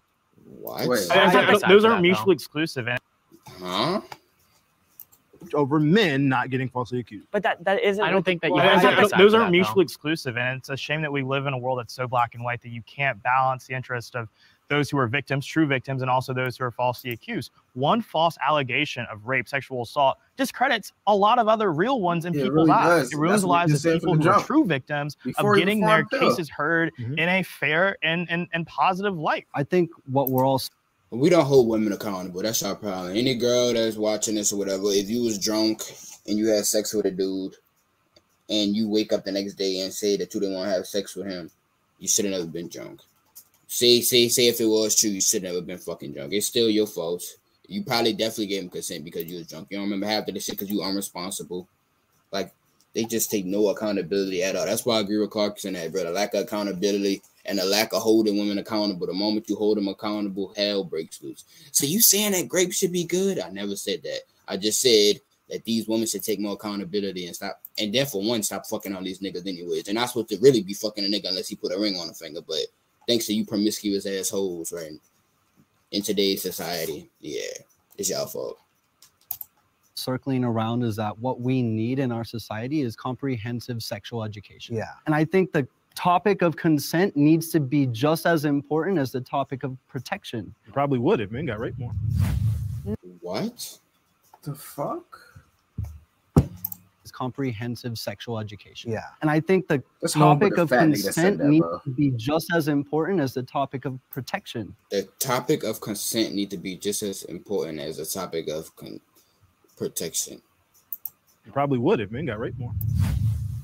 What? 0.61 0.89
Wait. 0.89 1.11
I 1.11 1.27
I- 1.27 1.31
take 1.31 1.49
a 1.49 1.53
those 1.53 1.61
side 1.61 1.71
those 1.71 1.83
for 1.85 1.91
aren't 1.91 2.03
mutually 2.03 2.35
exclusive. 2.35 2.89
Eh? 2.89 2.97
Huh? 3.63 4.01
Over 5.55 5.81
men 5.81 6.29
not 6.29 6.51
getting 6.51 6.69
falsely 6.69 7.01
accused. 7.01 7.27
But 7.31 7.43
that 7.45 7.65
that 7.65 7.83
isn't. 7.83 8.05
I 8.05 8.11
don't 8.11 8.25
think 8.25 8.43
that 8.43 8.49
you 8.49 8.55
well, 8.55 8.65
have 8.69 8.83
those, 8.83 8.83
to 8.83 8.89
I- 8.89 8.91
take 8.91 8.99
a 8.99 9.03
aren't- 9.03 9.19
those 9.19 9.35
aren't 9.35 9.45
that, 9.45 9.47
though. 9.47 9.51
mutually 9.53 9.83
exclusive, 9.83 10.37
and 10.37 10.59
it's 10.59 10.69
a 10.69 10.77
shame 10.77 11.01
that 11.03 11.13
we 11.13 11.23
live 11.23 11.47
in 11.47 11.55
a 11.55 11.59
world 11.59 11.79
that's 11.79 11.95
so 11.95 12.07
black 12.07 12.35
and 12.35 12.45
white 12.45 12.61
that 12.63 12.69
you 12.71 12.83
can't 12.83 13.23
balance 13.23 13.67
the 13.67 13.75
interest 13.75 14.15
of 14.17 14.29
those 14.69 14.89
who 14.89 14.97
are 14.99 15.09
victims, 15.09 15.45
true 15.45 15.67
victims, 15.67 16.01
and 16.01 16.09
also 16.11 16.33
those 16.33 16.57
who 16.57 16.63
are 16.63 16.71
falsely 16.71 17.11
accused. 17.11 17.51
One 17.73 18.01
false 18.01 18.39
allegation 18.47 19.05
of 19.11 19.27
rape, 19.27 19.49
sexual 19.49 19.83
assault 19.83 20.19
discredits 20.37 20.93
a 21.09 21.17
lot 21.17 21.41
of 21.41 21.49
other 21.49 21.73
real 21.73 22.01
ones 22.01 22.25
in 22.25 22.33
Yeah, 22.35 22.41
it 22.41 22.45
people's 22.45 22.57
really 22.57 22.69
lives. 22.69 23.03
does. 23.11 23.13
It 23.13 23.17
ruins 23.19 23.41
the 23.41 23.49
lives 23.49 23.85
of 23.85 23.93
people 24.01 24.15
who 24.15 24.23
the 24.23 24.31
are 24.33 24.41
true 24.45 24.65
victims 24.65 25.17
Before 25.25 25.55
of 25.55 25.59
getting 25.59 25.81
their 25.81 26.05
farm 26.05 26.09
pill. 26.11 26.31
cases 26.31 26.49
heard 26.51 26.93
Mhm. 27.01 27.19
in 27.19 27.29
a 27.29 27.43
fair 27.43 27.97
and, 28.05 28.31
and, 28.31 28.47
and 28.53 28.65
positive 28.67 29.17
light. 29.19 29.47
I 29.55 29.65
think 29.65 29.91
what 30.07 30.29
we're 30.31 30.45
all 30.47 30.61
We 31.11 31.29
don't 31.29 31.45
hold 31.45 31.69
women 31.69 31.93
accountable. 31.93 32.43
That's 32.43 32.63
our 32.63 32.77
problem. 32.77 33.17
Any 33.17 33.35
girl 33.35 33.75
that's 33.75 33.97
watching 33.97 34.37
this 34.37 34.53
or 34.53 34.59
whatever, 34.59 34.85
if 34.87 35.11
you 35.11 35.25
was 35.25 35.39
drunk 35.39 35.83
and 36.27 36.39
you 36.39 36.47
had 36.49 36.65
sex 36.65 36.95
with 36.95 37.07
a 37.07 37.11
dude, 37.11 37.57
and 38.51 38.75
you 38.75 38.89
wake 38.89 39.13
up 39.13 39.25
the 39.25 39.33
next 39.33 39.55
day 39.55 39.81
and 39.81 39.93
say 39.93 40.17
that 40.17 40.35
you 40.35 40.41
didn't 40.41 40.57
want 40.57 40.69
to 40.69 40.75
have 40.75 40.87
sex 40.87 41.15
with 41.15 41.27
him, 41.27 41.51
you 42.01 42.09
should 42.09 42.25
have 42.25 42.33
never 42.33 42.47
been 42.47 42.69
drunk. 42.69 43.01
Say, 43.69 44.01
say, 44.01 44.29
say 44.29 44.49
if 44.49 44.61
it 44.61 44.67
was 44.67 44.97
true, 44.97 45.11
you 45.11 45.21
should 45.21 45.45
have 45.45 45.53
never 45.55 45.65
been 45.65 45.79
fucking 45.79 46.13
drunk. 46.13 46.33
It's 46.33 46.47
still 46.47 46.69
your 46.69 46.89
fault. 46.89 47.23
You 47.69 47.85
probably 47.85 48.13
definitely 48.13 48.49
gave 48.49 48.65
him 48.65 48.69
consent 48.69 49.05
because 49.05 49.27
you 49.27 49.39
was 49.39 49.47
drunk. 49.47 49.69
You 49.71 49.77
don't 49.77 49.85
remember 49.85 50.07
half 50.07 50.27
of 50.27 50.35
the 50.35 50.41
shit 50.41 50.59
because 50.59 50.71
you 50.71 50.81
unresponsible. 50.81 51.69
Like 52.33 52.53
they 52.93 53.05
just 53.05 53.31
take 53.31 53.47
no 53.47 53.69
accountability 53.69 54.43
at 54.43 54.57
all. 54.57 54.67
That's 54.67 54.85
why 54.85 54.97
I 54.97 55.01
agree 55.01 55.19
with 55.19 55.31
Clarkson 55.31 55.75
that, 55.75 55.93
bro. 55.93 56.03
The 56.03 56.11
lack 56.11 56.35
of 56.35 56.43
accountability 56.43 57.23
and 57.47 57.59
the 57.59 57.65
lack 57.65 57.93
of 57.93 58.03
holding 58.03 58.39
women 58.39 58.59
accountable. 58.59 59.07
The 59.07 59.13
moment 59.13 59.49
you 59.49 59.57
hold 59.57 59.77
them 59.77 59.89
accountable, 59.89 60.53
hell 60.57 60.85
breaks 60.85 61.23
loose. 61.23 61.45
So 61.73 61.87
you 61.87 62.01
saying 62.01 62.33
that 62.33 62.49
grapes 62.49 62.77
should 62.77 62.93
be 62.93 63.05
good? 63.05 63.39
I 63.39 63.49
never 63.51 63.77
said 63.77 64.03
that. 64.03 64.21
I 64.47 64.57
just 64.57 64.81
said 64.81 65.21
that 65.49 65.65
these 65.65 65.89
women 65.89 66.07
should 66.07 66.23
take 66.23 66.39
more 66.39 66.53
accountability 66.53 67.27
and 67.27 67.35
stop. 67.35 67.61
And 67.79 67.93
then 67.95 68.07
for 68.07 68.23
one, 68.23 68.43
stop 68.43 68.67
fucking 68.67 68.95
on 68.95 69.05
these 69.05 69.21
niggas 69.21 69.47
anyways. 69.47 69.85
They're 69.85 69.95
not 69.95 70.09
supposed 70.09 70.29
to 70.29 70.39
really 70.41 70.63
be 70.63 70.75
fucking 70.75 71.05
a 71.05 71.09
nigga 71.09 71.29
unless 71.29 71.49
he 71.49 71.57
put 71.57 71.73
a 71.73 71.79
ring 71.79 71.97
on 71.97 72.09
a 72.09 72.15
finger. 72.15 72.41
But 72.47 72.67
thanks 73.09 73.27
to 73.27 73.35
you 73.35 73.45
promiscuous 73.47 74.07
assholes, 74.07 74.73
right? 74.73 74.93
In 75.91 76.03
today's 76.03 76.43
society, 76.43 77.11
yeah, 77.21 77.41
it's 77.99 78.11
y'all 78.11 78.27
fault. 78.27 78.59
circling 80.01 80.45
around 80.45 80.83
is 80.83 80.97
that 80.97 81.19
what 81.19 81.41
we 81.41 81.63
need 81.63 81.99
in 81.99 82.11
our 82.11 82.25
society 82.25 82.81
is 82.81 82.97
comprehensive 82.97 83.83
sexual 83.83 84.25
education. 84.25 84.75
Yeah. 84.75 84.93
And 85.07 85.15
I 85.15 85.25
think 85.25 85.53
the 85.53 85.69
topic 85.95 86.43
of 86.43 86.57
consent 86.57 87.17
needs 87.17 87.51
to 87.51 87.61
be 87.61 87.87
just 87.87 88.27
as 88.27 88.45
important 88.45 88.99
as 88.99 89.13
the 89.13 89.21
topic 89.21 89.63
of 89.63 89.77
protection. 89.89 90.55
You 90.67 90.73
probably 90.73 90.99
would 90.99 91.21
if 91.21 91.31
men 91.31 91.47
got 91.47 91.61
raped 91.61 91.79
more. 91.79 91.93
What? 93.21 93.79
The 94.43 94.55
fuck? 94.55 95.21
Is 97.05 97.13
comprehensive 97.13 97.99
sexual 97.99 98.39
education. 98.39 98.91
Yeah. 98.91 99.05
And 99.21 99.31
I 99.31 99.41
think 99.41 99.69
the 99.69 99.83
That's 100.01 100.15
topic 100.15 100.57
of 100.57 100.71
fat 100.71 100.89
nigga 100.89 101.05
that 101.05 101.15
said 101.15 101.15
consent 101.15 101.39
that, 101.39 101.49
needs 101.49 101.67
to 101.85 101.91
be 101.91 102.11
just 102.13 102.47
as 102.55 102.69
important 102.69 103.21
as 103.21 103.35
the 103.35 103.43
topic 103.43 103.85
of 103.85 103.99
protection. 104.11 104.75
The 104.91 105.09
topic 105.19 105.63
of 105.65 105.81
consent 105.81 106.35
need 106.35 106.51
to 106.51 106.57
be 106.57 106.77
just 106.77 107.03
as 107.03 107.25
important 107.25 107.81
as 107.81 107.99
the 107.99 108.07
topic 108.07 108.49
of 108.49 108.75
con- 108.77 109.01
protection. 109.77 110.41
You 111.45 111.53
probably 111.53 111.79
would 111.79 112.01
if 112.01 112.11
men 112.11 112.27
got 112.27 112.39
raped 112.39 112.59
more. 112.59 112.73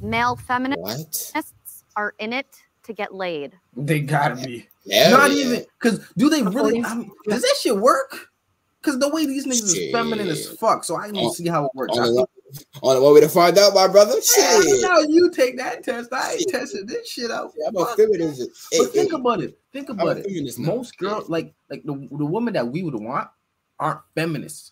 Male 0.00 0.36
feminist. 0.36 0.80
What? 0.80 1.32
Are 1.96 2.14
in 2.18 2.32
it 2.32 2.46
to 2.84 2.92
get 2.92 3.14
laid. 3.14 3.52
They 3.76 4.00
gotta 4.00 4.36
be. 4.36 4.68
Hell 4.90 5.18
Not 5.18 5.32
yeah. 5.32 5.36
even 5.44 5.64
because 5.80 6.06
do 6.16 6.28
they 6.30 6.42
really? 6.42 6.82
I 6.84 6.94
mean, 6.94 7.10
does 7.26 7.42
that 7.42 7.56
shit 7.60 7.76
work? 7.76 8.28
Because 8.80 9.00
the 9.00 9.08
way 9.08 9.26
these 9.26 9.46
niggas 9.46 9.74
is 9.76 9.90
feminine 9.90 10.28
as 10.28 10.46
fuck, 10.58 10.84
so 10.84 10.94
I 10.94 11.10
don't 11.10 11.34
see 11.34 11.48
how 11.48 11.64
it 11.64 11.72
works. 11.74 11.98
On 11.98 12.04
the, 12.06 12.14
think- 12.14 12.28
one, 12.80 13.02
one 13.02 13.14
way 13.14 13.20
to 13.20 13.28
find 13.28 13.58
out, 13.58 13.74
my 13.74 13.88
brother. 13.88 14.12
Hey, 14.12 14.20
Shit. 14.62 14.82
now 14.82 15.00
you 15.00 15.28
take 15.32 15.56
that 15.58 15.82
test. 15.82 16.12
I 16.12 16.32
ain't 16.34 16.40
Shit. 16.42 16.50
testing 16.50 16.86
this 16.86 17.08
shit 17.10 17.32
out. 17.32 17.50
Yeah, 17.58 17.66
I'm 17.68 17.76
a 17.76 17.84
Fuck. 17.84 17.96
feminist. 17.96 18.40
Hey, 18.70 18.78
But 18.78 18.92
think 18.92 19.10
hey, 19.10 19.16
about 19.18 19.40
it. 19.42 19.58
Think 19.72 19.88
I'm 19.88 19.98
about 19.98 20.18
it. 20.18 20.26
feminist 20.26 20.60
now. 20.60 20.68
Most 20.76 20.96
girls, 20.98 21.28
like 21.28 21.52
like 21.68 21.82
the, 21.82 21.94
the 22.12 22.24
women 22.24 22.54
that 22.54 22.68
we 22.68 22.84
would 22.84 22.94
want, 22.94 23.28
aren't 23.80 24.00
feminists. 24.14 24.70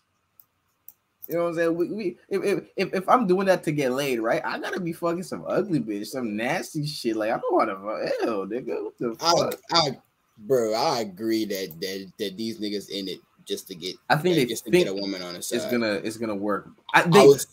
You 1.28 1.36
know 1.36 1.44
what 1.44 1.48
I'm 1.50 1.54
saying? 1.56 1.74
We, 1.74 1.90
we 1.90 2.16
if, 2.28 2.42
if, 2.44 2.64
if 2.76 2.94
if 2.94 3.08
I'm 3.08 3.26
doing 3.26 3.46
that 3.46 3.62
to 3.64 3.72
get 3.72 3.92
laid, 3.92 4.20
right? 4.20 4.42
I 4.44 4.58
gotta 4.58 4.78
be 4.80 4.92
fucking 4.92 5.22
some 5.22 5.44
ugly 5.48 5.80
bitch, 5.80 6.06
some 6.06 6.36
nasty 6.36 6.86
shit. 6.86 7.16
Like 7.16 7.30
I 7.30 7.38
don't 7.38 7.54
want 7.54 7.70
to. 7.70 7.76
fuck. 7.76 8.20
Hell, 8.20 8.46
nigga, 8.46 8.84
what 8.84 8.98
the 8.98 9.14
fuck? 9.14 9.60
I, 9.72 9.98
bro, 10.38 10.74
I 10.74 11.00
agree 11.00 11.46
that 11.46 11.80
that 11.80 12.12
that 12.18 12.36
these 12.36 12.58
niggas 12.58 12.90
in 12.90 13.08
it 13.08 13.20
just 13.46 13.68
to 13.68 13.74
get. 13.74 13.96
I 14.10 14.16
think 14.16 14.36
yeah, 14.36 14.42
they 14.42 14.48
just 14.48 14.66
to 14.66 14.70
get 14.70 14.88
a 14.88 14.94
woman 14.94 15.22
on 15.22 15.36
a 15.36 15.40
side. 15.42 15.56
It's 15.56 15.66
gonna 15.72 15.92
it's 16.04 16.18
gonna 16.18 16.34
work. 16.34 16.68
I, 16.92 17.02
I 17.02 17.08
they, 17.08 17.26
was- 17.26 17.46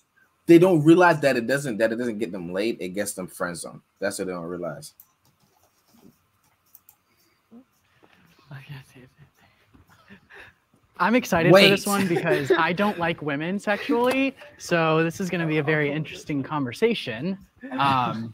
they 0.48 0.60
don't 0.60 0.84
realize 0.84 1.22
that 1.22 1.38
it 1.38 1.48
doesn't 1.48 1.78
that 1.78 1.94
it 1.94 1.96
doesn't 1.96 2.20
get 2.20 2.34
them 2.34 2.52
laid. 2.52 2.82
It 2.82 2.90
gets 2.90 3.14
them 3.14 3.28
friend 3.28 3.56
zone. 3.56 3.82
That's 4.00 4.20
what 4.20 4.28
they 4.28 4.34
don't 4.34 4.44
realize. 4.44 4.94
I'm 11.02 11.16
excited 11.16 11.52
Wait. 11.52 11.64
for 11.64 11.70
this 11.72 11.86
one 11.88 12.08
because 12.16 12.52
I 12.52 12.74
don't 12.74 13.00
like 13.00 13.22
women 13.22 13.60
sexually. 13.60 14.36
So 14.58 15.04
this 15.04 15.20
is 15.20 15.30
going 15.30 15.42
to 15.42 15.48
be 15.48 15.58
a 15.58 15.64
very 15.64 15.92
interesting 15.92 16.44
conversation. 16.44 17.38
Um, 17.78 18.34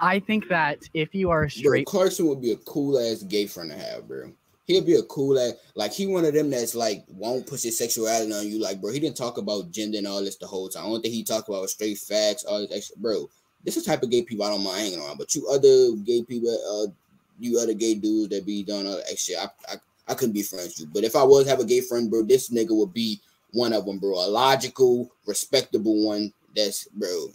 I 0.00 0.18
think 0.18 0.48
that 0.48 0.80
if 0.92 1.14
you 1.14 1.30
are 1.30 1.42
Bro, 1.42 1.48
straight, 1.48 1.86
Clarkson 1.86 2.26
would 2.26 2.42
be 2.42 2.52
a 2.52 2.56
cool 2.56 2.98
ass 2.98 3.22
gay 3.22 3.46
friend 3.46 3.70
to 3.70 3.78
have, 3.78 4.08
bro. 4.08 4.32
He'd 4.66 4.86
be 4.86 4.96
a 4.96 5.02
cool 5.04 5.38
ass, 5.38 5.52
like 5.76 5.92
he 5.92 6.06
one 6.06 6.24
of 6.24 6.34
them 6.34 6.50
that's 6.50 6.74
like 6.74 7.04
won't 7.08 7.46
push 7.46 7.62
his 7.62 7.78
sexuality 7.78 8.32
on 8.32 8.48
you. 8.48 8.60
Like, 8.60 8.80
bro, 8.80 8.92
he 8.92 8.98
didn't 8.98 9.16
talk 9.16 9.38
about 9.38 9.70
gender 9.70 9.98
and 9.98 10.06
all 10.06 10.24
this 10.24 10.36
the 10.36 10.46
whole 10.46 10.68
time. 10.68 10.86
I 10.86 10.88
don't 10.88 11.02
think 11.02 11.14
he 11.14 11.22
talked 11.22 11.48
about 11.48 11.70
straight 11.70 11.98
facts, 11.98 12.44
all 12.44 12.60
this 12.60 12.72
extra, 12.74 12.96
bro. 12.98 13.28
This 13.62 13.76
is 13.76 13.84
the 13.84 13.92
type 13.92 14.02
of 14.02 14.10
gay 14.10 14.22
people 14.22 14.44
I 14.44 14.50
don't 14.50 14.64
mind 14.64 14.78
hanging 14.78 15.00
around. 15.00 15.18
But 15.18 15.34
you 15.34 15.46
other 15.48 15.94
gay 16.02 16.22
people, 16.22 16.50
uh, 16.50 16.90
you 17.38 17.60
other 17.60 17.74
gay 17.74 17.94
dudes 17.94 18.30
that 18.30 18.44
be 18.44 18.64
doing 18.64 18.86
all 18.86 18.96
that 18.96 19.10
extra, 19.10 19.36
I, 19.36 19.48
I, 19.68 19.76
I 20.06 20.14
couldn't 20.14 20.34
be 20.34 20.42
friends 20.42 20.68
with 20.68 20.80
you. 20.80 20.86
But 20.92 21.04
if 21.04 21.16
I 21.16 21.22
was 21.22 21.48
have 21.48 21.60
a 21.60 21.64
gay 21.64 21.80
friend, 21.80 22.10
bro, 22.10 22.22
this 22.22 22.50
nigga 22.50 22.76
would 22.76 22.92
be 22.92 23.20
one 23.52 23.72
of 23.72 23.86
them, 23.86 23.98
bro. 23.98 24.12
A 24.12 24.28
logical, 24.28 25.10
respectable 25.26 26.06
one. 26.06 26.32
That's 26.54 26.86
bro. 26.88 27.26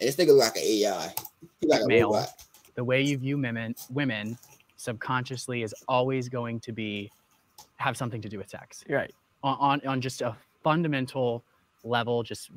And 0.00 0.08
this 0.08 0.16
nigga 0.16 0.36
like 0.36 0.56
an 0.56 0.62
AI. 0.62 1.14
He 1.60 1.66
like 1.66 1.82
a 1.82 1.86
male, 1.86 2.12
robot. 2.12 2.28
the 2.74 2.84
way 2.84 3.02
you 3.02 3.18
view 3.18 3.38
women, 3.38 3.74
women 3.90 4.38
subconsciously 4.76 5.62
is 5.62 5.74
always 5.88 6.28
going 6.28 6.60
to 6.60 6.72
be 6.72 7.10
have 7.76 7.96
something 7.96 8.20
to 8.20 8.28
do 8.28 8.38
with 8.38 8.48
sex. 8.48 8.84
Right. 8.88 9.12
On, 9.42 9.56
on 9.58 9.86
on 9.86 10.00
just 10.00 10.20
a 10.22 10.36
fundamental 10.62 11.42
level, 11.84 12.22
just 12.22 12.50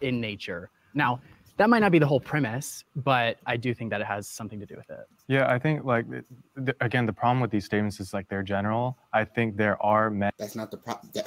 in 0.00 0.20
nature. 0.20 0.70
Now, 0.94 1.20
that 1.56 1.68
might 1.68 1.80
not 1.80 1.92
be 1.92 1.98
the 1.98 2.06
whole 2.06 2.20
premise, 2.20 2.84
but 2.96 3.38
I 3.46 3.56
do 3.56 3.74
think 3.74 3.90
that 3.90 4.00
it 4.00 4.06
has 4.06 4.26
something 4.26 4.58
to 4.60 4.66
do 4.66 4.76
with 4.76 4.88
it. 4.90 5.06
Yeah, 5.30 5.48
I 5.48 5.60
think 5.60 5.84
like 5.84 6.10
th- 6.10 6.24
th- 6.56 6.76
again, 6.80 7.06
the 7.06 7.12
problem 7.12 7.38
with 7.38 7.52
these 7.52 7.64
statements 7.64 8.00
is 8.00 8.12
like 8.12 8.28
they're 8.28 8.42
general. 8.42 8.98
I 9.12 9.24
think 9.24 9.56
there 9.56 9.80
are 9.80 10.10
men. 10.10 10.32
That's 10.36 10.56
not 10.56 10.72
the 10.72 10.76
problem. 10.76 11.12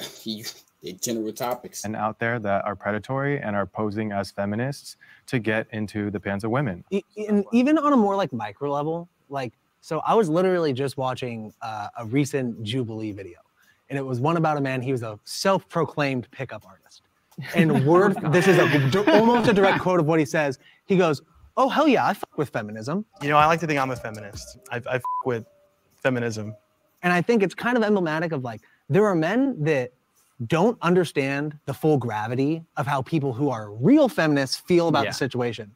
They're 0.82 0.92
general 1.00 1.32
topics. 1.32 1.86
And 1.86 1.96
out 1.96 2.18
there 2.18 2.38
that 2.38 2.66
are 2.66 2.76
predatory 2.76 3.40
and 3.40 3.56
are 3.56 3.64
posing 3.64 4.12
as 4.12 4.30
feminists 4.30 4.98
to 5.28 5.38
get 5.38 5.66
into 5.72 6.10
the 6.10 6.20
pants 6.20 6.44
of 6.44 6.50
women. 6.50 6.84
E- 6.90 7.00
and 7.16 7.46
even 7.54 7.78
on 7.78 7.94
a 7.94 7.96
more 7.96 8.14
like 8.14 8.30
micro 8.34 8.70
level, 8.70 9.08
like 9.30 9.54
so 9.80 10.00
I 10.00 10.12
was 10.12 10.28
literally 10.28 10.74
just 10.74 10.98
watching 10.98 11.54
uh, 11.62 11.88
a 11.98 12.04
recent 12.04 12.62
Jubilee 12.62 13.12
video, 13.12 13.38
and 13.88 13.98
it 13.98 14.02
was 14.02 14.20
one 14.20 14.36
about 14.36 14.58
a 14.58 14.60
man. 14.60 14.82
He 14.82 14.92
was 14.92 15.02
a 15.02 15.18
self-proclaimed 15.24 16.30
pickup 16.30 16.66
artist, 16.66 17.00
and 17.54 17.86
word. 17.90 18.18
this 18.32 18.46
is 18.46 18.58
a, 18.58 18.90
d- 18.90 19.10
almost 19.12 19.48
a 19.48 19.54
direct 19.54 19.80
quote 19.80 19.98
of 20.00 20.04
what 20.04 20.18
he 20.18 20.26
says. 20.26 20.58
He 20.84 20.98
goes, 20.98 21.22
"Oh 21.56 21.68
hell 21.68 21.86
yeah, 21.88 22.06
I 22.06 22.14
fuck 22.14 22.36
with 22.38 22.50
feminism," 22.50 23.04
You 23.22 23.28
know, 23.28 23.36
I 23.36 23.46
like 23.46 23.60
to 23.60 23.66
think 23.66 23.78
I'm 23.80 23.90
a 23.90 23.96
feminist. 23.96 24.58
I, 24.70 24.76
I 24.90 24.96
f- 24.96 25.02
with 25.24 25.46
feminism. 26.02 26.54
and 27.02 27.12
I 27.12 27.20
think 27.22 27.42
it's 27.42 27.54
kind 27.54 27.76
of 27.76 27.82
emblematic 27.82 28.32
of 28.32 28.42
like 28.44 28.60
there 28.88 29.04
are 29.06 29.14
men 29.14 29.62
that 29.64 29.92
don't 30.46 30.76
understand 30.82 31.56
the 31.66 31.74
full 31.74 31.96
gravity 31.96 32.64
of 32.76 32.86
how 32.86 33.00
people 33.02 33.32
who 33.32 33.50
are 33.50 33.70
real 33.72 34.08
feminists 34.08 34.56
feel 34.56 34.88
about 34.88 35.04
Yeah. 35.04 35.10
the 35.10 35.14
situation. 35.14 35.70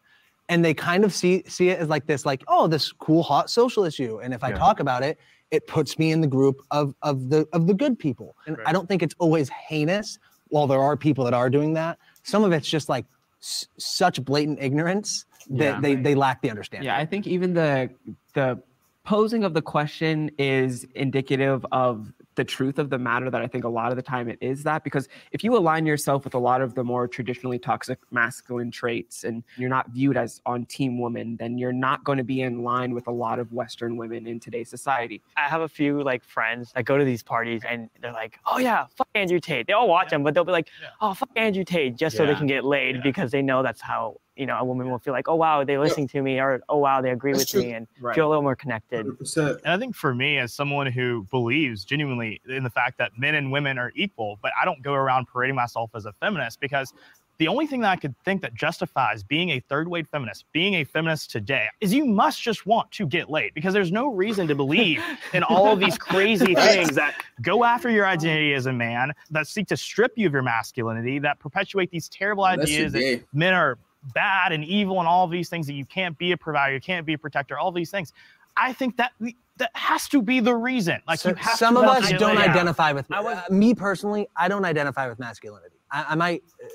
And 0.51 0.65
they 0.65 0.75
kind 0.75 1.05
of 1.05 1.13
see 1.15 1.45
see 1.47 1.69
it 1.69 1.79
as 1.79 1.89
like 1.89 2.07
this, 2.07 2.25
like, 2.27 2.43
oh, 2.49 2.67
this 2.67 2.91
cool 2.93 3.23
hot 3.23 3.51
social 3.51 3.85
issue. 3.85 4.19
And 4.23 4.33
if 4.35 4.43
I 4.43 4.49
Yeah. 4.51 4.59
talk 4.59 4.81
about 4.81 5.03
it, 5.05 5.19
it 5.51 5.67
puts 5.67 5.99
me 5.99 6.11
in 6.13 6.21
the 6.21 6.27
group 6.27 6.61
of 6.71 6.95
of 7.03 7.29
the 7.31 7.47
of 7.53 7.67
the 7.67 7.75
good 7.75 7.99
people. 7.99 8.35
And 8.47 8.57
I 8.67 8.73
don't 8.73 8.89
think 8.89 9.03
it's 9.03 9.15
always 9.19 9.49
heinous, 9.51 10.19
while 10.49 10.67
there 10.67 10.81
are 10.81 10.97
people 10.97 11.25
that 11.25 11.35
are 11.35 11.49
doing 11.51 11.75
that. 11.75 11.99
Some 12.23 12.43
of 12.45 12.53
it's 12.53 12.69
just 12.69 12.89
like 12.89 13.05
s- 13.41 13.67
such 13.79 14.23
blatant 14.25 14.59
ignorance 14.61 15.25
that 15.51 15.65
Yeah. 15.65 15.81
they, 15.81 15.95
they 15.97 16.15
lack 16.15 16.43
the 16.43 16.51
understanding. 16.51 16.87
Yeah, 16.87 16.97
I 16.99 17.07
think 17.07 17.27
even 17.27 17.55
the 17.55 17.91
the 18.35 18.61
posing 19.05 19.43
of 19.43 19.55
the 19.55 19.63
question 19.63 20.31
is 20.39 20.85
indicative 20.95 21.65
of 21.73 22.13
the 22.35 22.45
truth 22.45 22.79
of 22.79 22.89
the 22.91 22.99
matter 22.99 23.31
that 23.31 23.41
I 23.41 23.47
think 23.49 23.65
a 23.65 23.69
lot 23.69 23.91
of 23.91 23.97
the 23.97 24.03
time 24.03 24.29
it 24.29 24.39
is 24.41 24.63
that 24.63 24.85
because 24.85 25.09
if 25.33 25.43
you 25.43 25.57
align 25.57 25.87
yourself 25.87 26.23
with 26.25 26.35
a 26.35 26.39
lot 26.39 26.61
of 26.61 26.75
the 26.75 26.85
more 26.85 27.09
traditionally 27.09 27.59
toxic 27.59 27.99
masculine 28.13 28.71
traits 28.71 29.25
and 29.25 29.43
you're 29.57 29.71
not 29.71 29.89
viewed 29.91 30.17
as 30.17 30.41
on 30.47 30.67
team 30.67 31.01
woman, 31.01 31.37
then 31.41 31.59
you're 31.59 31.73
not 31.73 32.05
going 32.05 32.19
to 32.19 32.23
be 32.23 32.43
in 32.43 32.63
line 32.63 32.95
with 32.95 33.09
a 33.09 33.11
lot 33.11 33.39
of 33.41 33.51
Western 33.53 33.97
women 33.97 34.27
in 34.29 34.39
today's 34.39 34.69
society. 34.69 35.21
I 35.37 35.49
have 35.49 35.63
a 35.63 35.69
few 35.69 36.01
like 36.05 36.23
friends 36.23 36.71
that 36.77 36.85
go 36.85 36.97
to 36.99 37.05
these 37.05 37.23
parties 37.25 37.63
and 37.69 37.89
they're 38.01 38.13
like, 38.13 38.39
"Oh 38.47 38.59
yeah, 38.59 38.85
fuck 38.95 39.09
Andrew 39.17 39.41
Tate." 39.41 39.67
They 39.67 39.73
all 39.73 39.89
watch 39.89 40.13
him, 40.13 40.23
but 40.23 40.35
they'll 40.35 40.45
be 40.45 40.53
like, 40.53 40.69
"Oh 41.01 41.15
fuck 41.15 41.31
Andrew 41.35 41.65
Tate," 41.65 41.97
just 41.97 42.17
so 42.17 42.25
they 42.27 42.35
can 42.37 42.47
get 42.47 42.63
laid 42.65 43.03
because 43.03 43.33
they 43.33 43.43
know 43.43 43.63
that's 43.65 43.81
how 43.81 44.21
you 44.39 44.47
know 44.47 44.57
a 44.57 44.65
woman 44.65 44.89
will 44.91 44.99
feel 44.99 45.13
like, 45.13 45.29
"Oh 45.29 45.35
wow, 45.35 45.65
they're 45.65 45.81
listening 45.81 46.09
to 46.09 46.23
me," 46.23 46.39
or 46.39 46.61
"Oh 46.69 46.79
wow, 46.79 47.03
they 47.03 47.11
agree 47.11 47.33
That's 47.33 47.53
with 47.53 47.61
true. 47.61 47.63
me," 47.63 47.73
and 47.75 47.89
Right. 48.01 48.15
feel 48.15 48.27
a 48.27 48.31
little 48.31 48.43
more 48.43 48.57
connected. 48.57 49.07
And 49.07 49.59
I 49.67 49.79
think 49.79 49.97
for 49.97 50.15
me, 50.15 50.39
as 50.39 50.55
someone 50.55 50.87
who 50.87 51.27
believes 51.31 51.85
genuinely 51.85 52.41
in 52.49 52.63
the 52.63 52.71
fact 52.71 52.99
that 52.99 53.13
men 53.19 53.35
and 53.35 53.51
women 53.51 53.77
are 53.77 53.93
equal, 53.95 54.39
but 54.41 54.53
I 54.61 54.65
don't 54.65 54.83
go 54.83 54.95
around 54.95 55.27
parading 55.27 55.57
myself 55.57 55.91
as 55.95 56.07
a 56.07 56.13
feminist 56.13 56.61
because 56.61 56.93
the 57.39 57.49
only 57.49 57.67
thing 57.67 57.81
that 57.83 57.91
I 57.91 57.97
could 57.97 58.17
think 58.25 58.43
that 58.43 58.55
justifies 58.55 59.23
being 59.23 59.51
a 59.51 59.61
third 59.61 59.89
wave 59.89 60.09
feminist, 60.09 60.45
being 60.53 60.75
a 60.75 60.85
feminist 60.85 61.31
today, 61.31 61.67
is 61.81 61.95
you 61.95 62.05
must 62.05 62.43
just 62.43 62.67
want 62.67 62.91
to 62.93 63.07
get 63.07 63.31
laid 63.31 63.55
because 63.55 63.73
there's 63.73 63.93
no 63.93 64.09
reason 64.13 64.49
to 64.49 64.55
believe 64.57 65.01
in 65.33 65.45
all 65.45 65.73
of 65.73 65.79
these 65.79 65.97
crazy 65.97 66.55
things 66.55 66.97
that 66.97 67.15
go 67.43 67.65
after 67.65 67.91
your 67.91 68.07
identity 68.07 68.55
as 68.55 68.67
a 68.67 68.73
man, 68.73 69.13
that 69.31 69.47
seek 69.47 69.69
to 69.69 69.77
strip 69.77 70.13
you 70.17 70.27
of 70.27 70.33
your 70.33 70.43
masculinity, 70.43 71.21
that 71.21 71.39
perpetuate 71.39 71.91
these 71.91 72.09
terrible 72.09 72.45
Unless 72.45 72.71
ideas 72.71 72.93
that 72.95 73.23
men 73.33 73.55
are 73.55 73.79
bad 74.15 74.53
and 74.53 74.65
evil 74.65 74.99
and 74.99 75.09
all 75.09 75.27
these 75.29 75.49
things 75.49 75.67
that 75.67 75.75
you 75.75 75.85
can't 75.85 76.17
be 76.19 76.33
a 76.33 76.37
provider, 76.37 76.75
you 76.75 76.81
can't 76.81 77.07
be 77.07 77.15
a 77.15 77.19
protector, 77.19 77.59
all 77.59 77.73
these 77.73 77.91
things. 77.91 78.13
I 78.57 78.73
think 78.73 78.97
that 78.97 79.13
that 79.59 79.71
has 79.75 80.09
to 80.09 80.23
be 80.23 80.41
the 80.41 80.55
reason. 80.55 81.01
Like 81.07 81.19
So- 81.21 81.31
you 81.31 81.35
have 81.37 81.57
some 81.59 81.75
to 81.75 81.81
of 81.81 81.87
us 81.87 82.09
to 82.09 82.19
don't 82.19 82.37
laid. 82.37 82.49
identify 82.49 82.93
with 82.93 83.07
uh, 83.11 83.43
me 83.51 83.75
personally 83.75 84.29
i 84.37 84.47
don't 84.49 84.65
identify 84.65 85.09
with 85.09 85.19
masculinity 85.19 85.77
i, 85.91 86.07
I 86.11 86.15
might 86.15 86.43
uh, 86.65 86.69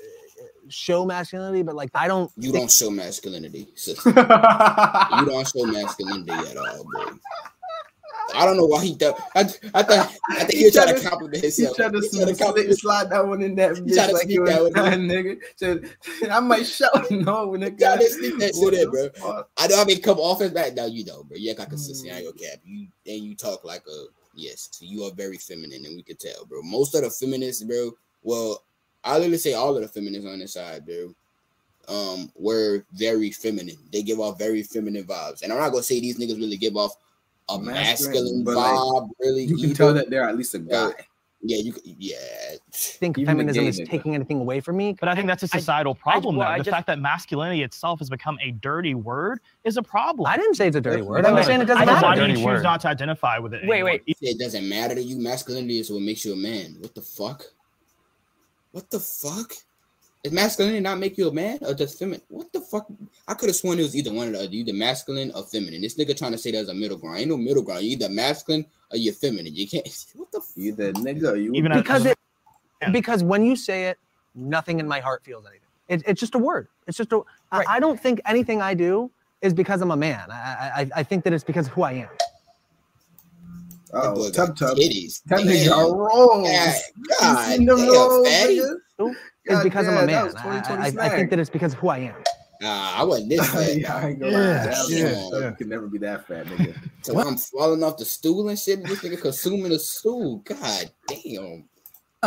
show 0.68 1.04
masculinity 1.06 1.62
but 1.62 1.74
like 1.74 1.90
i 1.94 2.06
don't 2.08 2.30
You 2.36 2.52
think- 2.52 2.62
don't 2.62 2.70
show 2.70 2.90
masculinity, 2.90 3.68
sister. 3.74 4.08
you 4.10 4.14
don't 4.14 5.46
show 5.48 5.64
masculinity 5.64 6.32
at 6.50 6.56
all, 6.56 6.84
bro. 6.84 7.18
I 8.34 8.44
don't 8.46 8.56
know 8.56 8.64
why 8.64 8.84
he 8.84 8.94
thought. 8.94 9.20
I, 9.34 9.40
I 9.74 9.82
thought. 9.82 10.12
I 10.30 10.44
think 10.44 10.52
he, 10.58 10.64
was 10.64 10.74
trying 10.74 10.94
to 10.94 11.00
compliment 11.00 11.36
He 11.36 11.40
himself. 11.42 11.76
tried 11.76 11.92
to 11.92 12.00
He 12.00 12.08
tried 12.08 12.26
to 12.26 12.34
compliment- 12.44 12.78
slide 12.78 13.10
that 13.10 13.26
one 13.26 13.42
in 13.42 13.54
that 13.56 13.72
bitch 13.72 14.06
to 14.06 14.12
like 14.12 14.28
that 14.28 14.62
was 14.62 14.72
one 14.72 15.08
nigga. 15.08 15.38
So, 15.56 15.80
I 16.30 16.40
might 16.40 16.66
shout 16.66 17.10
no 17.10 17.48
when 17.48 17.62
it 17.62 17.78
got 17.78 17.98
didn't 17.98 18.18
sneak 18.18 18.38
that 18.38 18.54
shit 18.54 18.74
in, 18.74 18.90
bro. 18.90 19.08
fuck? 19.10 19.50
I 19.58 19.66
know 19.66 19.80
I 19.80 19.84
mean 19.84 20.00
come 20.00 20.18
off 20.18 20.40
his 20.40 20.52
back. 20.52 20.74
Now 20.74 20.86
you 20.86 21.04
know, 21.04 21.22
bro. 21.24 21.36
You 21.36 21.54
like 21.54 21.68
a 21.72 21.76
sissy. 21.76 22.12
I 22.12 22.18
ain't 22.20 22.36
gonna 22.36 22.50
cap. 22.50 22.60
You 22.64 22.86
and 23.06 23.24
you 23.24 23.34
talk 23.34 23.64
like 23.64 23.84
a 23.86 24.04
yes. 24.34 24.78
You 24.80 25.04
are 25.04 25.12
very 25.12 25.36
feminine, 25.36 25.84
and 25.84 25.94
we 25.96 26.02
could 26.02 26.18
tell, 26.18 26.44
bro. 26.46 26.62
Most 26.62 26.94
of 26.94 27.02
the 27.02 27.10
feminists, 27.10 27.62
bro. 27.62 27.92
Well, 28.22 28.64
I 29.04 29.16
literally 29.18 29.38
say 29.38 29.52
all 29.54 29.76
of 29.76 29.82
the 29.82 29.88
feminists 29.88 30.26
on 30.26 30.38
this 30.38 30.54
side, 30.54 30.86
bro. 30.86 31.14
Um, 31.86 32.32
were 32.34 32.86
very 32.94 33.30
feminine. 33.30 33.76
They 33.92 34.02
give 34.02 34.18
off 34.18 34.38
very 34.38 34.62
feminine 34.62 35.04
vibes, 35.04 35.42
and 35.42 35.52
I'm 35.52 35.58
not 35.58 35.70
gonna 35.70 35.82
say 35.82 36.00
these 36.00 36.18
niggas 36.18 36.38
really 36.38 36.56
give 36.56 36.76
off 36.78 36.96
a 37.48 37.58
masculine, 37.58 38.42
but, 38.44 38.54
like, 38.56 39.10
really, 39.20 39.44
You 39.44 39.56
can 39.56 39.64
either. 39.66 39.74
tell 39.74 39.94
that 39.94 40.10
they're 40.10 40.28
at 40.28 40.36
least 40.36 40.54
a 40.54 40.58
uh, 40.58 40.90
guy. 40.90 40.94
Yeah, 41.46 41.58
you. 41.58 41.74
could- 41.74 41.82
Yeah. 41.98 42.16
think 42.72 43.18
Even 43.18 43.32
feminism 43.36 43.66
is 43.66 43.78
nigga. 43.78 43.88
taking 43.90 44.14
anything 44.14 44.40
away 44.40 44.60
from 44.60 44.78
me 44.78 44.96
But 44.98 45.10
I 45.10 45.14
think 45.14 45.26
that's 45.26 45.42
a 45.42 45.48
societal 45.48 45.94
problem, 45.94 46.36
well, 46.36 46.48
though. 46.50 46.56
The 46.56 46.64
just- 46.64 46.74
fact 46.74 46.86
that 46.86 46.98
masculinity 46.98 47.62
itself 47.62 47.98
has 47.98 48.08
become 48.08 48.38
a 48.42 48.52
dirty 48.52 48.94
word 48.94 49.40
is 49.62 49.76
a 49.76 49.82
problem. 49.82 50.26
i 50.26 50.36
didn't 50.38 50.54
say 50.54 50.68
it's 50.68 50.76
a 50.76 50.80
dirty 50.80 51.02
word 51.02 51.26
i'm 51.26 51.36
just 51.36 51.46
saying 51.46 51.60
it 51.60 51.66
doesn't 51.66 51.86
Why 51.86 52.00
matter 52.00 52.14
do 52.14 52.20
you 52.22 52.26
Dirty 52.28 52.34
choose 52.36 52.44
word. 52.46 52.62
not 52.62 52.80
to 52.80 52.88
identify 52.88 53.38
with 53.38 53.52
it? 53.52 53.66
Wait, 53.66 53.80
anymore? 53.80 54.00
wait. 54.06 54.16
It 54.22 54.38
doesn't 54.38 54.66
matter 54.66 54.94
to 54.94 55.02
you. 55.02 55.18
Masculinity 55.18 55.80
is 55.80 55.90
what 55.90 56.00
makes 56.00 56.24
you 56.24 56.32
a 56.32 56.36
man. 56.36 56.76
What 56.80 56.94
the 56.94 57.02
fuck? 57.02 57.44
What 58.72 58.88
the 58.90 59.00
fuck? 59.00 59.52
Does 60.24 60.32
masculinity 60.32 60.80
not 60.80 60.98
make 60.98 61.18
you 61.18 61.28
a 61.28 61.32
man 61.32 61.58
or 61.60 61.74
does 61.74 61.98
feminine? 61.98 62.22
What 62.28 62.50
the 62.52 62.60
fuck? 62.62 62.86
I 63.28 63.34
could 63.34 63.50
have 63.50 63.56
sworn 63.56 63.78
it 63.78 63.82
was 63.82 63.94
either 63.94 64.12
one 64.12 64.28
of 64.28 64.32
the 64.32 64.38
other, 64.40 64.48
either 64.52 64.72
masculine 64.72 65.30
or 65.34 65.42
feminine. 65.44 65.82
This 65.82 65.96
nigga 65.96 66.16
trying 66.16 66.32
to 66.32 66.38
say 66.38 66.50
there's 66.50 66.70
a 66.70 66.74
middle 66.74 66.96
ground. 66.96 67.18
Ain't 67.18 67.28
no 67.28 67.36
middle 67.36 67.62
ground. 67.62 67.84
You 67.84 67.90
either 67.90 68.08
masculine 68.08 68.64
or 68.90 68.96
you're 68.96 69.12
feminine. 69.14 69.54
You 69.54 69.68
can't. 69.68 69.86
What 70.14 70.32
the? 70.32 70.38
F- 70.38 70.52
You 70.56 70.72
the 70.74 70.92
nigga. 70.94 71.32
or 71.32 71.36
You 71.36 71.54
Even 71.54 71.72
because 71.72 72.06
it 72.06 72.16
because 72.92 73.22
when 73.22 73.44
you 73.44 73.56
say 73.56 73.86
it 73.88 73.98
nothing 74.34 74.80
in 74.80 74.88
my 74.88 75.00
heart 75.00 75.22
feels 75.24 75.46
anything 75.46 75.68
it, 75.88 76.02
it's 76.06 76.20
just 76.20 76.34
a 76.34 76.38
word 76.38 76.68
it's 76.86 76.98
just 76.98 77.12
a 77.12 77.20
I, 77.52 77.64
I 77.68 77.80
don't 77.80 77.98
think 77.98 78.20
anything 78.26 78.60
i 78.60 78.74
do 78.74 79.10
is 79.42 79.54
because 79.54 79.80
i'm 79.80 79.90
a 79.90 79.96
man 79.96 80.30
i 80.30 80.34
i, 80.34 80.90
I 80.96 81.02
think 81.02 81.24
that 81.24 81.32
it's 81.32 81.44
because 81.44 81.66
of 81.68 81.72
who 81.72 81.82
i 81.82 81.92
am 81.92 82.08
Oh, 83.96 84.28
tub 84.30 84.56
tub. 84.56 84.76
titties. 84.76 85.22
That 85.26 85.38
Damn. 85.38 85.46
nigga 85.46 85.68
got 85.68 85.96
rolls. 85.96 86.48
God, 86.48 86.80
You 87.22 87.36
God 87.36 87.56
seen 87.56 87.66
damn, 87.66 87.76
fatty. 88.24 88.60
Nigga? 89.46 89.50
is 89.52 89.56
God 89.58 89.62
because 89.64 89.88
I'm 89.88 89.96
a 89.96 90.06
man. 90.06 90.36
I, 90.36 90.48
I- 90.48 91.06
I 91.06 91.08
think 91.16 91.30
that 91.30 91.38
it's 91.38 91.50
because 91.50 91.72
of 91.72 91.78
who 91.78 91.88
I 91.88 91.98
am. 91.98 92.16
Nah, 92.60 92.92
I 92.96 93.02
wasn't 93.02 93.28
this 93.30 93.50
fat. 93.50 93.76
yeah, 93.76 93.96
I 93.96 94.08
ain't 94.08 94.20
gonna 94.20 94.32
Yeah, 94.32 94.38
lie. 94.38 94.66
That 94.66 94.82
was- 94.84 94.90
yeah, 94.92 95.28
yeah. 95.40 95.50
could 95.52 95.68
never 95.68 95.86
be 95.86 95.98
that 95.98 96.26
fat, 96.26 96.46
nigga. 96.46 96.74
So 97.02 97.18
I'm 97.18 97.36
falling 97.36 97.82
off 97.82 97.98
the 97.98 98.04
stool 98.04 98.48
and 98.48 98.58
shit. 98.58 98.82
This 98.86 99.00
nigga 99.00 99.20
consuming 99.20 99.70
the 99.70 99.78
stool. 99.78 100.38
God 100.38 100.90
damn. 101.06 101.68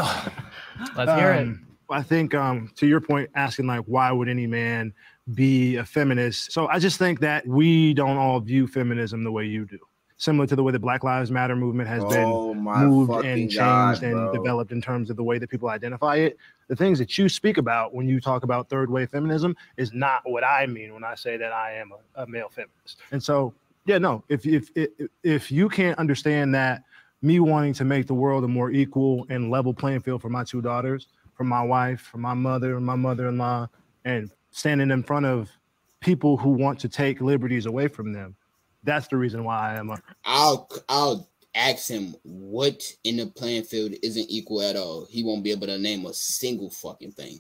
Let's 0.96 1.12
hear 1.14 1.34
it. 1.34 1.42
Um, 1.48 1.68
I 1.90 2.04
think 2.04 2.36
um, 2.36 2.70
to 2.76 2.86
your 2.86 3.00
point, 3.02 3.30
asking 3.36 3.66
like, 3.66 3.86
why 3.86 4.12
would 4.12 4.28
any 4.28 4.46
man 4.46 4.94
be 5.34 5.78
a 5.78 5.86
feminist? 5.86 6.52
So 6.52 6.68
I 6.68 6.80
just 6.80 7.00
think 7.00 7.20
that 7.22 7.48
we 7.48 7.94
don't 7.94 8.18
all 8.18 8.40
view 8.42 8.68
feminism 8.68 9.24
the 9.24 9.32
way 9.32 9.46
you 9.46 9.66
do. 9.66 9.80
Similar 10.20 10.48
to 10.48 10.56
the 10.56 10.64
way 10.64 10.72
the 10.72 10.80
Black 10.80 11.04
Lives 11.04 11.30
Matter 11.30 11.56
movement 11.56 11.88
has 11.88 12.04
Oh 12.04 12.10
been 12.54 12.64
moved 12.64 13.12
and 13.24 13.50
changed 13.52 13.56
God, 13.56 14.04
and 14.04 14.34
developed 14.34 14.72
in 14.72 14.82
terms 14.82 15.12
of 15.12 15.16
the 15.16 15.24
way 15.24 15.38
that 15.38 15.48
people 15.48 15.70
identify 15.70 16.16
it. 16.16 16.38
The 16.70 16.76
things 16.76 16.98
that 16.98 17.18
you 17.20 17.30
speak 17.30 17.58
about 17.58 17.94
when 17.94 18.10
you 18.10 18.20
talk 18.20 18.44
about 18.44 18.68
third 18.68 18.90
wave 18.90 19.12
feminism 19.12 19.56
is 19.78 19.94
not 19.94 20.22
what 20.26 20.44
I 20.44 20.66
mean 20.66 20.94
when 20.94 21.04
I 21.04 21.14
say 21.14 21.38
that 21.38 21.54
I 21.54 21.74
am 21.74 21.92
a, 21.92 22.24
a 22.24 22.28
male 22.28 22.50
feminist. 22.50 22.98
And 23.12 23.22
so, 23.22 23.54
yeah, 23.86 24.00
no, 24.00 24.24
if, 24.28 24.46
if 24.48 24.72
if 24.76 24.90
if 25.24 25.52
you 25.52 25.70
can't 25.70 25.98
understand 26.00 26.54
that 26.56 26.84
me 27.22 27.40
wanting 27.40 27.74
to 27.74 27.86
make 27.86 28.08
the 28.08 28.14
world 28.16 28.44
a 28.44 28.48
more 28.48 28.72
equal 28.72 29.28
and 29.30 29.52
level 29.52 29.74
playing 29.74 30.02
field 30.02 30.22
for 30.22 30.30
my 30.30 30.44
two 30.44 30.62
daughters, 30.62 31.08
for 31.36 31.44
my 31.44 31.62
wife, 31.62 32.02
for 32.02 32.18
my 32.18 32.34
mother, 32.34 32.80
my 32.80 32.96
mother-in-law, 32.96 33.68
and 34.06 34.32
standing 34.50 34.90
in 34.90 35.04
front 35.04 35.28
of 35.28 35.52
people 36.00 36.38
who 36.38 36.50
want 36.50 36.80
to 36.80 36.90
take 36.90 37.22
liberties 37.22 37.68
away 37.68 37.88
from 37.88 38.14
them. 38.14 38.36
That's 38.84 39.08
the 39.08 39.18
reason 39.18 39.44
why 39.44 39.74
I 39.74 39.76
am 39.76 39.90
a 39.90 39.98
I'll 40.26 40.70
I'll 40.88 41.30
ask 41.56 41.90
him 41.90 42.16
what 42.24 42.84
in 43.04 43.18
the 43.18 43.26
playing 43.28 43.64
field 43.64 43.94
isn't 44.04 44.28
equal 44.30 44.62
at 44.62 44.76
all. 44.76 45.06
He 45.10 45.24
won't 45.24 45.44
be 45.44 45.52
able 45.52 45.68
to 45.68 45.78
name 45.78 46.06
a 46.06 46.14
single 46.14 46.70
fucking 46.70 47.12
thing. 47.12 47.40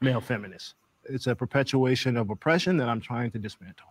male 0.00 0.20
feminist. 0.20 0.74
It's 1.04 1.26
a 1.26 1.34
perpetuation 1.34 2.16
of 2.16 2.30
oppression 2.30 2.76
that 2.76 2.88
I'm 2.88 3.00
trying 3.00 3.30
to 3.32 3.38
dismantle. 3.38 3.86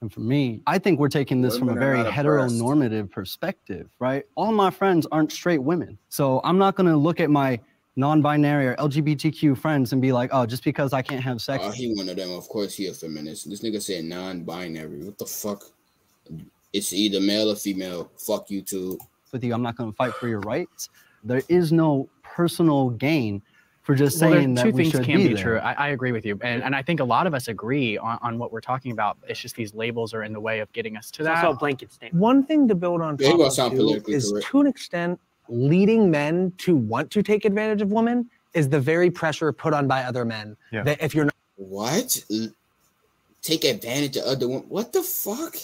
And 0.00 0.12
for 0.12 0.20
me, 0.20 0.60
I 0.66 0.78
think 0.78 0.98
we're 0.98 1.08
taking 1.08 1.40
this 1.42 1.56
from 1.56 1.68
a 1.68 1.74
very 1.74 1.98
heteronormative 1.98 3.10
perspective, 3.10 3.88
right? 4.00 4.24
All 4.34 4.50
my 4.50 4.70
friends 4.70 5.06
aren't 5.12 5.30
straight 5.30 5.62
women. 5.62 5.96
So 6.08 6.40
I'm 6.42 6.58
not 6.58 6.74
going 6.74 6.88
to 6.88 6.96
look 6.96 7.20
at 7.20 7.30
my 7.30 7.60
non-binary 7.94 8.66
or 8.66 8.74
LGBTQ 8.76 9.56
friends 9.56 9.92
and 9.92 10.02
be 10.02 10.12
like, 10.12 10.30
oh, 10.32 10.44
just 10.44 10.64
because 10.64 10.92
I 10.92 11.02
can't 11.02 11.22
have 11.22 11.40
sex. 11.40 11.62
Oh, 11.64 11.70
he 11.70 11.92
one 11.94 12.08
of 12.08 12.16
them. 12.16 12.32
Of 12.32 12.48
course, 12.48 12.74
he 12.74 12.88
a 12.88 12.92
feminist. 12.92 13.48
This 13.48 13.60
nigga 13.60 13.80
said 13.80 14.04
non-binary. 14.04 15.04
What 15.04 15.18
the 15.18 15.26
fuck? 15.26 15.62
It's 16.72 16.92
either 16.92 17.20
male 17.20 17.50
or 17.50 17.56
female. 17.56 18.10
Fuck 18.16 18.50
you 18.50 18.62
too. 18.62 18.98
with 19.32 19.44
you, 19.44 19.54
I'm 19.54 19.62
not 19.62 19.76
going 19.76 19.90
to 19.90 19.96
fight 19.96 20.14
for 20.14 20.28
your 20.28 20.40
rights. 20.40 20.88
There 21.24 21.42
is 21.48 21.72
no 21.72 22.08
personal 22.22 22.90
gain 22.90 23.42
for 23.82 23.94
just 23.94 24.20
Well, 24.20 24.30
saying 24.32 24.54
that 24.54 24.62
two 24.64 24.70
we 24.70 24.82
things 24.84 24.92
should 24.92 25.04
can 25.04 25.16
be, 25.18 25.28
be, 25.28 25.34
true. 25.34 25.58
I, 25.58 25.72
I 25.72 25.88
agree 25.88 26.12
with 26.12 26.24
you, 26.24 26.38
and, 26.42 26.62
and 26.62 26.74
I 26.74 26.82
think 26.82 27.00
a 27.00 27.04
lot 27.04 27.26
of 27.26 27.34
us 27.34 27.48
agree 27.48 27.98
on, 27.98 28.18
on 28.22 28.38
what 28.38 28.52
we're 28.52 28.60
talking 28.60 28.92
about. 28.92 29.18
It's 29.28 29.40
just 29.40 29.56
these 29.56 29.74
labels 29.74 30.14
are 30.14 30.22
in 30.22 30.32
the 30.32 30.40
way 30.40 30.60
of 30.60 30.72
getting 30.72 30.96
us 30.96 31.10
to 31.12 31.24
that. 31.24 31.44
also 31.44 31.56
a 31.56 31.58
blanket 31.58 31.92
statement. 31.92 32.20
One 32.20 32.44
thing 32.44 32.68
to 32.68 32.74
build 32.74 33.00
on 33.02 33.16
Yeah, 33.18 33.30
top 33.30 33.38
gonna 33.38 33.50
sound 33.50 33.76
politically 33.76 34.14
is 34.14 34.30
correct. 34.30 34.46
to 34.46 34.60
an 34.60 34.66
extent 34.68 35.20
leading 35.48 36.10
men 36.10 36.52
to 36.58 36.76
want 36.76 37.10
to 37.10 37.22
take 37.22 37.44
advantage 37.44 37.82
of 37.82 37.90
women 37.90 38.30
is 38.54 38.68
the 38.68 38.78
very 38.80 39.10
pressure 39.10 39.52
put 39.52 39.74
on 39.74 39.88
by 39.88 40.04
other 40.04 40.24
men. 40.24 40.56
Yeah. 40.70 40.84
That 40.84 41.02
if 41.02 41.14
you're 41.14 41.24
not 41.24 41.34
What? 41.56 42.24
Take 43.42 43.64
advantage 43.64 44.16
of 44.16 44.24
other 44.24 44.46
women? 44.46 44.64
What 44.68 44.92
the 44.92 45.02
fuck? 45.02 45.56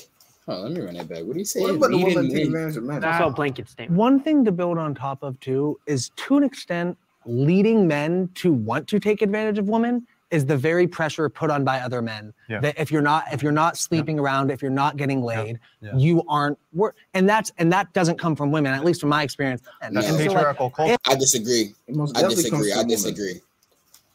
Oh, 0.50 0.62
let 0.62 0.72
me 0.72 0.80
run 0.80 0.94
that 0.94 1.08
back. 1.08 1.24
What 1.24 1.34
do 1.34 1.38
you 1.38 1.44
say? 1.44 1.60
What 1.60 1.74
about 1.74 1.90
the 1.90 1.96
Leading 1.98 2.14
woman 2.14 2.30
take 2.32 2.46
advantage 2.46 2.76
of 2.78 2.84
men? 2.84 2.96
It's 2.98 3.06
also 3.06 3.26
a 3.28 3.30
blanket 3.30 3.68
statement. 3.68 3.98
one 3.98 4.18
thing 4.20 4.44
to 4.46 4.52
build 4.52 4.78
on 4.78 4.94
top 4.94 5.22
of 5.22 5.38
too 5.40 5.78
is 5.86 6.10
to 6.16 6.36
an 6.38 6.42
extent 6.42 6.96
leading 7.26 7.86
men 7.86 8.30
to 8.36 8.52
want 8.52 8.88
to 8.88 8.98
take 8.98 9.20
advantage 9.20 9.58
of 9.58 9.68
women 9.68 10.06
is 10.30 10.46
the 10.46 10.56
very 10.56 10.86
pressure 10.86 11.28
put 11.28 11.50
on 11.50 11.64
by 11.64 11.80
other 11.80 12.00
men 12.00 12.32
Yeah. 12.48 12.60
that 12.60 12.78
if 12.78 12.90
you're 12.90 13.02
not 13.02 13.24
if 13.32 13.42
you're 13.42 13.52
not 13.52 13.76
sleeping 13.76 14.18
around 14.18 14.50
if 14.50 14.62
you're 14.62 14.70
not 14.70 14.96
getting 14.96 15.22
laid 15.22 15.58
Yeah. 15.82 15.96
you 15.96 16.22
aren't 16.28 16.58
wor- 16.72 16.94
and 17.12 17.28
that's 17.28 17.52
and 17.58 17.70
that 17.72 17.92
doesn't 17.92 18.18
come 18.18 18.34
from 18.36 18.50
women 18.50 18.72
at 18.72 18.84
least 18.84 19.00
from 19.02 19.10
my 19.10 19.22
experience 19.22 19.60
and, 19.82 19.94
That's 19.96 20.06
and 20.06 20.16
so, 20.16 20.22
like, 20.22 20.28
patriarchal 20.30 20.70
culture. 20.70 20.96
I 21.06 21.14
disagree. 21.16 21.74
I 21.88 22.22
disagree. 22.22 22.72
I 22.72 22.76
from 22.76 22.76
women. 22.76 22.88
disagree. 22.88 23.40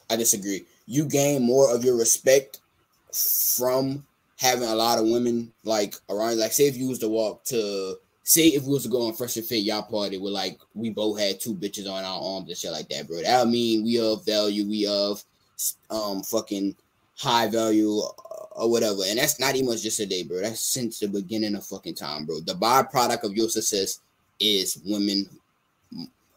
I 0.09 0.15
disagree. 0.15 0.65
You 0.87 1.05
gain 1.05 1.43
more 1.43 1.73
of 1.73 1.83
your 1.83 1.95
respect 1.97 2.59
from 3.11 4.03
having 4.43 4.67
a 4.67 4.75
lot 4.75 4.99
of 4.99 5.05
women 5.05 5.51
like 5.63 5.95
around. 6.09 6.37
Like, 6.37 6.51
say 6.51 6.67
if 6.67 6.75
you 6.75 6.89
was 6.89 6.99
to 6.99 7.07
walk 7.07 7.45
to, 7.45 7.95
say 8.23 8.47
if 8.47 8.63
we 8.63 8.73
was 8.73 8.83
to 8.83 8.89
go 8.89 9.07
on 9.07 9.13
Fresh 9.13 9.37
and 9.37 9.45
Fit 9.45 9.63
y'all 9.63 9.83
party 9.83 10.17
with 10.17 10.33
like 10.33 10.59
we 10.73 10.89
both 10.89 11.17
had 11.17 11.39
two 11.39 11.55
bitches 11.55 11.89
on 11.89 12.03
our 12.03 12.21
arms 12.21 12.49
and 12.49 12.57
shit 12.57 12.71
like 12.71 12.89
that, 12.89 13.07
bro. 13.07 13.21
That 13.21 13.43
would 13.43 13.51
mean 13.51 13.85
we 13.85 13.99
of 13.99 14.25
value, 14.25 14.67
we 14.67 14.85
of 14.85 15.23
um 15.89 16.21
fucking 16.23 16.75
high 17.17 17.47
value 17.47 17.99
uh, 17.99 18.45
or 18.57 18.69
whatever. 18.69 19.03
And 19.07 19.17
that's 19.17 19.39
not 19.39 19.55
even 19.55 19.77
just 19.77 19.97
today, 19.97 20.23
bro. 20.23 20.41
That's 20.41 20.59
since 20.59 20.99
the 20.99 21.07
beginning 21.07 21.55
of 21.55 21.65
fucking 21.65 21.95
time, 21.95 22.25
bro. 22.25 22.41
The 22.41 22.53
byproduct 22.53 23.23
of 23.23 23.33
your 23.33 23.47
success 23.47 24.01
is 24.41 24.81
women 24.85 25.29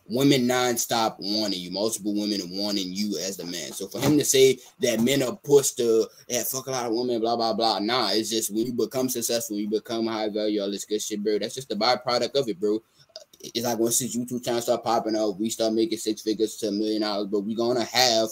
women 0.09 0.43
nonstop 0.43 1.17
wanting 1.19 1.61
you, 1.61 1.71
multiple 1.71 2.15
women 2.15 2.41
wanting 2.51 2.93
you 2.93 3.19
as 3.19 3.37
the 3.37 3.45
man. 3.45 3.73
So 3.73 3.87
for 3.89 4.01
him 4.01 4.19
to 4.19 4.25
say 4.25 4.59
that 4.81 5.01
men 5.01 5.23
are 5.23 5.37
pushed 5.37 5.77
to 5.79 6.07
yeah, 6.29 6.43
fuck 6.45 6.67
a 6.67 6.71
lot 6.71 6.87
of 6.87 6.93
women, 6.93 7.21
blah 7.21 7.37
blah 7.37 7.53
blah. 7.53 7.79
Nah, 7.79 8.11
it's 8.13 8.31
just 8.31 8.53
when 8.53 8.67
you 8.67 8.73
become 8.73 9.09
successful, 9.09 9.57
you 9.57 9.69
become 9.69 10.07
high 10.07 10.29
value, 10.29 10.61
all 10.61 10.71
this 10.71 10.85
good 10.85 11.03
shit, 11.03 11.23
bro. 11.23 11.39
That's 11.39 11.55
just 11.55 11.69
the 11.69 11.77
byproduct 11.77 12.35
of 12.35 12.49
it, 12.49 12.61
bro. 12.61 12.83
It's 13.41 13.67
like 13.67 13.79
once 13.79 13.99
this 13.99 14.17
YouTube 14.17 14.45
channel 14.45 14.61
start 14.61 14.85
popping 14.85 15.17
up, 15.17 15.39
we 15.39 15.51
start 15.51 15.73
making 15.73 15.99
six 15.99 16.23
figures 16.23 16.57
to 16.59 16.69
a 16.69 16.73
million 16.73 17.03
dollars, 17.03 17.29
but 17.29 17.41
we 17.41 17.55
gonna 17.55 17.85
have 17.85 18.29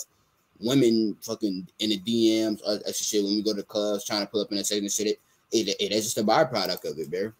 women 0.60 1.16
fucking 1.20 1.68
in 1.80 1.90
the 1.90 1.98
DMs 1.98 2.60
or, 2.66 2.92
shit 2.92 3.22
when 3.22 3.34
we 3.34 3.42
go 3.42 3.54
to 3.54 3.62
clubs 3.62 4.04
trying 4.04 4.20
to 4.20 4.26
pull 4.26 4.40
up 4.40 4.52
in 4.52 4.58
a 4.58 4.64
second 4.64 4.90
shit. 4.90 5.06
It, 5.08 5.18
it, 5.52 5.76
it 5.80 5.90
that's 5.90 6.04
just 6.04 6.18
a 6.18 6.22
byproduct 6.22 6.90
of 6.90 6.98
it, 6.98 7.10
bro. 7.10 7.32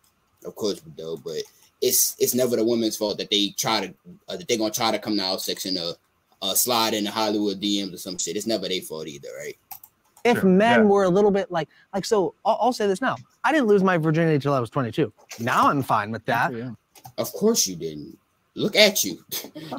Of 0.45 0.55
course, 0.55 0.83
though, 0.97 1.17
but 1.17 1.43
it's 1.81 2.17
it's 2.19 2.35
never 2.35 2.57
the 2.57 2.65
woman's 2.65 2.97
fault 2.97 3.19
that 3.19 3.31
they 3.31 3.55
try 3.57 3.87
to 3.87 3.95
uh, 4.29 4.37
that 4.37 4.49
they 4.49 4.57
gonna 4.57 4.71
try 4.71 4.91
to 4.91 4.99
come 4.99 5.17
to 5.17 5.23
our 5.23 5.39
section 5.39 5.77
or 5.79 5.95
uh, 6.43 6.55
slide 6.55 6.95
in 6.95 7.05
the 7.05 7.11
Hollywood 7.11 7.61
DMs 7.61 7.95
or 7.95 7.99
some 7.99 8.19
shit. 8.19 8.37
It's 8.37 8.47
never 8.47 8.69
their 8.69 8.81
fault 8.81 9.07
either, 9.07 9.29
right? 9.39 9.57
if 10.25 10.39
Sure, 10.39 10.49
men 10.49 10.81
yeah. 10.81 10.85
were 10.85 11.05
a 11.05 11.09
little 11.11 11.31
bit 11.31 11.53
like 11.53 11.69
like 11.93 12.07
so 12.07 12.35
I'll, 12.47 12.57
I'll 12.59 12.73
say 12.73 12.87
this 12.87 13.03
now 13.03 13.17
i 13.45 13.53
didn't 13.53 13.67
lose 13.67 13.83
my 13.83 13.99
virginity 13.99 14.39
till 14.39 14.55
i 14.55 14.59
was 14.59 14.71
22 14.71 15.13
now 15.39 15.69
i'm 15.69 15.83
fine 15.83 16.11
with 16.11 16.25
that 16.25 16.51
Of 17.19 17.33
course 17.33 17.67
you 17.67 17.77
didn't. 17.77 18.19
Look 18.57 18.77
at 18.77 19.03
you. 19.03 19.19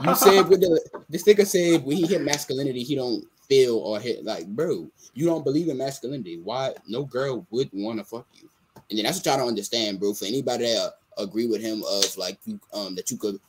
You 0.03 0.15
said 0.15 0.49
with 0.49 0.61
the 0.61 1.03
this 1.09 1.23
nigga 1.23 1.45
said 1.45 1.85
when 1.85 1.97
he 1.97 2.05
hit 2.05 2.21
masculinity, 2.21 2.83
he 2.83 2.95
don't 2.95 3.23
feel 3.47 3.77
or 3.77 3.99
hit 3.99 4.25
like, 4.25 4.47
bro, 4.47 4.87
you 5.13 5.25
don't 5.25 5.45
believe 5.45 5.69
in 5.69 5.77
masculinity. 5.77 6.39
Why 6.43 6.73
no 6.87 7.03
girl 7.03 7.45
would 7.51 7.69
want 7.71 7.99
to 7.99 8.05
fuck 8.05 8.27
you? 8.33 8.49
And 8.89 8.97
then 8.97 9.05
that's 9.05 9.17
what 9.17 9.25
y'all 9.25 9.37
don't 9.37 9.47
understand, 9.47 9.99
bro. 9.99 10.13
For 10.13 10.25
anybody 10.25 10.65
that 10.65 10.77
uh, 10.77 10.89
agree 11.17 11.47
with 11.47 11.61
him 11.61 11.83
of 11.87 12.17
like 12.17 12.37
you 12.45 12.59
um 12.73 12.95
that 12.95 13.09
you 13.09 13.17
could 13.17 13.39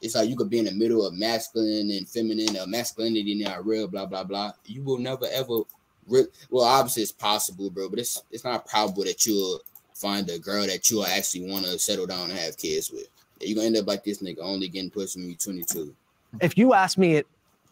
it's 0.00 0.14
like 0.14 0.28
you 0.28 0.36
could 0.36 0.50
be 0.50 0.58
in 0.58 0.64
the 0.64 0.72
middle 0.72 1.06
of 1.06 1.14
masculine 1.14 1.90
and 1.90 2.08
feminine, 2.08 2.56
uh, 2.56 2.66
masculinity 2.66 3.34
not 3.42 3.66
real, 3.66 3.86
blah 3.86 4.06
blah 4.06 4.24
blah. 4.24 4.52
You 4.64 4.82
will 4.82 4.98
never 4.98 5.26
ever 5.30 5.62
re- 6.08 6.26
well, 6.50 6.64
obviously 6.64 7.02
it's 7.02 7.12
possible, 7.12 7.70
bro, 7.70 7.88
but 7.88 7.98
it's 7.98 8.22
it's 8.30 8.44
not 8.44 8.66
probable 8.66 9.04
that 9.04 9.26
you'll 9.26 9.60
find 9.94 10.28
a 10.30 10.38
girl 10.38 10.66
that 10.66 10.90
you 10.90 11.04
actually 11.04 11.50
want 11.50 11.66
to 11.66 11.78
settle 11.78 12.06
down 12.06 12.30
and 12.30 12.38
have 12.38 12.56
kids 12.56 12.90
with. 12.90 13.08
You're 13.40 13.56
gonna 13.56 13.66
end 13.66 13.76
up 13.76 13.86
like 13.86 14.04
this 14.04 14.22
nigga 14.22 14.40
only 14.40 14.68
getting 14.68 14.90
pushed 14.90 15.16
when 15.16 15.26
you're 15.26 15.36
22. 15.36 15.94
if 16.40 16.56
you 16.56 16.72
ask 16.72 16.96
me 16.96 17.22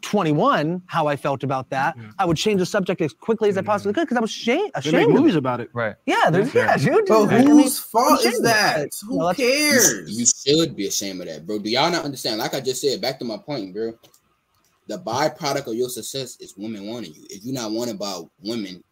21 0.01 0.81
how 0.85 1.07
i 1.07 1.15
felt 1.15 1.43
about 1.43 1.69
that 1.69 1.95
i 2.19 2.25
would 2.25 2.37
change 2.37 2.59
the 2.59 2.65
subject 2.65 3.01
as 3.01 3.13
quickly 3.13 3.49
as 3.49 3.57
i 3.57 3.61
mm-hmm. 3.61 3.67
possibly 3.67 3.93
could 3.93 4.03
because 4.03 4.17
i 4.17 4.21
was 4.21 4.31
ashamed, 4.31 4.71
They 4.83 4.91
make 4.91 5.01
ashamed 5.01 5.03
of 5.11 5.21
movies 5.21 5.35
it. 5.35 5.39
about 5.39 5.59
it. 5.59 5.69
Right. 5.73 5.95
yeah 6.05 6.29
there's 6.29 6.53
yeah, 6.53 6.77
dude 6.77 7.05
But 7.07 7.33
I 7.33 7.41
whose 7.41 7.79
fault 7.79 8.19
is 8.19 8.25
ashamed 8.25 8.39
it. 8.39 8.43
that? 8.43 8.89
Who 9.07 9.13
you 9.13 9.19
know, 9.19 9.27
that's- 9.27 9.39
You, 9.39 9.71
cares? 9.71 10.19
you 10.19 10.25
should 10.57 10.75
be 10.75 10.87
ashamed 10.87 11.21
of 11.21 11.27
that, 11.27 11.45
bro. 11.45 11.59
Do 11.59 11.69
y'all 11.69 11.91
not 11.91 12.05
understand? 12.05 12.39
Like 12.39 12.53
I 12.53 12.59
just 12.59 12.81
said, 12.81 13.01
back 13.01 13.19
to 13.19 13.25
my 13.25 13.37
point, 13.37 13.73
bro. 13.73 13.93
The 14.87 14.97
byproduct 14.97 15.67
of 15.67 15.75
your 15.75 15.89
success 15.89 16.37
is 16.39 16.55
women 16.57 16.87
wanting 16.87 17.13
you. 17.13 17.23
If 17.29 17.45
you're 17.45 17.53
not 17.53 17.71
wanted 17.71 17.99
by 17.99 18.21
women, 18.43 18.83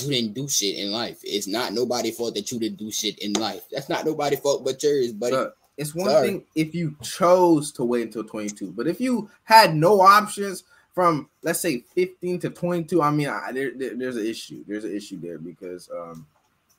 you 0.00 0.10
didn't 0.10 0.34
do 0.34 0.48
shit 0.48 0.76
in 0.76 0.90
life. 0.90 1.18
It's 1.22 1.46
not 1.46 1.72
nobody's 1.72 2.16
fault 2.16 2.34
that 2.34 2.50
you 2.50 2.58
didn't 2.58 2.78
do 2.78 2.90
shit 2.90 3.18
in 3.18 3.34
life. 3.34 3.62
That's 3.70 3.88
not 3.88 4.04
nobody's 4.06 4.40
fault 4.40 4.64
but 4.64 4.82
yours, 4.82 5.12
buddy. 5.12 5.36
But 5.36 5.54
it's 5.82 5.94
one 5.94 6.10
Sorry. 6.10 6.28
thing 6.28 6.44
if 6.54 6.74
you 6.74 6.96
chose 7.02 7.70
to 7.72 7.84
wait 7.84 8.02
until 8.06 8.24
22, 8.24 8.72
but 8.72 8.86
if 8.86 9.00
you 9.00 9.28
had 9.44 9.74
no 9.74 10.00
options 10.00 10.64
from 10.94 11.28
let's 11.42 11.60
say 11.60 11.80
15 11.94 12.38
to 12.40 12.50
22, 12.50 13.02
I 13.02 13.10
mean, 13.10 13.28
I, 13.28 13.52
there, 13.52 13.72
there- 13.76 13.94
there's 13.96 14.16
an 14.16 14.26
issue. 14.26 14.64
There's 14.66 14.84
an 14.84 14.94
issue 14.94 15.18
there 15.20 15.38
because, 15.38 15.88
um, 15.94 16.26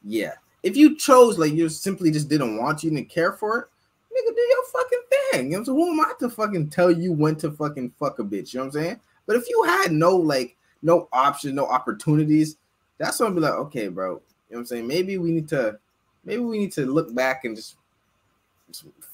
yeah, 0.04 0.34
if 0.64 0.76
you 0.78 0.96
chose 0.98 1.38
like 1.40 1.54
you 1.54 1.68
simply 1.70 2.12
just 2.12 2.30
didn't 2.30 2.58
want 2.58 2.84
you, 2.84 2.90
didn't 2.92 3.10
care 3.10 3.34
for 3.34 3.58
it, 3.60 3.66
nigga, 4.14 4.36
do 4.36 4.42
your 4.42 4.64
fucking 4.72 5.02
thing. 5.32 5.52
You 5.52 5.58
know, 5.58 5.64
so 5.64 5.74
who 5.74 5.92
am 5.92 6.00
I 6.00 6.14
to 6.20 6.30
fucking 6.30 6.70
tell 6.70 6.92
you 6.92 7.12
when 7.12 7.36
to 7.38 7.52
fucking 7.52 7.94
fuck 8.00 8.20
a 8.20 8.24
bitch? 8.24 8.54
You 8.54 8.60
know 8.60 8.66
what 8.68 8.76
I'm 8.76 8.84
saying? 8.84 9.00
But 9.26 9.36
if 9.38 9.50
you 9.50 9.64
had 9.64 9.92
no 9.92 10.16
like 10.16 10.56
no 10.82 11.08
options, 11.12 11.54
no 11.56 11.66
opportunities, 11.66 12.58
that's 12.98 13.20
when 13.20 13.30
I'd 13.32 13.36
be 13.36 13.42
like, 13.42 13.54
okay, 13.54 13.88
bro. 13.88 14.10
You 14.10 14.14
know 14.16 14.22
what 14.50 14.60
I'm 14.60 14.66
saying? 14.68 14.88
Maybe 14.88 15.18
we 15.18 15.32
need 15.32 15.48
to, 15.50 15.80
maybe 16.24 16.42
we 16.44 16.60
need 16.60 16.72
to 16.74 16.86
look 16.86 17.14
back 17.16 17.46
and 17.46 17.56
just, 17.56 17.76
just 17.76 17.78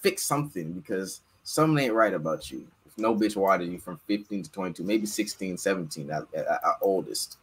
fix 0.02 0.24
something 0.24 0.74
because 0.74 1.22
something 1.44 1.84
ain't 1.84 1.94
right 1.94 2.14
about 2.14 2.52
you. 2.52 2.66
If 2.86 2.98
no 2.98 3.16
bitch 3.16 3.36
wanted 3.36 3.72
you 3.72 3.80
from 3.80 4.00
15 4.08 4.44
to 4.44 4.52
22, 4.52 4.84
maybe 4.84 5.06
16, 5.06 5.58
17 5.58 6.12
at, 6.12 6.24
at, 6.34 6.48
at 6.48 6.62
oldest. 6.82 7.38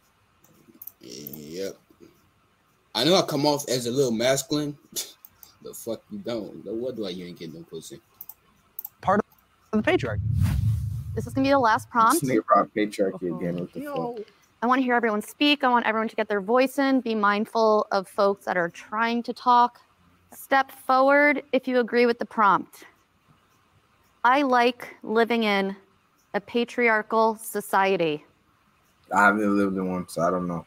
Yep. 1.01 1.77
I 2.95 3.05
know 3.05 3.17
I 3.17 3.23
come 3.23 3.45
off 3.45 3.69
as 3.69 3.87
a 3.87 3.91
little 3.91 4.11
masculine, 4.11 4.77
but 5.63 5.77
fuck 5.77 6.03
you 6.11 6.19
don't. 6.19 6.65
What 6.65 6.97
do 6.97 7.07
I? 7.07 7.11
you 7.11 7.27
ain't 7.27 7.39
getting 7.39 7.57
no 7.57 7.63
pussy. 7.63 8.01
Part 9.03 9.21
of 9.73 9.85
the 9.85 9.91
patriarchy. 9.91 10.21
This 11.15 11.27
is 11.27 11.33
gonna 11.33 11.47
be 11.47 11.51
the 11.51 11.59
last 11.59 11.91
prompt. 11.91 12.21
Snake 12.21 12.49
rock 12.51 12.69
patriarchy 12.75 13.31
oh, 13.31 13.37
again. 13.37 13.57
What 13.57 13.73
the 13.73 13.83
fuck? 13.83 14.27
I 14.63 14.67
want 14.67 14.79
to 14.81 14.83
hear 14.83 14.95
everyone 14.95 15.23
speak. 15.23 15.65
I 15.65 15.69
want 15.69 15.87
everyone 15.87 16.09
to 16.09 16.17
get 16.17 16.29
their 16.29 16.41
voice 16.41 16.79
in. 16.79 17.01
Be 17.01 17.15
mindful 17.15 17.87
of 17.93 18.09
folks 18.09 18.47
that 18.47 18.57
are 18.57 18.71
trying 18.71 19.23
to 19.25 19.33
talk. 19.33 19.81
Step 20.33 20.71
forward 20.71 21.43
if 21.53 21.67
you 21.67 21.81
agree 21.81 22.07
with 22.07 22.19
the 22.19 22.27
prompt. 22.27 22.85
I 24.25 24.43
like 24.43 24.97
living 25.03 25.45
in 25.45 25.77
a 26.35 26.41
patriarchal 26.41 27.37
society. 27.37 28.25
I 29.15 29.27
haven't 29.27 29.57
lived 29.57 29.77
in 29.77 29.89
one, 29.89 30.09
so 30.09 30.23
I 30.23 30.31
don't 30.31 30.49
know. 30.49 30.67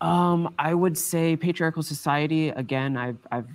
Um, 0.00 0.54
I 0.58 0.72
would 0.74 0.96
say 0.96 1.36
patriarchal 1.36 1.82
society. 1.82 2.48
Again, 2.50 2.96
I've 2.96 3.18
I've 3.30 3.48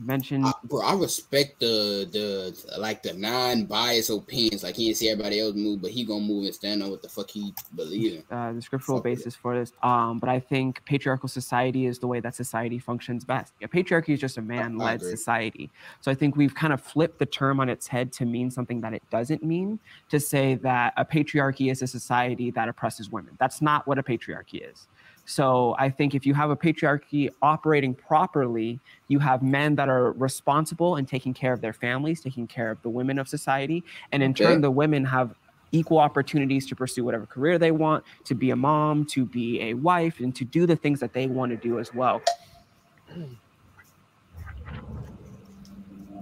mentioned. 0.00 0.46
Bro, 0.64 0.82
I 0.82 0.94
respect 0.94 1.60
the 1.60 2.08
the 2.10 2.78
like 2.78 3.02
the 3.02 3.12
non-biased 3.12 4.10
opinions. 4.10 4.62
Like 4.62 4.76
he 4.76 4.86
didn't 4.86 4.98
see 4.98 5.08
everybody 5.10 5.40
else 5.40 5.54
move, 5.54 5.82
but 5.82 5.90
he 5.90 6.04
gonna 6.04 6.20
move 6.20 6.44
and 6.44 6.54
stand 6.54 6.82
on 6.82 6.90
what 6.90 7.02
the 7.02 7.08
fuck 7.08 7.30
he 7.30 7.54
believe 7.74 8.24
in. 8.30 8.36
uh, 8.36 8.52
the 8.52 8.62
scriptural 8.62 9.00
basis 9.00 9.34
for 9.34 9.58
this. 9.58 9.72
Um, 9.82 10.18
but 10.18 10.28
I 10.28 10.40
think 10.40 10.84
patriarchal 10.84 11.28
society 11.28 11.86
is 11.86 11.98
the 11.98 12.06
way 12.06 12.20
that 12.20 12.34
society 12.34 12.78
functions 12.78 13.24
best. 13.24 13.52
Yeah, 13.60 13.68
patriarchy 13.68 14.10
is 14.10 14.20
just 14.20 14.38
a 14.38 14.42
man-led 14.42 15.02
society. 15.02 15.70
So 16.00 16.10
I 16.10 16.14
think 16.14 16.36
we've 16.36 16.54
kind 16.54 16.72
of 16.72 16.80
flipped 16.80 17.18
the 17.18 17.26
term 17.26 17.60
on 17.60 17.68
its 17.68 17.86
head 17.86 18.12
to 18.14 18.24
mean 18.24 18.50
something 18.50 18.80
that 18.80 18.94
it 18.94 19.02
doesn't 19.10 19.42
mean. 19.42 19.78
To 20.10 20.18
say 20.20 20.54
that 20.56 20.94
a 20.96 21.04
patriarchy 21.04 21.70
is 21.70 21.82
a 21.82 21.86
society 21.86 22.50
that 22.52 22.68
oppresses 22.68 23.10
women. 23.10 23.36
That's 23.38 23.62
not 23.62 23.86
what 23.86 23.98
a 23.98 24.02
patriarchy 24.02 24.70
is. 24.70 24.86
So 25.30 25.76
I 25.78 25.90
think 25.90 26.14
if 26.16 26.26
you 26.26 26.34
have 26.34 26.50
a 26.50 26.56
patriarchy 26.56 27.28
operating 27.40 27.94
properly, 27.94 28.80
you 29.06 29.20
have 29.20 29.42
men 29.42 29.76
that 29.76 29.88
are 29.88 30.12
responsible 30.12 30.96
and 30.96 31.06
taking 31.06 31.32
care 31.34 31.52
of 31.52 31.60
their 31.60 31.72
families, 31.72 32.20
taking 32.20 32.48
care 32.48 32.72
of 32.72 32.82
the 32.82 32.90
women 32.90 33.16
of 33.16 33.28
society, 33.28 33.84
and 34.10 34.24
in 34.24 34.32
Okay. 34.32 34.42
turn, 34.44 34.60
the 34.60 34.72
women 34.72 35.04
have 35.04 35.38
equal 35.70 35.98
opportunities 35.98 36.66
to 36.66 36.74
pursue 36.74 37.04
whatever 37.04 37.26
career 37.26 37.58
they 37.58 37.70
want, 37.70 38.04
to 38.24 38.34
be 38.34 38.50
a 38.50 38.56
mom, 38.56 39.06
to 39.06 39.24
be 39.24 39.60
a 39.62 39.74
wife, 39.74 40.18
and 40.18 40.34
to 40.34 40.44
do 40.44 40.66
the 40.66 40.74
things 40.74 40.98
that 40.98 41.12
they 41.12 41.28
want 41.28 41.50
to 41.52 41.56
do 41.56 41.78
as 41.78 41.94
well. 41.94 42.20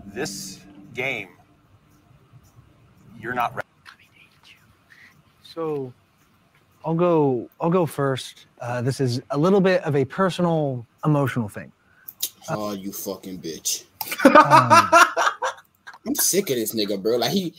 This 0.06 0.60
game, 0.92 1.30
you're 3.18 3.34
not 3.34 3.54
ready. 3.54 3.64
So 5.42 5.94
I'll 6.84 6.94
go 6.94 7.48
I'll 7.60 7.70
go 7.70 7.86
first. 7.86 8.46
Uh, 8.60 8.82
this 8.82 9.00
is 9.00 9.20
a 9.30 9.38
little 9.38 9.60
bit 9.60 9.82
of 9.84 9.96
a 9.96 10.04
personal 10.04 10.86
emotional 11.04 11.48
thing. 11.48 11.72
Oh, 12.50 12.72
you 12.72 12.92
fucking 12.92 13.40
bitch. 13.40 13.84
Um, 14.24 14.90
I'm 16.06 16.14
sick 16.14 16.48
of 16.50 16.56
this 16.56 16.74
nigga, 16.74 17.00
bro. 17.00 17.16
Like 17.16 17.32
he, 17.32 17.54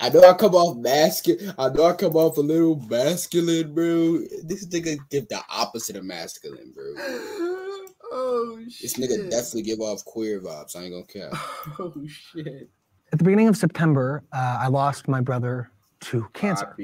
I 0.00 0.08
know 0.08 0.22
I 0.22 0.32
come 0.34 0.54
off 0.54 0.78
masculine. 0.78 1.54
I 1.58 1.68
know 1.68 1.84
I 1.84 1.92
come 1.92 2.16
off 2.16 2.38
a 2.38 2.40
little 2.40 2.76
masculine, 2.88 3.74
bro. 3.74 4.18
This 4.42 4.66
nigga 4.66 4.98
give 5.10 5.28
the 5.28 5.42
opposite 5.50 5.96
of 5.96 6.04
masculine, 6.04 6.72
bro. 6.74 6.94
Oh 8.14 8.58
shit! 8.68 8.82
This 8.82 8.98
nigga 8.98 9.30
definitely 9.30 9.62
give 9.62 9.80
off 9.80 10.04
queer 10.04 10.38
vibes. 10.38 10.76
I 10.76 10.82
ain't 10.82 10.92
gonna 10.92 11.04
care. 11.06 11.30
Oh 11.78 11.94
shit. 12.06 12.68
at 13.10 13.18
the 13.18 13.24
beginning 13.24 13.48
of 13.48 13.56
September, 13.56 14.22
uh, 14.32 14.58
I 14.60 14.68
lost 14.68 15.08
my 15.08 15.22
brother 15.22 15.70
to 16.00 16.28
cancer. 16.34 16.76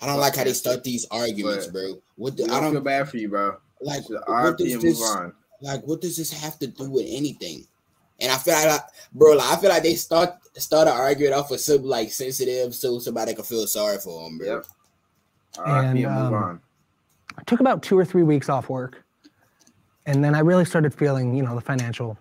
I 0.00 0.06
don't 0.06 0.20
like 0.20 0.36
how 0.36 0.44
they 0.44 0.52
start 0.52 0.84
these 0.84 1.06
arguments, 1.10 1.66
bro. 1.66 2.00
What 2.16 2.36
the, 2.36 2.44
We 2.44 2.50
I 2.50 2.54
don't 2.54 2.62
don't 2.64 2.72
feel 2.72 2.80
bad 2.82 3.08
for 3.08 3.16
you, 3.16 3.28
bro. 3.28 3.56
like. 3.80 4.08
What 4.08 4.58
does 4.58 4.80
this? 4.80 5.16
Like, 5.60 5.84
what 5.86 6.00
does 6.00 6.16
this 6.16 6.30
have 6.32 6.58
to 6.60 6.68
do 6.68 6.88
with 6.88 7.06
anything? 7.08 7.66
And 8.20 8.30
I 8.30 8.36
feel 8.36 8.54
like, 8.54 8.80
bro, 9.12 9.32
like, 9.32 9.48
I 9.48 9.60
feel 9.60 9.70
like 9.70 9.82
they 9.82 9.94
start 9.94 10.34
started 10.56 10.92
arguing 10.92 11.32
off 11.32 11.50
of 11.50 11.60
something 11.60 11.86
like 11.86 12.12
sensitive, 12.12 12.74
so 12.74 12.98
somebody 12.98 13.34
can 13.34 13.44
feel 13.44 13.66
sorry 13.66 13.98
for 13.98 14.22
them, 14.22 14.38
bro. 14.38 14.56
RIP 14.56 14.66
And, 15.66 15.98
and 15.98 16.02
move 16.02 16.12
um, 16.12 16.34
on. 16.34 16.60
I 17.36 17.42
took 17.44 17.60
about 17.60 17.82
two 17.82 17.98
or 17.98 18.04
three 18.04 18.22
weeks 18.22 18.48
off 18.48 18.68
work, 18.68 19.02
and 20.06 20.22
then 20.22 20.34
I 20.34 20.40
really 20.40 20.64
started 20.64 20.94
feeling, 20.94 21.34
you 21.34 21.42
know, 21.42 21.54
the 21.54 21.60
financial 21.60 22.16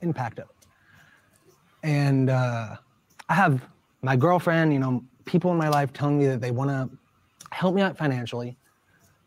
impact 0.00 0.38
of 0.38 0.48
it. 0.48 0.56
And 1.82 2.30
uh, 2.30 2.76
I 3.28 3.34
have 3.34 3.66
my 4.02 4.16
girlfriend, 4.16 4.72
you 4.72 4.78
know, 4.78 5.04
people 5.28 5.52
in 5.52 5.58
my 5.58 5.68
life 5.68 5.92
telling 5.92 6.18
me 6.18 6.26
that 6.26 6.40
they 6.40 6.50
want 6.50 6.70
to 6.70 6.88
help 7.50 7.74
me 7.74 7.82
out 7.82 7.96
financially, 7.96 8.56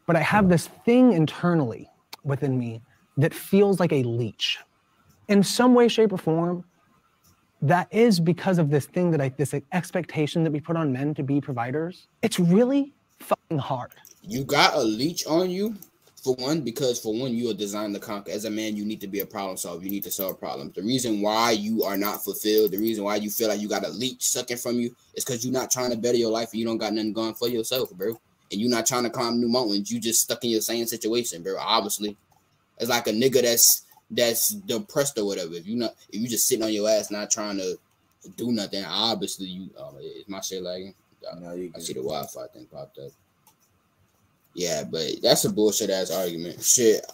but 0.07 0.15
I 0.15 0.19
have 0.19 0.49
this 0.49 0.67
thing 0.83 1.13
internally 1.13 1.89
within 2.23 2.57
me 2.57 2.81
that 3.17 3.33
feels 3.33 3.79
like 3.79 3.93
a 3.93 4.03
leech. 4.03 4.57
In 5.29 5.43
some 5.43 5.73
way, 5.73 5.87
shape, 5.87 6.11
or 6.11 6.17
form, 6.17 6.65
that 7.61 7.87
is 7.91 8.19
because 8.19 8.57
of 8.57 8.69
this 8.71 8.87
thing 8.87 9.11
that 9.11 9.21
I, 9.21 9.29
this 9.29 9.53
expectation 9.71 10.43
that 10.43 10.51
we 10.51 10.59
put 10.59 10.75
on 10.75 10.91
men 10.91 11.13
to 11.13 11.23
be 11.23 11.39
providers. 11.39 12.07
It's 12.23 12.39
really 12.39 12.93
fucking 13.19 13.59
hard. 13.59 13.91
You 14.23 14.43
got 14.43 14.73
a 14.73 14.81
leech 14.81 15.25
on 15.27 15.49
you 15.51 15.75
for 16.21 16.35
one, 16.35 16.61
because 16.61 16.99
for 16.99 17.13
one, 17.13 17.33
you 17.33 17.49
are 17.49 17.53
designed 17.55 17.95
to 17.95 17.99
conquer. 17.99 18.31
As 18.31 18.45
a 18.45 18.49
man, 18.49 18.77
you 18.77 18.85
need 18.85 19.01
to 19.01 19.07
be 19.07 19.21
a 19.21 19.25
problem 19.25 19.57
solver. 19.57 19.83
You 19.83 19.89
need 19.89 20.03
to 20.03 20.11
solve 20.11 20.39
problems. 20.39 20.75
The 20.75 20.83
reason 20.83 21.19
why 21.19 21.51
you 21.51 21.83
are 21.83 21.97
not 21.97 22.23
fulfilled, 22.23 22.71
the 22.71 22.77
reason 22.77 23.03
why 23.03 23.15
you 23.15 23.31
feel 23.31 23.47
like 23.49 23.59
you 23.59 23.67
got 23.67 23.85
a 23.85 23.89
leech 23.89 24.21
sucking 24.21 24.57
from 24.57 24.79
you, 24.79 24.95
is 25.15 25.25
because 25.25 25.43
you're 25.43 25.53
not 25.53 25.71
trying 25.71 25.89
to 25.89 25.97
better 25.97 26.17
your 26.17 26.29
life 26.29 26.51
and 26.51 26.59
you 26.59 26.65
don't 26.65 26.77
got 26.77 26.93
nothing 26.93 27.11
going 27.11 27.33
for 27.33 27.47
yourself, 27.47 27.89
bro. 27.91 28.19
And 28.51 28.61
you're 28.61 28.69
not 28.69 28.85
trying 28.85 29.03
to 29.03 29.09
climb 29.09 29.39
new 29.39 29.49
mountains. 29.49 29.91
You 29.91 29.99
just 29.99 30.21
stuck 30.21 30.43
in 30.43 30.51
your 30.51 30.61
same 30.61 30.85
situation, 30.85 31.41
bro. 31.41 31.55
Obviously, 31.57 32.15
it's 32.77 32.89
like 32.89 33.07
a 33.07 33.11
nigga 33.11 33.41
that's 33.41 33.85
that's 34.11 34.49
depressed 34.49 35.17
or 35.17 35.25
whatever. 35.25 35.55
If 35.55 35.65
you 35.65 35.77
not, 35.77 35.95
if 36.11 36.21
you 36.21 36.27
just 36.27 36.47
sitting 36.47 36.63
on 36.63 36.71
your 36.71 36.87
ass, 36.87 37.09
not 37.09 37.31
trying 37.31 37.57
to 37.57 37.79
do 38.35 38.51
nothing, 38.51 38.85
obviously 38.85 39.47
you. 39.47 39.69
Um, 39.79 39.95
is 39.99 40.27
my 40.27 40.41
shit 40.41 40.61
lagging? 40.61 40.93
I 41.33 41.79
see 41.79 41.93
the 41.93 42.01
Wi-Fi 42.01 42.47
thing 42.47 42.67
popped 42.71 42.99
up. 42.99 43.11
Yeah, 44.53 44.83
but 44.83 45.07
that's 45.21 45.45
a 45.45 45.49
bullshit 45.51 45.89
ass 45.89 46.11
argument. 46.11 46.63
Shit. 46.63 47.05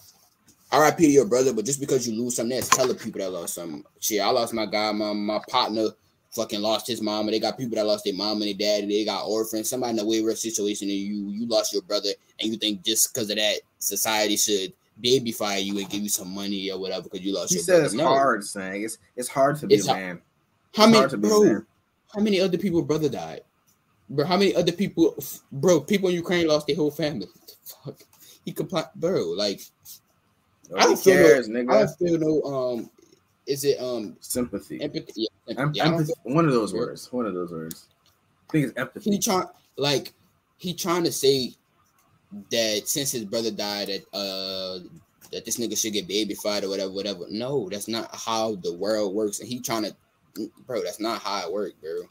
RIP 0.74 0.98
to 0.98 1.08
your 1.08 1.26
brother, 1.26 1.54
but 1.54 1.66
just 1.66 1.80
because 1.80 2.08
you 2.08 2.22
lose 2.22 2.36
something, 2.36 2.56
that's 2.56 2.68
telling 2.70 2.98
people 2.98 3.22
that 3.22 3.30
lost 3.32 3.54
something. 3.54 3.84
Shit, 4.02 4.20
I 4.22 4.30
lost 4.30 4.54
my 4.54 4.66
guy, 4.66 4.92
my 4.92 5.14
my 5.14 5.40
partner 5.50 5.88
fucking 6.32 6.62
lost 6.62 6.88
his 6.88 7.02
mom, 7.02 7.28
and 7.28 7.34
they 7.34 7.40
got 7.40 7.58
people 7.58 7.76
that 7.76 7.86
lost 7.86 8.04
their 8.04 8.14
mom 8.14 8.42
and 8.42 8.48
their 8.48 8.54
dad, 8.82 8.90
they 8.90 9.06
got 9.06 9.26
orphans. 9.26 9.70
Somebody 9.70 9.94
in 9.94 10.00
a 10.00 10.06
way 10.06 10.22
worse 10.22 10.42
situation 10.42 10.88
than 10.90 10.98
you. 10.98 11.30
You 11.32 11.48
lost 11.48 11.72
your 11.72 11.84
brother, 11.84 12.10
and 12.40 12.52
you 12.52 12.58
think 12.58 12.84
just 12.84 13.14
because 13.14 13.30
of 13.30 13.38
that, 13.38 13.62
society 13.80 14.36
should 14.36 14.74
babyfy 15.02 15.64
you 15.64 15.78
and 15.78 15.90
give 15.90 16.02
you 16.02 16.10
some 16.10 16.34
money 16.34 16.70
or 16.72 16.80
whatever 16.80 17.04
because 17.04 17.22
you 17.22 17.34
lost 17.34 17.52
He 17.52 17.56
your 17.58 17.64
said 17.64 17.72
brother. 17.74 17.86
it's 17.86 17.94
No. 17.94 18.08
hard, 18.08 18.44
saying 18.44 18.84
it's 18.84 18.98
it's 19.16 19.30
hard 19.30 19.58
to 19.60 19.68
be 19.68 19.76
It's 19.76 19.88
a 19.88 19.94
man. 19.94 20.22
How 20.76 20.84
It's 20.84 20.92
many, 20.92 20.98
hard 20.98 21.10
to 21.12 21.18
be 21.18 21.28
a 21.28 21.32
bro? 21.32 21.44
man. 21.44 21.66
How 22.14 22.22
many 22.22 22.42
other 22.42 22.58
people 22.58 22.82
brother 22.82 23.08
died? 23.10 23.42
Bro, 24.10 24.26
how 24.26 24.38
many 24.38 24.56
other 24.56 24.72
people, 24.72 25.16
bro? 25.52 25.82
People 25.82 26.10
in 26.10 26.16
Ukraine 26.16 26.48
lost 26.48 26.68
their 26.68 26.76
whole 26.76 26.92
family. 26.92 27.28
Fuck, 27.64 27.98
he 28.46 28.54
complained, 28.54 28.88
bro. 28.96 29.24
Like, 29.36 29.62
I 30.76 30.84
don't 30.86 31.00
feel 31.00 31.14
cares, 31.16 31.50
no, 31.50 31.60
nigga. 31.60 31.72
I 31.74 31.78
don't 31.80 31.98
feel 31.98 32.18
no. 32.18 32.42
Um, 32.44 32.90
is 33.46 33.64
it 33.64 33.80
um 33.82 34.16
sympathy? 34.22 34.82
Empathy. 34.82 35.12
Yeah, 35.16 35.28
empathy. 35.58 35.80
Don't 35.80 35.94
empathy. 35.94 36.14
feel- 36.24 36.34
One 36.36 36.46
of 36.46 36.54
those 36.54 36.74
words. 36.74 37.12
One 37.12 37.26
of 37.26 37.34
those 37.34 37.52
words. 37.52 37.88
I 38.48 38.52
think 38.52 38.68
it's 38.68 38.78
empathy. 38.78 39.12
He 39.12 39.20
trying 39.20 39.48
like 39.78 40.14
he 40.58 40.74
trying 40.74 41.04
to 41.04 41.12
say 41.12 41.54
that 42.52 42.84
since 42.88 43.12
his 43.12 43.26
brother 43.26 43.52
died 43.52 43.88
that 43.90 44.04
uh 44.18 44.80
that 45.32 45.44
this 45.44 45.58
nigga 45.58 45.78
should 45.78 45.92
get 45.94 46.08
babyfied 46.08 46.64
or 46.64 46.70
whatever, 46.70 46.92
whatever. 46.92 47.26
No, 47.30 47.68
that's 47.70 47.90
not 47.90 48.10
how 48.16 48.56
the 48.56 48.74
world 48.74 49.14
works. 49.14 49.40
And 49.42 49.50
he 49.50 49.60
trying 49.60 49.84
to, 49.84 49.96
bro, 50.66 50.82
that's 50.82 51.02
not 51.02 51.22
how 51.22 51.46
it 51.46 51.52
works, 51.52 51.76
bro. 51.82 52.04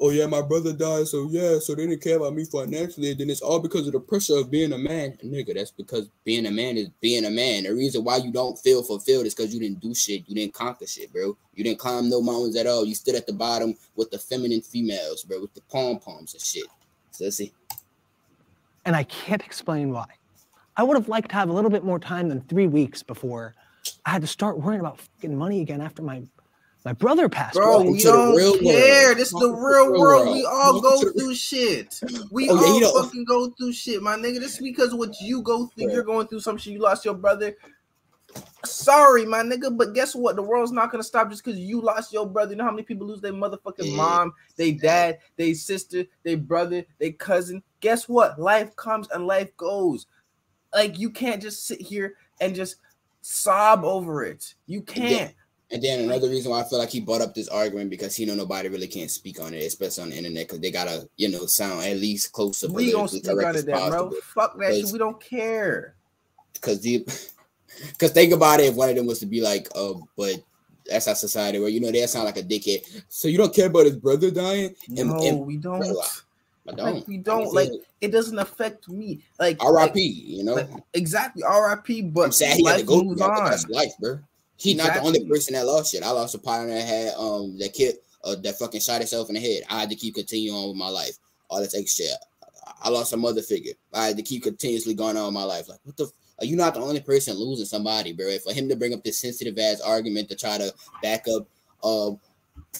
Oh 0.00 0.10
yeah, 0.10 0.26
my 0.26 0.42
brother 0.42 0.72
died, 0.72 1.08
so 1.08 1.28
yeah, 1.30 1.58
so 1.58 1.74
they 1.74 1.86
didn't 1.86 2.02
care 2.02 2.16
about 2.16 2.34
me 2.34 2.44
financially. 2.44 3.12
Then 3.14 3.28
it's 3.28 3.40
all 3.40 3.58
because 3.58 3.88
of 3.88 3.92
the 3.92 4.00
pressure 4.00 4.36
of 4.36 4.50
being 4.50 4.72
a 4.72 4.78
man, 4.78 5.18
nigga. 5.24 5.54
That's 5.54 5.72
because 5.72 6.08
being 6.24 6.46
a 6.46 6.50
man 6.50 6.76
is 6.76 6.88
being 7.00 7.24
a 7.24 7.30
man. 7.30 7.64
The 7.64 7.74
reason 7.74 8.04
why 8.04 8.18
you 8.18 8.30
don't 8.30 8.56
feel 8.58 8.84
fulfilled 8.84 9.26
is 9.26 9.34
because 9.34 9.52
you 9.52 9.60
didn't 9.60 9.80
do 9.80 9.94
shit, 9.94 10.28
you 10.28 10.34
didn't 10.36 10.54
conquer 10.54 10.86
shit, 10.86 11.12
bro. 11.12 11.36
You 11.54 11.64
didn't 11.64 11.80
climb 11.80 12.08
no 12.08 12.22
mountains 12.22 12.56
at 12.56 12.68
all. 12.68 12.84
You 12.84 12.94
stood 12.94 13.16
at 13.16 13.26
the 13.26 13.32
bottom 13.32 13.74
with 13.96 14.12
the 14.12 14.18
feminine 14.18 14.62
females, 14.62 15.24
bro, 15.24 15.40
with 15.40 15.54
the 15.54 15.62
pom 15.62 15.98
poms 15.98 16.34
and 16.34 16.42
shit. 16.42 16.66
Sissy. 17.12 17.52
and 18.84 18.94
I 18.94 19.04
can't 19.04 19.44
explain 19.44 19.90
why. 19.92 20.06
I 20.76 20.84
would 20.84 20.96
have 20.96 21.08
liked 21.08 21.30
to 21.30 21.34
have 21.34 21.48
a 21.48 21.52
little 21.52 21.70
bit 21.70 21.82
more 21.84 21.98
time 21.98 22.28
than 22.28 22.42
three 22.42 22.68
weeks 22.68 23.02
before 23.02 23.56
I 24.06 24.10
had 24.10 24.22
to 24.22 24.28
start 24.28 24.60
worrying 24.60 24.80
about 24.80 25.00
fucking 25.00 25.36
money 25.36 25.60
again 25.60 25.80
after 25.80 26.02
my 26.02 26.22
My 26.84 26.92
brother 26.92 27.28
passed 27.28 27.54
Bro, 27.56 27.78
away. 27.80 27.90
we 27.90 28.02
don't 28.02 28.60
care. 28.62 29.14
This 29.14 29.28
is 29.32 29.38
the 29.38 29.50
real 29.50 29.98
world. 29.98 30.28
We 30.34 30.44
all 30.46 30.80
go 30.80 31.10
through 31.10 31.34
shit. 31.34 32.00
We 32.30 32.48
Oh, 32.48 32.54
yeah, 32.54 32.60
all 32.60 32.74
you 32.74 32.80
know- 32.80 33.02
fucking 33.02 33.24
go 33.24 33.50
through 33.50 33.72
shit, 33.72 34.00
my 34.02 34.16
nigga. 34.16 34.38
This 34.40 34.54
is 34.54 34.58
because 34.60 34.94
what 34.94 35.20
you 35.20 35.42
go 35.42 35.66
through, 35.66 35.92
you're 35.92 36.02
going 36.04 36.28
through 36.28 36.40
some 36.40 36.56
shit. 36.56 36.72
You 36.72 36.78
lost 36.80 37.04
your 37.04 37.14
brother. 37.14 37.54
Sorry, 38.64 39.24
my 39.24 39.42
nigga, 39.42 39.74
but 39.76 39.94
guess 39.94 40.14
what? 40.14 40.36
The 40.36 40.42
world's 40.42 40.72
not 40.72 40.90
gonna 40.90 41.02
stop 41.02 41.30
just 41.30 41.42
because 41.44 41.58
you 41.58 41.80
lost 41.80 42.12
your 42.12 42.26
brother. 42.26 42.52
You 42.52 42.58
know 42.58 42.64
how 42.64 42.70
many 42.70 42.82
people 42.82 43.06
lose 43.06 43.20
their 43.20 43.32
motherfucking 43.32 43.90
Yeah. 43.90 43.96
mom, 43.96 44.32
they 44.56 44.72
dad, 44.72 45.18
they 45.36 45.54
sister, 45.54 46.04
they 46.24 46.34
brother, 46.34 46.84
they 46.98 47.12
cousin. 47.12 47.62
Guess 47.80 48.08
what? 48.08 48.38
Life 48.38 48.74
comes 48.76 49.08
and 49.10 49.26
life 49.26 49.56
goes. 49.56 50.06
Like 50.74 50.98
you 50.98 51.10
can't 51.10 51.40
just 51.40 51.66
sit 51.66 51.80
here 51.80 52.14
and 52.40 52.54
just 52.54 52.76
sob 53.22 53.84
over 53.84 54.22
it. 54.24 54.54
You 54.66 54.82
can't. 54.82 55.34
And 55.70 55.82
then 55.82 56.00
another 56.00 56.30
reason 56.30 56.50
why 56.50 56.60
I 56.62 56.64
feel 56.64 56.78
like 56.78 56.88
he 56.88 57.00
brought 57.00 57.20
up 57.20 57.34
this 57.34 57.48
argument 57.48 57.90
because 57.90 58.16
he 58.16 58.24
know 58.24 58.34
nobody 58.34 58.68
really 58.70 58.86
can't 58.86 59.10
speak 59.10 59.38
on 59.38 59.52
it, 59.52 59.64
especially 59.64 60.04
on 60.04 60.10
the 60.10 60.16
internet, 60.16 60.46
because 60.46 60.60
they 60.60 60.70
gotta, 60.70 61.08
you 61.16 61.28
know, 61.30 61.44
sound 61.44 61.84
at 61.84 61.98
least 61.98 62.32
close 62.32 62.60
to 62.60 62.68
We 62.68 62.90
politically 62.90 63.20
speak 63.20 63.30
on 63.30 63.54
it 63.54 63.66
bro. 63.90 64.10
Fuck 64.22 64.58
that 64.58 64.74
shit. 64.74 64.92
We 64.92 64.98
don't 64.98 65.20
care. 65.20 65.94
Because 66.54 66.80
the, 66.80 66.98
because 67.92 68.12
think 68.12 68.32
about 68.32 68.60
it, 68.60 68.64
if 68.66 68.74
one 68.76 68.88
of 68.88 68.96
them 68.96 69.06
was 69.06 69.18
to 69.20 69.26
be 69.26 69.42
like, 69.42 69.68
"Oh, 69.74 70.08
but 70.16 70.36
that's 70.86 71.06
our 71.06 71.14
society," 71.14 71.58
where 71.60 71.68
you 71.68 71.80
know 71.80 71.92
they 71.92 72.06
sound 72.06 72.24
like 72.24 72.38
a 72.38 72.42
dickhead. 72.42 73.02
So 73.10 73.28
you 73.28 73.36
don't 73.36 73.54
care 73.54 73.66
about 73.66 73.84
his 73.84 73.96
brother 73.96 74.30
dying? 74.30 74.74
And- 74.96 75.10
No, 75.10 75.22
and- 75.22 75.46
we 75.46 75.58
don't. 75.58 75.80
Bro, 75.80 76.00
I 76.66 76.72
don't. 76.72 76.94
Like 76.94 77.06
we 77.08 77.18
don't 77.18 77.52
like 77.52 77.70
it 78.00 78.08
doesn't 78.08 78.38
affect 78.38 78.88
me. 78.88 79.20
Like 79.38 79.62
R.I.P. 79.62 79.88
like- 79.92 80.38
You 80.38 80.44
know, 80.44 80.54
like, 80.54 80.70
exactly 80.94 81.42
R.I.P. 81.42 82.02
But 82.02 82.22
I'm 82.22 82.32
sad 82.32 82.56
he 82.56 82.64
had 82.64 82.70
life 82.72 82.80
to 82.80 82.86
go 82.86 83.02
moves 83.04 83.20
on. 83.20 83.44
that's 83.50 83.68
life, 83.68 83.92
bro. 84.00 84.18
He 84.58 84.74
not 84.74 84.94
the 84.94 85.00
only 85.00 85.24
person 85.28 85.54
that 85.54 85.66
lost 85.66 85.92
shit. 85.92 86.02
I 86.02 86.10
lost 86.10 86.34
a 86.34 86.38
partner 86.38 86.74
that 86.74 86.86
had 86.86 87.14
um 87.14 87.56
that 87.58 87.72
kid 87.72 87.96
uh, 88.24 88.34
that 88.42 88.58
fucking 88.58 88.80
shot 88.80 88.98
himself 88.98 89.28
in 89.28 89.36
the 89.36 89.40
head. 89.40 89.62
I 89.70 89.80
had 89.80 89.90
to 89.90 89.96
keep 89.96 90.16
continuing 90.16 90.56
on 90.56 90.68
with 90.68 90.76
my 90.76 90.88
life. 90.88 91.16
All 91.48 91.60
this 91.60 91.76
extra 91.76 92.06
shit. 92.06 92.14
I 92.82 92.90
lost 92.90 93.12
a 93.12 93.16
mother 93.16 93.40
figure. 93.40 93.72
I 93.94 94.06
had 94.06 94.16
to 94.16 94.22
keep 94.22 94.42
continuously 94.42 94.94
going 94.94 95.16
on 95.16 95.26
with 95.26 95.34
my 95.34 95.44
life. 95.44 95.68
Like, 95.68 95.78
what 95.84 95.96
the? 95.96 96.04
F- 96.04 96.12
are 96.40 96.44
you 96.44 96.54
not 96.56 96.74
the 96.74 96.80
only 96.80 97.00
person 97.00 97.36
losing 97.36 97.66
somebody, 97.66 98.12
bro? 98.12 98.36
For 98.38 98.52
him 98.52 98.68
to 98.68 98.76
bring 98.76 98.94
up 98.94 99.02
this 99.02 99.18
sensitive 99.18 99.58
ass 99.58 99.80
argument 99.80 100.28
to 100.28 100.36
try 100.36 100.58
to 100.58 100.72
back 101.02 101.26
up, 101.28 101.48
um, 101.82 102.20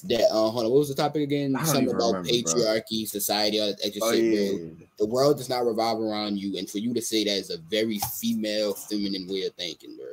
that 0.04 0.30
uh, 0.30 0.50
hold 0.50 0.64
on, 0.66 0.70
what 0.70 0.78
was 0.78 0.88
the 0.88 0.94
topic 0.94 1.22
again? 1.22 1.56
Something 1.64 1.94
about 1.94 2.14
remember, 2.14 2.28
bro. 2.28 2.32
patriarchy, 2.32 3.08
society, 3.08 3.60
all 3.60 3.68
that 3.68 3.80
extra 3.84 4.02
Oh, 4.04 4.12
shit, 4.12 4.32
bro. 4.32 4.66
yeah, 4.66 4.86
The 4.98 5.06
world 5.06 5.38
does 5.38 5.48
not 5.48 5.66
revolve 5.66 6.00
around 6.00 6.38
you, 6.38 6.56
and 6.58 6.68
for 6.68 6.78
you 6.78 6.94
to 6.94 7.02
say 7.02 7.24
that 7.24 7.36
is 7.36 7.50
a 7.50 7.58
very 7.58 7.98
female, 8.20 8.74
feminine 8.74 9.26
way 9.26 9.42
of 9.42 9.54
thinking, 9.54 9.96
bro. 9.96 10.06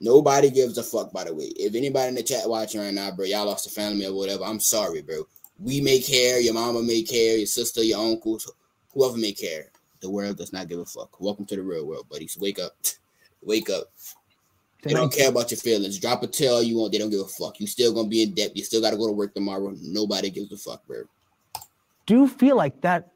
Nobody 0.00 0.50
gives 0.50 0.76
a 0.78 0.82
fuck, 0.82 1.12
by 1.12 1.24
the 1.24 1.34
way. 1.34 1.52
If 1.56 1.74
anybody 1.74 2.08
in 2.08 2.14
the 2.14 2.22
chat 2.22 2.48
watching 2.48 2.80
right 2.80 2.92
now, 2.92 3.10
bro, 3.12 3.24
y'all 3.24 3.46
lost 3.46 3.66
a 3.66 3.70
family 3.70 4.06
or 4.06 4.12
whatever, 4.12 4.44
I'm 4.44 4.60
sorry, 4.60 5.02
bro. 5.02 5.26
We 5.58 5.80
may 5.80 6.00
care, 6.00 6.40
your 6.40 6.54
mama 6.54 6.82
may 6.82 7.02
care, 7.02 7.36
your 7.36 7.46
sister, 7.46 7.82
your 7.82 8.00
uncles, 8.00 8.50
whoever 8.92 9.16
may 9.16 9.32
care. 9.32 9.70
The 10.00 10.10
world 10.10 10.36
does 10.36 10.52
not 10.52 10.68
give 10.68 10.80
a 10.80 10.84
fuck. 10.84 11.20
Welcome 11.20 11.46
to 11.46 11.56
the 11.56 11.62
real 11.62 11.86
world, 11.86 12.08
buddies. 12.10 12.36
Wake 12.38 12.58
up. 12.58 12.76
Wake 13.42 13.70
up. 13.70 13.90
They 14.82 14.92
don't 14.92 15.12
care 15.12 15.30
about 15.30 15.50
your 15.50 15.58
feelings. 15.58 15.98
Drop 15.98 16.22
a 16.22 16.26
tail 16.26 16.62
you 16.62 16.76
want, 16.76 16.92
they 16.92 16.98
don't 16.98 17.08
give 17.08 17.20
a 17.20 17.24
fuck. 17.24 17.58
You 17.58 17.66
still 17.66 17.94
gonna 17.94 18.08
be 18.08 18.22
in 18.22 18.34
debt. 18.34 18.54
You 18.54 18.62
still 18.64 18.82
gotta 18.82 18.98
go 18.98 19.06
to 19.06 19.12
work 19.12 19.32
tomorrow. 19.32 19.74
Nobody 19.80 20.28
gives 20.28 20.52
a 20.52 20.58
fuck, 20.58 20.86
bro. 20.86 21.04
do 22.04 22.14
you 22.14 22.28
feel 22.28 22.56
like 22.56 22.82
that 22.82 23.13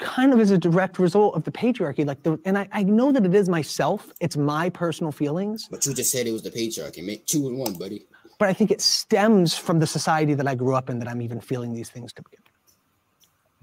kind 0.00 0.32
of 0.32 0.40
is 0.40 0.50
a 0.50 0.58
direct 0.58 0.98
result 0.98 1.34
of 1.34 1.44
the 1.44 1.50
patriarchy. 1.52 2.06
Like 2.06 2.22
the 2.22 2.38
and 2.44 2.56
I, 2.58 2.68
I 2.72 2.82
know 2.82 3.12
that 3.12 3.24
it 3.24 3.34
is 3.34 3.48
myself, 3.48 4.12
it's 4.20 4.36
my 4.36 4.70
personal 4.70 5.12
feelings, 5.12 5.68
But 5.70 5.84
you 5.86 5.94
just 5.94 6.10
said 6.12 6.26
it 6.26 6.32
was 6.32 6.42
the 6.42 6.50
patriarchy. 6.50 7.04
Make 7.04 7.26
two 7.26 7.48
and 7.48 7.58
one, 7.58 7.74
buddy. 7.74 8.06
but 8.38 8.48
I 8.48 8.52
think 8.52 8.70
it 8.70 8.80
stems 8.80 9.56
from 9.56 9.78
the 9.80 9.86
society 9.86 10.34
that 10.34 10.46
I 10.46 10.54
grew 10.54 10.74
up 10.74 10.88
in 10.90 10.98
that 11.00 11.08
I'm 11.08 11.22
even 11.22 11.40
feeling 11.40 11.74
these 11.74 11.90
things 11.90 12.12
to 12.14 12.22
begin. 12.22 12.40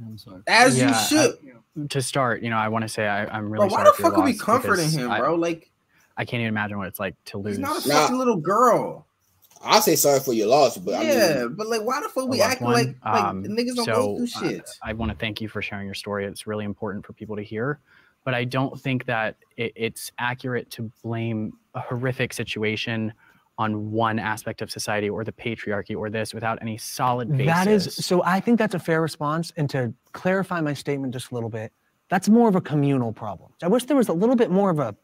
I'm 0.06 0.18
sorry. 0.18 0.42
As 0.48 0.78
Yeah, 0.78 0.90
you 0.90 1.08
should. 1.08 1.32
I- 1.32 1.88
to 1.90 2.02
start, 2.02 2.42
you 2.42 2.50
know, 2.50 2.56
I 2.58 2.70
want 2.70 2.84
to 2.84 2.90
say 2.90 3.06
I, 3.06 3.26
I'm 3.26 3.50
really 3.50 3.68
Bro, 3.68 3.78
why 3.78 3.84
sorry 3.84 3.96
the 3.98 4.04
fuck 4.04 4.18
are 4.18 4.24
we 4.24 4.38
comforting 4.38 4.90
him, 4.90 5.12
I- 5.12 5.20
bro? 5.20 5.36
Like 5.36 5.70
I 6.18 6.24
can't 6.24 6.40
even 6.40 6.48
imagine 6.50 6.78
what 6.78 6.88
it's 6.88 7.00
like 7.00 7.16
to 7.26 7.38
lose. 7.38 7.58
he's 7.58 7.60
not 7.60 7.86
a 7.86 7.90
Nah. 7.90 7.96
fucking 8.02 8.18
little 8.18 8.38
girl. 8.38 9.06
I'll 9.66 9.82
say 9.82 9.96
sorry 9.96 10.20
for 10.20 10.34
your 10.34 10.48
loss, 10.48 10.78
but 10.78 10.94
I 10.94 11.04
yeah, 11.04 11.38
mean, 11.40 11.56
but 11.56 11.68
like, 11.68 11.82
why 11.82 12.02
the 12.02 12.10
fuck 12.10 12.28
we 12.30 12.40
loved 12.40 12.52
acting 12.52 12.66
one. 12.66 12.74
like 12.74 12.96
like 13.04 13.24
Um, 13.24 13.44
niggas 13.44 13.76
don't 13.76 13.86
so, 13.86 13.94
go 13.94 14.18
through 14.18 14.48
uh, 14.48 14.52
shit? 14.52 14.70
I 14.84 14.94
want 14.94 15.12
to 15.12 15.18
thank 15.18 15.42
you 15.42 15.50
for 15.50 15.62
sharing 15.62 15.86
your 15.86 15.96
story. 15.96 16.26
It's 16.26 16.48
really 16.48 16.66
important 16.66 17.06
for 17.06 17.14
people 17.14 17.36
to 17.36 17.42
hear, 17.42 17.80
but 18.24 18.34
I 18.34 18.44
don't 18.44 18.80
think 18.80 19.06
that 19.06 19.38
it, 19.58 19.74
it's 19.76 20.12
accurate 20.20 20.70
to 20.72 20.92
blame 21.04 21.54
a 21.74 21.80
horrific 21.80 22.32
situation 22.34 23.14
on 23.58 23.92
one 23.92 24.20
aspect 24.20 24.62
of 24.62 24.70
society 24.70 25.10
or 25.10 25.24
the 25.24 25.32
patriarchy 25.32 25.96
or 25.96 26.10
this 26.10 26.34
without 26.34 26.60
any 26.62 26.78
solid 26.78 27.30
basis. 27.30 27.46
That 27.46 27.68
is 27.68 27.96
so 27.96 28.24
I 28.24 28.40
think 28.40 28.60
that's 28.60 28.76
a 28.76 28.80
fair 28.80 29.02
response. 29.02 29.52
And 29.58 29.70
to 29.70 29.94
clarify 30.12 30.62
my 30.62 30.74
statement 30.74 31.14
just 31.14 31.32
a 31.32 31.34
little 31.34 31.50
bit, 31.50 31.72
that's 32.10 32.30
more 32.30 32.50
of 32.50 32.56
a 32.56 32.62
communal 32.62 33.14
problem. 33.14 33.52
I 33.64 33.68
wish 33.68 33.86
there 33.86 33.98
was 33.98 34.10
a 34.10 34.14
little 34.14 34.36
bit 34.36 34.52
more 34.52 34.70
of 34.70 34.80
a 34.80 34.96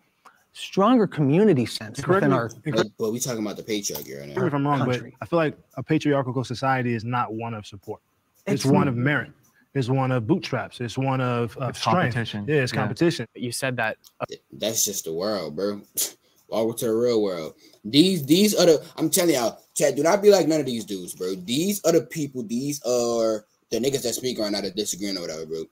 stronger 0.54 1.08
community 1.08 1.66
sense 1.66 2.02
Correct 2.02 2.24
within 2.26 2.32
me- 2.32 2.36
our 2.38 2.50
but, 2.66 2.88
but 3.00 3.12
we 3.12 3.20
talking 3.20 3.42
about 3.42 3.58
the 3.58 3.64
patriarchy 3.64 4.20
right 4.20 4.36
Correct 4.36 4.38
now. 4.38 4.46
if 4.48 4.54
I'm 4.54 4.68
wrong, 4.68 4.80
country. 4.80 5.16
but 5.20 5.26
I 5.26 5.30
feel 5.30 5.38
like 5.38 5.58
a 5.78 5.84
patriarchal 5.84 6.44
society 6.44 6.94
is 6.94 7.04
not 7.06 7.34
one 7.34 7.54
of 7.54 7.66
support. 7.66 8.02
It's, 8.48 8.66
It's 8.66 8.66
one 8.66 8.88
of 8.88 8.96
merit. 8.96 9.32
It's 9.74 9.88
one 9.88 10.12
of 10.12 10.28
bootstraps. 10.28 10.82
It's 10.82 10.98
one 10.98 11.22
of, 11.22 11.56
of 11.58 11.70
It's 11.70 11.80
strength. 11.80 12.14
competition. 12.16 12.46
Yeah, 12.48 12.56
it's 12.64 12.74
Yeah. 12.74 12.80
competition. 12.82 13.28
you 13.36 13.52
said 13.54 13.78
that 13.78 13.98
uh, 14.20 14.26
That's 14.52 14.84
just 14.84 15.06
the 15.06 15.14
world, 15.14 15.56
bro. 15.56 15.82
Welcome 16.50 16.78
to 16.80 16.86
the 16.88 16.94
real 16.94 17.22
world. 17.22 17.54
These 17.86 18.26
these 18.26 18.54
are 18.54 18.66
the 18.66 18.86
I'm 18.98 19.10
telling 19.10 19.36
y'all, 19.36 19.58
Chad, 19.74 19.96
do 19.96 20.04
not 20.04 20.22
be 20.22 20.30
like 20.32 20.50
none 20.50 20.60
of 20.60 20.66
these 20.66 20.84
dudes, 20.84 21.16
bro. 21.16 21.36
These 21.36 21.82
are 21.86 21.94
the 21.94 22.02
people, 22.02 22.44
these 22.44 22.82
are 22.84 23.46
the 23.70 23.80
niggas 23.80 24.02
that 24.04 24.16
speak 24.16 24.38
right 24.38 24.52
now 24.52 24.60
that 24.60 24.76
disagreeing 24.76 25.18
or 25.18 25.22
whatever, 25.22 25.46
bro. 25.46 25.64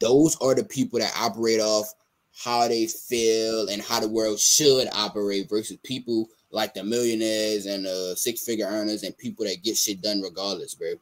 Those 0.00 0.36
are 0.40 0.56
the 0.56 0.64
people 0.64 0.98
that 0.98 1.14
operate 1.16 1.60
off 1.60 1.94
how 2.42 2.68
they 2.68 2.86
feel 2.86 3.68
and 3.68 3.82
how 3.82 3.98
the 3.98 4.08
world 4.08 4.38
should 4.38 4.88
operate 4.92 5.48
versus 5.48 5.76
people 5.82 6.28
like 6.50 6.72
the 6.72 6.84
millionaires 6.84 7.66
and 7.66 7.84
the 7.84 8.14
six 8.16 8.44
figure 8.44 8.66
earners 8.66 9.02
and 9.02 9.16
people 9.18 9.44
that 9.44 9.62
get 9.64 9.76
shit 9.76 10.00
done 10.00 10.22
regardless, 10.22 10.74
bro. 10.74 10.92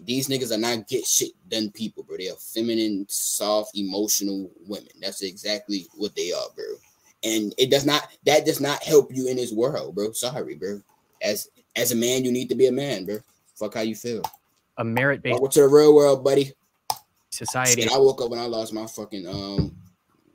These 0.00 0.28
niggas 0.28 0.52
are 0.52 0.58
not 0.58 0.88
get 0.88 1.06
shit 1.06 1.30
done 1.48 1.70
people, 1.70 2.02
bro. 2.02 2.16
They 2.16 2.30
are 2.30 2.36
feminine, 2.36 3.06
soft, 3.08 3.76
emotional 3.76 4.50
women. 4.66 4.88
That's 5.00 5.22
exactly 5.22 5.86
what 5.94 6.16
they 6.16 6.32
are, 6.32 6.48
bro. 6.56 6.64
And 7.22 7.54
it 7.56 7.70
does 7.70 7.86
not 7.86 8.08
that 8.26 8.44
does 8.44 8.60
not 8.60 8.82
help 8.82 9.14
you 9.14 9.28
in 9.28 9.36
this 9.36 9.52
world, 9.52 9.94
bro. 9.94 10.12
Sorry, 10.12 10.54
bro. 10.56 10.80
As 11.22 11.48
as 11.76 11.92
a 11.92 11.96
man, 11.96 12.24
you 12.24 12.32
need 12.32 12.48
to 12.48 12.54
be 12.54 12.66
a 12.66 12.72
man, 12.72 13.04
bro. 13.04 13.18
Fuck 13.54 13.74
how 13.74 13.82
you 13.82 13.94
feel. 13.94 14.22
a 14.78 14.84
merit-based 14.84 15.32
Welcome 15.32 15.50
to 15.52 15.60
the 15.60 15.68
real 15.68 15.94
world, 15.94 16.24
buddy. 16.24 16.52
society 17.28 17.82
Shit, 17.82 17.92
I 17.92 17.98
woke 17.98 18.20
up 18.22 18.30
when 18.30 18.40
I 18.40 18.46
lost 18.46 18.72
my 18.72 18.86
fucking 18.86 19.28
um 19.28 19.76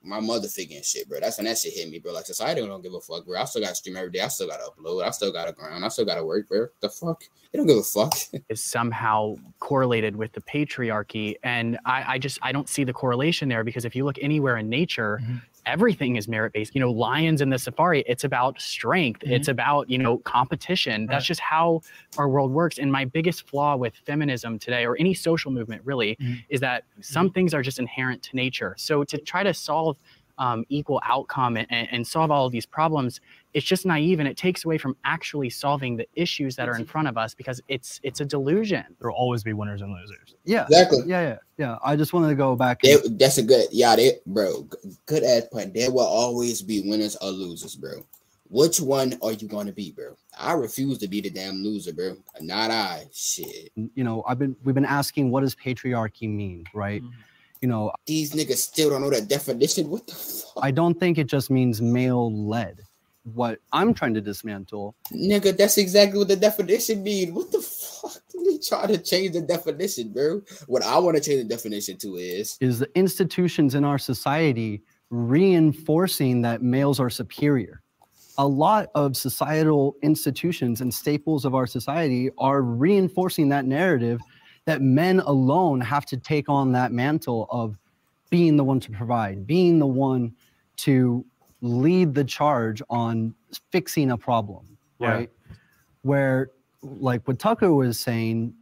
my 0.05 0.19
mother 0.19 0.47
figure 0.47 0.77
and 0.77 0.85
shit, 0.85 1.09
bro. 1.09 1.19
That's 1.19 1.37
when 1.37 1.45
that 1.45 1.57
shit 1.57 1.73
hit 1.73 1.89
me, 1.89 1.99
bro. 1.99 2.13
Like 2.13 2.25
society 2.25 2.65
don't 2.65 2.81
give 2.81 2.93
a 2.93 3.01
fuck, 3.01 3.25
bro. 3.25 3.39
I 3.39 3.45
still 3.45 3.61
gotta 3.61 3.75
stream 3.75 3.97
every 3.97 4.11
day. 4.11 4.21
I 4.21 4.27
still 4.27 4.47
gotta 4.47 4.63
upload. 4.63 5.03
I 5.03 5.11
still 5.11 5.31
gotta 5.31 5.51
grind. 5.51 5.83
I 5.83 5.87
still 5.89 6.05
gotta 6.05 6.25
work, 6.25 6.47
bro. 6.47 6.67
The 6.79 6.89
fuck? 6.89 7.23
They 7.51 7.57
don't 7.57 7.67
give 7.67 7.77
a 7.77 7.83
fuck. 7.83 8.13
is 8.49 8.63
somehow 8.63 9.35
correlated 9.59 10.15
with 10.15 10.33
the 10.33 10.41
patriarchy 10.41 11.35
and 11.43 11.79
I, 11.85 12.15
I 12.15 12.17
just 12.19 12.37
i 12.41 12.51
don't 12.51 12.69
see 12.69 12.83
the 12.83 12.93
correlation 12.93 13.49
there 13.49 13.63
because 13.63 13.85
if 13.85 13.95
you 13.95 14.03
look 14.05 14.17
anywhere 14.21 14.57
in 14.57 14.69
nature 14.69 15.21
Mm-hmm. 15.23 15.37
Everything 15.65 16.15
is 16.15 16.27
merit 16.27 16.53
based 16.53 16.75
you 16.75 16.81
know 16.81 16.91
lions 16.91 17.41
in 17.41 17.49
the 17.49 17.57
safari 17.59 18.03
it's 18.07 18.23
about 18.23 18.59
strength. 18.61 19.21
Mm-hmm. 19.21 19.33
it's 19.33 19.47
about 19.47 19.89
you 19.89 19.97
know 19.97 20.17
competition. 20.19 21.07
That's 21.07 21.25
just 21.25 21.39
how 21.39 21.81
our 22.17 22.29
world 22.29 22.51
works. 22.51 22.77
And 22.77 22.91
my 22.91 23.05
biggest 23.05 23.47
flaw 23.47 23.75
with 23.75 23.93
feminism 24.05 24.59
today 24.59 24.85
or 24.85 24.95
any 24.97 25.13
social 25.13 25.51
movement 25.51 25.81
really 25.85 26.05
Mm-hmm. 26.15 26.33
is 26.49 26.59
that 26.61 26.83
some 27.01 27.29
things 27.31 27.53
are 27.53 27.61
just 27.61 27.79
inherent 27.79 28.21
to 28.23 28.35
nature. 28.35 28.75
So 28.77 29.03
to 29.05 29.17
try 29.17 29.43
to 29.43 29.53
solve 29.53 29.97
um, 30.37 30.65
equal 30.69 31.01
outcome 31.03 31.57
and, 31.57 31.67
and 31.71 32.05
solve 32.07 32.31
all 32.31 32.45
of 32.45 32.51
these 32.51 32.65
problems 32.65 33.21
it's 33.55 33.65
just 33.65 33.85
naive 33.85 34.19
and 34.19 34.27
it 34.27 34.35
takes 34.35 34.65
away 34.65 34.77
from 34.77 34.97
actually 35.05 35.49
solving 35.49 35.95
the 35.95 36.05
issues 36.13 36.57
that 36.57 36.67
are 36.67 36.75
in 36.75 36.85
front 36.85 37.07
of 37.07 37.17
us 37.17 37.33
because 37.33 37.61
it's 37.69 38.01
it's 38.03 38.19
a 38.19 38.25
delusion 38.25 38.83
There 38.99 39.09
will 39.09 39.15
always 39.15 39.43
be 39.43 39.53
winners 39.53 39.81
and 39.81 39.93
losers. 39.93 40.35
Yeah. 40.43 40.65
Exactly. 40.65 40.99
Yeah, 41.05 41.21
yeah, 41.21 41.37
yeah. 41.57 41.77
I 41.81 41.95
just 41.95 42.11
wanted 42.11 42.27
to 42.27 42.35
go 42.35 42.57
back. 42.57 42.81
They, 42.81 42.93
and- 42.93 43.17
that's 43.17 43.37
a 43.37 43.43
good, 43.43 43.67
yeah, 43.71 43.95
they, 43.95 44.19
bro. 44.27 44.67
Good 45.05 45.23
ass 45.23 45.43
point. 45.51 45.73
There 45.73 45.89
will 45.89 46.01
always 46.01 46.61
be 46.61 46.81
winners 46.87 47.15
or 47.21 47.29
losers, 47.29 47.75
bro. 47.75 48.05
Which 48.49 48.79
one 48.79 49.17
are 49.23 49.31
you 49.31 49.47
going 49.47 49.67
to 49.67 49.73
be, 49.73 49.91
bro? 49.91 50.15
I 50.37 50.51
refuse 50.53 50.97
to 50.99 51.07
be 51.07 51.21
the 51.21 51.29
damn 51.29 51.63
loser, 51.63 51.93
bro. 51.93 52.17
Not 52.41 52.71
I. 52.71 53.05
Shit. 53.13 53.71
you 53.75 54.03
know, 54.03 54.23
I've 54.27 54.37
been 54.37 54.55
we've 54.65 54.75
been 54.75 54.85
asking 54.85 55.31
what 55.31 55.41
does 55.41 55.55
patriarchy 55.55 56.29
mean, 56.29 56.65
right? 56.73 57.01
Mm-hmm. 57.01 57.21
You 57.61 57.69
know, 57.69 57.93
These 58.05 58.33
niggas 58.33 58.57
still 58.57 58.89
don't 58.89 59.01
know 59.01 59.09
that 59.11 59.29
definition. 59.29 59.89
What 59.89 60.05
the 60.05 60.13
fuck, 60.53 60.61
I 60.61 60.71
don't 60.71 60.99
think 60.99 61.17
it 61.17 61.27
just 61.27 61.49
means 61.49 61.81
male 61.81 62.31
led. 62.47 62.84
What 63.33 63.59
I'm 63.73 63.93
trying 63.93 64.13
to 64.13 64.21
dismantle 64.21 64.95
nigga? 65.11 65.57
That's 65.57 65.77
exactly 65.77 66.19
what 66.19 66.27
the 66.27 66.35
definition 66.35 67.03
mean. 67.03 67.33
What 67.33 67.51
the 67.51 67.61
fuck? 67.61 68.11
They 68.45 68.59
try 68.59 68.85
to 68.85 68.99
change 68.99 69.33
the 69.33 69.41
definition, 69.41 70.13
bro. 70.13 70.41
What 70.67 70.83
I 70.83 70.99
want 70.99 71.17
to 71.17 71.23
change 71.23 71.41
the 71.41 71.49
definition 71.49 71.97
to 71.97 72.15
is 72.17 72.57
is 72.61 72.77
the 72.79 72.89
institutions 72.95 73.73
in 73.73 73.83
our 73.83 73.97
society 73.97 74.83
reinforcing 75.09 76.43
that 76.43 76.61
males 76.61 76.99
are 76.99 77.09
superior. 77.09 77.81
a 78.37 78.47
lot 78.47 78.89
of 78.95 79.15
societal 79.15 79.95
institutions 80.03 80.81
and 80.81 80.93
staples 80.93 81.45
of 81.45 81.55
our 81.55 81.65
society 81.65 82.29
are 82.37 82.61
reinforcing 82.61 83.49
that 83.49 83.65
narrative 83.65 84.19
that 84.65 84.81
men 84.81 85.21
alone 85.21 85.79
have 85.79 86.05
to 86.05 86.17
take 86.17 86.49
on 86.49 86.71
that 86.73 86.91
mantle 86.91 87.47
of 87.49 87.77
being 88.29 88.57
the 88.57 88.63
one 88.63 88.79
to 88.79 88.91
provide, 88.91 89.47
being 89.47 89.79
the 89.79 89.87
one 89.87 90.33
to 90.77 91.25
lead 91.65 92.13
the 92.13 92.23
charge 92.23 92.81
on 92.89 93.33
fixing 93.71 94.11
a 94.11 94.17
problem, 94.17 94.77
Yeah. 94.99 95.09
right? 95.11 95.31
Where, 96.03 96.51
like 96.81 97.27
what 97.27 97.39
Tucker 97.39 97.73
was 97.73 97.99
saying, 97.99 98.53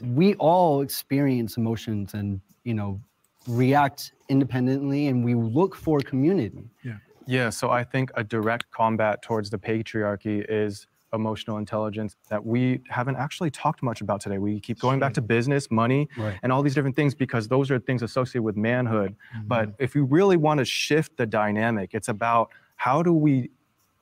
we 0.00 0.34
all 0.34 0.80
experience 0.80 1.56
emotions 1.56 2.14
and, 2.14 2.40
you 2.62 2.74
know, 2.74 3.00
react 3.48 4.12
independently 4.28 5.08
and 5.08 5.24
we 5.24 5.34
look 5.34 5.74
for 5.74 6.00
community. 6.00 6.70
Yeah. 6.82 6.98
Yeah, 7.26 7.50
so 7.50 7.70
I 7.70 7.84
think 7.84 8.10
a 8.14 8.22
direct 8.22 8.70
combat 8.70 9.22
towards 9.22 9.50
the 9.50 9.58
patriarchy 9.58 10.44
is 10.48 10.86
emotional 11.14 11.58
intelligence 11.58 12.16
that 12.28 12.44
we 12.44 12.80
haven't 12.88 13.16
actually 13.16 13.50
talked 13.50 13.82
much 13.82 14.00
about 14.00 14.20
today. 14.20 14.38
We 14.38 14.60
keep 14.60 14.78
going 14.78 14.98
back 14.98 15.14
to 15.14 15.22
business, 15.22 15.70
money, 15.70 16.08
Right. 16.18 16.38
and 16.42 16.52
all 16.52 16.62
these 16.62 16.74
different 16.74 16.96
things 16.96 17.14
because 17.14 17.48
those 17.48 17.70
are 17.70 17.78
things 17.78 18.02
associated 18.02 18.42
with 18.42 18.56
manhood. 18.56 19.14
Mm-hmm. 19.36 19.48
But 19.48 19.74
if 19.78 19.94
we 19.94 20.02
really 20.02 20.36
want 20.36 20.58
to 20.58 20.64
shift 20.64 21.16
the 21.16 21.26
dynamic, 21.26 21.90
it's 21.94 22.08
about 22.08 22.50
how 22.76 23.02
do 23.02 23.12
we 23.12 23.50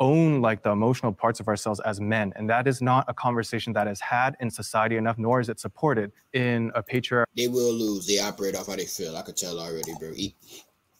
own 0.00 0.40
like 0.40 0.62
the 0.64 0.70
emotional 0.70 1.12
parts 1.12 1.38
of 1.38 1.46
ourselves 1.46 1.78
as 1.80 2.00
men 2.00 2.32
and 2.34 2.50
that 2.50 2.66
is 2.66 2.82
not 2.82 3.04
a 3.06 3.14
conversation 3.14 3.72
that 3.72 3.86
is 3.86 4.00
had 4.00 4.34
in 4.40 4.50
society 4.50 4.96
enough 4.96 5.16
nor 5.16 5.38
is 5.38 5.48
it 5.48 5.60
supported 5.60 6.10
in 6.32 6.72
a 6.74 6.82
patriarch 6.82 7.28
They 7.36 7.46
will 7.46 7.72
lose. 7.72 8.06
They 8.06 8.18
operate 8.18 8.56
off 8.56 8.66
how 8.66 8.74
they 8.74 8.86
feel. 8.86 9.16
I 9.16 9.22
could 9.22 9.36
tell 9.36 9.60
already, 9.60 9.92
bro. 10.00 10.12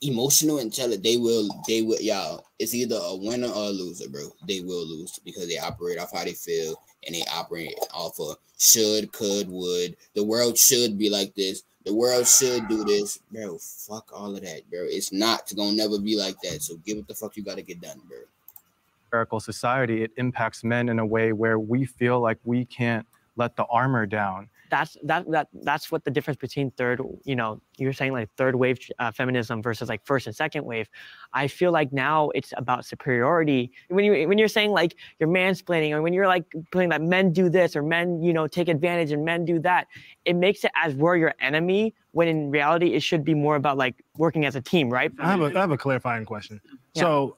Emotional 0.02 0.58
intelligence. 0.58 1.02
They 1.02 1.16
will. 1.16 1.48
They 1.66 1.82
will. 1.82 2.00
Y'all. 2.00 2.44
It's 2.58 2.74
either 2.74 2.98
a 3.00 3.16
winner 3.16 3.48
or 3.48 3.66
a 3.66 3.70
loser, 3.70 4.08
bro. 4.08 4.28
They 4.46 4.60
will 4.60 4.86
lose 4.86 5.18
because 5.24 5.48
they 5.48 5.58
operate 5.58 5.98
off 5.98 6.12
how 6.12 6.24
they 6.24 6.32
feel 6.32 6.74
and 7.06 7.14
they 7.14 7.24
operate 7.32 7.74
off 7.92 8.18
of 8.20 8.36
should, 8.58 9.12
could, 9.12 9.48
would. 9.48 9.96
The 10.14 10.24
world 10.24 10.56
should 10.56 10.98
be 10.98 11.10
like 11.10 11.34
this. 11.34 11.62
The 11.84 11.94
world 11.94 12.26
should 12.28 12.68
do 12.68 12.84
this, 12.84 13.18
bro. 13.32 13.58
Fuck 13.58 14.10
all 14.14 14.36
of 14.36 14.42
that, 14.42 14.70
bro. 14.70 14.84
It's 14.84 15.12
not. 15.12 15.52
Gonna 15.56 15.72
never 15.72 15.98
be 15.98 16.16
like 16.16 16.36
that. 16.42 16.62
So 16.62 16.76
give 16.86 16.98
it 16.98 17.08
the 17.08 17.14
fuck 17.14 17.36
you 17.36 17.42
gotta 17.42 17.62
get 17.62 17.80
done, 17.80 18.00
bro. 18.08 18.18
patriarchal 19.06 19.40
society, 19.40 20.02
it 20.02 20.12
impacts 20.16 20.62
men 20.62 20.88
in 20.88 20.98
a 21.00 21.06
way 21.06 21.32
where 21.32 21.58
we 21.58 21.84
feel 21.84 22.20
like 22.20 22.38
we 22.44 22.64
can't 22.64 23.06
let 23.36 23.56
the 23.56 23.64
armor 23.64 24.06
down. 24.06 24.48
That's 24.72 24.96
that 25.04 25.30
that 25.30 25.48
that's 25.64 25.92
what 25.92 26.02
the 26.02 26.10
difference 26.10 26.38
between 26.38 26.70
third 26.72 26.98
you 27.24 27.36
know 27.36 27.60
you're 27.76 27.92
saying 27.92 28.10
like 28.10 28.30
third 28.38 28.54
wave 28.56 28.78
uh, 28.98 29.12
feminism 29.12 29.60
versus 29.60 29.86
like 29.90 30.02
first 30.06 30.26
and 30.26 30.34
second 30.34 30.64
wave 30.64 30.88
i 31.34 31.46
feel 31.46 31.70
like 31.70 31.92
now 31.92 32.30
it's 32.30 32.54
about 32.56 32.86
superiority 32.86 33.70
when 33.88 34.02
you 34.02 34.26
when 34.26 34.38
you're 34.38 34.48
saying 34.48 34.70
like 34.70 34.96
you're 35.20 35.28
mansplaining 35.28 35.90
or 35.92 36.00
when 36.00 36.14
you're 36.14 36.26
like 36.26 36.44
putting 36.70 36.88
that 36.88 37.02
men 37.02 37.34
do 37.34 37.50
this 37.50 37.76
or 37.76 37.82
men 37.82 38.22
you 38.22 38.32
know 38.32 38.46
take 38.46 38.68
advantage 38.68 39.12
and 39.12 39.22
men 39.22 39.44
do 39.44 39.58
that 39.58 39.86
it 40.24 40.34
makes 40.34 40.64
it 40.64 40.70
as 40.74 40.94
we're 40.94 41.16
your 41.16 41.34
enemy 41.40 41.94
when 42.12 42.26
in 42.26 42.50
reality 42.50 42.94
it 42.94 43.02
should 43.02 43.24
be 43.24 43.34
more 43.34 43.56
about 43.56 43.76
like 43.76 44.02
working 44.16 44.46
as 44.46 44.56
a 44.56 44.60
team 44.62 44.88
right 44.88 45.12
I 45.18 45.30
have 45.32 45.42
a, 45.42 45.46
I 45.46 45.60
have 45.60 45.70
a 45.70 45.76
clarifying 45.76 46.24
question. 46.24 46.62
Yeah. 46.94 47.02
So 47.02 47.36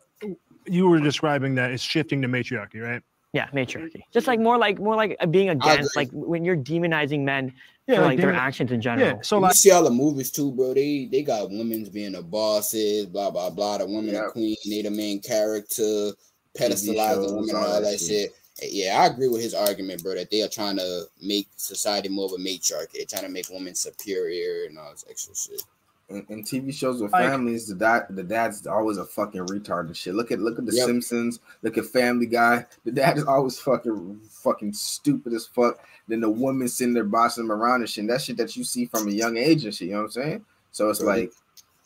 you 0.66 0.88
were 0.88 1.00
describing 1.00 1.56
that 1.56 1.72
it's 1.72 1.82
shifting 1.82 2.22
to 2.22 2.28
matriarchy, 2.28 2.78
right? 2.78 3.02
Yeah 3.34 3.48
matriarchy 3.52 4.02
just 4.12 4.26
like 4.26 4.40
more 4.40 4.56
like 4.56 4.78
more 4.78 4.96
like 4.96 5.16
uh, 5.20 5.26
being 5.26 5.50
against 5.50 5.94
like 5.96 6.08
when 6.12 6.44
you're 6.44 6.56
demonizing 6.56 7.20
men 7.20 7.52
Yeah, 7.86 7.96
for 7.96 8.00
like 8.02 8.08
like 8.12 8.18
their 8.20 8.30
demon- 8.30 8.46
actions 8.48 8.72
in 8.72 8.80
general 8.80 9.08
Yeah, 9.16 9.22
so 9.22 9.44
you 9.44 9.52
see 9.52 9.70
all 9.72 9.84
the 9.84 9.90
movies 9.90 10.30
too, 10.30 10.52
bro. 10.52 10.72
They 10.72 11.06
they 11.12 11.22
got 11.22 11.50
women's 11.50 11.90
being 11.90 12.12
the 12.12 12.22
bosses, 12.22 13.04
blah 13.06 13.30
blah 13.30 13.50
blah. 13.50 13.78
The 13.78 13.86
woman 13.86 14.14
the 14.14 14.30
queen, 14.32 14.56
they 14.64 14.80
the 14.82 14.90
main 14.90 15.20
character, 15.20 16.12
pedestalize 16.58 17.16
the 17.20 17.28
shows, 17.28 17.32
woman, 17.32 17.50
and 17.50 17.58
all 17.58 17.66
all 17.66 17.80
that 17.82 17.90
that 17.90 17.98
shit. 18.00 18.32
shit. 18.62 18.72
Yeah, 18.72 19.00
I 19.02 19.06
agree 19.06 19.28
with 19.28 19.42
his 19.42 19.52
argument, 19.52 20.02
bro. 20.02 20.14
That 20.14 20.30
they 20.30 20.42
are 20.42 20.48
trying 20.48 20.76
to 20.76 21.04
make 21.20 21.48
society 21.56 22.08
more 22.08 22.26
of 22.26 22.32
a 22.32 22.38
matriarchy. 22.38 22.98
They're 22.98 23.06
trying 23.06 23.24
to 23.24 23.28
make 23.28 23.50
women 23.50 23.74
superior 23.74 24.66
and 24.68 24.78
all 24.78 24.92
this 24.92 25.04
extra 25.10 25.34
shit. 25.34 25.62
In, 26.08 26.24
in 26.28 26.42
TV 26.42 26.72
shows 26.72 27.00
with 27.00 27.12
Like- 27.12 27.28
families, 27.28 27.66
the 27.66 27.74
dad 27.74 28.06
the 28.10 28.22
dad's 28.22 28.66
always 28.66 28.98
a 28.98 29.04
fucking 29.04 29.46
retard 29.46 29.86
and 29.86 29.96
shit. 29.96 30.14
Look 30.14 30.30
at 30.32 30.38
look 30.40 30.58
at 30.58 30.66
the 30.66 30.74
Yep. 30.74 30.86
Simpsons, 30.86 31.40
look 31.62 31.78
at 31.78 31.86
Family 31.86 32.26
Guy. 32.26 32.66
The 32.84 32.92
dad 32.92 33.18
is 33.18 33.24
always 33.24 33.58
fucking 33.58 34.20
fucking 34.30 34.72
stupid 34.74 35.32
as 35.32 35.46
fuck. 35.46 35.78
Then 36.08 36.20
the 36.20 36.28
woman 36.30 36.68
sitting 36.68 36.92
there 36.94 37.04
bossing 37.04 37.44
him 37.44 37.52
around 37.52 37.80
and 37.80 37.88
shit. 37.88 38.02
And 38.02 38.10
that 38.10 38.20
shit 38.20 38.36
that 38.36 38.54
you 38.56 38.64
see 38.64 38.84
from 38.86 39.08
a 39.08 39.10
young 39.10 39.36
age 39.38 39.64
and 39.64 39.74
shit. 39.74 39.88
You 39.88 39.94
know 39.94 40.00
what 40.00 40.04
I'm 40.16 40.22
saying? 40.22 40.44
So 40.72 40.90
it's 40.90 41.00
Right. 41.02 41.22
like 41.22 41.32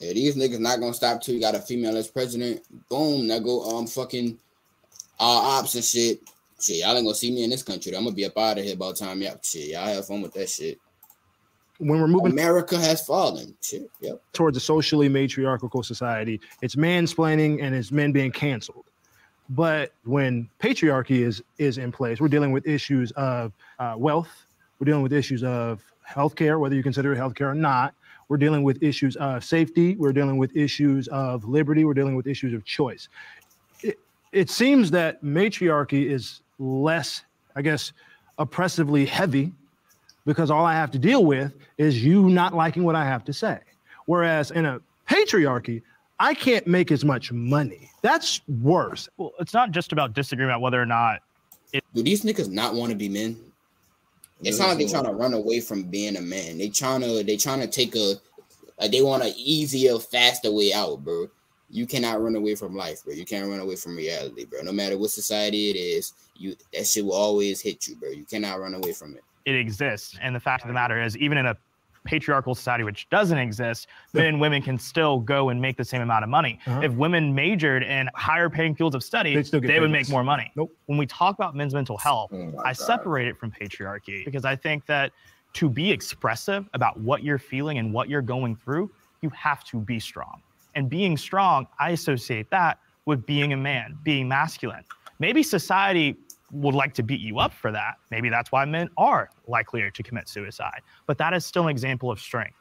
Yeah, 0.01 0.12
these 0.12 0.36
niggas 0.36 0.61
not 0.61 0.78
gonna 0.81 0.95
stop 0.95 1.20
till 1.23 1.35
you 1.35 1.40
got 1.40 1.55
a 1.57 1.61
female 1.61 1.97
as 1.97 2.09
president. 2.09 2.62
Boom, 2.89 3.27
now 3.27 3.39
go 3.40 3.77
um 3.77 3.86
fucking 3.86 4.39
all 5.19 5.59
ops 5.59 5.74
and 5.74 5.85
shit. 5.85 6.20
Shit, 6.61 6.78
y'all 6.78 6.97
ain't 6.97 7.05
gonna 7.05 7.15
see 7.15 7.31
me 7.31 7.45
in 7.45 7.51
this 7.51 7.62
country. 7.62 7.95
I'm 7.97 8.05
gonna 8.05 8.15
be 8.16 8.24
up 8.24 8.36
out 8.36 8.59
of 8.59 8.65
here 8.65 8.77
by 8.77 8.89
the 8.89 8.95
time 8.95 9.23
y'all 9.23 9.39
shit. 9.43 9.69
Y'all 9.69 9.86
have 9.86 10.07
fun 10.07 10.23
with 10.23 10.35
that 10.35 10.49
shit. 10.49 10.78
When 11.78 12.00
we're 12.00 12.09
moving 12.09 12.32
America 12.32 12.76
has 12.76 13.05
fallen. 13.05 13.55
Shit. 13.62 13.88
Yep. 14.00 14.20
towards 14.32 14.56
a 14.56 14.60
socially 14.60 15.09
matriarchal 15.09 15.82
society, 15.82 16.40
it's 16.60 16.74
mansplaining 16.74 17.62
and 17.62 17.74
it's 17.74 17.92
men 17.92 18.12
being 18.12 18.32
canceled. 18.32 18.84
But 19.50 19.92
when 20.05 20.48
patriarchy 20.60 21.20
is 21.20 21.42
is 21.59 21.78
in 21.78 21.92
place, 21.92 22.20
we're 22.20 22.28
dealing 22.28 22.52
with 22.52 22.66
issues 22.66 23.12
of 23.12 23.52
uh, 23.78 23.94
wealth. 23.96 24.46
We're 24.78 24.86
dealing 24.86 25.02
with 25.02 25.12
issues 25.12 25.42
of 25.42 25.82
healthcare, 26.09 26.60
whether 26.60 26.74
you 26.74 26.82
consider 26.82 27.12
it 27.12 27.18
healthcare 27.18 27.50
or 27.50 27.55
not. 27.55 27.94
We're 28.28 28.36
dealing 28.36 28.62
with 28.62 28.82
issues 28.82 29.16
of 29.16 29.42
safety. 29.42 29.96
We're 29.96 30.12
dealing 30.12 30.36
with 30.36 30.55
issues 30.55 31.09
of 31.09 31.44
liberty. 31.44 31.84
We're 31.84 31.94
dealing 31.94 32.14
with 32.14 32.26
issues 32.26 32.52
of 32.52 32.64
choice. 32.64 33.09
It, 33.82 33.98
it 34.32 34.50
seems 34.50 34.90
that 34.90 35.22
matriarchy 35.22 36.10
is 36.10 36.42
less, 36.59 37.24
I 37.56 37.62
guess, 37.62 37.92
oppressively 38.36 39.06
heavy 39.06 39.52
because 40.28 40.50
all 40.50 40.66
I 40.66 40.74
have 40.74 40.90
to 40.90 40.98
deal 40.98 41.24
with 41.24 41.55
is 41.78 42.05
you 42.05 42.28
not 42.28 42.52
liking 42.55 42.84
what 42.84 42.94
I 42.94 43.02
have 43.02 43.24
to 43.24 43.32
say. 43.32 43.60
Whereas 44.05 44.50
in 44.50 44.66
a 44.66 44.78
patriarchy, 45.09 45.80
I 46.20 46.34
can't 46.34 46.66
make 46.66 46.92
as 46.92 47.02
much 47.02 47.32
money. 47.32 47.90
That's 48.02 48.42
worse. 48.60 49.09
Well, 49.16 49.32
it's 49.40 49.55
not 49.55 49.70
just 49.70 49.90
about 49.90 50.12
disagreeing 50.12 50.50
about 50.50 50.60
whether 50.60 50.80
or 50.80 50.84
not 50.84 51.20
Do 51.72 52.02
these 52.02 52.24
niggas 52.24 52.50
not 52.50 52.74
want 52.74 52.90
to 52.90 52.96
be 52.96 53.09
men? 53.09 53.38
It 54.44 54.52
sounds 54.52 54.68
like 54.68 54.78
they're 54.78 54.88
trying 55.00 55.10
to 55.10 55.18
run 55.18 55.32
away 55.32 55.60
from 55.60 55.84
being 55.84 56.16
a 56.16 56.20
man. 56.20 56.59
They 56.59 56.68
trying 56.68 57.00
to 57.00 57.24
they 57.24 57.38
trying 57.38 57.60
to 57.60 57.66
take 57.66 57.96
a 57.96 58.16
like 58.78 58.90
they 58.90 59.00
want 59.00 59.22
an 59.22 59.32
easier, 59.34 59.98
faster 59.98 60.52
way 60.52 60.74
out, 60.74 61.02
bro. 61.05 61.28
You 61.70 61.86
cannot 61.86 62.22
run 62.22 62.36
away 62.36 62.55
from 62.55 62.76
life, 62.76 63.02
bro. 63.02 63.14
You 63.14 63.24
can't 63.24 63.48
run 63.48 63.60
away 63.60 63.76
from 63.76 63.96
reality, 63.96 64.44
bro. 64.44 64.60
No 64.60 64.72
matter 64.72 64.98
what 64.98 65.10
society 65.10 65.70
it 65.70 65.76
is, 65.76 66.12
you 66.36 66.55
that 66.74 66.86
shit 66.86 67.06
will 67.06 67.14
always 67.14 67.62
hit 67.62 67.88
you, 67.88 67.96
bro. 67.96 68.10
You 68.10 68.24
cannot 68.26 68.60
run 68.60 68.74
away 68.74 68.92
from 68.92 69.14
it. 69.14 69.24
It 69.48 69.58
exists. 69.58 70.16
And 70.20 70.34
the 70.34 70.40
fact 70.40 70.62
of 70.64 70.68
the 70.68 70.74
matter 70.74 71.00
is, 71.00 71.16
even 71.16 71.38
in 71.38 71.46
a 71.46 71.56
patriarchal 72.04 72.54
society 72.54 72.84
which 72.84 73.08
doesn't 73.10 73.38
exist, 73.38 73.88
men 74.12 74.26
and 74.26 74.40
women 74.40 74.62
can 74.62 74.78
still 74.78 75.20
go 75.20 75.50
and 75.50 75.60
make 75.60 75.76
the 75.76 75.84
same 75.84 76.00
amount 76.00 76.24
of 76.24 76.30
money. 76.30 76.58
Uh-huh. 76.66 76.80
If 76.82 76.92
women 76.92 77.34
majored 77.34 77.82
in 77.82 78.08
higher 78.14 78.48
paying 78.48 78.74
fields 78.74 78.94
of 78.94 79.02
study, 79.02 79.40
they 79.42 79.80
would 79.80 79.90
make 79.90 80.08
more 80.08 80.24
money. 80.24 80.50
Nope. 80.56 80.74
When 80.86 80.98
we 80.98 81.06
talk 81.06 81.34
about 81.34 81.54
men's 81.54 81.74
mental 81.74 81.98
health, 81.98 82.30
Oh 82.32 82.52
I 82.64 82.72
separate 82.72 83.28
it 83.28 83.36
from 83.36 83.50
patriarchy 83.50 84.24
because 84.24 84.44
I 84.44 84.56
think 84.56 84.86
that 84.86 85.12
to 85.54 85.68
be 85.68 85.90
expressive 85.90 86.68
about 86.74 86.98
what 87.00 87.22
you're 87.22 87.38
feeling 87.38 87.78
and 87.78 87.92
what 87.92 88.08
you're 88.08 88.22
going 88.22 88.56
through, 88.56 88.90
you 89.22 89.30
have 89.30 89.64
to 89.64 89.78
be 89.78 89.98
strong. 89.98 90.42
And 90.74 90.88
being 90.88 91.16
strong, 91.16 91.66
I 91.78 91.90
associate 91.90 92.50
that 92.50 92.78
with 93.06 93.26
being 93.26 93.52
a 93.52 93.56
man, 93.56 93.98
being 94.02 94.28
masculine. 94.28 94.84
Maybe 95.18 95.42
society 95.42 96.16
would 96.50 96.74
like 96.74 96.94
to 96.94 97.02
beat 97.02 97.20
you 97.20 97.38
up 97.38 97.52
for 97.52 97.70
that. 97.72 97.96
Maybe 98.10 98.28
that's 98.28 98.50
why 98.50 98.64
men 98.64 98.88
are 98.96 99.30
likelier 99.46 99.90
to 99.90 100.02
commit 100.02 100.28
suicide. 100.28 100.80
But 101.06 101.18
that 101.18 101.34
is 101.34 101.44
still 101.44 101.64
an 101.64 101.70
example 101.70 102.10
of 102.10 102.20
strength. 102.20 102.56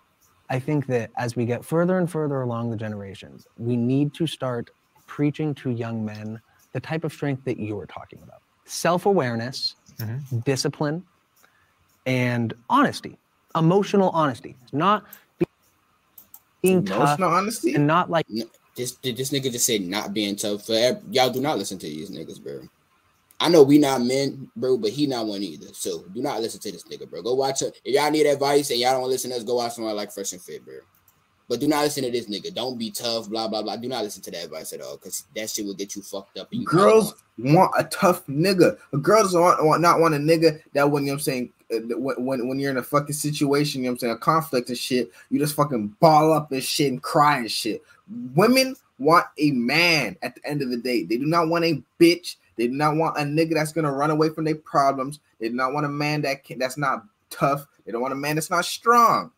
I 0.50 0.60
think 0.60 0.88
that 0.88 1.12
as 1.18 1.36
we 1.36 1.46
get 1.46 1.64
further 1.64 2.00
and 2.00 2.10
further 2.10 2.42
along 2.42 2.70
the 2.70 2.78
generations, 2.78 3.48
we 3.58 3.76
need 3.76 4.14
to 4.16 4.28
start 4.28 4.70
preaching 5.06 5.54
to 5.56 5.70
young 5.72 6.04
men 6.04 6.40
the 6.74 6.80
type 6.80 7.04
of 7.04 7.14
strength 7.14 7.44
that 7.46 7.58
you 7.58 7.76
were 7.76 7.86
talking 7.86 8.20
about 8.24 8.42
self 8.66 9.06
awareness, 9.06 9.76
mm-hmm. 9.98 10.40
discipline, 10.40 11.04
and 12.06 12.54
honesty, 12.70 13.18
emotional 13.56 14.10
honesty. 14.12 14.56
Not 14.72 15.06
be- 15.40 15.46
being 16.62 16.86
tough 16.86 17.18
emotional 17.18 17.30
honesty. 17.30 17.76
and 17.76 17.88
not 17.88 18.10
like 18.10 18.28
This 18.76 18.92
this 19.02 19.32
nigga 19.32 19.52
just 19.52 19.66
said 19.66 19.82
not 19.82 20.14
being 20.14 20.36
tough. 20.36 20.66
For 20.66 21.02
y'all, 21.12 21.30
do 21.30 21.42
not 21.42 21.58
listen 21.58 21.78
to 21.80 21.86
these 21.86 22.10
niggas, 22.12 22.42
bro. 22.42 22.62
I 23.40 23.50
know 23.50 23.62
we 23.62 23.78
not 23.78 24.02
men, 24.02 24.50
bro, 24.56 24.78
but 24.78 24.92
he 24.92 25.06
not 25.06 25.28
one 25.28 25.44
either. 25.44 25.68
So 25.74 26.04
do 26.14 26.22
not 26.22 26.42
listen 26.42 26.60
to 26.62 26.72
this 26.72 26.84
nigga, 26.84 27.10
bro. 27.10 27.22
Go 27.22 27.36
watch 27.36 27.62
it. 27.62 27.80
If 27.86 27.94
y'all 27.94 28.10
need 28.10 28.26
advice 28.26 28.72
and 28.72 28.80
y'all 28.80 29.00
don't 29.00 29.10
listen 29.10 29.30
to 29.30 29.38
us, 29.38 29.44
go 29.44 29.56
watch 29.56 29.74
someone 29.74 29.96
like 29.96 30.12
Fresh 30.12 30.34
and 30.34 30.42
Fit, 30.42 30.66
bro. 30.66 30.80
But 31.50 31.60
do 31.60 31.68
not 31.68 31.84
listen 31.84 32.04
to 32.04 32.12
this 32.12 32.28
nigga. 32.28 32.54
Don't 32.54 32.78
be 32.78 32.92
tough, 32.92 33.30
blah 33.30 33.48
blah 33.48 33.62
blah. 33.62 33.78
Do 33.78 33.88
not 33.88 34.04
listen 34.04 34.22
to 34.24 34.32
that 34.32 34.46
advice 34.46 34.74
at 34.74 34.82
all, 34.82 34.98
because 34.98 35.26
that 35.36 35.50
shit 35.50 35.66
will 35.66 35.76
get 35.76 35.96
you 35.96 36.02
fucked 36.02 36.38
up. 36.38 36.52
And 36.52 36.62
you 36.62 36.68
Girls 36.68 37.14
want 37.38 37.72
a 37.78 37.86
tough 37.86 38.26
nigga. 38.28 38.78
A 38.92 38.98
girl 38.98 39.24
doesn't 39.24 39.40
want, 39.40 39.64
want 39.64 39.82
not 39.82 40.00
want 40.00 40.16
a 40.16 40.18
nigga 40.18 40.62
that 40.74 40.90
when 40.90 41.04
you 41.04 41.08
know 41.08 41.14
what 41.14 41.20
I'm 41.20 41.24
saying 41.24 41.54
uh, 41.74 41.98
when, 41.98 42.26
when 42.26 42.48
when 42.48 42.60
you're 42.60 42.72
in 42.72 42.78
a 42.78 42.84
fucking 42.84 43.14
situation, 43.14 43.82
you 43.82 43.88
know 43.88 43.92
what 43.92 43.96
I'm 43.96 44.00
saying, 44.00 44.14
a 44.14 44.18
conflict 44.18 44.70
and 44.70 44.78
shit, 44.78 45.12
you 45.30 45.40
just 45.40 45.56
fucking 45.56 45.96
ball 46.00 46.34
up 46.34 46.52
and 46.52 46.64
shit 46.64 46.92
and 46.92 47.02
cry 47.02 47.38
and 47.38 47.52
shit. 47.52 47.82
Women 48.34 48.76
want 49.00 49.26
a 49.38 49.52
man 49.52 50.18
at 50.22 50.36
the 50.36 50.46
end 50.46 50.62
of 50.62 50.70
the 50.70 50.78
day. 50.78 51.04
They 51.04 51.18
do 51.18 51.26
not 51.26 51.48
want 51.48 51.66
a 51.66 51.82
bitch. 52.00 52.36
They 52.58 52.68
do 52.68 52.74
not 52.74 52.96
want 52.96 53.18
a 53.18 53.22
nigga 53.22 53.54
that's 53.54 53.72
gonna 53.72 53.92
run 53.92 54.12
away 54.12 54.30
from 54.30 54.46
their 54.46 54.56
problems. 54.56 55.20
They 55.40 55.50
do 55.50 55.56
not 55.56 55.74
want 55.74 55.86
a 55.86 55.90
man 55.90 56.22
that 56.24 56.44
can, 56.44 56.60
that's 56.60 56.78
not 56.78 57.04
tough. 57.30 57.68
They 57.86 57.92
don't 57.92 58.02
want 58.02 58.14
a 58.14 58.18
man 58.18 58.36
that's 58.36 58.50
not 58.50 58.66
strong. 58.66 59.32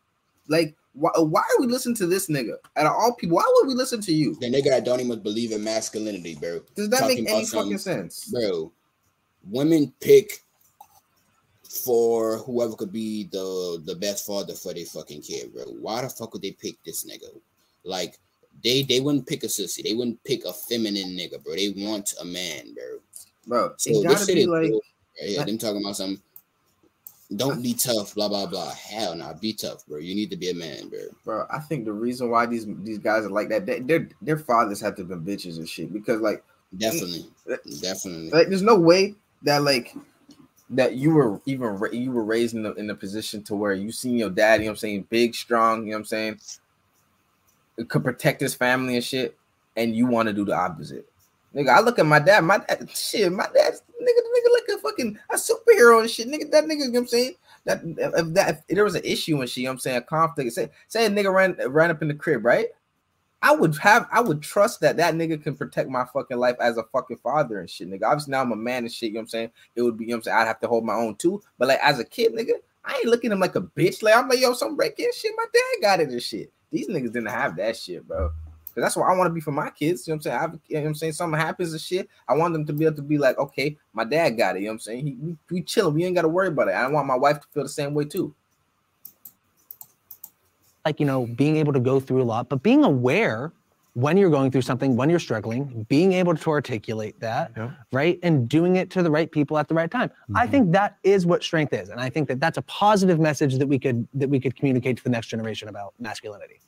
Like, 0.48 0.74
why, 0.94 1.10
why 1.16 1.42
are 1.42 1.60
we 1.60 1.66
listening 1.66 1.94
to 1.96 2.06
this 2.06 2.28
nigga? 2.28 2.54
Out 2.76 2.86
of 2.86 2.92
all 2.92 3.14
people, 3.14 3.36
why 3.36 3.44
would 3.46 3.68
we 3.68 3.74
listen 3.74 4.00
to 4.02 4.12
you? 4.12 4.34
The 4.40 4.50
nigga 4.50 4.70
that 4.70 4.84
don't 4.84 5.00
even 5.00 5.20
believe 5.20 5.52
in 5.52 5.62
masculinity, 5.62 6.34
bro. 6.34 6.60
Does 6.74 6.88
that 6.88 7.00
Talking 7.00 7.24
make 7.24 7.32
any 7.32 7.46
fucking 7.46 7.78
sense? 7.78 8.24
bro? 8.24 8.72
Women 9.44 9.92
pick 10.00 10.40
for 11.70 12.38
whoever 12.38 12.74
could 12.74 12.92
be 12.92 13.28
the 13.30 13.80
the 13.86 13.94
best 13.94 14.26
father 14.26 14.54
for 14.54 14.74
their 14.74 14.84
fucking 14.84 15.22
kid, 15.22 15.52
bro. 15.52 15.64
Why 15.64 16.02
the 16.02 16.08
fuck 16.08 16.32
would 16.32 16.42
they 16.42 16.52
pick 16.52 16.82
this 16.84 17.04
nigga? 17.04 17.28
Like 17.84 18.18
they 18.64 18.82
they 18.82 19.00
wouldn't 19.00 19.26
pick 19.26 19.44
a 19.44 19.46
sissy. 19.46 19.82
They 19.84 19.94
wouldn't 19.94 20.22
pick 20.24 20.44
a 20.44 20.52
feminine 20.52 21.16
nigga, 21.16 21.42
bro. 21.42 21.54
They 21.54 21.72
want 21.76 22.12
a 22.20 22.24
man, 22.24 22.74
bro. 22.74 22.98
Bro, 23.46 23.74
So 23.78 23.90
it 23.90 24.04
gotta 24.04 24.26
be 24.26 24.46
like, 24.46 24.70
cool, 24.70 24.82
yeah, 25.20 25.38
like- 25.38 25.46
them 25.46 25.58
talking 25.58 25.82
about 25.82 25.96
some. 25.96 26.22
Don't 27.36 27.62
be 27.62 27.74
tough, 27.74 28.16
blah 28.16 28.28
blah 28.28 28.46
blah. 28.46 28.72
Hell 28.72 29.14
nah, 29.14 29.32
be 29.34 29.52
tough, 29.52 29.86
bro. 29.86 29.98
You 29.98 30.16
need 30.16 30.30
to 30.30 30.36
be 30.36 30.50
a 30.50 30.54
man, 30.54 30.88
bro. 30.88 30.98
bro. 31.24 31.46
I 31.48 31.60
think 31.60 31.84
the 31.84 31.92
reason 31.92 32.28
why 32.28 32.44
these 32.46 32.66
these 32.82 32.98
guys 32.98 33.24
are 33.24 33.30
like 33.30 33.48
that, 33.50 33.66
they, 33.66 33.78
their 33.78 34.08
their 34.20 34.36
fathers 34.36 34.80
have 34.80 34.96
to 34.96 35.04
be 35.04 35.14
bitches 35.14 35.58
and 35.58 35.68
shit. 35.68 35.92
Because 35.92 36.20
like, 36.20 36.42
Definitely, 36.76 37.26
definitely. 37.80 38.30
like 38.30 38.48
there's 38.48 38.62
no 38.62 38.78
way 38.78 39.14
that 39.42 39.62
like 39.62 39.94
that 40.70 40.94
you 40.94 41.12
were 41.12 41.40
even 41.46 41.78
you 41.92 42.12
were 42.12 42.22
raised 42.22 42.54
in 42.54 42.62
the 42.62 42.72
in 42.74 42.88
a 42.90 42.94
position 42.94 43.42
to 43.44 43.56
where 43.56 43.74
you 43.74 43.90
seen 43.90 44.16
your 44.16 44.30
dad, 44.30 44.60
you 44.60 44.66
know 44.66 44.66
what 44.66 44.70
I'm 44.74 44.76
saying, 44.76 45.06
big, 45.10 45.34
strong, 45.34 45.84
you 45.84 45.90
know 45.90 45.96
what 45.96 46.00
I'm 46.00 46.04
saying, 46.04 46.40
could 47.88 48.04
protect 48.04 48.40
his 48.40 48.54
family 48.54 48.94
and 48.94 49.04
shit, 49.04 49.36
and 49.76 49.96
you 49.96 50.06
want 50.06 50.28
to 50.28 50.32
do 50.32 50.44
the 50.44 50.54
opposite. 50.54 51.10
Nigga, 51.54 51.70
I 51.70 51.80
look 51.80 51.98
at 51.98 52.06
my 52.06 52.20
dad, 52.20 52.44
my 52.44 52.58
dad, 52.58 52.88
shit, 52.90 53.32
my 53.32 53.46
dad's 53.52 53.82
nigga, 54.00 54.06
nigga 54.06 54.52
like 54.52 54.78
a 54.78 54.78
fucking 54.80 55.18
a 55.30 55.34
superhero 55.34 56.00
and 56.00 56.08
shit. 56.08 56.28
Nigga, 56.28 56.50
that 56.52 56.64
nigga, 56.64 56.70
you 56.70 56.86
know 56.86 56.90
what 56.92 56.98
I'm 57.00 57.06
saying? 57.08 57.34
That 57.64 57.80
if 57.84 58.34
that 58.34 58.48
if 58.68 58.74
there 58.76 58.84
was 58.84 58.94
an 58.94 59.04
issue 59.04 59.40
and 59.40 59.50
shit, 59.50 59.58
you 59.58 59.64
know 59.64 59.70
what 59.70 59.74
I'm 59.74 59.78
saying, 59.80 59.96
a 59.96 60.02
conflict, 60.02 60.52
say 60.52 60.70
say 60.86 61.06
a 61.06 61.10
nigga 61.10 61.32
ran 61.32 61.56
ran 61.72 61.90
up 61.90 62.02
in 62.02 62.08
the 62.08 62.14
crib, 62.14 62.44
right? 62.44 62.68
I 63.42 63.52
would 63.52 63.76
have 63.78 64.06
I 64.12 64.20
would 64.20 64.42
trust 64.42 64.80
that 64.80 64.96
that 64.98 65.14
nigga 65.14 65.42
can 65.42 65.56
protect 65.56 65.88
my 65.88 66.04
fucking 66.04 66.38
life 66.38 66.56
as 66.60 66.76
a 66.76 66.84
fucking 66.84 67.18
father 67.18 67.58
and 67.58 67.68
shit, 67.68 67.90
nigga. 67.90 68.04
Obviously 68.04 68.30
now 68.30 68.42
I'm 68.42 68.52
a 68.52 68.56
man 68.56 68.84
and 68.84 68.92
shit, 68.92 69.08
you 69.08 69.14
know 69.14 69.20
what 69.20 69.22
I'm 69.22 69.28
saying? 69.28 69.50
It 69.74 69.82
would 69.82 69.96
be, 69.96 70.04
you 70.04 70.10
know 70.10 70.16
what 70.16 70.18
I'm 70.18 70.22
saying? 70.24 70.36
I'd 70.38 70.46
have 70.46 70.60
to 70.60 70.68
hold 70.68 70.84
my 70.84 70.94
own 70.94 71.16
too. 71.16 71.42
But 71.58 71.68
like 71.68 71.80
as 71.82 71.98
a 71.98 72.04
kid, 72.04 72.32
nigga, 72.32 72.52
I 72.84 72.96
ain't 72.96 73.06
looking 73.06 73.30
at 73.30 73.34
him 73.34 73.40
like 73.40 73.56
a 73.56 73.62
bitch. 73.62 74.02
Like 74.02 74.16
I'm 74.16 74.28
like, 74.28 74.40
yo, 74.40 74.52
some 74.52 74.76
breaking 74.76 75.10
shit. 75.14 75.32
My 75.36 75.46
dad 75.52 75.82
got 75.82 76.00
it 76.00 76.10
and 76.10 76.22
shit. 76.22 76.52
These 76.70 76.88
niggas 76.88 77.12
didn't 77.12 77.26
have 77.26 77.56
that 77.56 77.76
shit, 77.76 78.06
bro. 78.06 78.30
Cause 78.74 78.82
that's 78.82 78.96
what 78.96 79.08
I 79.08 79.16
want 79.16 79.28
to 79.28 79.34
be 79.34 79.40
for 79.40 79.52
my 79.52 79.70
kids. 79.70 80.06
You 80.06 80.12
know 80.12 80.16
what 80.16 80.18
I'm 80.18 80.22
saying? 80.22 80.36
I, 80.36 80.44
you 80.68 80.74
know 80.76 80.80
what 80.82 80.88
I'm 80.88 80.94
saying? 80.94 81.12
Something 81.14 81.40
happens 81.40 81.72
and 81.72 81.80
shit. 81.80 82.08
I 82.28 82.34
want 82.34 82.52
them 82.52 82.64
to 82.66 82.72
be 82.72 82.84
able 82.84 82.96
to 82.96 83.02
be 83.02 83.18
like, 83.18 83.38
okay, 83.38 83.76
my 83.92 84.04
dad 84.04 84.30
got 84.38 84.56
it. 84.56 84.60
You 84.60 84.66
know 84.66 84.72
what 84.72 84.74
I'm 84.74 84.80
saying? 84.80 85.06
He, 85.06 85.16
we, 85.20 85.36
we 85.50 85.62
chilling. 85.62 85.94
We 85.94 86.04
ain't 86.04 86.14
got 86.14 86.22
to 86.22 86.28
worry 86.28 86.48
about 86.48 86.68
it. 86.68 86.72
I 86.72 86.86
want 86.86 87.06
my 87.06 87.16
wife 87.16 87.40
to 87.40 87.46
feel 87.52 87.62
the 87.64 87.68
same 87.68 87.94
way 87.94 88.04
too. 88.04 88.34
like 90.84 91.00
you 91.00 91.06
know 91.06 91.26
being 91.26 91.56
able 91.56 91.72
to 91.72 91.80
go 91.80 92.00
through 92.00 92.22
a 92.22 92.24
lot 92.24 92.48
but 92.48 92.62
being 92.62 92.84
aware 92.84 93.52
when 93.94 94.16
you're 94.16 94.30
going 94.30 94.50
through 94.50 94.62
something 94.62 94.96
when 94.96 95.10
you're 95.10 95.18
struggling 95.18 95.84
being 95.88 96.12
able 96.12 96.34
to 96.34 96.50
articulate 96.50 97.18
that 97.20 97.52
right 97.92 98.18
and 98.22 98.48
doing 98.48 98.76
it 98.76 98.90
to 98.90 99.02
the 99.02 99.10
right 99.10 99.30
people 99.30 99.58
at 99.58 99.68
the 99.68 99.74
right 99.74 99.90
time 99.90 100.10
i 100.34 100.42
mm-hmm. 100.42 100.50
think 100.50 100.72
that 100.72 100.96
is 101.02 101.26
what 101.26 101.42
strength 101.42 101.72
is 101.72 101.88
and 101.88 102.00
i 102.00 102.08
think 102.08 102.28
that 102.28 102.40
that's 102.40 102.58
a 102.58 102.62
positive 102.62 103.18
message 103.18 103.56
that 103.58 103.66
we 103.66 103.78
could 103.78 104.06
that 104.14 104.28
we 104.28 104.38
could 104.40 104.56
communicate 104.56 104.96
to 104.96 105.04
the 105.04 105.10
next 105.10 105.28
generation 105.28 105.68
about 105.68 105.92
masculinity 105.98 106.60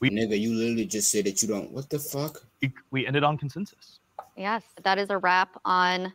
We 0.00 0.08
nigga, 0.08 0.38
you 0.38 0.54
literally 0.54 0.86
just 0.86 1.10
said 1.10 1.26
that 1.26 1.42
you 1.42 1.48
don't. 1.48 1.70
What 1.72 1.90
the 1.90 1.98
fuck? 1.98 2.42
We, 2.62 2.72
we 2.90 3.06
ended 3.06 3.22
on 3.22 3.36
consensus. 3.36 4.00
Yes, 4.36 4.62
that 4.82 4.98
is 4.98 5.10
a 5.10 5.18
wrap 5.18 5.60
on 5.66 6.12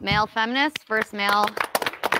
male 0.00 0.26
feminists 0.26 0.84
versus 0.88 1.12
male 1.12 1.46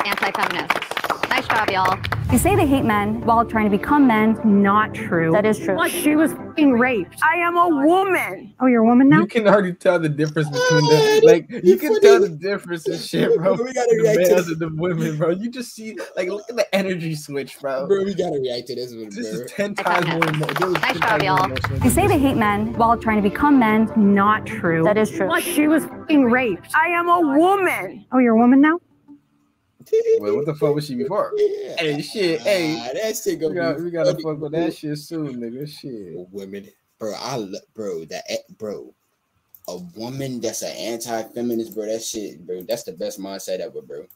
anti-feminists. 0.04 0.87
Nice 1.28 1.46
job, 1.48 1.70
y'all. 1.70 1.98
You 2.32 2.36
say 2.38 2.56
they 2.56 2.66
hate 2.66 2.84
men 2.84 3.22
while 3.22 3.44
trying 3.44 3.70
to 3.70 3.76
become 3.76 4.06
men. 4.06 4.38
Not 4.44 4.92
true. 4.92 5.32
That 5.32 5.46
is 5.46 5.58
true. 5.58 5.76
Like 5.76 5.90
she 5.92 6.14
was 6.16 6.32
fucking 6.34 6.72
raped. 6.72 7.16
I 7.22 7.36
am 7.36 7.56
a 7.56 7.68
woman. 7.86 8.54
Oh, 8.60 8.66
you're 8.66 8.82
a 8.82 8.86
woman 8.86 9.08
now? 9.08 9.20
You 9.20 9.26
can 9.26 9.46
already 9.48 9.72
tell 9.72 9.98
the 9.98 10.08
difference 10.10 10.48
between 10.48 10.80
the 10.90 11.20
like 11.24 11.46
you 11.64 11.76
can 11.78 11.98
tell 12.00 12.20
the 12.20 12.28
difference 12.28 12.86
in 12.86 12.98
shit, 12.98 13.34
bro. 13.38 13.52
We 13.54 13.72
gotta 13.72 13.88
the 13.96 14.02
react 14.02 14.18
to 14.18 14.34
males 14.34 14.46
this. 14.46 14.48
and 14.48 14.58
the 14.60 14.68
women, 14.82 15.16
bro. 15.16 15.30
You 15.30 15.48
just 15.50 15.74
see 15.74 15.96
like 16.16 16.28
look 16.28 16.44
at 16.50 16.56
the 16.56 16.74
energy 16.74 17.14
switch, 17.14 17.58
bro. 17.60 17.86
Bro, 17.86 18.04
we 18.04 18.14
gotta 18.14 18.38
react 18.40 18.66
to 18.68 18.74
this 18.74 18.92
one, 18.92 19.08
This 19.10 19.30
bro. 19.34 19.44
is 19.44 19.50
ten 19.52 19.74
times 19.74 20.06
more. 20.08 20.16
emo- 20.28 20.78
Nice 20.80 20.98
job, 21.00 21.22
y'all. 21.22 21.44
emotional 21.44 21.78
They 21.78 21.88
say 21.88 22.06
they 22.08 22.18
hate 22.18 22.36
men 22.36 22.74
while 22.74 22.98
trying 22.98 23.22
to 23.22 23.28
become 23.28 23.58
men. 23.58 23.90
Not 23.96 24.44
true. 24.44 24.82
That 24.84 24.98
is 24.98 25.10
true. 25.10 25.28
Like 25.28 25.44
she 25.44 25.66
was 25.68 25.84
fucking 25.86 26.24
raped. 26.24 26.70
I 26.74 26.88
am 26.88 27.08
a 27.08 27.20
woman. 27.38 28.04
Oh, 28.12 28.18
you're 28.18 28.34
a 28.34 28.38
woman 28.38 28.60
now? 28.60 28.80
Wait, 30.20 30.34
what 30.34 30.46
the 30.46 30.54
fuck 30.54 30.74
was 30.74 30.86
she 30.86 30.94
before? 30.94 31.32
Hey, 31.36 32.02
shit, 32.02 32.40
hey, 32.42 32.76
Ah, 32.78 32.90
that 32.94 33.16
shit 33.16 33.34
we, 33.34 33.36
gonna 33.36 33.54
got, 33.54 33.76
be 33.76 33.82
we 33.84 33.90
gotta 33.90 34.14
fuck 34.18 34.40
with 34.40 34.52
that 34.52 34.74
shit 34.74 34.98
soon, 34.98 35.36
nigga. 35.36 35.68
Shit. 35.68 36.26
Women, 36.32 36.68
bro, 36.98 37.14
I 37.16 37.36
lo- 37.36 37.58
bro 37.74 38.04
that 38.06 38.24
eh, 38.28 38.36
bro, 38.58 38.94
a 39.68 39.76
woman 39.96 40.40
that's 40.40 40.62
an 40.62 40.76
anti-feminist, 40.76 41.74
bro. 41.74 41.86
That 41.86 42.02
shit, 42.02 42.44
bro. 42.46 42.62
That's 42.62 42.82
the 42.84 42.92
best 42.92 43.20
mindset 43.20 43.60
ever, 43.60 43.82
bro. 43.82 44.06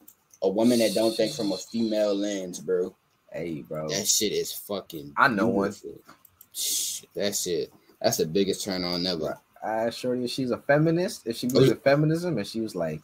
A 0.43 0.49
woman 0.49 0.81
that 0.81 0.94
don't 0.94 1.15
think 1.16 1.32
from 1.35 1.53
a 1.53 1.57
female 1.57 2.15
lens, 2.15 2.59
bro. 2.59 2.97
Hey, 3.32 3.62
bro. 3.62 3.89
That 3.89 4.07
shit 4.07 4.32
is 4.32 4.53
fucking. 4.53 5.12
I 5.16 5.28
know 5.28 5.47
one. 5.49 5.70
beautiful. 5.70 6.01
Shh, 6.53 7.05
That 7.15 7.35
shit. 7.36 7.73
That's 8.01 8.16
the 8.16 8.27
biggest 8.27 8.65
turn 8.65 8.82
on 8.82 9.07
ever. 9.07 9.39
I 9.65 9.85
assure 9.85 10.16
you, 10.16 10.27
she's 10.27 10.51
a 10.51 10.59
feminist. 10.59 11.27
If 11.27 11.36
she 11.36 11.47
Oh, 11.47 11.51
believes 11.51 11.70
in 11.70 11.78
feminism, 11.78 12.36
and 12.39 12.47
she 12.47 12.61
was 12.61 12.74
like, 12.74 13.01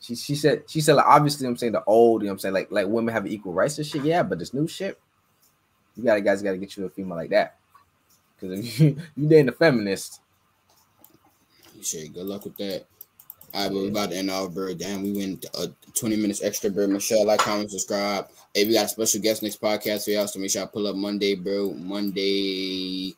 she 0.00 0.14
she 0.14 0.34
said 0.34 0.62
she 0.68 0.80
said 0.80 0.94
like 0.94 1.06
obviously 1.06 1.46
I'm 1.46 1.56
saying 1.56 1.72
the 1.72 1.84
old, 1.84 2.22
you 2.22 2.26
know 2.26 2.32
what 2.32 2.34
I'm 2.34 2.38
saying 2.40 2.54
like 2.54 2.70
like 2.70 2.86
women 2.86 3.12
have 3.12 3.26
equal 3.26 3.52
rights 3.52 3.78
and 3.78 3.86
shit. 3.86 4.04
Yeah, 4.04 4.22
but 4.22 4.38
this 4.38 4.54
new 4.54 4.68
shit, 4.68 5.00
you 5.96 6.04
gotta 6.04 6.20
guys 6.20 6.42
gotta 6.42 6.58
get 6.58 6.76
you 6.76 6.86
a 6.86 6.90
female 6.90 7.16
like 7.16 7.30
that. 7.30 7.56
Because 8.34 8.60
if 8.60 8.80
you 8.80 8.96
you 9.16 9.28
dating 9.28 9.48
a 9.48 9.52
feminist, 9.52 10.20
you 11.74 11.82
Shit, 11.82 12.14
good 12.14 12.26
luck 12.26 12.44
with 12.44 12.56
that. 12.58 12.86
All 13.54 13.62
right, 13.62 13.72
but 13.72 13.80
we 13.80 13.88
about 13.88 14.10
to 14.10 14.16
end 14.16 14.30
off, 14.30 14.52
bro. 14.52 14.74
Damn, 14.74 15.02
we 15.02 15.12
went 15.12 15.46
uh, 15.54 15.68
20 15.94 16.16
minutes 16.16 16.42
extra, 16.42 16.68
bro. 16.68 16.86
Michelle, 16.86 17.24
like, 17.24 17.40
comment, 17.40 17.70
subscribe. 17.70 18.28
Hey, 18.52 18.66
we 18.66 18.74
got 18.74 18.84
a 18.84 18.88
special 18.88 19.22
guest 19.22 19.42
next 19.42 19.60
podcast 19.60 20.04
for 20.04 20.10
y'all, 20.10 20.26
so 20.26 20.38
make 20.38 20.50
sure 20.50 20.62
I 20.62 20.66
pull 20.66 20.86
up 20.86 20.96
Monday, 20.96 21.34
bro. 21.34 21.72
Monday, 21.72 23.14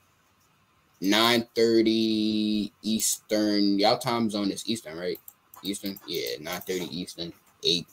9.30 1.02 2.70
Eastern. 2.82 3.78
Y'all 3.80 3.98
time 3.98 4.30
zone 4.30 4.52
is 4.52 4.68
Eastern, 4.68 4.96
right? 4.96 5.18
Eastern? 5.62 5.98
Yeah, 6.06 6.36
9.30 6.40 6.90
Eastern, 6.90 7.32
8 7.62 7.86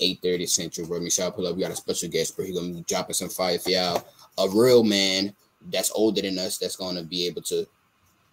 8.30 0.00 0.48
Central, 0.48 0.88
bro. 0.88 0.98
I 0.98 1.30
pull 1.30 1.46
up. 1.46 1.54
We 1.54 1.62
got 1.62 1.70
a 1.70 1.76
special 1.76 2.08
guest, 2.08 2.36
bro. 2.36 2.44
He 2.44 2.52
gonna 2.52 2.74
be 2.74 2.84
dropping 2.88 3.14
some 3.14 3.28
fire 3.28 3.58
for 3.58 3.70
y'all. 3.70 4.04
A 4.38 4.48
real 4.48 4.82
man 4.82 5.34
that's 5.70 5.92
older 5.94 6.20
than 6.20 6.38
us 6.38 6.58
that's 6.58 6.76
gonna 6.76 7.02
be 7.02 7.26
able 7.26 7.42
to 7.42 7.66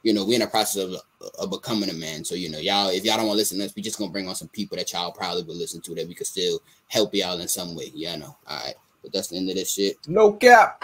you 0.04 0.14
know, 0.14 0.26
we're 0.26 0.36
in 0.36 0.42
the 0.42 0.48
process 0.48 0.84
of, 0.84 0.96
of 1.38 1.52
becoming 1.52 1.90
a 1.90 1.94
man. 1.94 2.24
So, 2.24 2.36
you 2.36 2.50
know, 2.50 2.58
y'all, 2.58 2.90
if 2.90 3.06
y'all 3.06 3.18
don't 3.18 3.28
want 3.28 3.36
to 3.36 3.42
listen 3.42 3.60
to 3.60 3.66
us, 3.66 3.76
we 3.76 3.82
just 3.82 4.00
gonna 4.00 4.12
bring 4.12 4.28
on 4.28 4.36
some 4.36 4.48
people 4.48 4.78
that 4.78 4.92
y'all 4.92 5.12
probably 5.12 5.44
would 5.44 5.58
listen 5.58 5.82
to 5.82 5.96
that 5.96 6.08
we 6.08 6.16
could 6.16 6.28
still 6.28 6.60
help 6.88 7.14
y'all 7.14 7.40
in 7.40 7.48
some 7.48 7.76
way. 7.76 7.92
Yeah, 7.94 8.14
I 8.14 8.16
know. 8.18 8.38
All 8.48 8.66
right. 8.66 8.76
But 9.04 9.14
that's 9.14 9.28
the 9.28 9.38
end 9.38 9.50
of 9.50 9.56
this 9.56 9.74
shit. 9.74 9.98
no 10.08 10.34
cap. 10.34 10.84